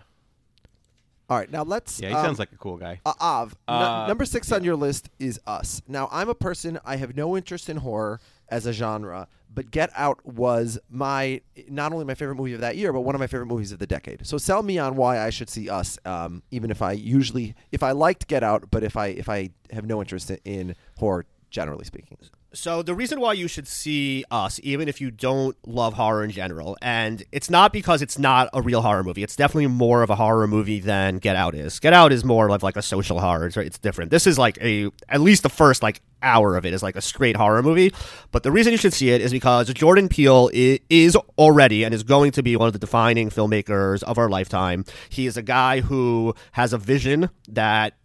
All 1.27 1.37
right, 1.37 1.49
now 1.49 1.63
let's. 1.63 1.99
Yeah. 1.99 2.09
He 2.09 2.15
um, 2.15 2.23
sounds 2.23 2.39
like 2.39 2.51
a 2.51 2.57
cool 2.57 2.77
guy. 2.77 3.01
Uh, 3.03 3.13
Av, 3.19 3.55
n- 3.67 3.75
Uh, 3.75 4.07
number 4.07 4.25
six 4.25 4.51
on 4.51 4.63
your 4.63 4.75
list 4.75 5.09
is 5.17 5.39
Us. 5.47 5.81
Now, 5.87 6.07
I'm 6.11 6.29
a 6.29 6.35
person, 6.35 6.79
I 6.85 6.97
have 6.97 7.15
no 7.15 7.35
interest 7.35 7.67
in 7.67 7.77
horror 7.77 8.19
as 8.47 8.67
a 8.67 8.73
genre, 8.73 9.27
but 9.55 9.71
Get 9.71 9.89
Out 9.95 10.23
was 10.25 10.77
my, 10.89 11.41
not 11.69 11.93
only 11.93 12.05
my 12.05 12.13
favorite 12.13 12.35
movie 12.35 12.53
of 12.53 12.61
that 12.61 12.75
year, 12.75 12.93
but 12.93 13.01
one 13.01 13.15
of 13.15 13.19
my 13.19 13.27
favorite 13.27 13.47
movies 13.47 13.71
of 13.71 13.79
the 13.79 13.87
decade. 13.87 14.27
So 14.27 14.37
sell 14.37 14.61
me 14.61 14.77
on 14.77 14.95
why 14.95 15.19
I 15.19 15.29
should 15.29 15.49
see 15.49 15.69
Us, 15.69 15.97
um, 16.05 16.43
even 16.51 16.69
if 16.69 16.81
I 16.81 16.91
usually, 16.91 17.55
if 17.71 17.81
I 17.81 17.91
liked 17.91 18.27
Get 18.27 18.43
Out, 18.43 18.69
but 18.69 18.83
if 18.83 18.97
I, 18.97 19.07
if 19.07 19.29
I 19.29 19.49
have 19.71 19.85
no 19.85 20.01
interest 20.01 20.29
in, 20.29 20.39
in 20.43 20.75
horror, 20.97 21.25
generally 21.49 21.85
speaking. 21.85 22.17
So 22.55 22.81
the 22.81 22.95
reason 22.95 23.19
why 23.19 23.33
you 23.33 23.49
should 23.49 23.67
see 23.67 24.23
us, 24.31 24.61
even 24.63 24.87
if 24.87 25.01
you 25.01 25.11
don't 25.11 25.57
love 25.67 25.93
horror 25.95 26.23
in 26.23 26.31
general, 26.31 26.77
and 26.81 27.21
it's 27.33 27.49
not 27.49 27.73
because 27.73 28.01
it's 28.01 28.17
not 28.17 28.49
a 28.53 28.61
real 28.61 28.81
horror 28.81 29.03
movie. 29.03 29.23
It's 29.23 29.35
definitely 29.35 29.67
more 29.67 30.03
of 30.03 30.09
a 30.09 30.15
horror 30.15 30.47
movie 30.47 30.79
than 30.79 31.17
Get 31.17 31.35
Out 31.35 31.53
is. 31.53 31.81
Get 31.81 31.91
Out 31.91 32.13
is 32.13 32.23
more 32.23 32.49
of 32.49 32.63
like 32.63 32.77
a 32.77 32.81
social 32.81 33.19
horror. 33.19 33.47
It's, 33.47 33.57
it's 33.57 33.77
different. 33.77 34.09
This 34.09 34.25
is 34.25 34.39
like 34.39 34.57
a 34.61 34.89
at 35.09 35.19
least 35.19 35.43
the 35.43 35.49
first 35.49 35.83
like 35.83 36.01
hour 36.23 36.55
of 36.55 36.65
it 36.65 36.73
is 36.73 36.81
like 36.81 36.95
a 36.95 37.01
straight 37.01 37.35
horror 37.35 37.61
movie. 37.61 37.93
But 38.31 38.43
the 38.43 38.53
reason 38.53 38.71
you 38.71 38.77
should 38.77 38.93
see 38.93 39.09
it 39.09 39.19
is 39.19 39.33
because 39.33 39.71
Jordan 39.73 40.07
Peele 40.07 40.49
is 40.53 41.17
already 41.37 41.83
and 41.83 41.93
is 41.93 42.03
going 42.03 42.31
to 42.31 42.41
be 42.41 42.55
one 42.55 42.67
of 42.67 42.73
the 42.73 42.79
defining 42.79 43.29
filmmakers 43.29 44.01
of 44.03 44.17
our 44.17 44.29
lifetime. 44.29 44.85
He 45.09 45.27
is 45.27 45.35
a 45.35 45.41
guy 45.41 45.81
who 45.81 46.33
has 46.53 46.71
a 46.71 46.77
vision 46.77 47.29
that 47.49 47.95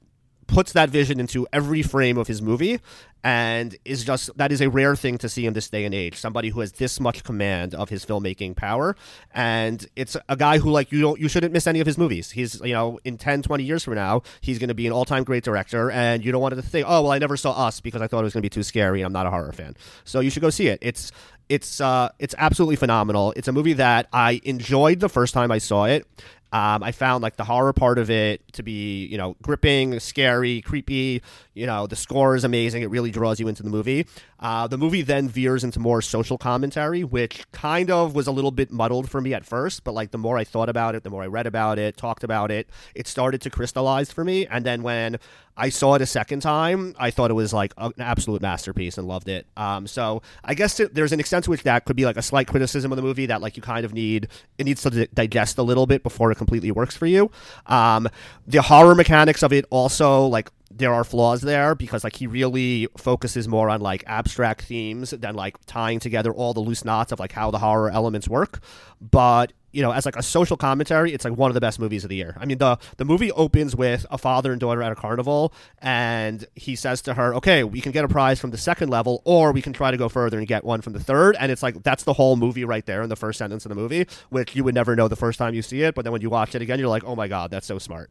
puts 0.51 0.73
that 0.73 0.91
vision 0.91 1.21
into 1.21 1.47
every 1.53 1.81
frame 1.81 2.19
of 2.19 2.27
his 2.27 2.43
movie 2.43 2.81
and 3.23 3.77
is 3.85 4.05
just 4.05 4.37
that 4.37 4.53
is 4.53 4.61
a 4.61 4.71
rare 4.71 4.97
thing 4.97 5.19
to 5.19 5.29
see 5.29 5.47
in 5.47 5.53
this 5.53 5.69
day 5.69 5.85
and 5.85 5.95
age 5.95 6.17
somebody 6.17 6.49
who 6.49 6.61
has 6.61 6.73
this 6.73 7.01
much 7.01 7.23
command 7.25 7.75
of 7.75 7.89
his 7.89 8.05
filmmaking 8.05 8.57
power. 8.57 8.97
And 9.33 9.87
it's 9.97 10.17
a 10.29 10.37
guy 10.37 10.59
who 10.59 10.71
like 10.71 10.91
you 10.93 11.01
don't 11.01 11.21
you 11.21 11.29
shouldn't 11.29 11.53
miss 11.53 11.67
any 11.67 11.81
of 11.81 11.87
his 11.87 11.99
movies. 11.99 12.31
He's 12.31 12.61
you 12.61 12.73
know 12.73 12.99
in 13.05 13.19
10 13.19 13.43
20 13.43 13.65
years 13.65 13.85
from 13.85 13.95
now 13.95 14.23
he's 14.41 14.59
going 14.59 14.69
to 14.69 14.75
be 14.75 14.87
an 14.87 14.93
all-time 14.93 15.25
great 15.25 15.45
director 15.45 15.91
and 15.91 16.25
you 16.25 16.33
don't 16.33 16.41
want 16.41 16.55
to 16.55 16.63
think 16.63 16.87
oh 16.89 17.03
well 17.03 17.13
i 17.13 17.19
never 17.19 17.37
saw 17.37 17.67
us 17.67 17.81
because 17.81 18.03
i 18.03 18.07
thought 18.07 18.21
it 18.21 18.25
was 18.25 18.33
going 18.33 18.43
to 18.43 18.47
be 18.47 18.51
too 18.51 18.63
scary 18.63 19.01
and 19.01 19.07
i'm 19.07 19.13
not 19.13 19.27
a 19.27 19.31
horror 19.31 19.53
fan. 19.53 19.77
So 20.05 20.21
you 20.21 20.31
should 20.31 20.43
go 20.43 20.51
see 20.51 20.69
it. 20.69 20.79
It's 20.83 21.13
it's 21.49 21.81
uh 21.81 22.11
it's 22.19 22.35
absolutely 22.39 22.77
phenomenal. 22.77 23.33
It's 23.37 23.49
a 23.49 23.53
movie 23.53 23.75
that 23.75 24.09
i 24.13 24.41
enjoyed 24.45 25.01
the 25.01 25.09
first 25.09 25.35
time 25.35 25.51
i 25.51 25.59
saw 25.59 25.85
it 25.85 26.07
um, 26.53 26.83
I 26.83 26.93
found 26.93 27.23
like 27.23 27.37
the 27.37 27.45
horror 27.45 27.73
part 27.73 27.99
of 27.99 28.11
it 28.11 28.53
to 28.55 28.63
be, 28.63 29.07
you 29.07 29.17
know, 29.17 29.37
gripping, 29.43 30.01
scary, 30.01 30.61
creepy. 30.63 31.23
You 31.55 31.67
know, 31.67 31.87
the 31.87 31.97
score 31.97 32.35
is 32.35 32.45
amazing. 32.45 32.83
It 32.83 32.91
really 32.91 33.11
draws 33.11 33.39
you 33.39 33.49
into 33.49 33.63
the 33.63 33.71
movie. 33.71 34.07
Uh, 34.41 34.67
the 34.67 34.79
movie 34.79 35.03
then 35.03 35.29
veers 35.29 35.63
into 35.63 35.79
more 35.79 36.01
social 36.01 36.39
commentary, 36.39 37.05
which 37.05 37.45
kind 37.53 37.91
of 37.91 38.15
was 38.15 38.27
a 38.27 38.33
little 38.33 38.51
bit 38.51 38.71
muddled 38.71 39.11
for 39.11 39.21
me 39.21 39.35
at 39.35 39.45
first. 39.45 39.85
But 39.85 39.93
like 39.93 40.11
the 40.11 40.19
more 40.19 40.39
I 40.39 40.45
thought 40.45 40.69
about 40.69 40.95
it, 40.95 41.05
the 41.05 41.11
more 41.11 41.23
I 41.23 41.27
read 41.27 41.47
about 41.47 41.79
it, 41.79 41.97
talked 41.97 42.25
about 42.25 42.51
it, 42.51 42.69
it 42.95 43.07
started 43.07 43.41
to 43.43 43.51
crystallize 43.51 44.11
for 44.11 44.25
me. 44.25 44.47
And 44.47 44.65
then 44.65 44.83
when 44.83 45.19
I 45.57 45.69
saw 45.69 45.95
it 45.95 46.01
a 46.01 46.07
second 46.07 46.41
time, 46.41 46.95
I 46.99 47.11
thought 47.11 47.31
it 47.31 47.35
was 47.35 47.53
like 47.53 47.75
an 47.77 47.93
absolute 47.99 48.41
masterpiece 48.41 48.97
and 48.97 49.07
loved 49.07 49.29
it. 49.29 49.47
Um, 49.59 49.87
so 49.87 50.23
I 50.43 50.55
guess 50.55 50.81
it, 50.81 50.95
there's 50.95 51.13
an 51.13 51.21
extent 51.21 51.45
to 51.45 51.51
which 51.51 51.65
that 51.65 51.85
could 51.85 51.97
be 51.97 52.07
like 52.07 52.17
a 52.17 52.23
slight 52.23 52.47
criticism 52.47 52.91
of 52.93 52.97
the 52.97 53.03
movie 53.03 53.27
that 53.27 53.43
like 53.43 53.57
you 53.57 53.63
kind 53.63 53.85
of 53.85 53.93
need 53.93 54.29
it 54.57 54.65
needs 54.65 54.83
to 54.83 54.91
di- 54.91 55.09
digest 55.13 55.59
a 55.59 55.63
little 55.63 55.87
bit 55.87 56.03
before 56.03 56.33
it 56.33 56.37
completely 56.41 56.71
works 56.71 56.97
for 56.97 57.07
you. 57.07 57.31
Um, 57.67 58.09
the 58.47 58.63
horror 58.63 58.95
mechanics 58.95 59.43
of 59.43 59.53
it 59.53 59.65
also 59.71 60.27
like 60.27 60.51
there 60.71 60.95
are 60.95 61.05
flaws 61.05 61.43
there 61.43 61.75
because 61.75 62.03
like 62.05 62.17
he 62.17 62.27
really 62.27 62.89
focuses 62.97 63.47
more 63.47 63.69
on 63.69 63.81
like 63.81 64.03
abstract 64.07 64.63
themes 64.63 65.11
than 65.11 65.35
like 65.35 65.57
tying 65.67 66.01
together 66.01 66.33
all 66.33 66.55
the 66.55 66.61
loose 66.61 66.85
knots 66.85 67.13
of 67.13 67.21
like 67.21 67.33
how 67.33 67.51
the 67.51 67.59
horror 67.59 67.91
elements 67.91 68.29
work. 68.29 68.61
But 69.01 69.53
you 69.73 69.83
know, 69.83 69.93
as 69.93 70.05
like 70.05 70.17
a 70.17 70.23
social 70.23 70.57
commentary, 70.57 71.13
it's 71.13 71.25
like 71.25 71.37
one 71.37 71.51
of 71.51 71.55
the 71.55 71.61
best 71.61 71.79
movies 71.79 72.05
of 72.05 72.11
the 72.11 72.17
year. 72.17 72.37
I 72.39 72.45
mean, 72.45 72.59
the 72.59 72.79
the 72.97 73.05
movie 73.05 73.31
opens 73.33 73.77
with 73.77 74.05
a 74.11 74.19
father 74.19 74.53
and 74.53 74.61
daughter 74.61 74.83
at 74.83 74.93
a 74.93 74.95
carnival, 74.95 75.53
and 75.79 76.47
he 76.55 76.77
says 76.77 77.03
to 77.03 77.15
her, 77.15 77.35
"Okay, 77.37 77.65
we 77.65 77.81
can 77.81 77.93
get 77.93 78.05
a 78.05 78.09
prize 78.09 78.41
from 78.41 78.51
the 78.51 78.59
second 78.59 78.89
level, 78.89 79.23
or 79.25 79.53
we 79.53 79.63
can 79.63 79.73
try 79.73 79.91
to 79.91 79.97
go 79.97 80.09
further 80.09 80.39
and 80.39 80.47
get 80.47 80.65
one 80.65 80.81
from 80.81 80.93
the 80.93 81.01
third. 81.01 81.37
And 81.39 81.53
it's 81.53 81.63
like 81.63 81.83
that's 81.83 82.05
the 82.05 82.15
whole 82.15 82.37
movie 82.37 82.65
right 82.65 82.85
there 82.85 83.03
in 83.03 83.09
the 83.09 83.17
first 83.17 83.39
sentence 83.39 83.65
of 83.65 83.69
the 83.69 83.75
movie, 83.77 84.07
which 84.31 84.57
you 84.57 84.65
would 84.65 84.75
never 84.75 84.97
know 84.97 85.09
the 85.09 85.17
first 85.17 85.39
time 85.39 85.55
you 85.55 85.63
see 85.63 85.83
it, 85.83 85.95
but 85.95 86.03
then 86.05 86.13
when 86.13 86.23
you 86.23 86.31
watch 86.31 86.55
it 86.55 86.63
again, 86.63 86.79
you're 86.79 86.89
like, 86.89 87.05
"Oh 87.05 87.15
my 87.15 87.29
god, 87.29 87.51
that's 87.51 87.67
so 87.67 87.79
smart." 87.79 88.11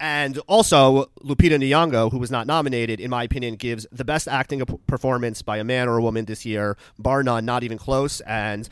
And 0.00 0.38
also, 0.46 1.06
Lupita 1.24 1.58
Nyong'o, 1.58 2.12
who 2.12 2.18
was 2.18 2.30
not 2.30 2.46
nominated, 2.46 3.00
in 3.00 3.10
my 3.10 3.24
opinion, 3.24 3.56
gives 3.56 3.84
the 3.90 4.04
best 4.04 4.28
acting 4.28 4.64
performance 4.86 5.42
by 5.42 5.56
a 5.56 5.64
man 5.64 5.88
or 5.88 5.96
a 5.98 6.02
woman 6.02 6.26
this 6.26 6.46
year, 6.46 6.76
bar 6.98 7.24
none, 7.24 7.44
not 7.44 7.64
even 7.64 7.78
close. 7.78 8.20
And 8.20 8.68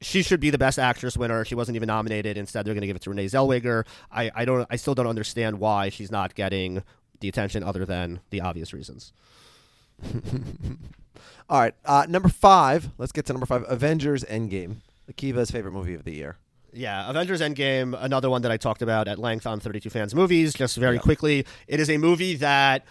she 0.00 0.22
should 0.22 0.40
be 0.40 0.50
the 0.50 0.58
best 0.58 0.78
actress 0.78 1.16
winner. 1.16 1.44
She 1.44 1.54
wasn't 1.54 1.76
even 1.76 1.86
nominated. 1.86 2.36
Instead, 2.38 2.64
they're 2.64 2.74
going 2.74 2.82
to 2.82 2.86
give 2.86 2.96
it 2.96 3.02
to 3.02 3.10
Renee 3.10 3.26
Zellweger. 3.26 3.86
I, 4.10 4.30
I 4.34 4.44
don't. 4.44 4.66
I 4.70 4.76
still 4.76 4.94
don't 4.94 5.06
understand 5.06 5.60
why 5.60 5.88
she's 5.88 6.10
not 6.10 6.34
getting 6.34 6.82
the 7.20 7.28
attention, 7.28 7.62
other 7.62 7.84
than 7.84 8.20
the 8.30 8.40
obvious 8.40 8.72
reasons. 8.72 9.12
All 11.50 11.60
right, 11.60 11.74
uh, 11.84 12.06
number 12.08 12.28
five. 12.28 12.90
Let's 12.96 13.12
get 13.12 13.26
to 13.26 13.32
number 13.32 13.46
five. 13.46 13.64
Avengers 13.68 14.24
Endgame, 14.24 14.76
Akiva's 15.12 15.50
favorite 15.50 15.72
movie 15.72 15.94
of 15.94 16.04
the 16.04 16.12
year. 16.12 16.36
Yeah, 16.72 17.10
Avengers 17.10 17.40
Endgame, 17.40 18.00
another 18.00 18.30
one 18.30 18.42
that 18.42 18.52
I 18.52 18.56
talked 18.56 18.80
about 18.80 19.08
at 19.08 19.18
length 19.18 19.46
on 19.46 19.58
32 19.58 19.90
Fans 19.90 20.14
Movies. 20.14 20.54
Just 20.54 20.76
very 20.76 20.98
quickly, 21.00 21.44
it 21.66 21.80
is 21.80 21.90
a 21.90 21.98
movie 21.98 22.36
that 22.36 22.84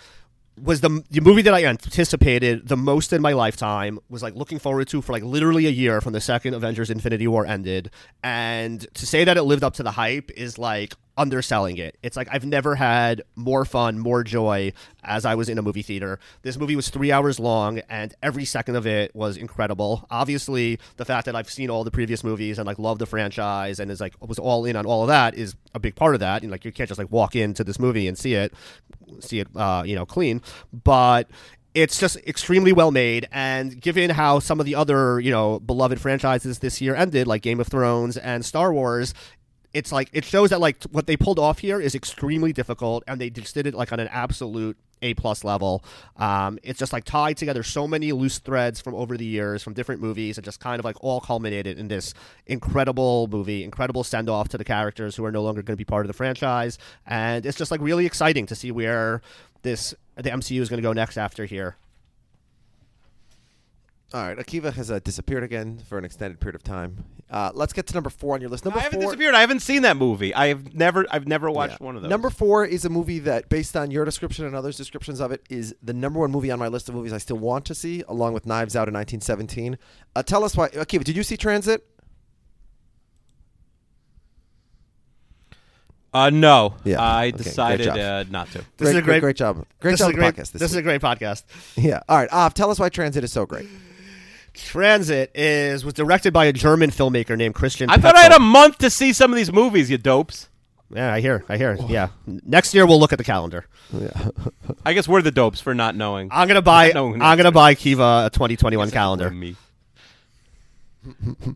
was 0.62 0.82
the 0.82 1.04
the 1.10 1.22
movie 1.22 1.42
that 1.44 1.54
I 1.54 1.66
anticipated 1.66 2.68
the 2.68 2.78
most 2.78 3.14
in 3.14 3.22
my 3.22 3.34
lifetime. 3.34 4.00
Was 4.10 4.24
like 4.24 4.36
looking 4.36 4.60
forward 4.60 4.88
to 4.90 5.02
for 5.02 5.12
like 5.12 5.24
literally 5.24 5.66
a 5.66 5.72
year 5.72 6.02
from 6.02 6.14
the 6.14 6.22
second 6.22 6.54
Avengers: 6.54 6.90
Infinity 6.90 7.28
War 7.28 7.46
ended, 7.46 7.92
and 8.24 8.86
to 8.94 9.06
say 9.06 9.24
that 9.24 9.38
it 9.38 9.44
lived 9.44 9.64
up 9.64 9.74
to 9.76 9.84
the 9.84 9.92
hype 9.92 10.32
is 10.32 10.58
like 10.58 10.94
underselling 11.20 11.78
it. 11.78 11.98
It's 12.02 12.16
like 12.16 12.30
I've 12.32 12.46
never 12.46 12.76
had 12.76 13.22
more 13.36 13.66
fun, 13.66 14.00
more 14.00 14.24
joy 14.24 14.72
as 15.04 15.26
I 15.26 15.36
was 15.36 15.50
in 15.50 15.58
a 15.58 15.62
movie 15.62 15.82
theater. 15.82 16.18
This 16.42 16.58
movie 16.58 16.78
was 16.78 16.90
three 16.90 17.12
hours 17.12 17.40
long, 17.40 17.80
and 17.90 18.16
every 18.24 18.46
second 18.46 18.78
of 18.78 18.88
it 18.88 19.14
was 19.14 19.36
incredible. 19.36 20.08
Obviously, 20.10 20.80
the 20.96 21.06
fact 21.06 21.26
that 21.26 21.36
I've 21.36 21.50
seen 21.50 21.70
all 21.70 21.84
the 21.84 21.92
previous 21.92 22.24
movies 22.24 22.58
and 22.58 22.66
like 22.66 22.80
love 22.80 23.00
the 23.00 23.06
franchise 23.06 23.80
and 23.80 23.92
is 23.92 24.00
like 24.00 24.16
was 24.26 24.40
all 24.40 24.66
in 24.66 24.78
on 24.78 24.86
all 24.86 25.02
of 25.02 25.10
that 25.10 25.36
is 25.36 25.56
a 25.76 25.80
big 25.80 25.96
part 25.96 26.16
of 26.16 26.22
that. 26.22 26.42
And 26.42 26.52
like 26.52 26.64
you 26.64 26.72
can't 26.72 26.88
just 26.88 26.98
like 26.98 27.12
walk 27.12 27.36
into 27.36 27.66
this 27.66 27.80
movie 27.80 28.08
and 28.08 28.18
see 28.18 28.34
it, 28.34 28.54
see 29.20 29.42
it, 29.42 29.50
uh, 29.58 29.84
you 29.86 29.96
know, 29.96 30.06
clean. 30.06 30.42
But 30.72 31.30
it's 31.76 32.00
just 32.00 32.18
extremely 32.28 32.74
well 32.74 32.92
made 32.92 33.28
and 33.32 33.80
given 33.80 34.10
how 34.10 34.40
some 34.40 34.60
of 34.60 34.66
the 34.66 34.74
other 34.74 35.20
you 35.20 35.30
know 35.30 35.60
beloved 35.60 36.02
franchises 36.02 36.60
this 36.60 36.82
year 36.82 36.96
ended 36.96 37.28
like 37.28 37.44
game 37.44 37.60
of 37.60 37.68
thrones 37.68 38.18
and 38.18 38.44
star 38.44 38.74
wars 38.74 39.14
it's 39.74 39.92
like 39.92 40.10
it 40.14 40.26
shows 40.26 40.50
that 40.50 40.60
like 40.60 40.84
what 40.86 41.08
they 41.08 41.16
pulled 41.16 41.40
off 41.40 41.60
here 41.60 41.80
is 41.80 41.96
extremely 41.96 42.54
difficult 42.54 43.04
and 43.08 43.20
they 43.22 43.30
just 43.30 43.54
did 43.54 43.68
it 43.68 43.74
like 43.74 43.92
on 43.92 44.00
an 44.00 44.08
absolute 44.10 44.78
a 45.02 45.14
plus 45.14 45.44
level. 45.44 45.84
Um, 46.18 46.60
it's 46.62 46.78
just 46.78 46.92
like 46.92 47.06
tied 47.06 47.38
together 47.38 47.64
so 47.64 47.88
many 47.88 48.12
loose 48.12 48.40
threads 48.40 48.82
from 48.82 48.96
over 48.96 49.16
the 49.16 49.26
years 49.26 49.64
from 49.64 49.74
different 49.74 50.02
movies 50.02 50.38
and 50.38 50.44
just 50.44 50.60
kind 50.60 50.80
of 50.80 50.86
like 50.86 51.02
all 51.02 51.22
culminated 51.22 51.78
in 51.78 51.88
this 51.88 52.14
incredible 52.48 53.28
movie 53.32 53.64
incredible 53.64 54.04
send 54.04 54.30
off 54.30 54.50
to 54.50 54.58
the 54.58 54.66
characters 54.66 55.16
who 55.16 55.24
are 55.24 55.32
no 55.32 55.42
longer 55.42 55.62
going 55.62 55.74
to 55.74 55.78
be 55.78 55.86
part 55.86 56.06
of 56.06 56.08
the 56.08 56.14
franchise. 56.14 56.78
And 57.06 57.46
it's 57.46 57.58
just 57.58 57.72
like 57.72 57.82
really 57.82 58.06
exciting 58.06 58.46
to 58.48 58.56
see 58.56 58.72
where 58.72 59.22
this 59.62 59.94
the 60.16 60.30
mcu 60.30 60.60
is 60.60 60.70
going 60.70 60.78
to 60.78 60.88
go 60.88 60.94
next 60.94 61.18
after 61.18 61.46
here 61.46 61.76
All 64.12 64.22
right, 64.28 64.38
Akiva 64.38 64.74
has 64.74 64.90
uh, 64.90 64.98
disappeared 65.00 65.44
again 65.44 65.78
for 65.88 66.00
an 66.00 66.04
extended 66.06 66.40
period 66.40 66.56
of 66.56 66.64
time. 66.64 67.06
Uh, 67.30 67.52
let's 67.54 67.74
get 67.74 67.86
to 67.86 67.94
number 67.94 68.10
four 68.10 68.34
on 68.34 68.42
your 68.42 68.50
list. 68.50 68.66
Number 68.66 68.80
I 68.80 68.82
haven't 68.82 69.02
four. 69.04 69.12
disappeared. 69.12 69.36
I 69.36 69.42
haven't 69.42 69.60
seen 69.60 69.84
that 69.84 69.98
movie. 69.98 70.34
I 70.34 70.48
have 70.48 70.74
never. 70.74 71.06
I've 71.12 71.28
never 71.28 71.52
watched 71.52 71.78
Yeah. 71.80 71.86
one 71.86 71.96
of 71.96 72.02
those. 72.02 72.10
Number 72.10 72.32
four 72.32 72.66
is 72.66 72.86
a 72.86 72.90
movie 72.90 73.20
that, 73.20 73.50
based 73.50 73.78
on 73.78 73.92
your 73.92 74.06
description 74.06 74.46
and 74.46 74.56
others' 74.56 74.78
descriptions 74.78 75.20
of 75.20 75.32
it, 75.32 75.44
is 75.48 75.76
the 75.84 75.94
number 75.94 76.20
one 76.22 76.32
movie 76.32 76.50
on 76.50 76.58
my 76.58 76.68
list 76.70 76.90
of 76.90 76.96
movies 76.96 77.14
I 77.14 77.20
still 77.20 77.38
want 77.38 77.66
to 77.66 77.76
see, 77.76 78.04
along 78.08 78.34
with 78.34 78.48
Knives 78.48 78.76
Out 78.76 78.88
in 78.88 78.96
1917. 78.96 79.78
Uh, 80.16 80.24
tell 80.24 80.44
us 80.44 80.58
why. 80.58 80.70
Akiva, 80.70 81.04
did 81.04 81.16
you 81.16 81.22
see 81.22 81.38
Transit? 81.38 81.86
Uh, 86.12 86.32
no. 86.32 86.74
Yeah. 86.84 87.00
I 87.00 87.28
Okay, 87.28 87.38
decided 87.38 87.88
uh, 87.90 88.24
not 88.32 88.48
to. 88.54 88.58
This 88.58 88.66
great, 88.78 88.90
is 88.90 88.96
a 88.96 89.02
great, 89.04 89.20
great 89.22 89.36
job. 89.36 89.64
Great 89.80 89.92
this 89.92 90.00
job 90.00 90.10
is 90.10 90.16
a 90.16 90.18
great, 90.18 90.34
podcast 90.34 90.52
this, 90.54 90.62
this 90.62 90.72
is 90.72 90.78
a 90.78 90.82
great 90.82 91.02
podcast. 91.02 91.44
Yeah. 91.76 92.00
All 92.10 92.18
right. 92.18 92.32
Av, 92.34 92.56
tell 92.56 92.72
us 92.72 92.80
why 92.80 92.90
Transit 92.90 93.24
is 93.24 93.32
so 93.32 93.46
great. 93.46 93.68
Transit 94.60 95.32
is 95.34 95.86
was 95.86 95.94
directed 95.94 96.34
by 96.34 96.46
a 96.46 96.54
German 96.54 96.92
filmmaker 96.92 97.38
named 97.38 97.56
Christian. 97.56 97.90
I 97.90 97.98
thought 97.98 98.16
I 98.16 98.22
had 98.22 98.34
a 98.34 98.40
month 98.40 98.78
to 98.80 98.90
see 98.90 99.14
some 99.14 99.32
of 99.32 99.38
these 99.38 99.52
movies. 99.52 99.90
You 99.90 99.98
dopes. 99.98 100.50
Yeah, 100.92 101.14
I 101.14 101.22
hear. 101.22 101.44
I 101.48 101.58
hear. 101.58 101.78
Yeah. 101.88 102.10
Next 102.26 102.74
year 102.74 102.86
we'll 102.86 103.00
look 103.00 103.14
at 103.14 103.18
the 103.18 103.24
calendar. 103.24 103.66
Yeah. 103.92 104.30
I 104.86 104.94
guess 104.94 105.08
we're 105.08 105.22
the 105.22 105.32
dopes 105.32 105.62
for 105.62 105.74
not 105.74 105.96
knowing. 105.96 106.30
I'm 106.32 106.48
gonna 106.48 106.62
buy. 106.62 106.88
Not 106.88 106.94
knowing 106.96 107.22
I'm 107.22 107.38
gonna 107.38 107.52
buy 107.52 107.76
Kiva 107.76 108.24
a 108.26 108.30
2021 108.32 108.92
calendar. 108.92 109.30
Me. 109.30 109.56
Um, 111.06 111.56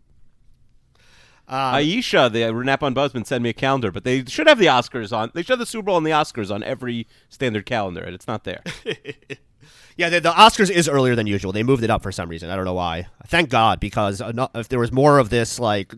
Aisha, 1.48 2.32
the 2.32 2.42
Renap 2.42 2.82
on 2.82 2.94
Buzzman, 2.94 3.26
sent 3.26 3.42
me 3.42 3.50
a 3.50 3.54
calendar, 3.54 3.90
but 3.90 4.04
they 4.04 4.24
should 4.24 4.46
have 4.46 4.58
the 4.58 4.66
Oscars 4.66 5.16
on. 5.16 5.30
They 5.34 5.42
should 5.42 5.50
have 5.50 5.58
the 5.58 5.66
Super 5.66 5.86
Bowl 5.86 5.98
and 5.98 6.06
the 6.06 6.10
Oscars 6.12 6.52
on 6.54 6.62
every 6.62 7.06
standard 7.28 7.66
calendar, 7.66 8.02
and 8.02 8.14
it's 8.14 8.26
not 8.26 8.44
there. 8.44 8.62
Yeah, 9.96 10.08
the, 10.08 10.20
the 10.20 10.32
Oscars 10.32 10.70
is 10.70 10.88
earlier 10.88 11.14
than 11.14 11.26
usual. 11.26 11.52
They 11.52 11.62
moved 11.62 11.84
it 11.84 11.90
up 11.90 12.02
for 12.02 12.10
some 12.10 12.28
reason. 12.28 12.50
I 12.50 12.56
don't 12.56 12.64
know 12.64 12.74
why. 12.74 13.06
Thank 13.28 13.48
God, 13.48 13.78
because 13.78 14.20
if 14.54 14.68
there 14.68 14.80
was 14.80 14.90
more 14.90 15.18
of 15.18 15.30
this, 15.30 15.60
like 15.60 15.92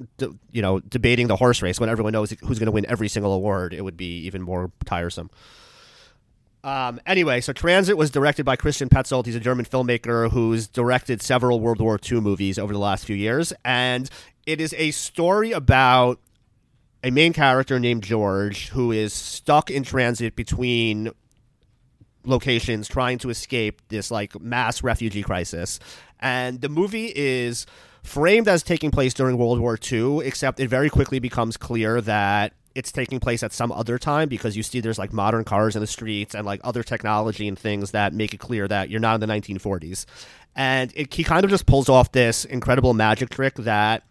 you 0.52 0.62
know, 0.62 0.80
debating 0.80 1.28
the 1.28 1.36
horse 1.36 1.62
race 1.62 1.80
when 1.80 1.88
everyone 1.88 2.12
knows 2.12 2.30
who's 2.30 2.58
going 2.58 2.66
to 2.66 2.72
win 2.72 2.84
every 2.88 3.08
single 3.08 3.32
award, 3.32 3.72
it 3.72 3.82
would 3.82 3.96
be 3.96 4.18
even 4.26 4.42
more 4.42 4.70
tiresome. 4.84 5.30
Um, 6.62 7.00
anyway, 7.06 7.40
so 7.40 7.52
Transit 7.52 7.96
was 7.96 8.10
directed 8.10 8.44
by 8.44 8.56
Christian 8.56 8.88
Petzold. 8.88 9.24
He's 9.24 9.36
a 9.36 9.40
German 9.40 9.64
filmmaker 9.64 10.30
who's 10.30 10.66
directed 10.66 11.22
several 11.22 11.60
World 11.60 11.80
War 11.80 11.98
II 12.10 12.20
movies 12.20 12.58
over 12.58 12.72
the 12.72 12.78
last 12.78 13.04
few 13.04 13.16
years, 13.16 13.52
and 13.64 14.10
it 14.46 14.60
is 14.60 14.74
a 14.76 14.90
story 14.90 15.52
about 15.52 16.18
a 17.04 17.10
main 17.10 17.32
character 17.32 17.78
named 17.78 18.02
George 18.02 18.68
who 18.70 18.90
is 18.90 19.12
stuck 19.12 19.70
in 19.70 19.84
transit 19.84 20.34
between 20.34 21.12
locations 22.26 22.88
trying 22.88 23.18
to 23.18 23.30
escape 23.30 23.82
this 23.88 24.10
like 24.10 24.38
mass 24.40 24.82
refugee 24.82 25.22
crisis. 25.22 25.78
And 26.20 26.60
the 26.60 26.68
movie 26.68 27.12
is 27.14 27.66
framed 28.02 28.48
as 28.48 28.62
taking 28.62 28.90
place 28.90 29.14
during 29.14 29.36
World 29.36 29.60
War 29.60 29.78
II, 29.90 30.20
except 30.20 30.60
it 30.60 30.68
very 30.68 30.90
quickly 30.90 31.18
becomes 31.18 31.56
clear 31.56 32.00
that 32.02 32.52
it's 32.74 32.92
taking 32.92 33.18
place 33.18 33.42
at 33.42 33.54
some 33.54 33.72
other 33.72 33.98
time 33.98 34.28
because 34.28 34.54
you 34.54 34.62
see 34.62 34.80
there's 34.80 34.98
like 34.98 35.12
modern 35.12 35.44
cars 35.44 35.74
in 35.76 35.80
the 35.80 35.86
streets 35.86 36.34
and 36.34 36.44
like 36.44 36.60
other 36.62 36.82
technology 36.82 37.48
and 37.48 37.58
things 37.58 37.92
that 37.92 38.12
make 38.12 38.34
it 38.34 38.38
clear 38.38 38.68
that 38.68 38.90
you're 38.90 39.00
not 39.00 39.14
in 39.14 39.20
the 39.26 39.26
1940s. 39.26 40.04
And 40.54 40.92
it, 40.94 41.12
he 41.12 41.24
kind 41.24 41.44
of 41.44 41.50
just 41.50 41.64
pulls 41.66 41.88
off 41.88 42.12
this 42.12 42.44
incredible 42.44 42.92
magic 42.92 43.30
trick 43.30 43.54
that 43.54 44.04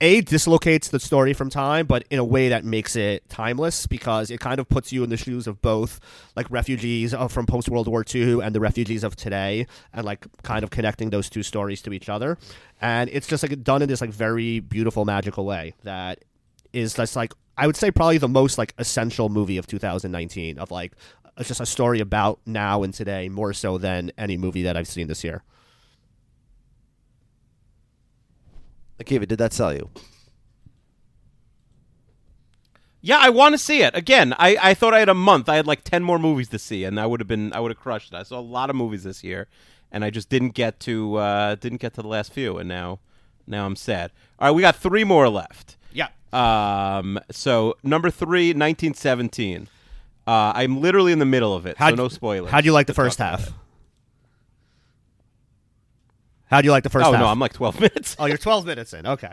a 0.00 0.20
dislocates 0.20 0.88
the 0.88 1.00
story 1.00 1.32
from 1.32 1.50
time 1.50 1.86
but 1.86 2.04
in 2.10 2.18
a 2.18 2.24
way 2.24 2.48
that 2.48 2.64
makes 2.64 2.94
it 2.94 3.28
timeless 3.28 3.86
because 3.86 4.30
it 4.30 4.38
kind 4.38 4.60
of 4.60 4.68
puts 4.68 4.92
you 4.92 5.02
in 5.02 5.10
the 5.10 5.16
shoes 5.16 5.46
of 5.46 5.60
both 5.60 6.00
like 6.36 6.46
refugees 6.50 7.14
from 7.28 7.46
post 7.46 7.68
world 7.68 7.88
war 7.88 8.04
ii 8.14 8.40
and 8.40 8.54
the 8.54 8.60
refugees 8.60 9.02
of 9.02 9.16
today 9.16 9.66
and 9.92 10.04
like 10.06 10.26
kind 10.42 10.62
of 10.62 10.70
connecting 10.70 11.10
those 11.10 11.28
two 11.28 11.42
stories 11.42 11.82
to 11.82 11.92
each 11.92 12.08
other. 12.08 12.38
And 12.80 13.10
it's 13.12 13.26
just 13.26 13.42
like 13.42 13.62
done 13.64 13.82
in 13.82 13.88
this 13.88 14.00
like 14.00 14.10
very 14.10 14.60
beautiful 14.60 15.04
magical 15.04 15.44
way 15.44 15.74
that 15.82 16.24
is 16.72 16.94
just 16.94 17.16
like 17.16 17.32
i 17.56 17.66
would 17.66 17.76
say 17.76 17.90
probably 17.90 18.18
the 18.18 18.28
most 18.28 18.58
like 18.58 18.74
essential 18.78 19.28
movie 19.28 19.56
of 19.56 19.66
2019 19.66 20.58
of 20.58 20.70
like 20.70 20.92
it's 21.38 21.48
just 21.48 21.60
a 21.60 21.66
story 21.66 22.00
about 22.00 22.40
now 22.46 22.82
and 22.82 22.92
today 22.92 23.28
more 23.28 23.52
so 23.52 23.78
than 23.78 24.12
any 24.18 24.36
movie 24.36 24.62
that 24.62 24.76
i've 24.76 24.88
seen 24.88 25.06
this 25.06 25.24
year 25.24 25.42
Akiva, 29.02 29.26
did 29.28 29.38
that 29.38 29.52
sell 29.52 29.72
you? 29.72 29.90
yeah, 33.00 33.18
I 33.20 33.30
want 33.30 33.52
to 33.54 33.58
see 33.58 33.82
it 33.82 33.94
again. 33.94 34.34
I, 34.38 34.56
I 34.60 34.74
thought 34.74 34.92
I 34.92 34.98
had 34.98 35.08
a 35.08 35.14
month. 35.14 35.48
I 35.48 35.56
had 35.56 35.66
like 35.66 35.84
ten 35.84 36.02
more 36.02 36.18
movies 36.18 36.48
to 36.48 36.58
see, 36.58 36.84
and 36.84 36.98
I 36.98 37.06
would 37.06 37.20
have 37.20 37.28
been 37.28 37.52
I 37.52 37.60
would 37.60 37.70
have 37.70 37.78
crushed 37.78 38.12
it. 38.12 38.16
I 38.16 38.22
saw 38.24 38.38
a 38.38 38.40
lot 38.40 38.70
of 38.70 38.76
movies 38.76 39.04
this 39.04 39.22
year, 39.22 39.46
and 39.92 40.04
I 40.04 40.10
just 40.10 40.28
didn't 40.28 40.50
get 40.50 40.80
to 40.80 41.16
uh, 41.16 41.54
didn't 41.54 41.80
get 41.80 41.94
to 41.94 42.02
the 42.02 42.08
last 42.08 42.32
few, 42.32 42.58
and 42.58 42.68
now 42.68 42.98
now 43.46 43.66
I'm 43.66 43.76
sad. 43.76 44.10
All 44.38 44.48
right, 44.48 44.54
we 44.54 44.62
got 44.62 44.76
three 44.76 45.04
more 45.04 45.28
left. 45.28 45.76
yeah 45.92 46.08
Um, 46.32 47.18
so 47.30 47.76
number 47.82 48.10
three, 48.10 48.48
1917. 48.48 49.68
Uh, 50.26 50.52
I'm 50.54 50.80
literally 50.82 51.12
in 51.12 51.20
the 51.20 51.24
middle 51.24 51.54
of 51.54 51.64
it, 51.66 51.78
so 51.78 51.94
no 51.94 52.08
spoilers. 52.08 52.50
How'd 52.50 52.66
you 52.66 52.72
like 52.72 52.86
the 52.86 52.94
first 52.94 53.18
about 53.18 53.40
half? 53.40 53.52
It. 56.50 56.54
How'd 56.54 56.64
you 56.64 56.70
like 56.70 56.82
the 56.84 56.90
first 56.90 57.06
Oh 57.06 57.12
half? 57.12 57.20
no, 57.20 57.26
I'm 57.26 57.38
like 57.38 57.52
12 57.52 57.80
minutes. 57.80 58.16
Oh, 58.18 58.26
you're 58.26 58.38
12 58.38 58.66
minutes 58.66 58.92
in. 58.92 59.06
Okay. 59.06 59.32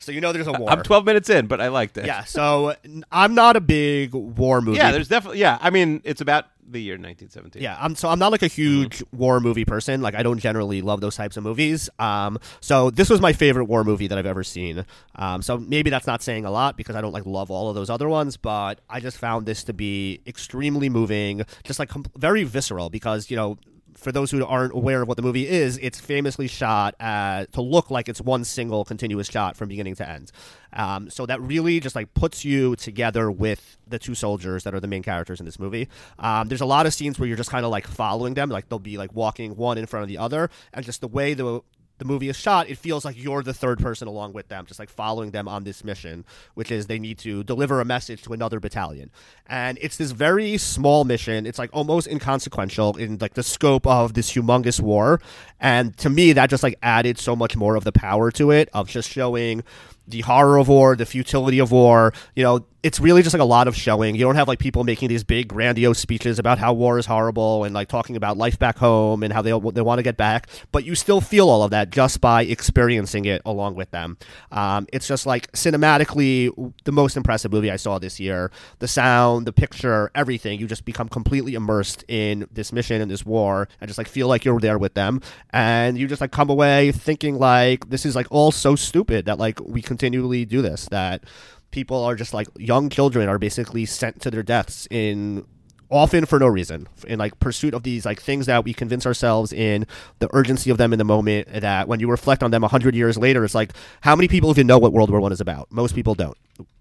So 0.00 0.12
you 0.12 0.20
know 0.20 0.32
there's 0.32 0.46
a 0.46 0.52
war. 0.52 0.70
I'm 0.70 0.82
12 0.82 1.04
minutes 1.04 1.28
in, 1.28 1.48
but 1.48 1.60
I 1.60 1.68
liked 1.68 1.98
it. 1.98 2.06
Yeah. 2.06 2.22
So 2.24 2.74
I'm 3.10 3.34
not 3.34 3.56
a 3.56 3.60
big 3.60 4.14
war 4.14 4.60
movie. 4.60 4.76
Yeah, 4.78 4.92
there's 4.92 5.08
definitely 5.08 5.40
yeah. 5.40 5.58
I 5.60 5.70
mean, 5.70 6.00
it's 6.04 6.20
about 6.20 6.44
the 6.70 6.80
year 6.80 6.94
1917. 6.94 7.60
Yeah, 7.60 7.76
I'm 7.80 7.96
so 7.96 8.08
I'm 8.08 8.18
not 8.20 8.30
like 8.30 8.42
a 8.42 8.46
huge 8.46 8.98
Mm-hmm. 8.98 9.16
war 9.18 9.40
movie 9.40 9.64
person. 9.64 10.00
Like 10.00 10.14
I 10.14 10.22
don't 10.22 10.38
generally 10.38 10.82
love 10.82 11.00
those 11.00 11.16
types 11.16 11.36
of 11.36 11.42
movies. 11.42 11.90
Um, 11.98 12.38
so 12.60 12.90
this 12.90 13.10
was 13.10 13.20
my 13.20 13.32
favorite 13.32 13.64
war 13.64 13.82
movie 13.82 14.06
that 14.06 14.16
I've 14.16 14.24
ever 14.26 14.44
seen. 14.44 14.84
Um, 15.16 15.42
so 15.42 15.58
maybe 15.58 15.90
that's 15.90 16.06
not 16.06 16.22
saying 16.22 16.44
a 16.44 16.50
lot 16.52 16.76
because 16.76 16.94
I 16.94 17.00
don't 17.00 17.12
like 17.12 17.26
love 17.26 17.50
all 17.50 17.68
of 17.68 17.74
those 17.74 17.90
other 17.90 18.08
ones, 18.08 18.36
but 18.36 18.80
I 18.88 19.00
just 19.00 19.16
found 19.18 19.46
this 19.46 19.64
to 19.64 19.72
be 19.72 20.20
extremely 20.28 20.88
moving, 20.88 21.42
just 21.64 21.80
like 21.80 21.88
com- 21.88 22.06
very 22.16 22.44
visceral 22.44 22.88
because 22.88 23.30
you 23.32 23.36
know. 23.36 23.58
For 23.94 24.12
those 24.12 24.30
who 24.30 24.44
aren't 24.44 24.74
aware 24.74 25.02
of 25.02 25.08
what 25.08 25.16
the 25.16 25.22
movie 25.22 25.48
is, 25.48 25.78
it's 25.78 26.00
famously 26.00 26.46
shot 26.46 26.94
uh, 27.00 27.46
to 27.52 27.60
look 27.60 27.90
like 27.90 28.08
it's 28.08 28.20
one 28.20 28.44
single 28.44 28.84
continuous 28.84 29.28
shot 29.28 29.56
from 29.56 29.68
beginning 29.68 29.96
to 29.96 30.08
end. 30.08 30.30
Um, 30.72 31.10
so 31.10 31.26
that 31.26 31.40
really 31.40 31.80
just 31.80 31.96
like 31.96 32.14
puts 32.14 32.44
you 32.44 32.76
together 32.76 33.30
with 33.30 33.76
the 33.86 33.98
two 33.98 34.14
soldiers 34.14 34.64
that 34.64 34.74
are 34.74 34.80
the 34.80 34.86
main 34.86 35.02
characters 35.02 35.40
in 35.40 35.46
this 35.46 35.58
movie. 35.58 35.88
Um, 36.18 36.48
there's 36.48 36.60
a 36.60 36.66
lot 36.66 36.86
of 36.86 36.94
scenes 36.94 37.18
where 37.18 37.26
you're 37.26 37.36
just 37.36 37.50
kind 37.50 37.64
of 37.64 37.70
like 37.70 37.86
following 37.86 38.34
them, 38.34 38.50
like 38.50 38.68
they'll 38.68 38.78
be 38.78 38.98
like 38.98 39.12
walking 39.14 39.56
one 39.56 39.78
in 39.78 39.86
front 39.86 40.02
of 40.02 40.08
the 40.08 40.18
other, 40.18 40.50
and 40.72 40.84
just 40.84 41.00
the 41.00 41.08
way 41.08 41.34
the 41.34 41.62
the 41.98 42.04
movie 42.04 42.28
is 42.28 42.36
shot, 42.36 42.68
it 42.68 42.78
feels 42.78 43.04
like 43.04 43.22
you're 43.22 43.42
the 43.42 43.54
third 43.54 43.78
person 43.78 44.08
along 44.08 44.32
with 44.32 44.48
them, 44.48 44.66
just 44.66 44.78
like 44.78 44.88
following 44.88 45.30
them 45.30 45.48
on 45.48 45.64
this 45.64 45.84
mission, 45.84 46.24
which 46.54 46.70
is 46.70 46.86
they 46.86 46.98
need 46.98 47.18
to 47.18 47.44
deliver 47.44 47.80
a 47.80 47.84
message 47.84 48.22
to 48.22 48.32
another 48.32 48.60
battalion. 48.60 49.10
And 49.46 49.78
it's 49.80 49.96
this 49.96 50.12
very 50.12 50.58
small 50.58 51.04
mission. 51.04 51.46
It's 51.46 51.58
like 51.58 51.70
almost 51.72 52.06
inconsequential 52.06 52.96
in 52.96 53.18
like 53.18 53.34
the 53.34 53.42
scope 53.42 53.86
of 53.86 54.14
this 54.14 54.32
humongous 54.32 54.80
war. 54.80 55.20
And 55.60 55.96
to 55.98 56.10
me, 56.10 56.32
that 56.32 56.50
just 56.50 56.62
like 56.62 56.78
added 56.82 57.18
so 57.18 57.34
much 57.34 57.56
more 57.56 57.76
of 57.76 57.84
the 57.84 57.92
power 57.92 58.30
to 58.32 58.50
it 58.50 58.68
of 58.72 58.88
just 58.88 59.08
showing 59.10 59.64
the 60.08 60.22
horror 60.22 60.58
of 60.58 60.68
war, 60.68 60.96
the 60.96 61.06
futility 61.06 61.58
of 61.58 61.70
war. 61.70 62.12
You 62.34 62.44
know, 62.44 62.66
it's 62.82 63.00
really 63.00 63.22
just 63.22 63.34
like 63.34 63.40
a 63.40 63.44
lot 63.44 63.66
of 63.66 63.74
showing. 63.74 64.14
You 64.14 64.22
don't 64.22 64.36
have 64.36 64.46
like 64.46 64.60
people 64.60 64.84
making 64.84 65.08
these 65.08 65.24
big 65.24 65.48
grandiose 65.48 65.98
speeches 65.98 66.38
about 66.38 66.58
how 66.58 66.72
war 66.72 66.98
is 66.98 67.06
horrible 67.06 67.64
and 67.64 67.74
like 67.74 67.88
talking 67.88 68.14
about 68.14 68.36
life 68.36 68.58
back 68.58 68.78
home 68.78 69.24
and 69.24 69.32
how 69.32 69.42
they 69.42 69.50
they 69.50 69.82
want 69.82 69.98
to 69.98 70.02
get 70.02 70.16
back, 70.16 70.48
but 70.70 70.84
you 70.84 70.94
still 70.94 71.20
feel 71.20 71.50
all 71.50 71.64
of 71.64 71.72
that 71.72 71.90
just 71.90 72.20
by 72.20 72.42
experiencing 72.42 73.24
it 73.24 73.42
along 73.44 73.74
with 73.74 73.90
them. 73.90 74.16
Um, 74.52 74.86
it's 74.92 75.08
just 75.08 75.26
like 75.26 75.50
cinematically 75.52 76.72
the 76.84 76.92
most 76.92 77.16
impressive 77.16 77.52
movie 77.52 77.70
I 77.70 77.76
saw 77.76 77.98
this 77.98 78.20
year. 78.20 78.52
The 78.78 78.88
sound, 78.88 79.46
the 79.46 79.52
picture, 79.52 80.10
everything. 80.14 80.60
You 80.60 80.68
just 80.68 80.84
become 80.84 81.08
completely 81.08 81.54
immersed 81.54 82.04
in 82.06 82.46
this 82.52 82.72
mission 82.72 83.00
and 83.00 83.10
this 83.10 83.26
war, 83.26 83.68
and 83.80 83.88
just 83.88 83.98
like 83.98 84.08
feel 84.08 84.28
like 84.28 84.44
you're 84.44 84.60
there 84.60 84.78
with 84.78 84.94
them, 84.94 85.20
and 85.50 85.98
you 85.98 86.06
just 86.06 86.20
like 86.20 86.30
come 86.30 86.48
away 86.48 86.92
thinking 86.92 87.38
like 87.38 87.90
this 87.90 88.06
is 88.06 88.14
like 88.14 88.28
all 88.30 88.52
so 88.52 88.76
stupid 88.76 89.26
that 89.26 89.38
like 89.38 89.58
we 89.60 89.82
continually 89.98 90.44
do 90.44 90.62
this 90.62 90.86
that 90.86 91.24
people 91.70 92.04
are 92.04 92.14
just 92.14 92.32
like 92.32 92.46
young 92.56 92.88
children 92.88 93.28
are 93.28 93.38
basically 93.38 93.84
sent 93.84 94.20
to 94.22 94.30
their 94.30 94.42
deaths 94.42 94.86
in 94.90 95.44
often 95.90 96.24
for 96.26 96.38
no 96.38 96.46
reason 96.46 96.86
in 97.06 97.18
like 97.18 97.38
pursuit 97.40 97.74
of 97.74 97.82
these 97.82 98.04
like 98.04 98.20
things 98.20 98.46
that 98.46 98.64
we 98.64 98.72
convince 98.72 99.06
ourselves 99.06 99.52
in 99.52 99.86
the 100.18 100.28
urgency 100.32 100.70
of 100.70 100.76
them 100.78 100.92
in 100.92 100.98
the 100.98 101.04
moment 101.04 101.48
that 101.50 101.88
when 101.88 101.98
you 101.98 102.08
reflect 102.08 102.42
on 102.42 102.50
them 102.50 102.62
100 102.62 102.94
years 102.94 103.18
later 103.18 103.44
it's 103.44 103.54
like 103.54 103.72
how 104.02 104.14
many 104.14 104.28
people 104.28 104.50
even 104.50 104.66
know 104.66 104.78
what 104.78 104.92
world 104.92 105.10
war 105.10 105.20
one 105.20 105.32
is 105.32 105.40
about 105.40 105.66
most 105.72 105.94
people 105.94 106.14
don't 106.14 106.36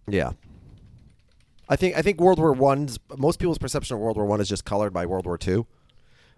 Yeah. 0.07 0.31
I 1.69 1.75
think 1.75 1.97
I 1.97 2.01
think 2.01 2.21
World 2.21 2.39
War 2.39 2.53
One's 2.53 2.97
most 3.17 3.39
people's 3.39 3.57
perception 3.57 3.95
of 3.95 3.99
World 3.99 4.15
War 4.15 4.25
One 4.25 4.39
is 4.39 4.47
just 4.47 4.63
colored 4.63 4.93
by 4.93 5.05
World 5.05 5.25
War 5.25 5.37
Two. 5.37 5.67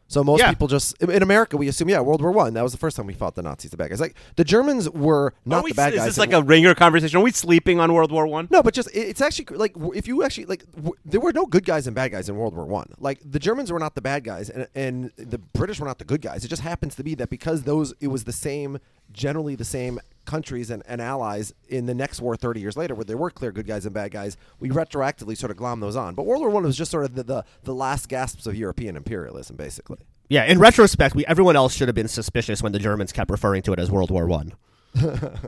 So 0.09 0.23
most 0.23 0.39
Yeah. 0.41 0.49
people 0.49 0.67
just 0.67 1.01
in 1.01 1.23
America 1.23 1.55
we 1.55 1.67
assume 1.69 1.87
yeah 1.87 2.01
World 2.01 2.21
War 2.21 2.31
One 2.31 2.53
that 2.55 2.63
was 2.63 2.71
the 2.73 2.77
first 2.79 2.97
time 2.97 3.05
we 3.05 3.13
fought 3.13 3.35
the 3.35 3.41
Nazis 3.43 3.71
the 3.71 3.77
bad 3.77 3.89
guys 3.91 3.99
like 4.01 4.15
the 4.35 4.43
Germans 4.43 4.89
were 4.89 5.33
not 5.45 5.63
we, 5.63 5.71
the 5.71 5.75
bad 5.75 5.93
is 5.93 5.99
guys 5.99 6.05
this 6.07 6.17
like 6.17 6.33
a 6.33 6.41
ringer 6.41 6.73
conversation? 6.75 7.19
Are 7.19 7.23
we 7.23 7.31
sleeping 7.31 7.79
on 7.79 7.93
World 7.93 8.11
War 8.11 8.25
One? 8.27 8.47
No, 8.51 8.61
but 8.61 8.73
just 8.73 8.89
it's 8.93 9.21
actually 9.21 9.55
like 9.55 9.73
if 9.95 10.07
you 10.07 10.23
actually 10.23 10.45
like 10.45 10.65
w- 10.75 10.95
there 11.05 11.21
were 11.21 11.31
no 11.31 11.45
good 11.45 11.63
guys 11.63 11.87
and 11.87 11.95
bad 11.95 12.11
guys 12.11 12.27
in 12.27 12.35
World 12.35 12.55
War 12.55 12.65
One. 12.65 12.87
Like 12.99 13.19
the 13.23 13.39
Germans 13.39 13.71
were 13.71 13.79
not 13.79 13.93
the 13.95 14.01
bad 14.01 14.23
guys, 14.23 14.49
and, 14.49 14.67
and 14.75 15.11
the 15.15 15.37
British 15.37 15.79
were 15.79 15.85
not 15.85 15.99
the 15.99 16.05
good 16.05 16.21
guys. 16.21 16.43
It 16.43 16.47
just 16.49 16.63
happens 16.63 16.95
to 16.95 17.03
be 17.03 17.13
that 17.15 17.29
because 17.29 17.63
those 17.63 17.93
it 18.01 18.07
was 18.07 18.23
the 18.23 18.33
same, 18.33 18.79
generally 19.11 19.55
the 19.55 19.65
same 19.65 19.99
countries 20.25 20.69
and, 20.69 20.83
and 20.87 21.01
allies 21.01 21.53
in 21.69 21.87
the 21.87 21.93
next 21.95 22.21
war 22.21 22.35
30 22.35 22.59
years 22.59 22.77
later 22.77 22.93
where 22.93 23.03
there 23.03 23.17
were 23.17 23.31
clear 23.31 23.51
good 23.51 23.65
guys 23.65 23.83
and 23.85 23.95
bad 23.95 24.11
guys 24.11 24.37
we 24.59 24.69
retroactively 24.69 25.35
sort 25.35 25.49
of 25.49 25.57
glom 25.57 25.79
those 25.79 25.95
on. 25.95 26.13
But 26.13 26.27
world 26.27 26.41
war 26.41 26.51
one 26.51 26.63
was 26.63 26.77
just 26.77 26.91
sort 26.91 27.05
of 27.05 27.15
the, 27.15 27.23
the, 27.23 27.45
the 27.63 27.73
last 27.73 28.07
gasps 28.09 28.45
of 28.45 28.55
european 28.55 28.95
imperialism 28.95 29.55
basically. 29.55 29.97
Yeah 30.27 30.45
in 30.45 30.59
retrospect 30.59 31.15
we 31.15 31.25
everyone 31.25 31.55
else 31.55 31.73
should 31.73 31.87
have 31.87 31.95
been 31.95 32.07
suspicious 32.07 32.61
when 32.61 32.73
the 32.73 32.79
germans 32.79 33.11
kept 33.11 33.31
referring 33.31 33.63
to 33.63 33.73
it 33.73 33.79
as 33.79 33.89
world 33.89 34.11
war 34.11 34.27
one. 34.27 34.53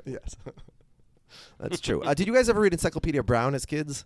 Yes. 0.06 0.36
That's 1.60 1.80
true. 1.80 2.02
Uh, 2.02 2.16
did 2.16 2.26
you 2.26 2.34
guys 2.34 2.50
ever 2.50 2.60
read 2.60 2.74
encyclopedia 2.74 3.22
brown 3.22 3.54
as 3.54 3.68
kids? 3.68 4.06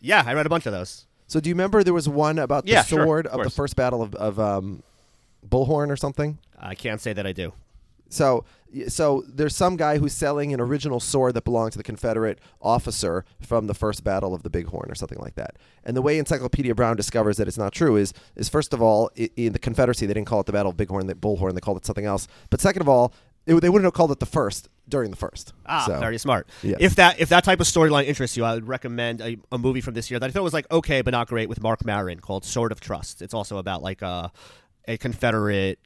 Yeah 0.00 0.22
i 0.26 0.32
read 0.32 0.46
a 0.46 0.50
bunch 0.50 0.64
of 0.64 0.72
those. 0.72 1.06
So 1.26 1.38
do 1.38 1.50
you 1.50 1.54
remember 1.54 1.84
there 1.84 1.92
was 1.92 2.08
one 2.08 2.38
about 2.38 2.64
the 2.64 2.72
Yeah, 2.72 2.82
sure, 2.82 3.04
sword 3.04 3.26
of 3.26 3.40
of, 3.40 3.44
the 3.44 3.50
first 3.50 3.76
battle 3.76 4.00
of, 4.00 4.14
of 4.14 4.40
um, 4.40 4.82
Bullhorn 5.46 5.90
or 5.90 5.96
something? 5.96 6.38
i 6.58 6.74
can't 6.74 7.00
say 7.02 7.12
that 7.12 7.26
i 7.26 7.32
do. 7.32 7.52
So 8.08 8.44
so 8.88 9.22
there's 9.28 9.54
some 9.54 9.76
guy 9.76 9.98
who's 9.98 10.12
selling 10.12 10.52
an 10.52 10.60
original 10.60 11.00
sword 11.00 11.34
that 11.34 11.44
belonged 11.44 11.72
to 11.72 11.78
the 11.78 11.84
Confederate 11.84 12.38
officer 12.60 13.24
from 13.40 13.66
the 13.66 13.74
first 13.74 14.02
battle 14.04 14.34
of 14.34 14.42
the 14.42 14.50
Bighorn 14.50 14.90
or 14.90 14.94
something 14.94 15.18
like 15.18 15.34
that. 15.36 15.56
And 15.84 15.96
the 15.96 16.02
way 16.02 16.18
Encyclopedia 16.18 16.74
Brown 16.74 16.96
discovers 16.96 17.36
that 17.36 17.46
it's 17.48 17.58
not 17.58 17.72
true 17.72 17.96
is 17.96 18.12
is 18.36 18.48
first 18.48 18.72
of 18.72 18.80
all 18.82 19.10
i- 19.18 19.30
in 19.36 19.52
the 19.52 19.58
Confederacy 19.58 20.06
they 20.06 20.14
didn't 20.14 20.26
call 20.26 20.40
it 20.40 20.46
the 20.46 20.52
Battle 20.52 20.70
of 20.70 20.76
Bighorn, 20.76 21.06
the 21.06 21.14
Bullhorn, 21.14 21.54
they 21.54 21.60
called 21.60 21.76
it 21.78 21.86
something 21.86 22.04
else. 22.06 22.26
But 22.50 22.60
second 22.60 22.82
of 22.82 22.88
all, 22.88 23.12
it, 23.46 23.54
they 23.60 23.68
wouldn't 23.68 23.84
have 23.84 23.92
called 23.92 24.10
it 24.10 24.20
the 24.20 24.26
first 24.26 24.68
during 24.88 25.10
the 25.10 25.16
first. 25.18 25.52
Ah, 25.66 25.84
So- 25.86 26.00
very 26.00 26.16
smart. 26.18 26.48
Yes. 26.62 26.78
If 26.80 26.94
that 26.96 27.20
if 27.20 27.28
that 27.28 27.44
type 27.44 27.60
of 27.60 27.66
storyline 27.66 28.06
interests 28.06 28.36
you, 28.36 28.44
I 28.44 28.54
would 28.54 28.66
recommend 28.66 29.20
a, 29.20 29.36
a 29.52 29.58
movie 29.58 29.82
from 29.82 29.92
this 29.94 30.10
year 30.10 30.18
that 30.18 30.26
I 30.28 30.30
thought 30.32 30.42
was 30.42 30.54
like 30.54 30.70
okay 30.72 31.02
but 31.02 31.10
not 31.12 31.28
great 31.28 31.48
with 31.48 31.62
Marc 31.62 31.84
Maron 31.84 32.20
called 32.20 32.44
Sword 32.44 32.72
of 32.72 32.80
Trust. 32.80 33.20
It's 33.22 33.34
also 33.34 33.58
about 33.58 33.82
like 33.82 34.00
a 34.02 34.32
a 34.88 34.96
Confederate 34.98 35.78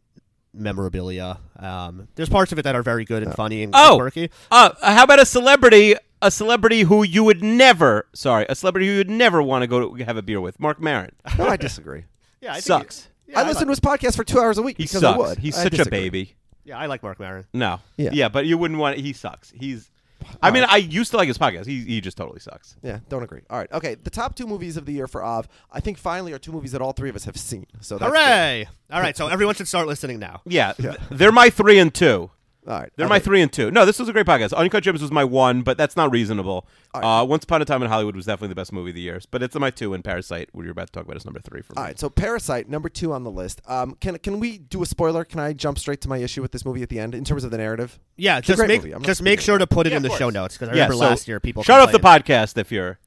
memorabilia. 0.55 1.39
Um, 1.59 2.09
there's 2.15 2.29
parts 2.29 2.53
of 2.53 2.59
it 2.59 2.63
that 2.63 2.75
are 2.75 2.83
very 2.83 3.05
good 3.05 3.23
and 3.23 3.35
funny 3.35 3.63
and 3.63 3.73
Oh, 3.77 3.97
quirky. 3.99 4.31
uh, 4.51 4.71
how 4.83 5.05
about 5.05 5.19
a 5.21 5.27
celebrity? 5.27 5.95
A 6.21 6.31
celebrity 6.33 6.81
who 6.83 7.05
you 7.05 7.23
would 7.23 7.45
never, 7.45 8.07
sorry, 8.13 8.45
a 8.49 8.55
celebrity 8.57 8.87
who 8.89 8.93
you 8.95 8.99
would 8.99 9.11
never 9.11 9.41
want 9.41 9.63
to 9.63 9.67
go 9.69 9.95
to 9.97 10.05
have 10.05 10.17
a 10.17 10.23
beer 10.23 10.41
with, 10.41 10.59
Marc 10.59 10.81
Maron. 10.81 11.13
No, 11.39 11.47
I 11.47 11.57
disagree. 11.57 12.05
Yeah, 12.41 12.51
I 12.53 12.55
think 12.61 12.65
Sucks. 12.65 13.09
I 13.35 13.43
listen 13.47 13.65
to 13.67 13.71
his 13.71 13.81
podcast 13.81 14.15
for 14.17 14.23
two 14.25 14.39
hours 14.39 14.59
a 14.59 14.63
week 14.63 14.77
He 14.77 14.85
because 14.85 15.03
I 15.03 15.11
sucks. 15.13 15.19
would. 15.19 15.39
He's 15.39 15.59
I 15.59 15.65
such 15.65 15.79
a 15.81 15.91
baby. 15.91 16.35
Yeah, 16.65 16.79
I 16.79 16.87
like 16.87 17.03
Marc 17.03 17.19
Maron. 17.19 17.47
No. 17.53 17.81
Yeah. 17.97 18.29
but 18.29 18.47
you 18.47 18.57
wouldn't 18.59 18.79
want. 18.79 18.97
He 18.99 19.13
sucks. 19.13 19.51
He's. 19.51 19.91
I 20.43 20.51
mean, 20.51 20.65
I 20.69 20.77
used 20.77 21.11
to 21.13 21.17
like 21.17 21.29
his 21.29 21.39
podcast. 21.39 21.67
He 21.67 21.83
he 21.85 22.01
just 22.01 22.17
totally 22.17 22.41
sucks. 22.41 22.77
Yeah, 22.83 23.01
don't 23.09 23.23
agree. 23.23 23.43
All 23.51 23.59
right, 23.59 23.71
okay. 23.73 23.95
The 23.95 24.11
top 24.11 24.35
two 24.35 24.47
movies 24.47 24.77
of 24.77 24.85
the 24.87 24.93
year 24.93 25.07
for 25.07 25.23
Av, 25.25 25.49
I 25.73 25.81
think 25.81 25.99
finally 25.99 26.33
are 26.33 26.39
two 26.39 26.53
movies 26.53 26.73
that 26.73 26.83
all 26.83 26.93
three 26.93 27.09
of 27.11 27.17
us 27.17 27.25
have 27.25 27.37
seen. 27.37 27.67
So 27.81 27.99
that's 27.99 28.11
good. 28.13 28.19
Hooray! 28.19 28.69
All 28.91 29.01
right, 29.01 29.17
so 29.17 29.29
everyone 29.29 29.55
should 29.55 29.69
start 29.69 29.87
listening 29.87 30.19
now. 30.19 30.41
Yeah, 30.45 30.73
th- 30.73 30.97
they're 31.11 31.33
my 31.33 31.51
three 31.51 31.79
and 31.79 31.95
two. 31.95 32.31
All 32.69 32.79
right, 32.79 32.91
They're 32.97 33.07
okay. 33.07 33.15
my 33.15 33.19
three 33.19 33.41
and 33.41 33.51
two. 33.51 33.71
No, 33.71 33.87
this 33.87 33.99
was 33.99 34.11
a 34.11 34.13
great 34.13 34.27
podcast. 34.27 34.53
Uncut 34.53 34.83
Gems 34.83 35.01
was 35.01 35.11
my 35.11 35.25
one, 35.25 35.63
but 35.63 35.79
that's 35.79 35.97
not 35.97 36.13
reasonable. 36.13 36.67
Uh, 36.93 37.25
Once 37.27 37.45
Upon 37.45 37.63
a 37.63 37.65
Time 37.65 37.83
in 37.83 37.89
Hollywood 37.89 38.15
was 38.15 38.27
definitely 38.27 38.49
the 38.49 38.57
best 38.57 38.75
movie 38.75 38.91
of 38.91 38.95
the 38.95 39.01
year, 39.01 39.21
but 39.31 39.43
it's 39.43 39.55
my 39.55 39.71
two. 39.71 39.95
And 39.95 40.05
Parasite, 40.05 40.51
what 40.53 40.65
you're 40.65 40.73
about 40.73 40.89
to 40.89 40.93
talk 40.93 41.05
about, 41.05 41.17
is 41.17 41.25
number 41.25 41.41
three 41.41 41.63
for 41.63 41.73
me. 41.73 41.77
All 41.79 41.85
right, 41.85 41.99
so 41.99 42.11
Parasite, 42.11 42.69
number 42.69 42.91
two 42.91 43.15
on 43.15 43.25
the 43.25 43.31
list. 43.31 43.63
Um, 43.67 43.97
can 44.01 44.19
can 44.19 44.39
we 44.39 44.59
do 44.59 44.83
a 44.83 44.87
spoiler? 44.87 45.25
Can 45.25 45.41
I 45.41 45.55
jump 45.55 45.79
straight 45.79 46.03
to 46.03 46.11
my 46.11 46.19
issue 46.19 46.43
with 46.43 46.53
this 46.53 46.67
movie 46.67 46.83
at 46.83 46.91
the 46.91 46.99
end 46.99 47.15
in 47.15 47.25
terms 47.25 47.43
of 47.43 47.51
the 47.51 47.57
narrative? 47.59 47.99
Yeah, 48.17 48.39
just 48.43 48.61
make 48.61 48.83
movie. 48.83 48.93
I'm 48.93 49.01
not 49.01 49.07
just 49.07 49.23
make 49.23 49.41
sure 49.41 49.57
to 49.57 49.67
put 49.67 49.87
it 49.87 49.91
Yeah, 49.91 49.97
in 49.99 50.05
of 50.05 50.11
the 50.13 50.19
show 50.19 50.29
notes 50.29 50.59
because 50.59 50.69
I 50.69 50.73
Yeah, 50.77 50.83
remember 50.85 51.05
so 51.05 51.09
last 51.09 51.27
year 51.27 51.41
people 51.41 51.63
shut 51.63 51.81
off 51.81 51.91
the 51.91 51.99
podcast 51.99 52.59
if 52.59 52.71
you're. 52.71 52.99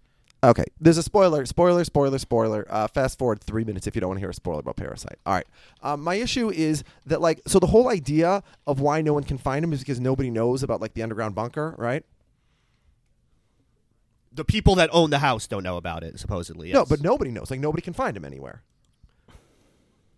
Okay, 0.44 0.66
there's 0.80 0.98
a 0.98 1.04
spoiler, 1.04 1.46
spoiler, 1.46 1.84
spoiler, 1.84 2.18
spoiler. 2.18 2.66
Uh, 2.68 2.88
fast 2.88 3.20
forward 3.20 3.42
three 3.42 3.64
minutes 3.64 3.86
if 3.86 3.94
you 3.94 4.02
don't 4.02 4.10
want 4.10 4.18
to 4.18 4.22
hear 4.22 4.32
a 4.32 4.34
spoiler 4.34 4.60
about 4.60 4.76
Parasite. 4.76 5.20
All 5.26 5.36
right, 5.36 5.46
um, 5.84 6.02
my 6.02 6.16
issue 6.16 6.50
is 6.50 6.84
that 7.06 7.22
like, 7.22 7.42
so 7.46 7.60
the 7.60 7.68
whole 7.68 7.90
idea 7.90 8.42
of 8.66 8.80
why 8.80 9.02
no 9.02 9.14
one 9.14 9.24
can 9.24 9.38
find 9.38 9.64
him 9.64 9.72
is 9.72 9.80
because 9.80 10.00
nobody 10.00 10.32
knows 10.32 10.64
about 10.64 10.82
like 10.82 10.96
the 10.96 11.04
underground 11.04 11.36
bunker, 11.36 11.76
right? 11.78 12.04
The 14.32 14.46
people 14.46 14.74
that 14.76 14.90
own 14.92 15.12
the 15.12 15.20
house 15.20 15.46
don't 15.46 15.64
know 15.64 15.78
about 15.78 16.04
it, 16.04 16.20
supposedly. 16.20 16.72
No, 16.72 16.86
but 16.86 17.02
nobody 17.02 17.30
knows. 17.30 17.52
Like 17.52 17.60
nobody 17.60 17.82
can 17.82 17.94
find 17.94 18.18
him 18.18 18.26
anywhere. 18.26 18.64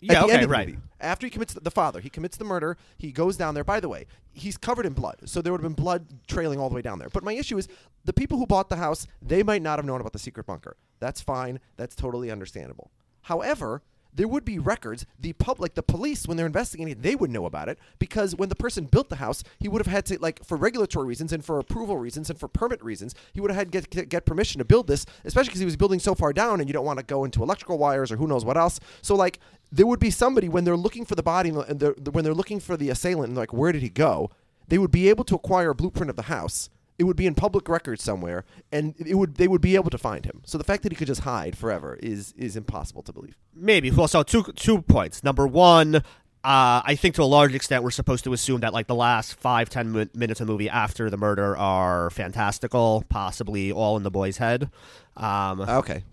Yeah, 0.05 0.19
the 0.19 0.25
okay, 0.25 0.33
end 0.33 0.43
of 0.43 0.49
the 0.49 0.53
right. 0.53 0.67
movie. 0.67 0.79
After 0.99 1.27
he 1.27 1.31
commits 1.31 1.53
the, 1.53 1.59
the 1.59 1.71
father, 1.71 1.99
he 1.99 2.09
commits 2.09 2.37
the 2.37 2.45
murder. 2.45 2.77
He 2.97 3.11
goes 3.11 3.37
down 3.37 3.53
there. 3.55 3.63
By 3.63 3.79
the 3.79 3.89
way, 3.89 4.05
he's 4.31 4.57
covered 4.57 4.85
in 4.85 4.93
blood, 4.93 5.17
so 5.25 5.41
there 5.41 5.51
would 5.51 5.61
have 5.61 5.75
been 5.75 5.83
blood 5.83 6.05
trailing 6.27 6.59
all 6.59 6.69
the 6.69 6.75
way 6.75 6.81
down 6.81 6.99
there. 6.99 7.09
But 7.09 7.23
my 7.23 7.33
issue 7.33 7.57
is 7.57 7.67
the 8.05 8.13
people 8.13 8.37
who 8.37 8.45
bought 8.45 8.69
the 8.69 8.77
house, 8.77 9.07
they 9.21 9.43
might 9.43 9.61
not 9.61 9.79
have 9.79 9.85
known 9.85 10.01
about 10.01 10.13
the 10.13 10.19
secret 10.19 10.45
bunker. 10.45 10.77
That's 10.99 11.21
fine. 11.21 11.59
That's 11.77 11.95
totally 11.95 12.31
understandable. 12.31 12.91
However, 13.23 13.81
there 14.15 14.27
would 14.27 14.45
be 14.45 14.59
records. 14.59 15.05
The 15.19 15.33
public, 15.33 15.73
the 15.73 15.83
police, 15.83 16.27
when 16.27 16.37
they're 16.37 16.45
investigating, 16.45 17.01
they 17.01 17.15
would 17.15 17.31
know 17.31 17.45
about 17.45 17.69
it 17.69 17.79
because 17.99 18.35
when 18.35 18.49
the 18.49 18.55
person 18.55 18.85
built 18.85 19.09
the 19.09 19.17
house, 19.17 19.43
he 19.59 19.67
would 19.67 19.79
have 19.83 19.91
had 19.91 20.05
to, 20.07 20.19
like, 20.19 20.43
for 20.45 20.57
regulatory 20.57 21.07
reasons 21.07 21.33
and 21.33 21.43
for 21.43 21.59
approval 21.59 21.97
reasons 21.97 22.29
and 22.29 22.39
for 22.39 22.47
permit 22.47 22.83
reasons, 22.83 23.15
he 23.33 23.41
would 23.41 23.51
have 23.51 23.57
had 23.57 23.71
to 23.71 23.81
get, 23.81 24.09
get, 24.09 24.25
permission 24.25 24.59
to 24.59 24.65
build 24.65 24.87
this, 24.87 25.05
especially 25.25 25.49
because 25.49 25.59
he 25.59 25.65
was 25.65 25.75
building 25.75 25.99
so 25.99 26.15
far 26.15 26.31
down 26.33 26.59
and 26.59 26.69
you 26.69 26.73
don't 26.73 26.85
want 26.85 26.99
to 26.99 27.05
go 27.05 27.23
into 27.23 27.43
electrical 27.43 27.77
wires 27.77 28.11
or 28.11 28.17
who 28.17 28.27
knows 28.27 28.45
what 28.45 28.57
else. 28.57 28.79
So, 29.01 29.15
like, 29.15 29.39
there 29.71 29.87
would 29.87 29.99
be 29.99 30.11
somebody 30.11 30.47
when 30.47 30.63
they're 30.63 30.77
looking 30.77 31.05
for 31.05 31.15
the 31.15 31.23
body 31.23 31.49
and 31.49 31.79
they're, 31.79 31.95
when 32.11 32.23
they're 32.23 32.33
looking 32.33 32.59
for 32.59 32.77
the 32.77 32.89
assailant 32.89 33.29
and, 33.29 33.37
like, 33.37 33.53
where 33.53 33.71
did 33.71 33.81
he 33.81 33.89
go? 33.89 34.29
They 34.67 34.77
would 34.77 34.91
be 34.91 35.09
able 35.09 35.23
to 35.25 35.35
acquire 35.35 35.71
a 35.71 35.75
blueprint 35.75 36.09
of 36.09 36.15
the 36.15 36.23
house. 36.23 36.69
It 36.99 37.05
would 37.05 37.15
be 37.17 37.25
in 37.25 37.33
public 37.35 37.67
records 37.69 38.03
somewhere, 38.03 38.45
and 38.71 38.93
it 39.03 39.15
would 39.15 39.35
they 39.35 39.47
would 39.47 39.61
be 39.61 39.75
able 39.75 39.89
to 39.89 39.97
find 39.97 40.25
him. 40.25 40.41
So 40.45 40.57
the 40.57 40.63
fact 40.63 40.83
that 40.83 40.91
he 40.91 40.95
could 40.95 41.07
just 41.07 41.21
hide 41.21 41.57
forever 41.57 41.97
is 42.01 42.33
is 42.37 42.55
impossible 42.55 43.01
to 43.03 43.11
believe. 43.13 43.35
Maybe. 43.55 43.89
Well, 43.91 44.07
so 44.07 44.21
two 44.23 44.43
two 44.55 44.81
points. 44.83 45.23
Number 45.23 45.47
one, 45.47 45.95
uh, 45.95 46.01
I 46.43 46.95
think 46.95 47.15
to 47.15 47.23
a 47.23 47.25
large 47.25 47.55
extent 47.55 47.83
we're 47.83 47.89
supposed 47.91 48.23
to 48.25 48.33
assume 48.33 48.61
that 48.61 48.73
like 48.73 48.87
the 48.87 48.95
last 48.95 49.33
five 49.35 49.69
ten 49.69 49.91
min- 49.91 50.11
minutes 50.13 50.39
of 50.39 50.47
the 50.47 50.53
movie 50.53 50.69
after 50.69 51.09
the 51.09 51.17
murder 51.17 51.57
are 51.57 52.09
fantastical, 52.11 53.03
possibly 53.09 53.71
all 53.71 53.97
in 53.97 54.03
the 54.03 54.11
boy's 54.11 54.37
head. 54.37 54.69
Um, 55.17 55.61
Okay. 55.61 56.03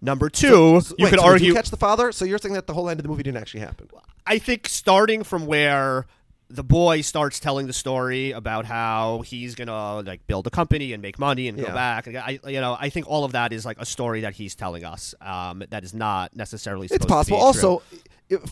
number 0.00 0.30
two, 0.30 0.80
So- 0.80 0.94
you 0.98 1.04
wait, 1.04 1.10
could 1.10 1.20
so 1.20 1.26
argue. 1.26 1.48
you 1.48 1.54
catch 1.54 1.70
the 1.70 1.76
father. 1.76 2.12
So 2.12 2.24
you're 2.24 2.38
saying 2.38 2.54
that 2.54 2.66
the 2.66 2.74
whole 2.74 2.88
end 2.88 2.98
of 2.98 3.02
the 3.04 3.08
movie 3.10 3.22
didn't 3.22 3.38
actually 3.38 3.60
happen. 3.60 3.88
I 4.26 4.38
think 4.38 4.68
starting 4.68 5.22
from 5.24 5.44
where 5.46 6.06
the 6.52 6.64
boy 6.64 7.00
starts 7.00 7.38
telling 7.38 7.66
the 7.68 7.72
story 7.72 8.32
about 8.32 8.64
how 8.66 9.22
he's 9.24 9.54
gonna 9.54 10.00
like 10.00 10.26
build 10.26 10.46
a 10.46 10.50
company 10.50 10.92
and 10.92 11.00
make 11.00 11.18
money 11.18 11.46
and 11.48 11.56
go 11.56 11.64
Yeah. 11.64 11.74
back. 11.74 12.06
and 12.08 12.16
I, 12.18 12.40
you 12.46 12.60
know, 12.60 12.76
I 12.78 12.90
think 12.90 13.06
all 13.08 13.24
of 13.24 13.32
that 13.32 13.52
is 13.52 13.64
like 13.64 13.78
a 13.80 13.86
story 13.86 14.22
that 14.22 14.34
he's 14.34 14.54
telling 14.56 14.84
us. 14.84 15.14
Um, 15.20 15.62
that 15.70 15.84
is 15.84 15.94
not 15.94 16.34
necessarily. 16.34 16.88
It's 16.90 17.06
possible. 17.06 17.38
Also, 17.38 17.82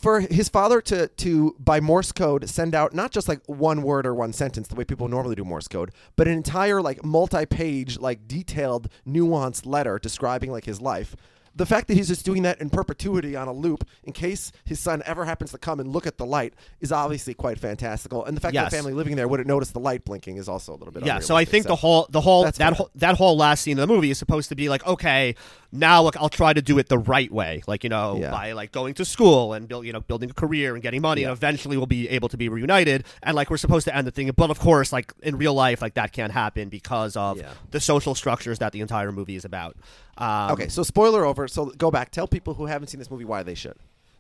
for 0.01 0.21
his 0.21 0.49
father 0.49 0.81
to 0.81 1.07
to 1.09 1.55
by 1.59 1.81
Morse 1.81 2.11
code 2.13 2.49
send 2.49 2.75
out 2.75 2.95
not 2.95 3.11
just 3.13 3.29
like 3.29 3.41
one 3.47 3.83
word 3.83 4.07
or 4.07 4.15
one 4.15 4.33
sentence 4.33 4.67
the 4.69 4.75
way 4.75 4.85
people 4.85 5.09
normally 5.09 5.35
do 5.37 5.45
Morse 5.45 5.69
code, 5.69 5.91
but 6.17 6.27
an 6.27 6.35
entire 6.35 6.81
like 6.83 7.05
multi-page 7.05 7.99
like 7.99 8.27
detailed 8.27 8.89
nuanced 9.07 9.67
letter 9.67 9.99
describing 9.99 10.51
like 10.51 10.65
his 10.65 10.81
life. 10.81 11.15
The 11.59 11.67
fact 11.67 11.89
that 11.89 11.95
he's 11.95 12.09
just 12.09 12.25
doing 12.25 12.43
that 12.45 12.61
in 12.61 12.71
perpetuity 12.71 13.37
on 13.37 13.49
a 13.49 13.53
loop 13.53 13.87
in 14.05 14.13
case 14.13 14.51
his 14.65 14.81
son 14.81 15.03
ever 15.05 15.27
happens 15.27 15.51
to 15.51 15.59
come 15.59 15.81
and 15.81 15.93
look 15.93 16.07
at 16.07 16.17
the 16.17 16.25
light 16.25 16.55
is 16.81 16.91
obviously 16.93 17.35
quite 17.35 17.59
fantastical. 17.59 18.25
And 18.25 18.35
the 18.37 18.41
fact 18.41 18.55
that 18.55 18.71
the 18.71 18.77
family 18.77 18.95
living 18.95 19.17
there 19.17 19.29
wouldn't 19.29 19.49
notice 19.49 19.71
the 19.73 19.81
light 19.81 20.05
blinking 20.05 20.37
is 20.39 20.49
also 20.49 20.73
a 20.73 20.77
little 20.77 20.93
bit. 20.93 21.05
Yeah, 21.05 21.19
so 21.19 21.37
I 21.37 21.45
think 21.45 21.67
the 21.67 21.77
whole 21.77 22.07
the 22.11 22.21
whole 22.23 22.45
that 22.45 22.57
fair. 22.57 22.73
whole, 22.73 22.91
that 22.95 23.17
whole 23.17 23.37
last 23.37 23.63
scene 23.63 23.79
of 23.79 23.87
the 23.87 23.93
movie 23.93 24.11
is 24.11 24.19
supposed 24.19 24.49
to 24.49 24.55
be 24.55 24.69
like, 24.69 24.87
okay, 24.87 25.35
now 25.71 26.03
look, 26.03 26.17
I'll 26.17 26.29
try 26.31 26.53
to 26.55 26.63
do 26.63 26.79
it 26.79 26.89
the 26.89 26.97
right 26.99 27.31
way, 27.31 27.63
like 27.67 27.85
you 27.85 27.91
know, 27.91 28.19
Yeah. 28.21 28.31
by 28.31 28.53
like 28.53 28.73
going 28.73 28.95
to 28.95 29.05
school 29.05 29.53
and 29.53 29.69
build, 29.69 29.85
you 29.85 29.93
know, 29.93 30.01
building 30.01 30.31
a 30.31 30.35
career 30.35 30.75
and 30.75 30.83
getting 30.83 31.03
money, 31.03 31.23
Yeah. 31.23 31.29
and 31.29 31.37
eventually 31.37 31.77
we'll 31.77 31.87
be 31.87 32.09
able 32.09 32.29
to 32.31 32.37
be 32.37 32.49
reunited. 32.49 33.05
And 33.23 33.35
like 33.37 33.51
we're 33.51 33.57
supposed 33.59 33.85
to 33.87 33.95
end 33.97 34.07
the 34.07 34.11
thing, 34.13 34.31
but 34.37 34.51
of 34.51 34.61
course, 34.61 34.93
like 34.93 35.13
in 35.23 35.37
real 35.37 35.55
life, 35.55 35.83
like 35.83 35.95
that 35.95 36.13
can't 36.13 36.33
happen 36.33 36.69
because 36.69 37.17
of 37.17 37.39
Yeah. 37.39 37.49
the 37.73 37.81
social 37.81 38.15
structures 38.15 38.61
that 38.61 38.73
the 38.73 38.81
entire 38.81 39.11
movie 39.13 39.35
is 39.37 39.45
about. 39.45 39.77
Um, 40.19 40.51
Okay, 40.53 40.69
so 40.69 40.83
spoiler 40.83 41.25
over. 41.25 41.49
So 41.49 41.67
go 41.67 41.91
back. 41.91 42.11
Tell 42.11 42.27
people 42.29 42.55
who 42.55 42.67
haven't 42.67 42.89
seen 42.89 42.99
this 42.99 43.11
movie 43.11 43.25
why 43.25 43.43
they 43.43 43.55
should. 43.55 43.77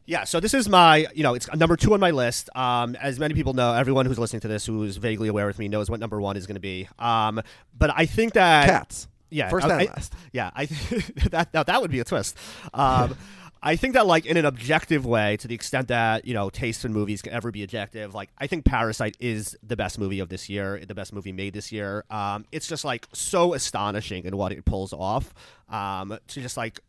Yeah, 0.07 0.25
so 0.25 0.41
this 0.41 0.55
is 0.55 0.71
my, 0.71 1.07
you 1.15 1.23
know, 1.23 1.35
it's 1.35 1.53
number 1.55 1.77
two 1.77 1.93
on 1.93 2.01
my 2.01 2.13
list. 2.13 2.49
Um, 2.57 2.97
as 2.97 3.19
many 3.19 3.35
people 3.35 3.53
know, 3.53 3.75
everyone 3.75 4.07
who's 4.07 4.19
listening 4.19 4.41
to 4.41 4.49
this 4.49 4.65
who 4.65 4.83
is 4.85 4.97
vaguely 4.97 5.29
aware 5.29 5.47
with 5.47 5.59
me 5.59 5.69
knows 5.69 5.91
what 5.91 6.01
number 6.01 6.19
one 6.19 6.39
is 6.39 6.47
going 6.47 6.55
to 6.55 6.61
be. 6.61 6.89
Um, 6.99 7.43
but 7.77 7.91
I 7.95 8.07
think 8.07 8.33
that 8.33 8.67
Cats. 8.71 9.07
yeah, 9.29 9.51
First 9.51 9.67
I- 9.67 9.71
and 9.81 9.83
I- 9.91 9.93
last. 9.93 10.15
Yeah, 10.33 10.51
I 10.55 10.65
that 11.31 11.53
now 11.53 11.63
that 11.63 11.83
would 11.83 11.91
be 11.91 12.01
a 12.01 12.05
twist. 12.05 12.39
Um, 12.73 13.17
I 13.63 13.77
think 13.77 13.95
that 13.95 14.07
like 14.07 14.27
in 14.27 14.37
an 14.37 14.45
objective 14.45 15.05
way, 15.05 15.37
to 15.39 15.49
the 15.49 15.55
extent 15.55 15.89
that 15.89 16.25
you 16.25 16.35
know 16.35 16.51
taste 16.51 16.85
in 16.85 16.93
movies 16.93 17.23
can 17.23 17.33
ever 17.33 17.51
be 17.51 17.63
objective, 17.63 18.15
like 18.15 18.31
I 18.39 18.47
think 18.47 18.65
Parasite 18.65 19.17
is 19.21 19.57
the 19.63 19.77
best 19.77 19.99
movie 19.99 20.21
of 20.21 20.29
this 20.29 20.49
year, 20.49 20.81
the 20.87 20.95
best 20.95 21.13
movie 21.13 21.33
made 21.33 21.55
this 21.55 21.73
year. 21.73 22.05
Um, 22.11 22.45
it's 22.53 22.69
just 22.69 22.85
like 22.85 23.09
so 23.13 23.55
astonishing 23.55 24.25
in 24.25 24.37
what 24.37 24.53
it 24.53 24.65
pulls 24.65 24.93
off. 24.93 25.35
Um, 25.69 26.19
to 26.29 26.41
just 26.41 26.57
like 26.57 26.81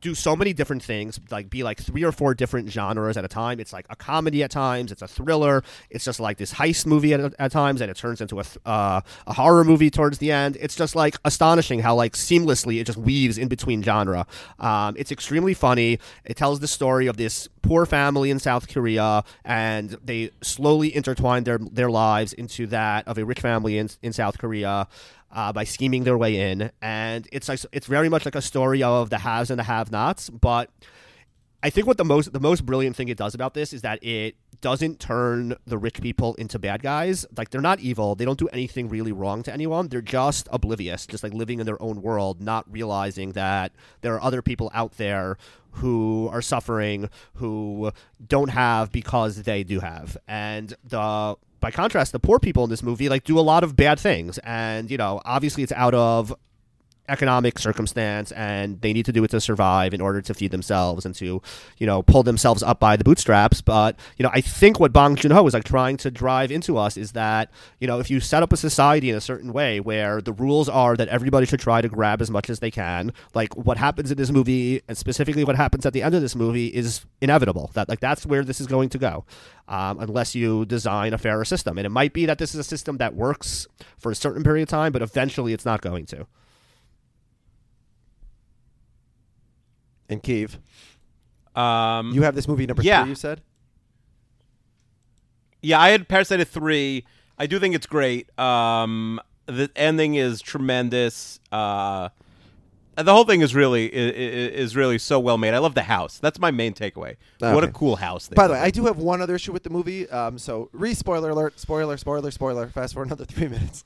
do 0.00 0.14
so 0.14 0.36
many 0.36 0.52
different 0.52 0.82
things, 0.82 1.18
like 1.30 1.50
be 1.50 1.62
like 1.62 1.80
three 1.80 2.04
or 2.04 2.12
four 2.12 2.34
different 2.34 2.70
genres 2.70 3.16
at 3.16 3.24
a 3.24 3.28
time. 3.28 3.60
It's 3.60 3.72
like 3.72 3.86
a 3.90 3.96
comedy 3.96 4.42
at 4.42 4.50
times, 4.50 4.92
it's 4.92 5.02
a 5.02 5.08
thriller, 5.08 5.62
it's 5.90 6.04
just 6.04 6.20
like 6.20 6.38
this 6.38 6.52
heist 6.54 6.86
movie 6.86 7.14
at, 7.14 7.34
at 7.38 7.52
times, 7.52 7.80
and 7.80 7.90
it 7.90 7.96
turns 7.96 8.20
into 8.20 8.40
a 8.40 8.44
uh, 8.64 9.00
a 9.26 9.32
horror 9.32 9.64
movie 9.64 9.90
towards 9.90 10.18
the 10.18 10.30
end. 10.32 10.56
It's 10.60 10.76
just 10.76 10.94
like 10.94 11.16
astonishing 11.24 11.80
how 11.80 11.94
like 11.94 12.12
seamlessly 12.12 12.80
it 12.80 12.84
just 12.84 12.98
weaves 12.98 13.38
in 13.38 13.48
between 13.48 13.82
genre. 13.82 14.26
Um, 14.58 14.94
it's 14.98 15.12
extremely 15.12 15.54
funny. 15.54 15.98
It 16.24 16.36
tells 16.36 16.60
the 16.60 16.68
story 16.68 17.06
of 17.06 17.16
this 17.16 17.48
poor 17.66 17.86
family 17.86 18.30
in 18.30 18.38
South 18.38 18.68
Korea, 18.68 19.24
and 19.44 19.90
they 20.04 20.30
slowly 20.42 20.94
intertwine 20.94 21.44
their 21.44 21.58
their 21.58 21.90
lives 21.90 22.32
into 22.32 22.66
that 22.68 23.06
of 23.08 23.18
a 23.18 23.24
rich 23.24 23.40
family 23.40 23.78
in 23.78 23.90
in 24.02 24.12
South 24.12 24.38
Korea 24.38 24.88
uh, 25.32 25.52
by 25.52 25.64
scheming 25.64 26.04
their 26.04 26.16
way 26.16 26.50
in, 26.50 26.70
and 26.80 27.28
it's 27.32 27.48
like 27.48 27.60
it's 27.72 27.86
very 27.86 28.08
much 28.08 28.24
like 28.24 28.34
a 28.34 28.42
story 28.42 28.82
of 28.82 29.10
the 29.10 29.18
haves 29.18 29.50
and 29.50 29.58
the 29.58 29.64
have-nots. 29.64 30.30
But 30.30 30.70
I 31.62 31.70
think 31.70 31.86
what 31.86 31.96
the 31.96 32.04
most 32.04 32.32
the 32.32 32.40
most 32.40 32.64
brilliant 32.64 32.96
thing 32.96 33.08
it 33.08 33.18
does 33.18 33.34
about 33.34 33.54
this 33.54 33.72
is 33.72 33.82
that 33.82 34.02
it 34.02 34.36
doesn't 34.60 35.00
turn 35.00 35.56
the 35.66 35.78
rich 35.78 36.00
people 36.00 36.34
into 36.34 36.58
bad 36.58 36.82
guys. 36.82 37.26
Like 37.36 37.50
they're 37.50 37.60
not 37.60 37.80
evil. 37.80 38.14
They 38.14 38.24
don't 38.24 38.38
do 38.38 38.48
anything 38.48 38.88
really 38.88 39.12
wrong 39.12 39.42
to 39.44 39.52
anyone. 39.52 39.88
They're 39.88 40.00
just 40.00 40.48
oblivious, 40.50 41.06
just 41.06 41.22
like 41.22 41.32
living 41.34 41.60
in 41.60 41.66
their 41.66 41.80
own 41.82 42.02
world, 42.02 42.40
not 42.40 42.70
realizing 42.70 43.32
that 43.32 43.72
there 44.00 44.14
are 44.14 44.22
other 44.22 44.42
people 44.42 44.70
out 44.74 44.96
there 44.96 45.36
who 45.72 46.28
are 46.32 46.42
suffering 46.42 47.10
who 47.34 47.92
don't 48.26 48.48
have 48.48 48.90
because 48.90 49.42
they 49.42 49.62
do 49.62 49.80
have. 49.80 50.16
And 50.26 50.74
the 50.84 51.36
by 51.60 51.70
contrast, 51.70 52.12
the 52.12 52.18
poor 52.18 52.38
people 52.38 52.64
in 52.64 52.70
this 52.70 52.82
movie 52.82 53.08
like 53.08 53.24
do 53.24 53.38
a 53.38 53.40
lot 53.40 53.64
of 53.64 53.76
bad 53.76 53.98
things. 53.98 54.38
And, 54.38 54.90
you 54.90 54.96
know, 54.96 55.20
obviously 55.24 55.62
it's 55.62 55.72
out 55.72 55.94
of 55.94 56.34
economic 57.08 57.58
circumstance 57.58 58.32
and 58.32 58.80
they 58.80 58.92
need 58.92 59.06
to 59.06 59.12
do 59.12 59.22
it 59.24 59.30
to 59.30 59.40
survive 59.40 59.94
in 59.94 60.00
order 60.00 60.20
to 60.20 60.34
feed 60.34 60.50
themselves 60.50 61.04
and 61.04 61.14
to 61.14 61.40
you 61.78 61.86
know 61.86 62.02
pull 62.02 62.22
themselves 62.22 62.62
up 62.62 62.80
by 62.80 62.96
the 62.96 63.04
bootstraps. 63.04 63.60
But 63.60 63.96
you 64.16 64.22
know 64.22 64.30
i 64.32 64.40
think 64.40 64.78
what 64.80 64.92
bong 64.92 65.16
joon-ho 65.16 65.46
is 65.46 65.54
like 65.54 65.64
trying 65.64 65.96
to 65.98 66.10
drive 66.10 66.50
into 66.50 66.76
us 66.76 66.96
is 66.96 67.12
that 67.12 67.50
you 67.80 67.86
know 67.86 67.98
if 67.98 68.10
you 68.10 68.20
set 68.20 68.42
up 68.42 68.52
a 68.52 68.56
society 68.56 69.10
in 69.10 69.16
a 69.16 69.20
certain 69.20 69.52
way 69.52 69.80
where 69.80 70.20
the 70.20 70.32
rules 70.32 70.68
are 70.68 70.96
that 70.96 71.08
everybody 71.08 71.46
should 71.46 71.60
try 71.60 71.80
to 71.80 71.88
grab 71.88 72.20
as 72.20 72.30
much 72.30 72.50
as 72.50 72.60
they 72.60 72.70
can 72.70 73.12
like 73.34 73.54
what 73.56 73.76
happens 73.76 74.10
in 74.10 74.16
this 74.16 74.30
movie 74.30 74.82
and 74.88 74.96
specifically 74.96 75.44
what 75.44 75.56
happens 75.56 75.86
at 75.86 75.92
the 75.92 76.02
end 76.02 76.14
of 76.14 76.22
this 76.22 76.34
movie 76.34 76.68
is 76.68 77.04
inevitable. 77.20 77.70
That 77.74 77.88
like 77.88 78.00
that's 78.00 78.26
where 78.26 78.44
this 78.44 78.60
is 78.60 78.66
going 78.66 78.88
to 78.90 78.98
go 78.98 79.24
um, 79.68 79.98
unless 79.98 80.34
you 80.34 80.64
design 80.66 81.12
a 81.12 81.18
fairer 81.18 81.44
system. 81.44 81.78
And 81.78 81.86
it 81.86 81.90
might 81.90 82.12
be 82.12 82.26
that 82.26 82.38
this 82.38 82.54
is 82.54 82.60
a 82.60 82.64
system 82.64 82.98
that 82.98 83.14
works 83.14 83.66
for 83.98 84.10
a 84.10 84.14
certain 84.14 84.42
period 84.42 84.64
of 84.64 84.68
time 84.68 84.92
but 84.92 85.02
eventually 85.02 85.52
it's 85.52 85.64
not 85.64 85.80
going 85.80 86.06
to 86.06 86.26
And 90.08 90.22
Kiev, 90.22 90.58
Um, 91.54 92.12
you 92.12 92.22
have 92.22 92.34
this 92.34 92.46
movie 92.48 92.66
number 92.66 92.82
yeah. 92.82 93.02
three. 93.02 93.10
You 93.10 93.14
said. 93.14 93.40
Yeah, 95.62 95.80
I 95.80 95.88
had 95.90 96.08
Parasite 96.08 96.40
at 96.40 96.48
three. 96.48 97.04
I 97.38 97.46
do 97.46 97.58
think 97.58 97.74
it's 97.74 97.86
great. 97.86 98.36
Um, 98.38 99.20
the 99.46 99.70
ending 99.76 100.14
is 100.14 100.40
tremendous. 100.40 101.40
Uh, 101.50 102.10
the 102.96 103.12
whole 103.12 103.24
thing 103.24 103.42
is 103.42 103.54
really 103.54 103.86
is, 103.86 104.70
is 104.70 104.76
really 104.76 104.98
so 104.98 105.20
well 105.20 105.36
made. 105.38 105.54
I 105.54 105.58
love 105.58 105.74
the 105.74 105.82
house. 105.82 106.18
That's 106.18 106.38
my 106.38 106.50
main 106.50 106.72
takeaway. 106.72 107.16
What 107.40 107.62
a 107.64 107.68
cool 107.68 107.96
house! 107.96 108.28
They 108.28 108.34
By 108.34 108.46
the 108.46 108.54
way, 108.54 108.60
I 108.60 108.70
do 108.70 108.86
have 108.86 108.96
one 108.98 109.20
other 109.20 109.34
issue 109.34 109.52
with 109.52 109.64
the 109.64 109.70
movie. 109.70 110.08
Um, 110.08 110.38
so, 110.38 110.70
re 110.72 110.94
spoiler 110.94 111.30
alert, 111.30 111.60
spoiler, 111.60 111.96
spoiler, 111.98 112.30
spoiler. 112.30 112.68
Fast 112.68 112.94
forward 112.94 113.08
another 113.08 113.24
three 113.26 113.48
minutes. 113.48 113.84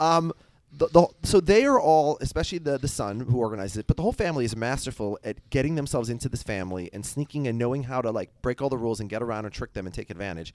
Um, 0.00 0.32
the, 0.78 0.86
the 0.88 1.06
so 1.22 1.40
they 1.40 1.64
are 1.64 1.80
all, 1.80 2.18
especially 2.20 2.58
the 2.58 2.78
the 2.78 2.88
son 2.88 3.20
who 3.20 3.38
organizes 3.38 3.78
it, 3.78 3.86
but 3.86 3.96
the 3.96 4.02
whole 4.02 4.12
family 4.12 4.44
is 4.44 4.56
masterful 4.56 5.18
at 5.24 5.50
getting 5.50 5.74
themselves 5.74 6.08
into 6.08 6.28
this 6.28 6.42
family 6.42 6.88
and 6.92 7.04
sneaking 7.04 7.46
and 7.46 7.58
knowing 7.58 7.84
how 7.84 8.00
to 8.00 8.10
like 8.10 8.30
break 8.42 8.62
all 8.62 8.68
the 8.68 8.78
rules 8.78 9.00
and 9.00 9.10
get 9.10 9.22
around 9.22 9.44
and 9.44 9.52
trick 9.52 9.72
them 9.72 9.86
and 9.86 9.94
take 9.94 10.10
advantage. 10.10 10.54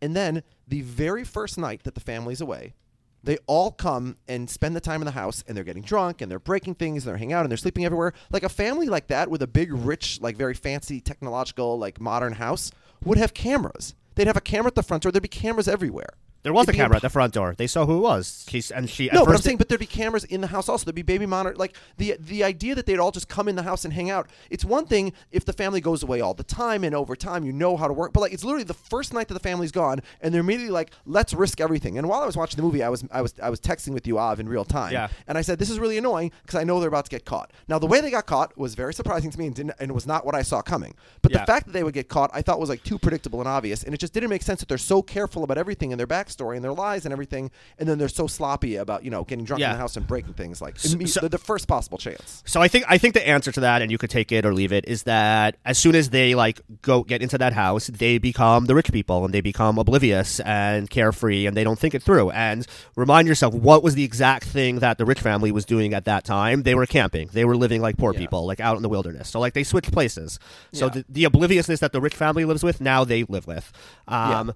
And 0.00 0.16
then 0.16 0.42
the 0.66 0.82
very 0.82 1.24
first 1.24 1.58
night 1.58 1.82
that 1.84 1.94
the 1.94 2.00
family's 2.00 2.40
away, 2.40 2.74
they 3.22 3.36
all 3.46 3.70
come 3.70 4.16
and 4.28 4.48
spend 4.48 4.76
the 4.76 4.80
time 4.80 5.02
in 5.02 5.06
the 5.06 5.12
house 5.12 5.44
and 5.46 5.56
they're 5.56 5.64
getting 5.64 5.82
drunk 5.82 6.20
and 6.20 6.30
they're 6.30 6.38
breaking 6.38 6.76
things 6.76 7.04
and 7.04 7.10
they're 7.10 7.18
hanging 7.18 7.32
out 7.32 7.44
and 7.44 7.50
they're 7.50 7.56
sleeping 7.56 7.84
everywhere. 7.84 8.12
Like 8.30 8.44
a 8.44 8.48
family 8.48 8.88
like 8.88 9.08
that 9.08 9.28
with 9.28 9.42
a 9.42 9.46
big, 9.46 9.72
rich, 9.72 10.20
like 10.20 10.36
very 10.36 10.54
fancy 10.54 11.00
technological, 11.00 11.78
like 11.78 12.00
modern 12.00 12.34
house 12.34 12.70
would 13.04 13.18
have 13.18 13.34
cameras. 13.34 13.94
They'd 14.14 14.28
have 14.28 14.36
a 14.36 14.40
camera 14.40 14.68
at 14.68 14.74
the 14.76 14.82
front 14.82 15.02
door. 15.02 15.12
There'd 15.12 15.22
be 15.22 15.28
cameras 15.28 15.68
everywhere. 15.68 16.14
There 16.44 16.52
was 16.52 16.68
a 16.68 16.72
camera 16.72 16.90
imp- 16.90 16.96
at 16.96 17.02
the 17.02 17.10
front 17.10 17.34
door. 17.34 17.54
They 17.56 17.66
saw 17.66 17.84
who 17.84 17.96
it 17.98 18.00
was. 18.00 18.46
She's 18.48 18.70
and 18.70 18.88
she. 18.88 19.10
No, 19.12 19.24
but 19.26 19.34
I'm 19.34 19.40
saying, 19.40 19.56
but 19.56 19.68
there'd 19.68 19.80
be 19.80 19.86
cameras 19.86 20.24
in 20.24 20.40
the 20.40 20.46
house 20.46 20.68
also. 20.68 20.84
There'd 20.84 20.94
be 20.94 21.02
baby 21.02 21.26
monitor. 21.26 21.56
Like 21.56 21.76
the 21.96 22.16
the 22.18 22.44
idea 22.44 22.74
that 22.76 22.86
they'd 22.86 22.98
all 22.98 23.10
just 23.10 23.28
come 23.28 23.48
in 23.48 23.56
the 23.56 23.64
house 23.64 23.84
and 23.84 23.92
hang 23.92 24.08
out. 24.08 24.28
It's 24.48 24.64
one 24.64 24.86
thing 24.86 25.12
if 25.32 25.44
the 25.44 25.52
family 25.52 25.80
goes 25.80 26.02
away 26.02 26.20
all 26.20 26.34
the 26.34 26.44
time 26.44 26.84
and 26.84 26.94
over 26.94 27.16
time 27.16 27.44
you 27.44 27.52
know 27.52 27.76
how 27.76 27.88
to 27.88 27.92
work. 27.92 28.12
But 28.12 28.20
like 28.20 28.32
it's 28.32 28.44
literally 28.44 28.64
the 28.64 28.72
first 28.74 29.12
night 29.12 29.26
that 29.28 29.34
the 29.34 29.40
family's 29.40 29.72
gone 29.72 30.00
and 30.20 30.32
they're 30.32 30.40
immediately 30.40 30.70
like, 30.70 30.92
let's 31.06 31.34
risk 31.34 31.60
everything. 31.60 31.98
And 31.98 32.08
while 32.08 32.22
I 32.22 32.26
was 32.26 32.36
watching 32.36 32.56
the 32.56 32.62
movie, 32.62 32.82
I 32.84 32.88
was 32.88 33.04
I 33.10 33.20
was 33.20 33.34
I 33.42 33.50
was 33.50 33.60
texting 33.60 33.92
with 33.92 34.06
you, 34.06 34.18
Av, 34.18 34.38
in 34.38 34.48
real 34.48 34.64
time. 34.64 34.92
Yeah. 34.92 35.08
And 35.26 35.36
I 35.36 35.42
said, 35.42 35.58
this 35.58 35.70
is 35.70 35.78
really 35.80 35.98
annoying 35.98 36.30
because 36.42 36.58
I 36.60 36.64
know 36.64 36.78
they're 36.78 36.88
about 36.88 37.04
to 37.06 37.10
get 37.10 37.24
caught. 37.24 37.52
Now 37.66 37.78
the 37.80 37.86
way 37.86 38.00
they 38.00 38.10
got 38.12 38.26
caught 38.26 38.56
was 38.56 38.74
very 38.76 38.94
surprising 38.94 39.30
to 39.32 39.38
me 39.38 39.46
and 39.46 39.54
didn't 39.56 39.72
and 39.80 39.92
was 39.92 40.06
not 40.06 40.24
what 40.24 40.36
I 40.36 40.42
saw 40.42 40.62
coming. 40.62 40.94
But 41.20 41.32
Yeah. 41.32 41.40
the 41.40 41.46
fact 41.46 41.66
that 41.66 41.72
they 41.72 41.82
would 41.82 41.94
get 41.94 42.08
caught, 42.08 42.30
I 42.32 42.42
thought 42.42 42.60
was 42.60 42.68
like 42.68 42.84
too 42.84 42.98
predictable 42.98 43.40
and 43.40 43.48
obvious, 43.48 43.82
and 43.82 43.92
it 43.92 43.98
just 43.98 44.12
didn't 44.12 44.30
make 44.30 44.42
sense 44.42 44.60
that 44.60 44.68
they're 44.68 44.78
so 44.78 45.02
careful 45.02 45.42
about 45.42 45.58
everything 45.58 45.92
and 45.92 45.98
their 45.98 46.06
backstory 46.28 46.56
and 46.56 46.64
their 46.64 46.72
lies 46.72 47.04
and 47.06 47.12
everything, 47.12 47.50
and 47.78 47.88
then 47.88 47.98
they're 47.98 48.08
so 48.08 48.26
sloppy 48.26 48.76
about 48.76 49.04
you 49.04 49.10
know 49.10 49.24
getting 49.24 49.44
drunk 49.44 49.62
in 49.62 49.70
the 49.70 49.76
house 49.76 49.96
and 49.96 50.06
breaking 50.06 50.34
things 50.34 50.60
like 50.60 50.78
So- 50.78 51.20
the, 51.20 51.28
the 51.28 51.38
first 51.38 51.66
possible 51.68 51.98
chance. 51.98 52.42
So 52.46 52.60
I 52.60 52.68
think 52.68 52.84
I 52.88 52.98
think 52.98 53.14
the 53.14 53.26
answer 53.26 53.52
to 53.52 53.60
that, 53.60 53.82
and 53.82 53.90
you 53.90 53.98
could 53.98 54.10
take 54.10 54.30
it 54.32 54.44
or 54.44 54.52
leave 54.54 54.72
it, 54.72 54.84
is 54.86 55.04
that 55.04 55.56
as 55.64 55.78
soon 55.78 55.94
as 55.94 56.10
they 56.10 56.34
like 56.34 56.60
go 56.82 57.02
get 57.02 57.22
into 57.22 57.38
that 57.38 57.52
house, 57.52 57.86
they 57.88 58.18
become 58.18 58.66
the 58.66 58.74
rich 58.74 58.92
people 58.92 59.24
and 59.24 59.32
they 59.32 59.40
become 59.40 59.78
oblivious 59.78 60.40
and 60.40 60.90
carefree 60.90 61.46
and 61.46 61.56
they 61.56 61.64
don't 61.64 61.78
think 61.78 61.94
it 61.94 62.02
through. 62.02 62.30
And 62.30 62.66
remind 62.96 63.28
yourself 63.28 63.54
what 63.54 63.82
was 63.82 63.94
the 63.94 64.04
exact 64.04 64.44
thing 64.44 64.80
that 64.80 64.98
the 64.98 65.04
rich 65.04 65.20
family 65.20 65.52
was 65.52 65.64
doing 65.64 65.94
at 65.94 66.04
that 66.06 66.24
time? 66.24 66.62
They 66.62 66.74
were 66.74 66.86
camping. 66.86 67.28
They 67.32 67.44
were 67.44 67.56
living 67.56 67.80
like 67.80 67.96
poor 67.96 68.12
people, 68.12 68.46
like 68.46 68.60
out 68.60 68.76
in 68.76 68.82
the 68.82 68.88
wilderness. 68.88 69.28
So 69.28 69.40
like 69.40 69.54
they 69.54 69.64
switched 69.64 69.92
places. 69.92 70.38
So 70.72 70.86
Yeah. 70.86 70.90
the, 70.90 71.04
the 71.08 71.24
obliviousness 71.24 71.80
that 71.80 71.92
the 71.92 72.00
rich 72.00 72.14
family 72.14 72.44
lives 72.44 72.62
with, 72.62 72.80
now 72.80 73.04
they 73.04 73.24
live 73.24 73.46
with. 73.46 73.72
Um, 74.06 74.52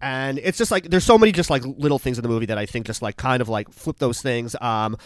and 0.00 0.38
it's 0.38 0.58
just 0.58 0.70
like 0.70 0.90
there's 0.90 1.04
so 1.04 1.18
many 1.18 1.32
just 1.32 1.50
like 1.50 1.64
little 1.64 1.98
things 1.98 2.18
in 2.18 2.22
the 2.22 2.28
movie 2.28 2.46
that 2.46 2.58
I 2.58 2.66
think 2.66 2.86
just 2.86 3.02
like 3.02 3.16
kind 3.16 3.40
of 3.40 3.48
like 3.48 3.70
flip 3.70 3.98
those 3.98 4.20
things. 4.20 4.54
Um, 4.60 4.96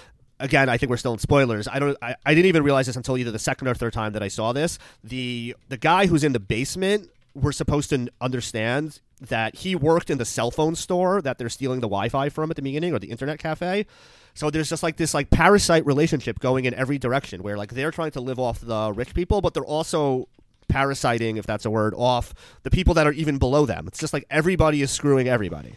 again, 0.40 0.68
I 0.68 0.76
think 0.76 0.90
we're 0.90 0.96
still 0.96 1.12
in 1.12 1.18
spoilers. 1.18 1.68
I 1.68 1.78
don't. 1.78 1.96
I, 2.02 2.16
I 2.24 2.34
didn't 2.34 2.46
even 2.46 2.62
realize 2.62 2.86
this 2.86 2.96
until 2.96 3.16
either 3.16 3.30
the 3.30 3.38
second 3.38 3.68
or 3.68 3.74
third 3.74 3.92
time 3.92 4.12
that 4.12 4.22
I 4.22 4.28
saw 4.28 4.52
this. 4.52 4.78
The 5.04 5.56
the 5.68 5.76
guy 5.76 6.06
who's 6.06 6.24
in 6.24 6.32
the 6.32 6.40
basement, 6.40 7.10
we're 7.34 7.52
supposed 7.52 7.90
to 7.90 8.08
understand 8.20 9.00
that 9.20 9.56
he 9.56 9.74
worked 9.74 10.10
in 10.10 10.18
the 10.18 10.24
cell 10.24 10.50
phone 10.50 10.76
store 10.76 11.20
that 11.22 11.38
they're 11.38 11.48
stealing 11.48 11.80
the 11.80 11.88
Wi-Fi 11.88 12.28
from 12.28 12.50
at 12.50 12.56
the 12.56 12.62
beginning 12.62 12.94
or 12.94 12.98
the 12.98 13.10
internet 13.10 13.38
cafe. 13.38 13.86
So 14.34 14.50
there's 14.50 14.68
just 14.68 14.84
like 14.84 14.96
this 14.96 15.14
like 15.14 15.30
parasite 15.30 15.84
relationship 15.84 16.38
going 16.38 16.64
in 16.64 16.74
every 16.74 16.98
direction 16.98 17.42
where 17.42 17.56
like 17.56 17.74
they're 17.74 17.90
trying 17.90 18.12
to 18.12 18.20
live 18.20 18.38
off 18.38 18.60
the 18.60 18.92
rich 18.92 19.14
people, 19.14 19.40
but 19.40 19.54
they're 19.54 19.64
also 19.64 20.28
parasiting, 20.68 21.36
if 21.36 21.46
that's 21.46 21.64
a 21.64 21.70
word, 21.70 21.94
off 21.96 22.34
the 22.62 22.70
people 22.70 22.94
that 22.94 23.06
are 23.06 23.12
even 23.12 23.38
below 23.38 23.66
them. 23.66 23.86
It's 23.86 23.98
just 23.98 24.12
like 24.12 24.24
everybody 24.30 24.82
is 24.82 24.90
screwing 24.90 25.28
everybody. 25.28 25.74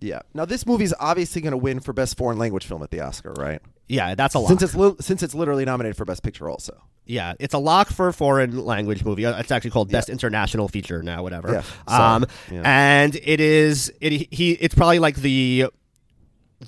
Yeah. 0.00 0.20
Now 0.34 0.44
this 0.44 0.66
movie's 0.66 0.92
obviously 1.00 1.40
going 1.40 1.52
to 1.52 1.56
win 1.56 1.80
for 1.80 1.92
best 1.92 2.16
foreign 2.16 2.38
language 2.38 2.66
film 2.66 2.82
at 2.82 2.90
the 2.90 3.00
Oscar, 3.00 3.32
right? 3.32 3.60
Yeah, 3.88 4.14
that's 4.14 4.34
a 4.34 4.38
lot. 4.38 4.48
Since 4.48 4.62
it's 4.62 4.74
li- 4.74 4.96
since 5.00 5.22
it's 5.22 5.34
literally 5.34 5.64
nominated 5.64 5.96
for 5.96 6.04
Best 6.04 6.22
Picture, 6.22 6.48
also. 6.48 6.82
Yeah, 7.06 7.34
it's 7.38 7.52
a 7.52 7.58
lock 7.58 7.88
for 7.88 8.10
foreign 8.12 8.64
language 8.64 9.04
movie. 9.04 9.26
Uh, 9.26 9.38
It's 9.38 9.50
actually 9.50 9.72
called 9.72 9.90
Best 9.90 10.08
International 10.08 10.68
Feature 10.68 11.02
now, 11.02 11.22
whatever. 11.22 11.52
Yeah, 11.52 11.62
so, 11.86 11.94
um, 11.94 12.26
yeah. 12.50 12.62
and 12.64 13.14
it 13.14 13.40
is 13.40 13.92
it 14.00 14.32
he. 14.32 14.52
It's 14.52 14.74
probably 14.74 15.00
like 15.00 15.16
the 15.16 15.66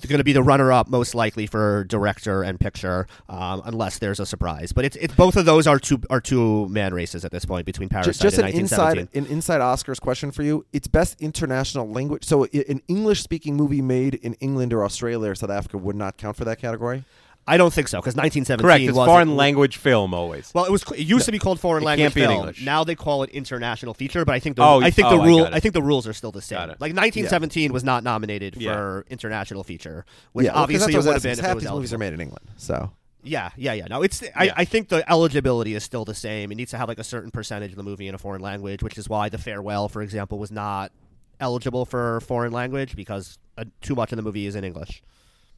going 0.05 0.19
to 0.19 0.23
be 0.23 0.33
the 0.33 0.43
runner-up 0.43 0.87
most 0.89 1.15
likely 1.15 1.47
for 1.47 1.83
director 1.85 2.43
and 2.43 2.59
picture, 2.59 3.07
um, 3.29 3.61
unless 3.65 3.99
there's 3.99 4.19
a 4.19 4.25
surprise. 4.25 4.71
But 4.71 4.85
it's 4.85 4.95
it's 4.97 5.15
both 5.15 5.35
of 5.35 5.45
those 5.45 5.67
are 5.67 5.79
two 5.79 6.01
are 6.09 6.21
two 6.21 6.67
man 6.69 6.93
races 6.93 7.25
at 7.25 7.31
this 7.31 7.45
point 7.45 7.65
between 7.65 7.89
Parasite 7.89 8.15
just 8.15 8.37
an 8.37 8.45
and 8.45 8.53
inside 8.53 8.97
an 8.97 9.25
inside 9.25 9.61
Oscars 9.61 9.99
question 9.99 10.31
for 10.31 10.43
you. 10.43 10.65
It's 10.73 10.87
best 10.87 11.21
international 11.21 11.89
language. 11.89 12.25
So 12.25 12.45
an 12.45 12.81
English 12.87 13.21
speaking 13.21 13.55
movie 13.55 13.81
made 13.81 14.15
in 14.15 14.33
England 14.35 14.73
or 14.73 14.83
Australia 14.83 15.31
or 15.31 15.35
South 15.35 15.49
Africa 15.49 15.77
would 15.77 15.95
not 15.95 16.17
count 16.17 16.37
for 16.37 16.45
that 16.45 16.59
category. 16.59 17.03
I 17.47 17.55
don't 17.57 17.71
think 17.73 17.87
so 17.87 17.99
because 17.99 18.15
1917 18.15 18.61
Correct. 18.61 18.83
It's 18.83 18.97
was 18.97 19.07
foreign 19.07 19.37
language 19.37 19.77
film 19.77 20.13
always. 20.13 20.51
Well, 20.53 20.65
it 20.65 20.71
was. 20.71 20.83
It 20.91 20.99
used 21.07 21.25
to 21.27 21.31
be 21.31 21.39
called 21.39 21.59
foreign 21.59 21.83
It 21.83 21.85
language 21.85 22.03
can't 22.05 22.15
be 22.15 22.21
in 22.23 22.27
film. 22.29 22.39
English. 22.41 22.65
Now 22.65 22.83
they 22.83 22.95
call 22.95 23.23
it 23.23 23.29
international 23.29 23.93
feature, 23.93 24.25
but 24.25 24.35
I 24.35 24.39
think 24.39 24.57
the 24.57 24.63
Oh, 24.63 24.81
I 24.81 24.91
think 24.91 25.07
oh, 25.07 25.17
the 25.17 25.23
I 25.23 25.25
rule 25.25 25.37
got 25.43 25.53
it. 25.53 25.55
I 25.55 25.59
think 25.61 25.73
the 25.73 25.81
rules 25.81 26.05
are 26.07 26.13
still 26.13 26.31
the 26.33 26.41
same. 26.41 26.57
Got 26.57 26.69
it. 26.69 26.81
Like 26.81 26.93
1917 26.93 27.71
was 27.71 27.83
not 27.85 28.03
nominated 28.03 28.57
Yeah. 28.57 28.73
for 28.73 29.05
international 29.09 29.63
feature, 29.63 30.05
which 30.33 30.45
yeah, 30.45 30.51
obviously 30.53 30.93
that's 30.93 31.05
it 31.05 31.07
would 31.07 31.13
have 31.13 31.23
been 31.23 31.31
if 31.33 31.39
it 31.39 31.45
half 31.45 31.55
was 31.55 31.63
these 31.63 31.71
movies 31.71 31.93
are 31.93 31.97
made 31.97 32.13
in 32.13 32.19
England. 32.21 32.47
So 32.57 32.91
Yeah, 33.23 33.51
yeah, 33.55 33.73
yeah. 33.73 33.87
No, 33.89 34.01
it's. 34.03 34.23
I, 34.35 34.51
I 34.57 34.65
think 34.65 34.89
the 34.89 35.09
eligibility 35.09 35.73
is 35.73 35.83
still 35.83 36.03
the 36.05 36.13
same. 36.15 36.51
It 36.51 36.55
needs 36.55 36.71
to 36.71 36.77
have 36.77 36.89
like 36.89 36.99
a 36.99 37.03
certain 37.03 37.31
percentage 37.31 37.71
of 37.71 37.77
the 37.77 37.83
movie 37.83 38.07
in 38.09 38.15
a 38.15 38.17
foreign 38.17 38.41
language, 38.41 38.83
which 38.83 38.97
is 38.97 39.07
why 39.07 39.29
The 39.29 39.37
Farewell, 39.37 39.87
for 39.87 40.01
example, 40.01 40.37
was 40.37 40.51
not 40.51 40.91
eligible 41.39 41.85
for 41.85 42.19
foreign 42.21 42.51
language 42.51 42.95
because 42.95 43.37
uh, 43.57 43.63
too 43.81 43.95
much 43.95 44.11
of 44.11 44.17
the 44.17 44.21
movie 44.23 44.47
is 44.47 44.55
in 44.55 44.63
English. 44.65 45.01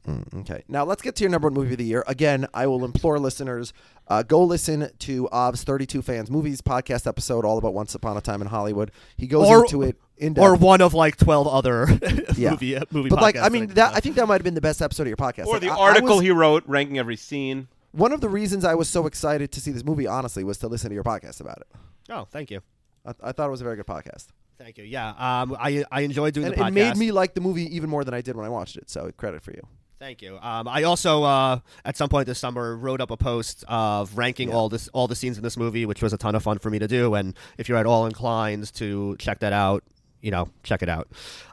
Okay. 0.08 0.64
Now 0.68 0.84
let's 0.84 1.02
get 1.02 1.14
to 1.16 1.24
your 1.24 1.30
number 1.30 1.46
one 1.48 1.54
movie 1.54 1.72
of 1.72 1.78
the 1.78 1.84
year. 1.84 2.02
Again, 2.06 2.46
I 2.54 2.66
will 2.66 2.84
implore 2.84 3.18
listeners 3.18 3.72
uh, 4.08 4.22
go 4.22 4.42
listen 4.42 4.90
to 5.00 5.28
Ov's 5.28 5.62
32 5.62 6.02
Fans 6.02 6.30
Movies 6.30 6.60
podcast 6.60 7.06
episode 7.06 7.44
all 7.44 7.58
about 7.58 7.74
Once 7.74 7.94
Upon 7.94 8.16
a 8.16 8.20
Time 8.20 8.40
in 8.40 8.48
Hollywood. 8.48 8.90
He 9.16 9.26
goes 9.26 9.46
Or- 9.46 9.64
into 9.64 9.82
it 9.82 9.96
in 10.16 10.32
depth. 10.34 10.42
Or 10.44 10.54
one 10.56 10.80
of 10.80 10.94
like 10.94 11.16
12 11.16 11.46
other 11.46 11.86
Yeah. 12.36 12.50
movie 12.52 12.78
movie. 12.90 13.08
But 13.08 13.20
like, 13.22 13.36
I 13.36 13.48
mean, 13.50 13.68
that 13.74 13.94
I 13.94 14.00
think 14.00 14.16
that 14.16 14.26
might 14.26 14.34
have 14.36 14.42
been 14.42 14.54
the 14.54 14.60
best 14.60 14.82
episode 14.82 15.04
of 15.04 15.08
your 15.08 15.16
podcast. 15.16 15.46
Or 15.46 15.54
Like, 15.54 15.62
the 15.62 15.68
I- 15.70 15.76
I 15.76 15.88
article 15.90 16.16
was- 16.16 16.22
he 16.22 16.30
wrote 16.30 16.64
ranking 16.66 16.98
every 16.98 17.16
scene. 17.16 17.68
One 17.92 18.12
of 18.12 18.20
the 18.20 18.28
reasons 18.28 18.64
I 18.64 18.74
was 18.74 18.88
so 18.88 19.06
excited 19.06 19.52
to 19.52 19.60
see 19.60 19.70
this 19.72 19.84
movie, 19.84 20.06
honestly, 20.06 20.44
was 20.44 20.58
to 20.58 20.68
listen 20.68 20.90
to 20.90 20.94
your 20.94 21.02
podcast 21.04 21.40
about 21.40 21.58
it. 21.58 21.66
Oh, 22.08 22.24
thank 22.30 22.50
you. 22.50 22.60
I, 23.04 23.14
I 23.22 23.32
thought 23.32 23.48
it 23.48 23.50
was 23.50 23.60
a 23.60 23.64
very 23.64 23.76
good 23.76 23.86
podcast, 23.86 24.28
Thank 24.58 24.76
you. 24.78 24.84
Yeah, 24.84 25.08
um, 25.10 25.56
I 25.58 25.84
I 25.90 26.02
enjoyed 26.02 26.34
doing 26.34 26.48
and 26.48 26.56
the 26.56 26.66
it 26.66 26.70
made 26.72 26.96
me 26.96 27.12
like 27.12 27.32
the 27.34 27.40
movie 27.40 27.74
even 27.74 27.88
more 27.88 28.04
than 28.04 28.12
I 28.12 28.20
did 28.20 28.36
when 28.36 28.44
I 28.44 28.48
watched 28.50 28.76
it. 28.76 28.90
So 28.90 29.10
credit 29.16 29.42
for 29.42 29.52
you. 29.52 29.62
Thank 30.00 30.22
you. 30.22 30.38
Um, 30.40 30.66
I 30.66 30.84
also, 30.84 31.24
uh, 31.24 31.58
at 31.84 31.94
some 31.94 32.08
point 32.08 32.26
this 32.26 32.38
summer, 32.38 32.74
wrote 32.74 33.02
up 33.02 33.10
a 33.10 33.18
post 33.18 33.64
of 33.68 34.16
ranking 34.16 34.50
all 34.50 34.70
this 34.70 34.88
all 34.88 35.06
the 35.06 35.14
scenes 35.14 35.36
in 35.36 35.44
this 35.44 35.58
movie, 35.58 35.84
which 35.84 36.02
was 36.02 36.14
a 36.14 36.16
ton 36.16 36.34
of 36.34 36.42
fun 36.42 36.58
for 36.58 36.70
me 36.70 36.78
to 36.78 36.88
do. 36.88 37.14
And 37.14 37.36
if 37.58 37.68
you're 37.68 37.76
at 37.76 37.84
all 37.84 38.06
inclined 38.06 38.72
to 38.76 39.14
check 39.18 39.40
that 39.40 39.52
out, 39.52 39.84
you 40.22 40.30
know, 40.30 40.48
check 40.62 40.82
it 40.82 40.88
out. 40.88 41.08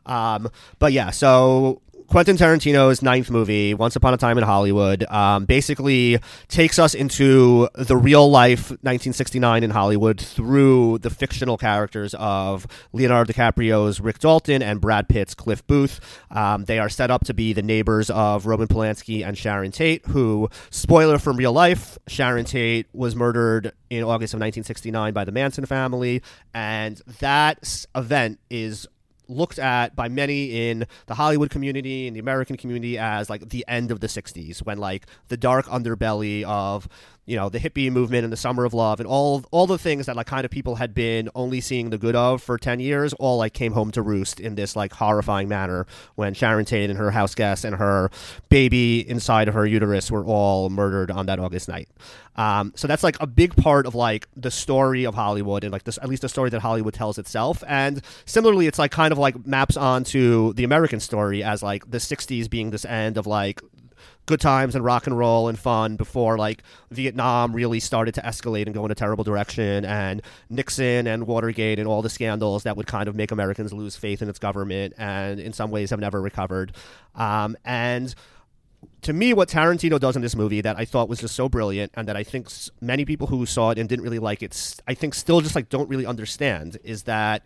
Um, 0.06 0.50
but 0.80 0.94
yeah, 0.94 1.12
so 1.12 1.82
Quentin 2.08 2.38
Tarantino's 2.38 3.02
ninth 3.02 3.30
movie, 3.30 3.74
Once 3.74 3.98
Upon 3.98 4.14
a 4.14 4.18
Time 4.18 4.38
in 4.38 4.44
Hollywood, 4.46 5.04
um, 5.12 5.44
basically 5.44 6.18
takes 6.48 6.80
us 6.80 6.94
into 6.94 7.68
the 7.76 7.98
real 7.98 8.32
life 8.32 8.70
1969 8.70 9.62
in 9.62 9.72
Hollywood 9.72 10.22
through 10.22 11.00
the 11.00 11.10
fictional 11.10 11.58
characters 11.58 12.16
of 12.18 12.66
Leonardo 12.94 13.34
DiCaprio's 13.34 14.00
Rick 14.00 14.20
Dalton 14.20 14.64
and 14.64 14.80
Brad 14.80 15.10
Pitt's 15.10 15.36
Cliff 15.36 15.68
Booth. 15.68 16.00
Um, 16.32 16.64
they 16.64 16.80
are 16.80 16.88
set 16.88 17.12
up 17.12 17.26
to 17.26 17.34
be 17.34 17.52
the 17.52 17.62
neighbors 17.62 18.10
of 18.10 18.46
Roman 18.46 18.70
Polanski 18.70 19.28
and 19.28 19.38
Sharon 19.38 19.72
Tate, 19.72 20.06
who, 20.06 20.50
spoiler 20.70 21.20
from 21.20 21.36
real 21.36 21.52
life, 21.52 21.98
Sharon 22.08 22.46
Tate 22.46 22.88
was 22.94 23.18
murdered 23.18 23.74
in 23.90 24.04
August 24.04 24.34
of 24.34 24.40
1969 24.40 25.14
by 25.14 25.26
the 25.26 25.34
Manson 25.34 25.66
family, 25.66 26.22
and 26.54 27.02
that 27.20 27.86
event 27.96 28.40
is 28.50 28.88
looked 29.28 29.60
at 29.60 29.96
by 29.96 30.08
many 30.10 30.70
in 30.70 30.86
the 31.08 31.16
Hollywood 31.16 31.50
community 31.50 32.08
and 32.08 32.16
the 32.16 32.20
American 32.20 32.58
community 32.58 32.98
as 32.98 33.30
like 33.30 33.50
the 33.50 33.66
end 33.68 33.92
of 33.92 34.00
the 34.00 34.08
60s 34.08 34.60
when 34.60 34.78
like 34.78 35.06
the 35.28 35.38
dark 35.38 35.66
underbelly 35.68 36.44
of 36.44 36.88
you 37.28 37.36
know 37.36 37.50
the 37.50 37.60
hippie 37.60 37.92
movement 37.92 38.24
and 38.24 38.34
the 38.34 38.38
summer 38.38 38.66
of 38.66 38.74
love 38.74 39.00
and 39.00 39.08
all 39.08 39.44
all 39.52 39.68
the 39.68 39.78
things 39.78 40.08
that 40.08 40.16
like 40.16 40.26
kind 40.26 40.46
of 40.46 40.50
people 40.50 40.76
had 40.76 40.96
been 40.96 41.30
only 41.36 41.62
seeing 41.62 41.90
the 41.92 41.98
good 41.98 42.16
of 42.16 42.42
for 42.42 42.58
10 42.58 42.80
years 42.80 43.14
all 43.14 43.38
like 43.38 43.54
came 43.54 43.74
home 43.74 43.92
to 43.92 44.02
roost 44.02 44.40
in 44.40 44.56
this 44.56 44.76
like 44.76 44.94
horrifying 44.94 45.48
manner 45.48 45.86
when 46.16 46.34
Sharon 46.34 46.66
Tate 46.66 46.90
and 46.90 46.98
her 46.98 47.12
house 47.12 47.36
guests 47.36 47.66
and 47.66 47.76
her 47.76 48.10
baby 48.50 49.08
inside 49.08 49.48
of 49.50 49.54
her 49.54 49.66
uterus 49.66 50.10
were 50.10 50.24
all 50.24 50.70
murdered 50.70 51.12
on 51.12 51.26
that 51.28 51.38
August 51.38 51.68
night. 51.68 51.90
Um, 52.38 52.72
so 52.76 52.88
that's 52.88 53.04
like 53.04 53.18
a 53.20 53.28
big 53.28 53.56
part 53.56 53.86
of 53.86 53.96
like 53.96 54.28
the 54.36 54.52
story 54.52 55.06
of 55.06 55.16
Hollywood 55.16 55.64
and 55.64 55.72
like 55.72 55.84
this 55.84 55.98
at 55.98 56.08
least 56.08 56.22
the 56.22 56.30
story 56.30 56.50
that 56.52 56.62
Hollywood 56.62 56.94
tells 56.94 57.18
itself. 57.18 57.64
And 57.68 58.02
similarly, 58.26 58.68
it's 58.68 58.80
like 58.80 58.92
kind 58.92 59.12
of 59.12 59.18
like 59.18 59.46
maps 59.46 59.76
onto 59.76 60.54
the 60.54 60.64
American 60.64 61.00
story 61.00 61.44
as 61.44 61.64
like 61.64 61.90
the 61.90 61.98
'60s 61.98 62.50
being 62.50 62.70
this 62.70 62.86
end 62.86 63.18
of 63.18 63.26
like 63.26 63.62
good 64.26 64.42
times 64.42 64.76
and 64.76 64.84
rock 64.84 65.08
and 65.08 65.18
roll 65.18 65.48
and 65.48 65.58
fun 65.58 65.96
before 65.96 66.38
like 66.38 66.64
Vietnam 66.92 67.54
really 67.54 67.80
started 67.80 68.14
to 68.16 68.22
escalate 68.22 68.66
and 68.66 68.74
go 68.74 68.86
in 68.86 68.92
a 68.92 68.96
terrible 68.96 69.24
direction 69.24 69.86
and 69.86 70.22
Nixon 70.50 71.08
and 71.08 71.28
Watergate 71.28 71.80
and 71.80 71.88
all 71.88 72.02
the 72.02 72.10
scandals 72.10 72.64
that 72.64 72.76
would 72.76 72.88
kind 72.88 73.08
of 73.08 73.16
make 73.16 73.32
Americans 73.32 73.72
lose 73.74 73.96
faith 73.96 74.22
in 74.22 74.30
its 74.30 74.40
government 74.40 74.94
and 74.98 75.40
in 75.40 75.54
some 75.54 75.72
ways 75.72 75.90
have 75.90 76.00
never 76.00 76.22
recovered. 76.22 76.74
Um, 77.16 77.58
and 77.64 78.14
to 79.02 79.14
me, 79.14 79.34
what 79.34 79.50
Tarantino 79.50 80.00
does 80.00 80.16
in 80.16 80.22
this 80.22 80.36
movie 80.36 80.62
that 80.62 80.78
I 80.78 80.86
thought 80.86 81.10
was 81.10 81.20
just 81.20 81.36
so 81.36 81.48
brilliant, 81.48 81.92
and 81.96 82.08
that 82.08 82.18
I 82.18 82.24
think 82.24 82.50
many 82.82 83.06
people 83.06 83.28
who 83.28 83.46
saw 83.46 83.72
it 83.72 83.78
and 83.78 83.88
didn't 83.88 84.04
really 84.04 84.20
like 84.20 84.44
it, 84.44 84.80
I 84.88 84.94
think 84.94 85.14
still 85.14 85.42
just 85.42 85.56
like 85.56 85.70
don't 85.70 85.90
really 85.90 86.06
understand, 86.06 86.78
is 86.84 87.04
that 87.04 87.44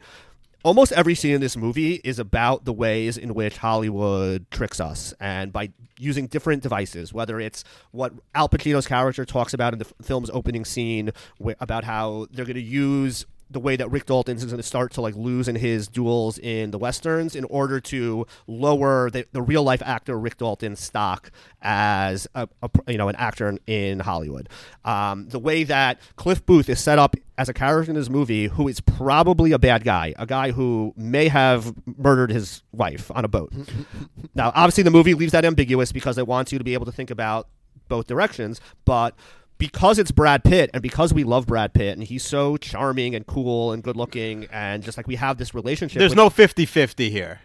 almost 0.63 0.91
every 0.91 1.15
scene 1.15 1.33
in 1.33 1.41
this 1.41 1.57
movie 1.57 1.95
is 2.03 2.19
about 2.19 2.65
the 2.65 2.73
ways 2.73 3.17
in 3.17 3.33
which 3.33 3.57
Hollywood 3.57 4.45
tricks 4.51 4.79
us, 4.79 5.13
and 5.19 5.51
by 5.51 5.71
using 5.97 6.27
different 6.27 6.63
devices, 6.63 7.13
whether 7.13 7.39
it's 7.39 7.63
what 7.91 8.13
Al 8.33 8.49
Pacino's 8.49 8.87
character 8.87 9.25
talks 9.25 9.53
about 9.53 9.73
in 9.73 9.79
the 9.79 9.85
film's 10.01 10.29
opening 10.31 10.65
scene 10.65 11.11
wh- 11.43 11.51
about 11.59 11.83
how 11.83 12.27
they're 12.31 12.45
going 12.45 12.55
to 12.55 12.61
use 12.61 13.25
the 13.51 13.59
way 13.59 13.75
that 13.75 13.91
Rick 13.91 14.05
Dalton 14.05 14.37
is 14.37 14.45
going 14.45 14.57
to 14.57 14.63
start 14.63 14.93
to 14.93 15.01
like 15.01 15.15
lose 15.15 15.47
in 15.47 15.55
his 15.55 15.87
duels 15.87 16.37
in 16.39 16.71
the 16.71 16.77
westerns 16.77 17.35
in 17.35 17.43
order 17.45 17.79
to 17.81 18.25
lower 18.47 19.09
the, 19.09 19.25
the 19.31 19.41
real 19.41 19.63
life 19.63 19.81
actor 19.85 20.17
Rick 20.17 20.37
Dalton's 20.37 20.79
stock 20.79 21.31
as 21.61 22.27
a, 22.33 22.47
a 22.61 22.69
you 22.87 22.97
know 22.97 23.09
an 23.09 23.15
actor 23.17 23.57
in 23.67 23.99
Hollywood. 23.99 24.49
Um, 24.85 25.27
the 25.29 25.39
way 25.39 25.63
that 25.65 25.99
Cliff 26.15 26.45
Booth 26.45 26.69
is 26.69 26.79
set 26.79 26.97
up 26.97 27.15
as 27.37 27.49
a 27.49 27.53
character 27.53 27.91
in 27.91 27.97
this 27.97 28.09
movie, 28.09 28.47
who 28.47 28.67
is 28.67 28.79
probably 28.81 29.51
a 29.51 29.59
bad 29.59 29.83
guy, 29.83 30.13
a 30.17 30.25
guy 30.25 30.51
who 30.51 30.93
may 30.95 31.27
have 31.27 31.73
murdered 31.97 32.29
his 32.29 32.61
wife 32.71 33.11
on 33.15 33.25
a 33.25 33.27
boat. 33.27 33.51
now, 34.35 34.51
obviously, 34.55 34.83
the 34.83 34.91
movie 34.91 35.13
leaves 35.13 35.31
that 35.31 35.43
ambiguous 35.43 35.91
because 35.91 36.17
it 36.17 36.27
wants 36.27 36.51
you 36.51 36.57
to 36.57 36.63
be 36.63 36.73
able 36.73 36.85
to 36.85 36.91
think 36.91 37.09
about 37.09 37.47
both 37.87 38.07
directions, 38.07 38.61
but 38.85 39.15
because 39.61 39.99
it's 39.99 40.11
Brad 40.11 40.43
Pitt 40.43 40.71
and 40.73 40.81
because 40.81 41.13
we 41.13 41.23
love 41.23 41.45
Brad 41.45 41.73
Pitt 41.73 41.95
and 41.97 42.03
he's 42.05 42.23
so 42.23 42.57
charming 42.57 43.13
and 43.15 43.25
cool 43.27 43.71
and 43.71 43.83
good 43.83 43.95
looking 43.95 44.47
and 44.51 44.81
just 44.83 44.97
like 44.97 45.07
we 45.07 45.15
have 45.17 45.37
this 45.37 45.53
relationship. 45.53 45.99
There's 45.99 46.11
with- 46.11 46.17
no 46.17 46.29
50-50 46.31 47.09
here. 47.11 47.41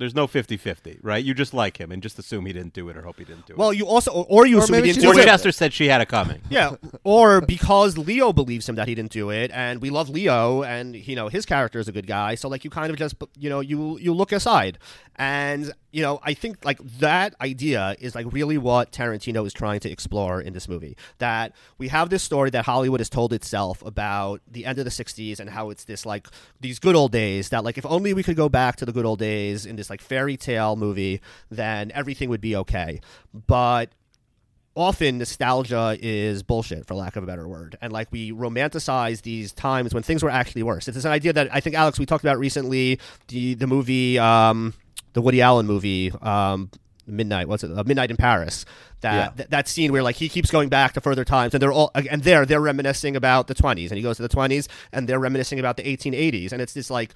There's 0.00 0.14
no 0.14 0.28
50-50, 0.28 1.00
right? 1.02 1.24
You 1.24 1.34
just 1.34 1.52
like 1.52 1.76
him 1.80 1.90
and 1.90 2.00
just 2.00 2.20
assume 2.20 2.46
he 2.46 2.52
didn't 2.52 2.72
do 2.72 2.88
it 2.88 2.96
or 2.96 3.02
hope 3.02 3.18
he 3.18 3.24
didn't 3.24 3.46
do 3.46 3.54
it. 3.54 3.58
Well, 3.58 3.72
you 3.72 3.84
also 3.88 4.12
or 4.12 4.46
you 4.46 4.58
Or 4.58 4.62
assume 4.62 4.76
he 4.76 4.82
didn't 4.82 4.94
she 4.94 5.00
do 5.00 5.08
or 5.08 5.18
it. 5.18 5.24
Chester 5.24 5.50
said 5.50 5.72
she 5.72 5.88
had 5.88 6.00
it 6.00 6.06
coming. 6.06 6.40
Yeah, 6.48 6.76
or 7.02 7.40
because 7.40 7.98
Leo 7.98 8.32
believes 8.32 8.68
him 8.68 8.76
that 8.76 8.86
he 8.86 8.94
didn't 8.94 9.10
do 9.10 9.30
it, 9.30 9.50
and 9.52 9.82
we 9.82 9.90
love 9.90 10.08
Leo, 10.08 10.62
and 10.62 10.94
you 10.94 11.16
know 11.16 11.26
his 11.26 11.44
character 11.44 11.80
is 11.80 11.88
a 11.88 11.92
good 11.92 12.06
guy. 12.06 12.36
So 12.36 12.48
like 12.48 12.62
you 12.62 12.70
kind 12.70 12.90
of 12.92 12.96
just 12.96 13.16
you 13.36 13.50
know 13.50 13.58
you 13.58 13.98
you 13.98 14.14
look 14.14 14.30
aside, 14.30 14.78
and 15.18 15.72
you 15.90 16.00
know 16.00 16.20
I 16.22 16.34
think 16.34 16.64
like 16.64 16.78
that 17.00 17.34
idea 17.40 17.96
is 17.98 18.14
like 18.14 18.26
really 18.32 18.56
what 18.56 18.92
Tarantino 18.92 19.44
is 19.46 19.52
trying 19.52 19.80
to 19.80 19.90
explore 19.90 20.40
in 20.40 20.52
this 20.52 20.68
movie. 20.68 20.96
That 21.18 21.54
we 21.76 21.88
have 21.88 22.08
this 22.10 22.22
story 22.22 22.50
that 22.50 22.64
Hollywood 22.64 23.00
has 23.00 23.08
told 23.08 23.32
itself 23.32 23.82
about 23.84 24.40
the 24.50 24.64
end 24.64 24.78
of 24.78 24.84
the 24.84 24.90
'60s 24.90 25.40
and 25.40 25.50
how 25.50 25.70
it's 25.70 25.84
this 25.84 26.06
like 26.06 26.28
these 26.60 26.78
good 26.78 26.94
old 26.94 27.10
days. 27.12 27.48
That 27.48 27.64
like 27.64 27.78
if 27.78 27.84
only 27.84 28.14
we 28.14 28.22
could 28.22 28.36
go 28.36 28.48
back 28.48 28.76
to 28.76 28.86
the 28.86 28.92
good 28.92 29.04
old 29.04 29.18
days 29.18 29.66
in 29.66 29.76
this 29.76 29.90
like 29.90 30.00
fairy 30.00 30.36
tale 30.36 30.76
movie, 30.76 31.20
then 31.50 31.90
everything 31.94 32.30
would 32.30 32.40
be 32.40 32.54
okay. 32.56 33.00
But 33.34 33.90
often 34.76 35.18
nostalgia 35.18 35.96
is 36.00 36.44
bullshit 36.44 36.86
for 36.86 36.94
lack 36.94 37.16
of 37.16 37.24
a 37.24 37.26
better 37.26 37.48
word 37.48 37.76
and 37.80 37.92
like 37.92 38.06
we 38.12 38.30
romanticize 38.30 39.22
these 39.22 39.52
times 39.52 39.92
when 39.92 40.04
things 40.04 40.22
were 40.22 40.30
actually 40.30 40.62
worse 40.62 40.86
it's 40.86 41.04
an 41.04 41.10
idea 41.10 41.32
that 41.32 41.52
i 41.52 41.58
think 41.58 41.74
alex 41.74 41.98
we 41.98 42.06
talked 42.06 42.22
about 42.22 42.38
recently 42.38 42.96
the 43.26 43.54
the 43.54 43.66
movie 43.66 44.20
um 44.20 44.72
the 45.12 45.22
woody 45.22 45.40
allen 45.40 45.66
movie 45.66 46.12
um 46.22 46.70
midnight 47.06 47.48
what's 47.48 47.64
it 47.64 47.70
uh, 47.76 47.82
midnight 47.84 48.10
in 48.10 48.16
paris 48.16 48.64
that 49.00 49.14
Yeah. 49.14 49.28
th- 49.36 49.48
that 49.50 49.68
scene 49.68 49.92
where 49.92 50.02
like 50.02 50.16
he 50.16 50.28
keeps 50.28 50.50
going 50.50 50.68
back 50.68 50.92
to 50.94 51.00
further 51.00 51.24
times 51.24 51.54
and 51.54 51.62
they're 51.62 51.72
all 51.72 51.90
and 51.94 52.22
there 52.22 52.44
they're 52.44 52.60
reminiscing 52.60 53.16
about 53.16 53.46
the 53.46 53.54
20s 53.54 53.88
and 53.88 53.96
he 53.96 54.02
goes 54.02 54.16
to 54.18 54.22
the 54.22 54.28
20s 54.28 54.68
and 54.92 55.08
they're 55.08 55.18
reminiscing 55.20 55.58
about 55.58 55.76
the 55.78 55.84
1880s 55.84 56.52
and 56.52 56.60
it's 56.60 56.74
this 56.74 56.90
like 56.90 57.14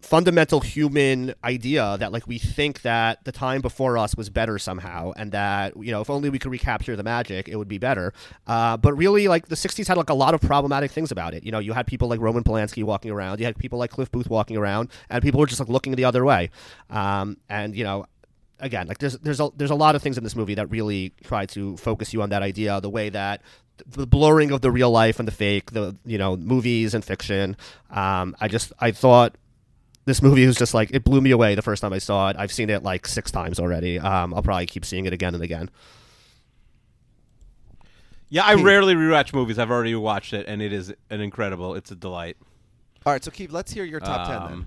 fundamental 0.00 0.60
human 0.60 1.34
idea 1.44 1.96
that 1.98 2.10
like 2.10 2.26
we 2.26 2.38
think 2.38 2.82
that 2.82 3.22
the 3.24 3.32
time 3.32 3.60
before 3.60 3.98
us 3.98 4.16
was 4.16 4.30
better 4.30 4.58
somehow 4.58 5.12
and 5.16 5.32
that 5.32 5.76
you 5.76 5.92
know 5.92 6.00
if 6.00 6.08
only 6.08 6.30
we 6.30 6.38
could 6.38 6.50
recapture 6.50 6.96
the 6.96 7.02
magic 7.02 7.48
it 7.48 7.56
would 7.56 7.68
be 7.68 7.78
better. 7.78 8.12
Uh, 8.46 8.76
but 8.76 8.94
really 8.94 9.28
like 9.28 9.48
the 9.48 9.54
60s 9.54 9.86
had 9.86 9.96
like 9.96 10.08
a 10.10 10.14
lot 10.14 10.34
of 10.34 10.40
problematic 10.40 10.90
things 10.90 11.10
about 11.10 11.34
it. 11.34 11.44
You 11.44 11.52
know 11.52 11.58
you 11.58 11.72
had 11.72 11.86
people 11.86 12.08
like 12.08 12.20
roman 12.20 12.42
polanski 12.42 12.82
walking 12.82 13.10
around 13.10 13.40
you 13.40 13.46
had 13.46 13.58
people 13.58 13.78
like 13.78 13.90
cliff 13.90 14.10
booth 14.10 14.30
walking 14.30 14.56
around 14.56 14.88
and 15.10 15.22
people 15.22 15.38
were 15.38 15.46
just 15.46 15.60
like 15.60 15.68
looking 15.68 15.94
the 15.94 16.04
other 16.04 16.24
way. 16.24 16.50
Um, 16.88 17.36
and 17.48 17.76
you 17.76 17.84
know 17.84 18.06
again 18.58 18.86
like 18.86 18.98
there's 18.98 19.18
there's 19.18 19.40
a 19.40 19.50
there's 19.56 19.70
a 19.70 19.74
lot 19.74 19.94
of 19.94 20.02
things 20.02 20.16
in 20.16 20.24
this 20.24 20.36
movie 20.36 20.54
that 20.54 20.70
really 20.70 21.12
try 21.24 21.46
to 21.46 21.76
focus 21.76 22.12
you 22.12 22.22
on 22.22 22.30
that 22.30 22.42
idea 22.42 22.80
the 22.80 22.90
way 22.90 23.08
that 23.10 23.42
the 23.86 24.06
blurring 24.06 24.50
of 24.50 24.60
the 24.60 24.70
real 24.70 24.90
life 24.90 25.18
and 25.18 25.28
the 25.28 25.32
fake 25.32 25.72
the 25.72 25.96
you 26.04 26.18
know 26.18 26.36
movies 26.36 26.94
and 26.94 27.04
fiction. 27.04 27.56
Um, 27.90 28.34
i 28.40 28.48
just 28.48 28.72
i 28.78 28.90
thought 28.90 29.36
this 30.10 30.22
movie 30.22 30.44
was 30.46 30.56
just 30.56 30.74
like 30.74 30.90
it 30.92 31.04
blew 31.04 31.20
me 31.20 31.30
away 31.30 31.54
the 31.54 31.62
first 31.62 31.80
time 31.80 31.92
I 31.92 31.98
saw 31.98 32.28
it. 32.28 32.36
I've 32.38 32.52
seen 32.52 32.68
it 32.68 32.82
like 32.82 33.06
six 33.06 33.30
times 33.30 33.60
already. 33.60 33.98
Um, 33.98 34.34
I'll 34.34 34.42
probably 34.42 34.66
keep 34.66 34.84
seeing 34.84 35.06
it 35.06 35.12
again 35.12 35.34
and 35.34 35.42
again. 35.42 35.70
Yeah, 38.28 38.44
I 38.44 38.54
rarely 38.54 38.94
rewatch 38.94 39.32
movies. 39.32 39.58
I've 39.58 39.70
already 39.70 39.94
watched 39.94 40.32
it, 40.32 40.46
and 40.46 40.60
it 40.60 40.72
is 40.72 40.92
an 41.10 41.20
incredible. 41.20 41.74
It's 41.74 41.90
a 41.90 41.96
delight. 41.96 42.36
All 43.06 43.12
right, 43.12 43.24
so 43.24 43.30
Keith, 43.30 43.50
let's 43.50 43.72
hear 43.72 43.84
your 43.84 44.00
top 44.00 44.26
ten 44.26 44.40
then. 44.40 44.52
Um, 44.52 44.66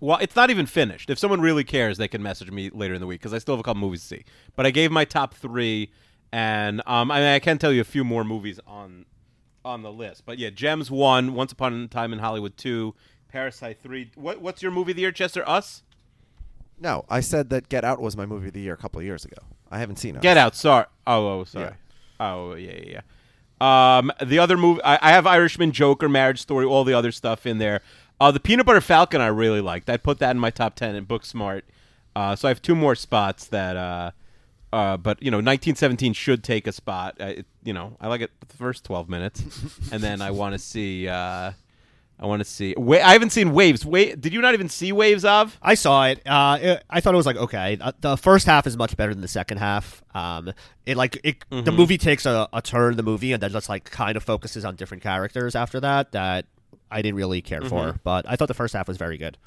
Well, 0.00 0.18
it's 0.18 0.36
not 0.36 0.50
even 0.50 0.66
finished. 0.66 1.10
If 1.10 1.18
someone 1.18 1.40
really 1.40 1.64
cares, 1.64 1.98
they 1.98 2.08
can 2.08 2.22
message 2.22 2.50
me 2.50 2.70
later 2.70 2.94
in 2.94 3.00
the 3.00 3.06
week 3.06 3.20
because 3.20 3.34
I 3.34 3.38
still 3.38 3.54
have 3.54 3.60
a 3.60 3.62
couple 3.62 3.80
movies 3.80 4.02
to 4.02 4.06
see. 4.06 4.24
But 4.56 4.66
I 4.66 4.70
gave 4.70 4.90
my 4.90 5.04
top 5.04 5.34
three, 5.34 5.90
and 6.32 6.80
um, 6.86 7.10
I, 7.10 7.18
mean, 7.18 7.28
I 7.28 7.38
can 7.38 7.58
tell 7.58 7.72
you 7.72 7.80
a 7.80 7.84
few 7.84 8.04
more 8.04 8.24
movies 8.24 8.60
on 8.66 9.06
on 9.64 9.82
the 9.82 9.92
list. 9.92 10.24
But 10.24 10.38
yeah, 10.38 10.50
Gems 10.50 10.90
one, 10.90 11.34
Once 11.34 11.52
Upon 11.52 11.74
a 11.82 11.86
Time 11.88 12.12
in 12.12 12.18
Hollywood 12.18 12.56
two, 12.56 12.94
Parasite 13.30 13.78
three. 13.82 14.10
What 14.14 14.40
what's 14.40 14.62
your 14.62 14.72
movie 14.72 14.92
of 14.92 14.96
the 14.96 15.02
year, 15.02 15.12
Chester? 15.12 15.48
Us? 15.48 15.82
No, 16.80 17.04
I 17.10 17.20
said 17.20 17.50
that 17.50 17.68
Get 17.68 17.84
Out 17.84 18.00
was 18.00 18.16
my 18.16 18.24
movie 18.26 18.48
of 18.48 18.54
the 18.54 18.60
year 18.60 18.72
a 18.72 18.76
couple 18.76 19.00
of 19.00 19.04
years 19.04 19.24
ago. 19.24 19.36
I 19.70 19.78
haven't 19.78 19.96
seen 19.96 20.16
it. 20.16 20.22
Get 20.22 20.36
Out. 20.38 20.56
Sorry. 20.56 20.86
Oh, 21.06 21.40
oh, 21.40 21.44
sorry. 21.44 21.74
Oh, 22.18 22.54
yeah, 22.54 22.72
yeah, 22.82 23.00
yeah. 23.60 23.98
Um, 23.98 24.10
the 24.24 24.38
other 24.38 24.56
movie, 24.56 24.82
I, 24.82 24.98
I 25.02 25.12
have 25.12 25.26
Irishman, 25.26 25.72
Joker, 25.72 26.08
Marriage 26.08 26.40
Story, 26.40 26.64
all 26.64 26.84
the 26.84 26.94
other 26.94 27.12
stuff 27.12 27.44
in 27.46 27.58
there. 27.58 27.82
Uh, 28.18 28.30
the 28.30 28.40
Peanut 28.40 28.64
Butter 28.64 28.80
Falcon, 28.80 29.20
I 29.20 29.26
really 29.26 29.60
liked. 29.60 29.90
I 29.90 29.98
put 29.98 30.18
that 30.20 30.30
in 30.30 30.38
my 30.38 30.50
top 30.50 30.74
ten 30.74 30.94
in 30.94 31.04
Booksmart. 31.04 31.62
Uh, 32.16 32.34
so 32.34 32.48
I 32.48 32.50
have 32.50 32.62
two 32.62 32.74
more 32.74 32.94
spots 32.94 33.46
that. 33.46 33.76
Uh, 33.76 34.10
uh, 34.72 34.96
but 34.96 35.20
you 35.22 35.30
know, 35.30 35.38
1917 35.38 36.12
should 36.12 36.44
take 36.44 36.66
a 36.66 36.72
spot. 36.72 37.16
Uh, 37.20 37.24
it, 37.26 37.46
you 37.64 37.72
know, 37.72 37.96
I 38.00 38.06
like 38.08 38.20
it 38.20 38.30
the 38.46 38.56
first 38.56 38.84
12 38.84 39.08
minutes, 39.08 39.42
and 39.92 40.02
then 40.02 40.22
I 40.22 40.30
want 40.30 40.54
to 40.54 40.58
see. 40.58 41.08
Uh, 41.08 41.52
I 42.22 42.26
want 42.26 42.40
to 42.40 42.44
see. 42.44 42.74
Wa- 42.76 42.96
I 43.02 43.12
haven't 43.14 43.30
seen 43.30 43.52
Waves. 43.52 43.84
Wait, 43.86 44.20
did 44.20 44.34
you 44.34 44.42
not 44.42 44.52
even 44.52 44.68
see 44.68 44.92
Waves 44.92 45.24
of? 45.24 45.58
I 45.62 45.74
saw 45.74 46.04
it. 46.06 46.20
Uh, 46.26 46.58
it 46.60 46.84
I 46.90 47.00
thought 47.00 47.14
it 47.14 47.16
was 47.16 47.24
like 47.26 47.36
okay. 47.36 47.78
Uh, 47.80 47.92
the 48.00 48.16
first 48.16 48.46
half 48.46 48.66
is 48.66 48.76
much 48.76 48.94
better 48.96 49.14
than 49.14 49.22
the 49.22 49.28
second 49.28 49.56
half. 49.58 50.02
Um, 50.14 50.52
it 50.84 50.96
like 50.98 51.18
it. 51.24 51.36
The 51.50 51.72
movie 51.72 51.96
takes 51.98 52.26
a, 52.26 52.46
a 52.52 52.60
turn. 52.60 52.96
The 52.96 53.02
movie 53.02 53.32
and 53.32 53.42
then 53.42 53.50
just 53.50 53.68
like 53.70 53.84
kind 53.84 54.16
of 54.18 54.22
focuses 54.22 54.64
on 54.66 54.76
different 54.76 55.02
characters 55.02 55.54
after 55.56 55.80
that. 55.80 56.12
That 56.12 56.44
I 56.90 57.00
didn't 57.00 57.16
really 57.16 57.40
care 57.40 57.62
for, 57.62 57.98
but 58.04 58.26
I 58.28 58.36
thought 58.36 58.48
the 58.48 58.54
first 58.54 58.74
half 58.74 58.86
was 58.86 58.98
very 58.98 59.16
good. 59.16 59.38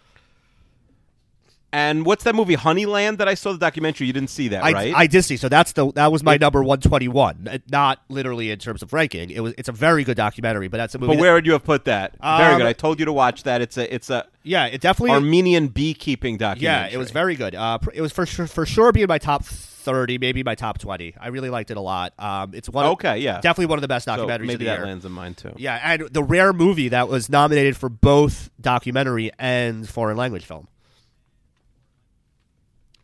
And 1.74 2.06
what's 2.06 2.24
that 2.26 2.36
movie, 2.36 2.56
Honeyland? 2.56 3.18
That 3.18 3.28
I 3.28 3.34
saw 3.34 3.52
the 3.52 3.58
documentary. 3.58 4.06
You 4.06 4.14
didn't 4.14 4.30
see 4.30 4.50
that, 4.50 4.64
I, 4.64 4.72
right? 4.72 4.94
I 4.96 5.08
did 5.08 5.24
see. 5.24 5.38
So 5.38 5.50
that's 5.50 5.72
the 5.74 5.92
that 5.94 6.12
was 6.12 6.22
my 6.24 6.38
number 6.38 6.64
one 6.64 6.80
twenty 6.80 7.08
one. 7.08 7.62
Not 7.70 8.00
literally 8.10 8.52
in 8.52 8.60
terms 8.60 8.84
of 8.84 8.94
ranking. 8.94 9.32
It 9.32 9.40
was 9.40 9.56
it's 9.58 9.70
a 9.70 9.72
very 9.74 10.04
good 10.04 10.16
documentary, 10.16 10.68
but 10.68 10.78
that's 10.78 10.94
a 10.94 11.00
movie. 11.00 11.08
But 11.08 11.16
that- 11.16 11.22
where 11.22 11.34
would 11.34 11.46
you 11.48 11.54
have 11.54 11.64
put 11.64 11.86
that? 11.86 12.12
Very 12.22 12.52
Um, 12.54 12.58
good. 12.60 12.68
I 12.68 12.74
told 12.74 13.00
you 13.00 13.06
to 13.06 13.14
watch 13.14 13.44
that. 13.44 13.62
It's 13.62 13.76
a 13.78 13.92
it's 13.94 14.10
a 14.12 14.26
yeah, 14.44 14.68
it 14.68 14.82
definitely 14.82 15.12
Armenian 15.16 15.70
beekeeping 15.70 16.38
documentary. 16.38 16.90
Yeah, 16.92 16.96
it 16.96 16.98
was 16.98 17.10
very 17.12 17.36
good. 17.36 17.56
Uh, 17.56 17.80
it 17.94 18.02
was 18.02 18.12
for 18.12 18.26
sure, 18.28 18.46
for 18.46 18.66
sure 18.68 18.92
being 18.92 19.08
my 19.08 19.18
top 19.18 19.44
thirty, 19.44 20.20
maybe 20.20 20.44
my 20.44 20.54
top 20.54 20.78
twenty. 20.78 21.16
I 21.20 21.30
really 21.30 21.50
liked 21.50 21.72
it 21.72 21.78
a 21.78 21.82
lot. 21.82 22.14
Um, 22.20 22.52
it's 22.54 22.70
one. 22.70 22.86
of- 22.86 22.92
Okay, 22.92 23.18
yeah. 23.18 23.42
definitely 23.42 23.66
one 23.66 23.80
of 23.80 23.82
the 23.82 23.88
best 23.88 24.06
So 24.06 24.12
documentaries 24.16 24.42
maybe 24.42 24.54
of 24.54 24.60
the 24.60 24.66
that 24.66 24.78
year. 24.78 24.86
lands 24.86 25.06
in 25.06 25.12
mine 25.12 25.34
too. 25.34 25.54
Yeah, 25.58 25.80
and 25.84 26.04
the 26.12 26.22
rare 26.24 26.54
movie 26.54 26.90
that 26.90 27.10
was 27.10 27.30
nominated 27.30 27.76
for 27.76 27.90
both 27.90 28.52
documentary 28.62 29.32
and 29.40 29.90
foreign 29.90 30.18
language 30.18 30.46
film. 30.46 30.68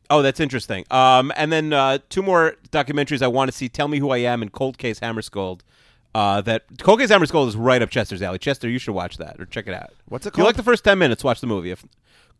Oh, 0.09 0.21
that's 0.21 0.39
interesting. 0.39 0.85
Um, 0.89 1.31
and 1.35 1.51
then 1.51 1.71
uh, 1.71 1.99
two 2.09 2.23
more 2.23 2.55
documentaries 2.71 3.21
I 3.21 3.27
want 3.27 3.51
to 3.51 3.55
see: 3.55 3.69
Tell 3.69 3.87
Me 3.87 3.99
Who 3.99 4.09
I 4.09 4.17
Am 4.17 4.41
and 4.41 4.51
Cold 4.51 4.77
Case 4.77 4.99
Hammarskjöld. 4.99 5.61
Uh, 6.15 6.41
that 6.41 6.63
Cold 6.79 6.99
Case 6.99 7.11
Hammarskjöld 7.11 7.47
is 7.47 7.55
right 7.55 7.81
up 7.81 7.89
Chester's 7.89 8.21
alley. 8.21 8.39
Chester, 8.39 8.67
you 8.67 8.79
should 8.79 8.95
watch 8.95 9.17
that 9.17 9.39
or 9.39 9.45
check 9.45 9.67
it 9.67 9.73
out. 9.73 9.93
What's 10.07 10.25
it 10.25 10.33
If 10.33 10.37
you 10.37 10.43
like 10.43 10.55
the 10.55 10.63
first 10.63 10.83
ten 10.83 10.97
minutes, 10.97 11.23
watch 11.23 11.41
the 11.41 11.47
movie. 11.47 11.69
If 11.69 11.85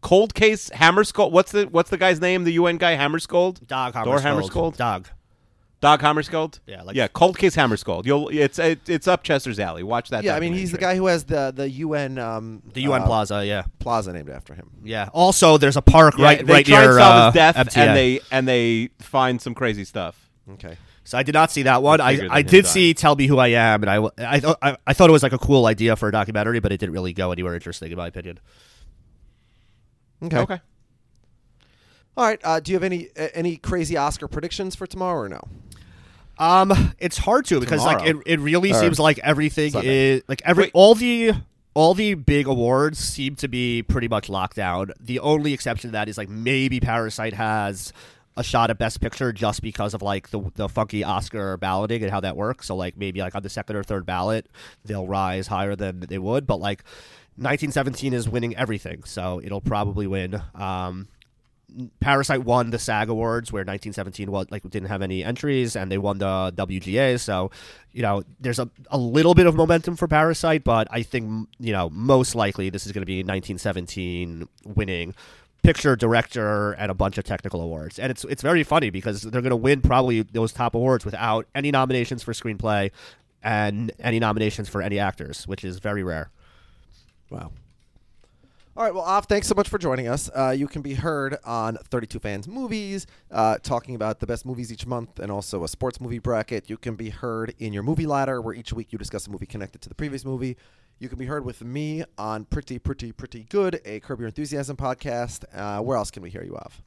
Cold 0.02 0.34
Case 0.34 0.70
Hammarskjöld, 0.72 1.32
what's 1.32 1.52
the 1.52 1.66
what's 1.66 1.90
the 1.92 1.98
guy's 1.98 2.20
name? 2.20 2.44
The 2.44 2.54
UN 2.54 2.78
guy 2.78 2.98
Hammarskjöld. 2.98 3.68
Dog 3.68 3.94
Thor 3.94 4.20
Hammarskjöld. 4.20 4.24
Hammarskjöld. 4.24 4.78
Dog. 4.78 5.08
Dag 5.82 6.02
Hammarskjöld. 6.02 6.60
Yeah, 6.68 6.82
like- 6.84 6.96
yeah. 6.96 7.08
Cold 7.08 7.38
Case 7.38 7.56
Hammarskjöld. 7.56 8.06
You'll 8.06 8.28
it's 8.30 8.60
it, 8.60 8.90
it's 8.90 9.08
up 9.08 9.24
Chester's 9.24 9.60
alley. 9.60 9.82
Watch 9.84 10.10
that. 10.10 10.24
Yeah, 10.26 10.36
I 10.36 10.40
mean 10.42 10.54
he's 10.54 10.72
the 10.74 10.78
guy 10.78 10.96
who 10.98 11.06
has 11.08 11.24
the 11.24 11.54
the 11.56 11.70
UN 11.70 12.18
um, 12.18 12.62
The 12.74 12.82
UN 12.82 13.04
uh, 13.04 13.06
Plaza. 13.06 13.46
Yeah, 13.46 13.64
plaza 13.80 14.12
named 14.12 14.30
after 14.30 14.54
him. 14.56 14.70
yeah. 14.84 15.10
Also, 15.14 15.58
there's 15.58 15.78
a 15.78 15.82
park 15.82 16.16
Yeah, 16.18 16.26
right 16.26 16.46
they 16.46 16.54
right 16.54 16.66
try 16.66 16.80
near 16.82 16.90
and 16.92 17.00
solve 17.00 17.14
uh, 17.16 17.26
his 17.28 17.34
death, 17.34 17.56
MTA. 17.56 17.78
and 17.78 17.96
they 17.98 18.20
and 18.32 18.48
they 18.48 18.90
find 19.00 19.42
some 19.42 19.54
crazy 19.56 19.86
stuff. 19.86 20.30
Okay. 20.54 20.76
So 21.06 21.18
I 21.18 21.24
did 21.24 21.34
not 21.34 21.50
see 21.50 21.64
that 21.64 21.82
one. 21.82 22.02
I, 22.02 22.28
I 22.30 22.42
did 22.44 22.66
he'd 22.66 22.68
see 22.68 22.94
"Tell 22.94 23.16
Me 23.16 23.26
Who 23.26 23.38
I 23.40 23.48
Am," 23.48 23.82
and 23.82 23.90
I 23.90 23.96
w- 23.96 24.12
I, 24.20 24.40
thought 24.42 24.58
I, 24.62 24.78
I 24.86 24.94
thought 24.94 25.10
it 25.10 25.14
was 25.14 25.24
like 25.24 25.34
a 25.34 25.40
cool 25.40 25.66
idea 25.66 25.96
for 25.96 26.08
a 26.08 26.12
documentary, 26.12 26.60
but 26.60 26.72
it 26.72 26.78
didn't 26.80 26.94
really 26.94 27.14
go 27.14 27.32
anywhere 27.32 27.56
interesting 27.56 27.90
in 27.92 27.98
my 27.98 28.06
opinion. 28.08 28.40
Okay. 30.24 30.38
Okay. 30.38 30.60
All 32.18 32.26
right. 32.26 32.40
Uh, 32.44 32.60
do 32.60 32.72
you 32.72 32.76
have 32.76 32.84
any 32.84 33.08
uh, 33.18 33.30
any 33.34 33.58
crazy 33.58 33.98
Oscar 33.98 34.28
predictions 34.28 34.76
for 34.76 34.86
tomorrow 34.86 35.22
or 35.22 35.30
no? 35.30 35.42
Um, 36.40 36.94
it's 37.00 37.18
hard 37.18 37.46
to 37.48 37.60
because 37.60 37.84
like 37.84 38.08
it, 38.08 38.16
it 38.26 38.40
really 38.40 38.72
Or 38.72 38.76
seems 38.80 38.98
like 39.00 39.20
everything 39.20 39.72
Sunday. 39.72 40.16
is 40.16 40.24
like 40.28 40.42
every 40.46 40.64
Wait. 40.66 40.72
all 40.74 40.96
the 40.96 41.34
all 41.74 41.94
the 41.94 42.14
big 42.14 42.48
awards 42.48 42.98
seem 42.98 43.36
to 43.36 43.48
be 43.48 43.84
pretty 43.84 44.08
much 44.08 44.30
locked 44.30 44.56
down. 44.56 44.92
The 45.00 45.20
only 45.20 45.54
exception 45.54 45.90
to 45.90 45.92
that 45.92 46.08
is 46.10 46.18
like 46.18 46.30
maybe 46.30 46.80
Parasite 46.80 47.34
has 47.34 47.92
a 48.38 48.44
shot 48.44 48.70
at 48.70 48.78
Best 48.78 49.02
Picture 49.02 49.34
just 49.34 49.62
because 49.62 49.94
of 49.94 50.02
like 50.02 50.30
the 50.30 50.40
the 50.56 50.70
funky 50.70 51.04
Oscar 51.04 51.58
balloting 51.58 52.02
and 52.04 52.12
how 52.12 52.22
that 52.22 52.38
works. 52.38 52.68
So 52.68 52.76
like 52.76 52.96
maybe 52.96 53.20
like 53.20 53.36
on 53.36 53.44
the 53.44 53.50
second 53.50 53.76
or 53.76 53.84
third 53.84 54.06
ballot 54.06 54.48
they'll 54.86 55.08
rise 55.08 55.48
higher 55.48 55.76
than 55.76 56.00
they 56.00 56.18
would, 56.20 56.48
but 56.48 56.58
like 56.62 56.84
1917 57.36 58.14
is 58.14 58.28
winning 58.28 58.56
everything, 58.56 59.04
so 59.06 59.40
it'll 59.44 59.62
probably 59.62 60.08
win. 60.08 60.42
Um, 60.56 61.08
Parasite 62.00 62.44
won 62.44 62.72
the 62.72 62.80
SAG 62.80 63.10
Awards, 63.10 63.52
where 63.52 63.62
1917 63.62 64.32
was 64.32 64.48
like 64.50 64.64
didn't 64.70 64.90
have 64.90 65.02
any 65.02 65.24
entries, 65.24 65.76
and 65.76 65.92
they 65.92 65.98
won 65.98 66.18
the 66.18 66.54
WGA. 66.56 67.20
So, 67.20 67.52
you 67.92 68.02
know, 68.02 68.24
there's 68.40 68.60
a, 68.60 68.70
a 68.90 68.98
little 68.98 69.34
bit 69.34 69.46
of 69.46 69.56
momentum 69.56 69.96
for 69.96 70.08
Parasite, 70.08 70.64
but 70.64 70.88
I 70.92 71.04
think 71.04 71.50
you 71.60 71.72
know 71.72 71.90
most 71.90 72.36
likely 72.36 72.70
this 72.70 72.86
is 72.86 72.92
going 72.92 73.02
to 73.02 73.06
be 73.06 73.18
1917 73.20 74.48
winning 74.66 75.14
picture, 75.62 75.96
director, 75.96 76.72
and 76.74 76.90
a 76.90 76.94
bunch 76.94 77.18
of 77.18 77.24
technical 77.24 77.62
awards. 77.62 78.00
And 78.00 78.12
it's 78.12 78.24
it's 78.26 78.42
very 78.42 78.64
funny 78.64 78.90
because 78.90 79.22
they're 79.22 79.42
going 79.42 79.50
to 79.50 79.56
win 79.56 79.82
probably 79.82 80.22
those 80.22 80.52
top 80.52 80.76
awards 80.76 81.06
without 81.06 81.46
any 81.54 81.72
nominations 81.72 82.24
for 82.24 82.34
screenplay 82.34 82.92
and 83.44 83.92
any 84.00 84.20
nominations 84.20 84.70
for 84.70 84.82
any 84.82 85.00
actors, 85.00 85.48
which 85.48 85.64
is 85.64 85.80
very 85.80 86.04
rare. 86.04 86.30
Wow. 87.30 87.52
All 88.80 88.86
right, 88.86 88.96
well, 88.96 89.04
Off, 89.04 89.26
thanks 89.26 89.46
so 89.46 89.56
much 89.56 89.68
for 89.68 89.78
joining 89.78 90.08
us. 90.08 90.30
Uh, 90.34 90.52
you 90.52 90.66
can 90.66 90.82
be 90.82 90.94
heard 90.94 91.36
on 91.44 91.76
32 91.92 92.18
Fans 92.20 92.48
Movies, 92.48 93.08
uh, 93.30 93.58
talking 93.62 93.94
about 93.94 94.22
the 94.22 94.26
best 94.26 94.46
movies 94.46 94.72
each 94.72 94.86
month 94.86 95.20
and 95.20 95.30
also 95.30 95.66
a 95.66 95.68
sports 95.68 96.00
movie 96.00 96.20
bracket. 96.20 96.70
You 96.70 96.78
can 96.78 96.96
be 96.96 97.10
heard 97.10 97.54
in 97.60 97.74
your 97.74 97.84
movie 97.84 98.06
ladder, 98.06 98.42
where 98.42 98.54
each 98.54 98.72
week 98.72 98.94
you 98.94 98.98
discuss 98.98 99.28
a 99.28 99.32
movie 99.32 99.46
connected 99.48 99.82
to 99.82 99.90
the 99.90 99.96
previous 99.96 100.24
movie. 100.24 100.56
You 100.98 101.10
can 101.10 101.18
be 101.18 101.26
heard 101.26 101.44
with 101.44 101.62
me 101.62 102.06
on 102.18 102.46
Pretty, 102.46 102.80
Pretty, 102.80 103.12
Pretty 103.12 103.44
Good, 103.50 103.82
a 103.84 104.00
Curb 104.00 104.20
Your 104.22 104.28
Enthusiasm 104.28 104.78
podcast. 104.78 105.44
Uh, 105.54 105.84
where 105.84 105.98
else 105.98 106.10
can 106.10 106.24
we 106.24 106.30
hear 106.30 106.44
you, 106.46 106.56
Off? 106.56 106.82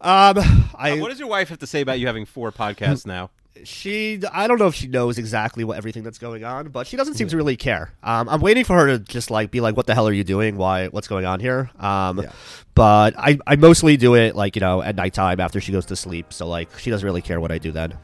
Um, 0.00 0.38
I 0.78 0.92
Uh, 0.92 0.96
what 0.98 1.08
does 1.08 1.18
your 1.18 1.28
wife 1.28 1.48
have 1.48 1.58
to 1.58 1.66
say 1.66 1.80
about 1.80 1.98
you 1.98 2.06
having 2.06 2.24
four 2.24 2.52
podcasts 2.52 3.04
now? 3.04 3.30
She 3.62 4.20
I 4.32 4.46
don't 4.48 4.58
know 4.58 4.66
if 4.66 4.74
she 4.74 4.88
knows 4.88 5.16
exactly 5.18 5.62
what 5.64 5.76
everything 5.76 6.02
that's 6.02 6.18
going 6.18 6.44
on, 6.44 6.68
but 6.68 6.86
she 6.86 6.96
doesn't 6.96 7.14
seem 7.14 7.28
to 7.28 7.36
really 7.36 7.56
care. 7.56 7.92
Um, 8.02 8.28
I'm 8.28 8.40
waiting 8.40 8.64
for 8.64 8.76
her 8.76 8.86
to 8.86 8.98
just 8.98 9.30
like 9.30 9.50
be 9.50 9.60
like, 9.60 9.76
"What 9.76 9.86
the 9.86 9.94
hell 9.94 10.08
are 10.08 10.12
you 10.12 10.24
doing? 10.24 10.56
Why? 10.56 10.88
What's 10.88 11.06
going 11.08 11.24
on 11.24 11.38
here?" 11.40 11.70
Um, 11.78 12.18
Yeah. 12.20 12.32
but 12.74 13.14
I 13.16 13.38
I 13.46 13.56
mostly 13.56 13.96
do 13.96 14.14
it 14.16 14.34
like 14.34 14.56
you 14.56 14.60
know 14.60 14.82
at 14.82 14.96
nighttime 14.96 15.38
after 15.40 15.60
she 15.60 15.70
goes 15.72 15.86
to 15.86 15.96
sleep, 15.96 16.32
so 16.32 16.46
like 16.48 16.76
she 16.78 16.90
doesn't 16.90 17.06
really 17.06 17.22
care 17.22 17.40
what 17.40 17.52
I 17.52 17.58
do 17.58 17.70
then. 17.70 17.96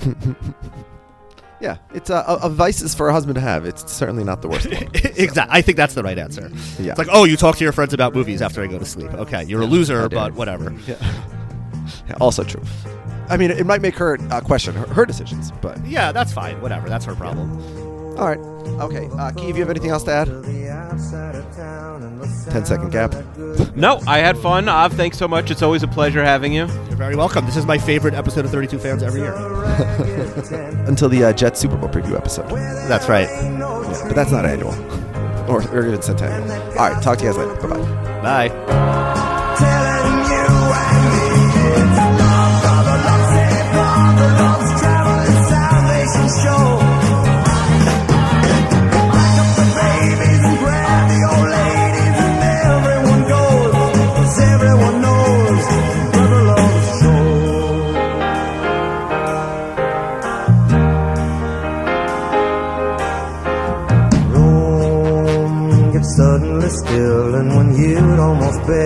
Yeah, 1.60 1.78
it's 1.92 2.08
a, 2.08 2.14
a, 2.14 2.34
a 2.44 2.48
vice 2.48 2.82
is 2.82 2.94
for 2.94 3.08
a 3.08 3.12
husband 3.12 3.34
to 3.34 3.40
have. 3.40 3.64
It's 3.64 3.90
certainly 3.92 4.22
not 4.22 4.42
the 4.42 4.48
worst 4.48 4.66
one. 4.72 4.88
exactly. 4.94 5.58
I 5.58 5.60
think 5.60 5.76
that's 5.76 5.92
the 5.94 6.04
right 6.04 6.16
answer. 6.16 6.52
Yeah. 6.78 6.90
It's 6.90 6.98
like, 6.98 7.08
oh, 7.10 7.24
you 7.24 7.36
talk 7.36 7.56
to 7.56 7.64
your 7.64 7.72
friends 7.72 7.92
about 7.92 8.14
movies 8.14 8.40
after 8.42 8.62
I 8.62 8.68
go 8.68 8.78
to 8.78 8.84
sleep. 8.84 9.12
Okay, 9.14 9.42
you're 9.42 9.62
a 9.62 9.66
loser, 9.66 10.08
but 10.08 10.34
whatever. 10.34 10.72
Yeah, 10.86 10.96
also 12.20 12.44
true. 12.44 12.62
I 13.30 13.36
mean, 13.36 13.50
it 13.50 13.66
might 13.66 13.82
make 13.82 13.96
her 13.96 14.18
uh, 14.30 14.40
question 14.40 14.74
her, 14.74 14.86
her 14.88 15.04
decisions, 15.06 15.52
but 15.60 15.84
Yeah, 15.86 16.12
that's 16.12 16.32
fine. 16.32 16.60
Whatever. 16.60 16.88
That's 16.88 17.04
her 17.04 17.14
problem. 17.14 17.50
all 18.18 18.26
right. 18.26 18.38
Okay, 18.80 19.08
uh, 19.18 19.30
Key, 19.32 19.48
if 19.48 19.56
you 19.56 19.62
have 19.62 19.70
anything 19.70 19.90
else 19.90 20.04
to 20.04 20.12
add? 20.12 20.28
10 22.50 22.64
second 22.66 22.90
gap. 22.90 23.14
No, 23.74 24.00
I 24.08 24.18
had 24.18 24.36
fun. 24.38 24.68
Av, 24.68 24.92
thanks 24.92 25.18
so 25.18 25.28
much. 25.28 25.50
It's 25.52 25.62
always 25.62 25.82
a 25.84 25.88
pleasure 25.88 26.24
having 26.24 26.52
you. 26.52 26.66
You're 26.66 26.96
very 26.96 27.14
welcome. 27.14 27.44
This 27.46 27.56
is 27.56 27.64
my 27.64 27.78
favorite 27.78 28.14
episode 28.14 28.44
of 28.44 28.50
32 28.50 28.78
Fans 28.78 29.02
every 29.04 29.20
year. 29.20 29.34
Until 30.88 31.08
the 31.08 31.24
uh, 31.24 31.32
Jets 31.32 31.60
Super 31.60 31.76
Bowl 31.76 31.88
preview 31.88 32.16
episode. 32.16 32.48
That's 32.88 33.08
right. 33.08 33.28
Yeah, 33.28 34.02
but 34.06 34.14
that's 34.16 34.32
not 34.32 34.44
annual. 34.44 34.74
Or, 35.48 35.62
or 35.70 35.86
even 35.86 36.02
centennial. 36.02 36.42
All 36.78 36.90
right, 36.90 37.02
talk 37.02 37.16
to 37.18 37.24
you 37.24 37.30
guys 37.32 37.38
later. 37.38 37.54
Bye 37.68 37.78
bye. 38.22 40.17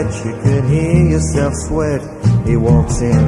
You 0.03 0.33
could 0.43 0.65
hear 0.65 1.07
yourself 1.11 1.55
sweat, 1.55 2.03
he 2.45 2.57
walks 2.57 3.01
in. 3.01 3.25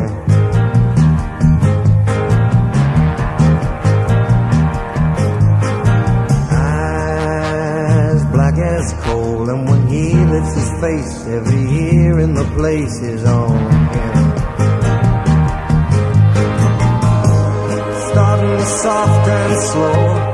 Eyes 6.51 8.25
black 8.33 8.59
as 8.59 8.93
coal, 9.05 9.49
and 9.51 9.69
when 9.69 9.87
he 9.87 10.15
lifts 10.15 10.55
his 10.55 10.71
face, 10.81 11.27
every 11.29 11.65
ear 11.93 12.19
in 12.19 12.35
the 12.35 12.45
place 12.57 13.01
is 13.03 13.25
on 13.25 13.57
him. 13.95 14.15
Starting 18.11 18.65
soft 18.83 19.29
and 19.29 19.63
slow 19.63 20.34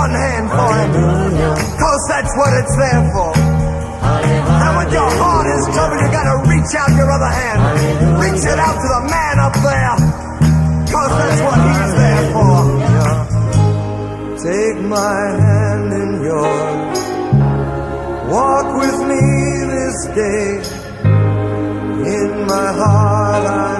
one 0.00 0.14
hand 0.16 0.46
for 0.48 0.70
him. 0.80 0.92
Cause 1.76 2.02
that's 2.08 2.32
what 2.38 2.50
it's 2.60 2.74
there 2.82 3.04
for. 3.12 3.32
And 4.64 4.72
when 4.78 4.88
your 4.96 5.10
heart 5.20 5.46
is 5.56 5.64
troubled, 5.74 6.00
you 6.00 6.08
gotta 6.18 6.36
reach 6.48 6.72
out 6.80 6.90
your 6.96 7.10
other 7.16 7.32
hand. 7.40 7.60
Reach 8.24 8.44
it 8.52 8.58
out 8.66 8.76
to 8.80 8.88
the 8.96 9.02
man 9.12 9.36
up 9.46 9.56
there. 9.68 9.96
Cause 10.92 11.12
that's 11.20 11.40
what 11.46 11.58
he's 11.68 11.92
there 12.00 12.24
for. 12.34 12.58
Take 14.48 14.78
my 14.88 15.20
hand 15.44 15.88
in 16.02 16.10
yours. 16.28 16.98
Walk 18.32 18.68
with 18.80 18.98
me 19.10 19.24
this 19.74 19.98
day. 20.20 20.48
In 22.16 22.30
my 22.46 22.68
heart, 22.80 23.44
I 23.46 23.79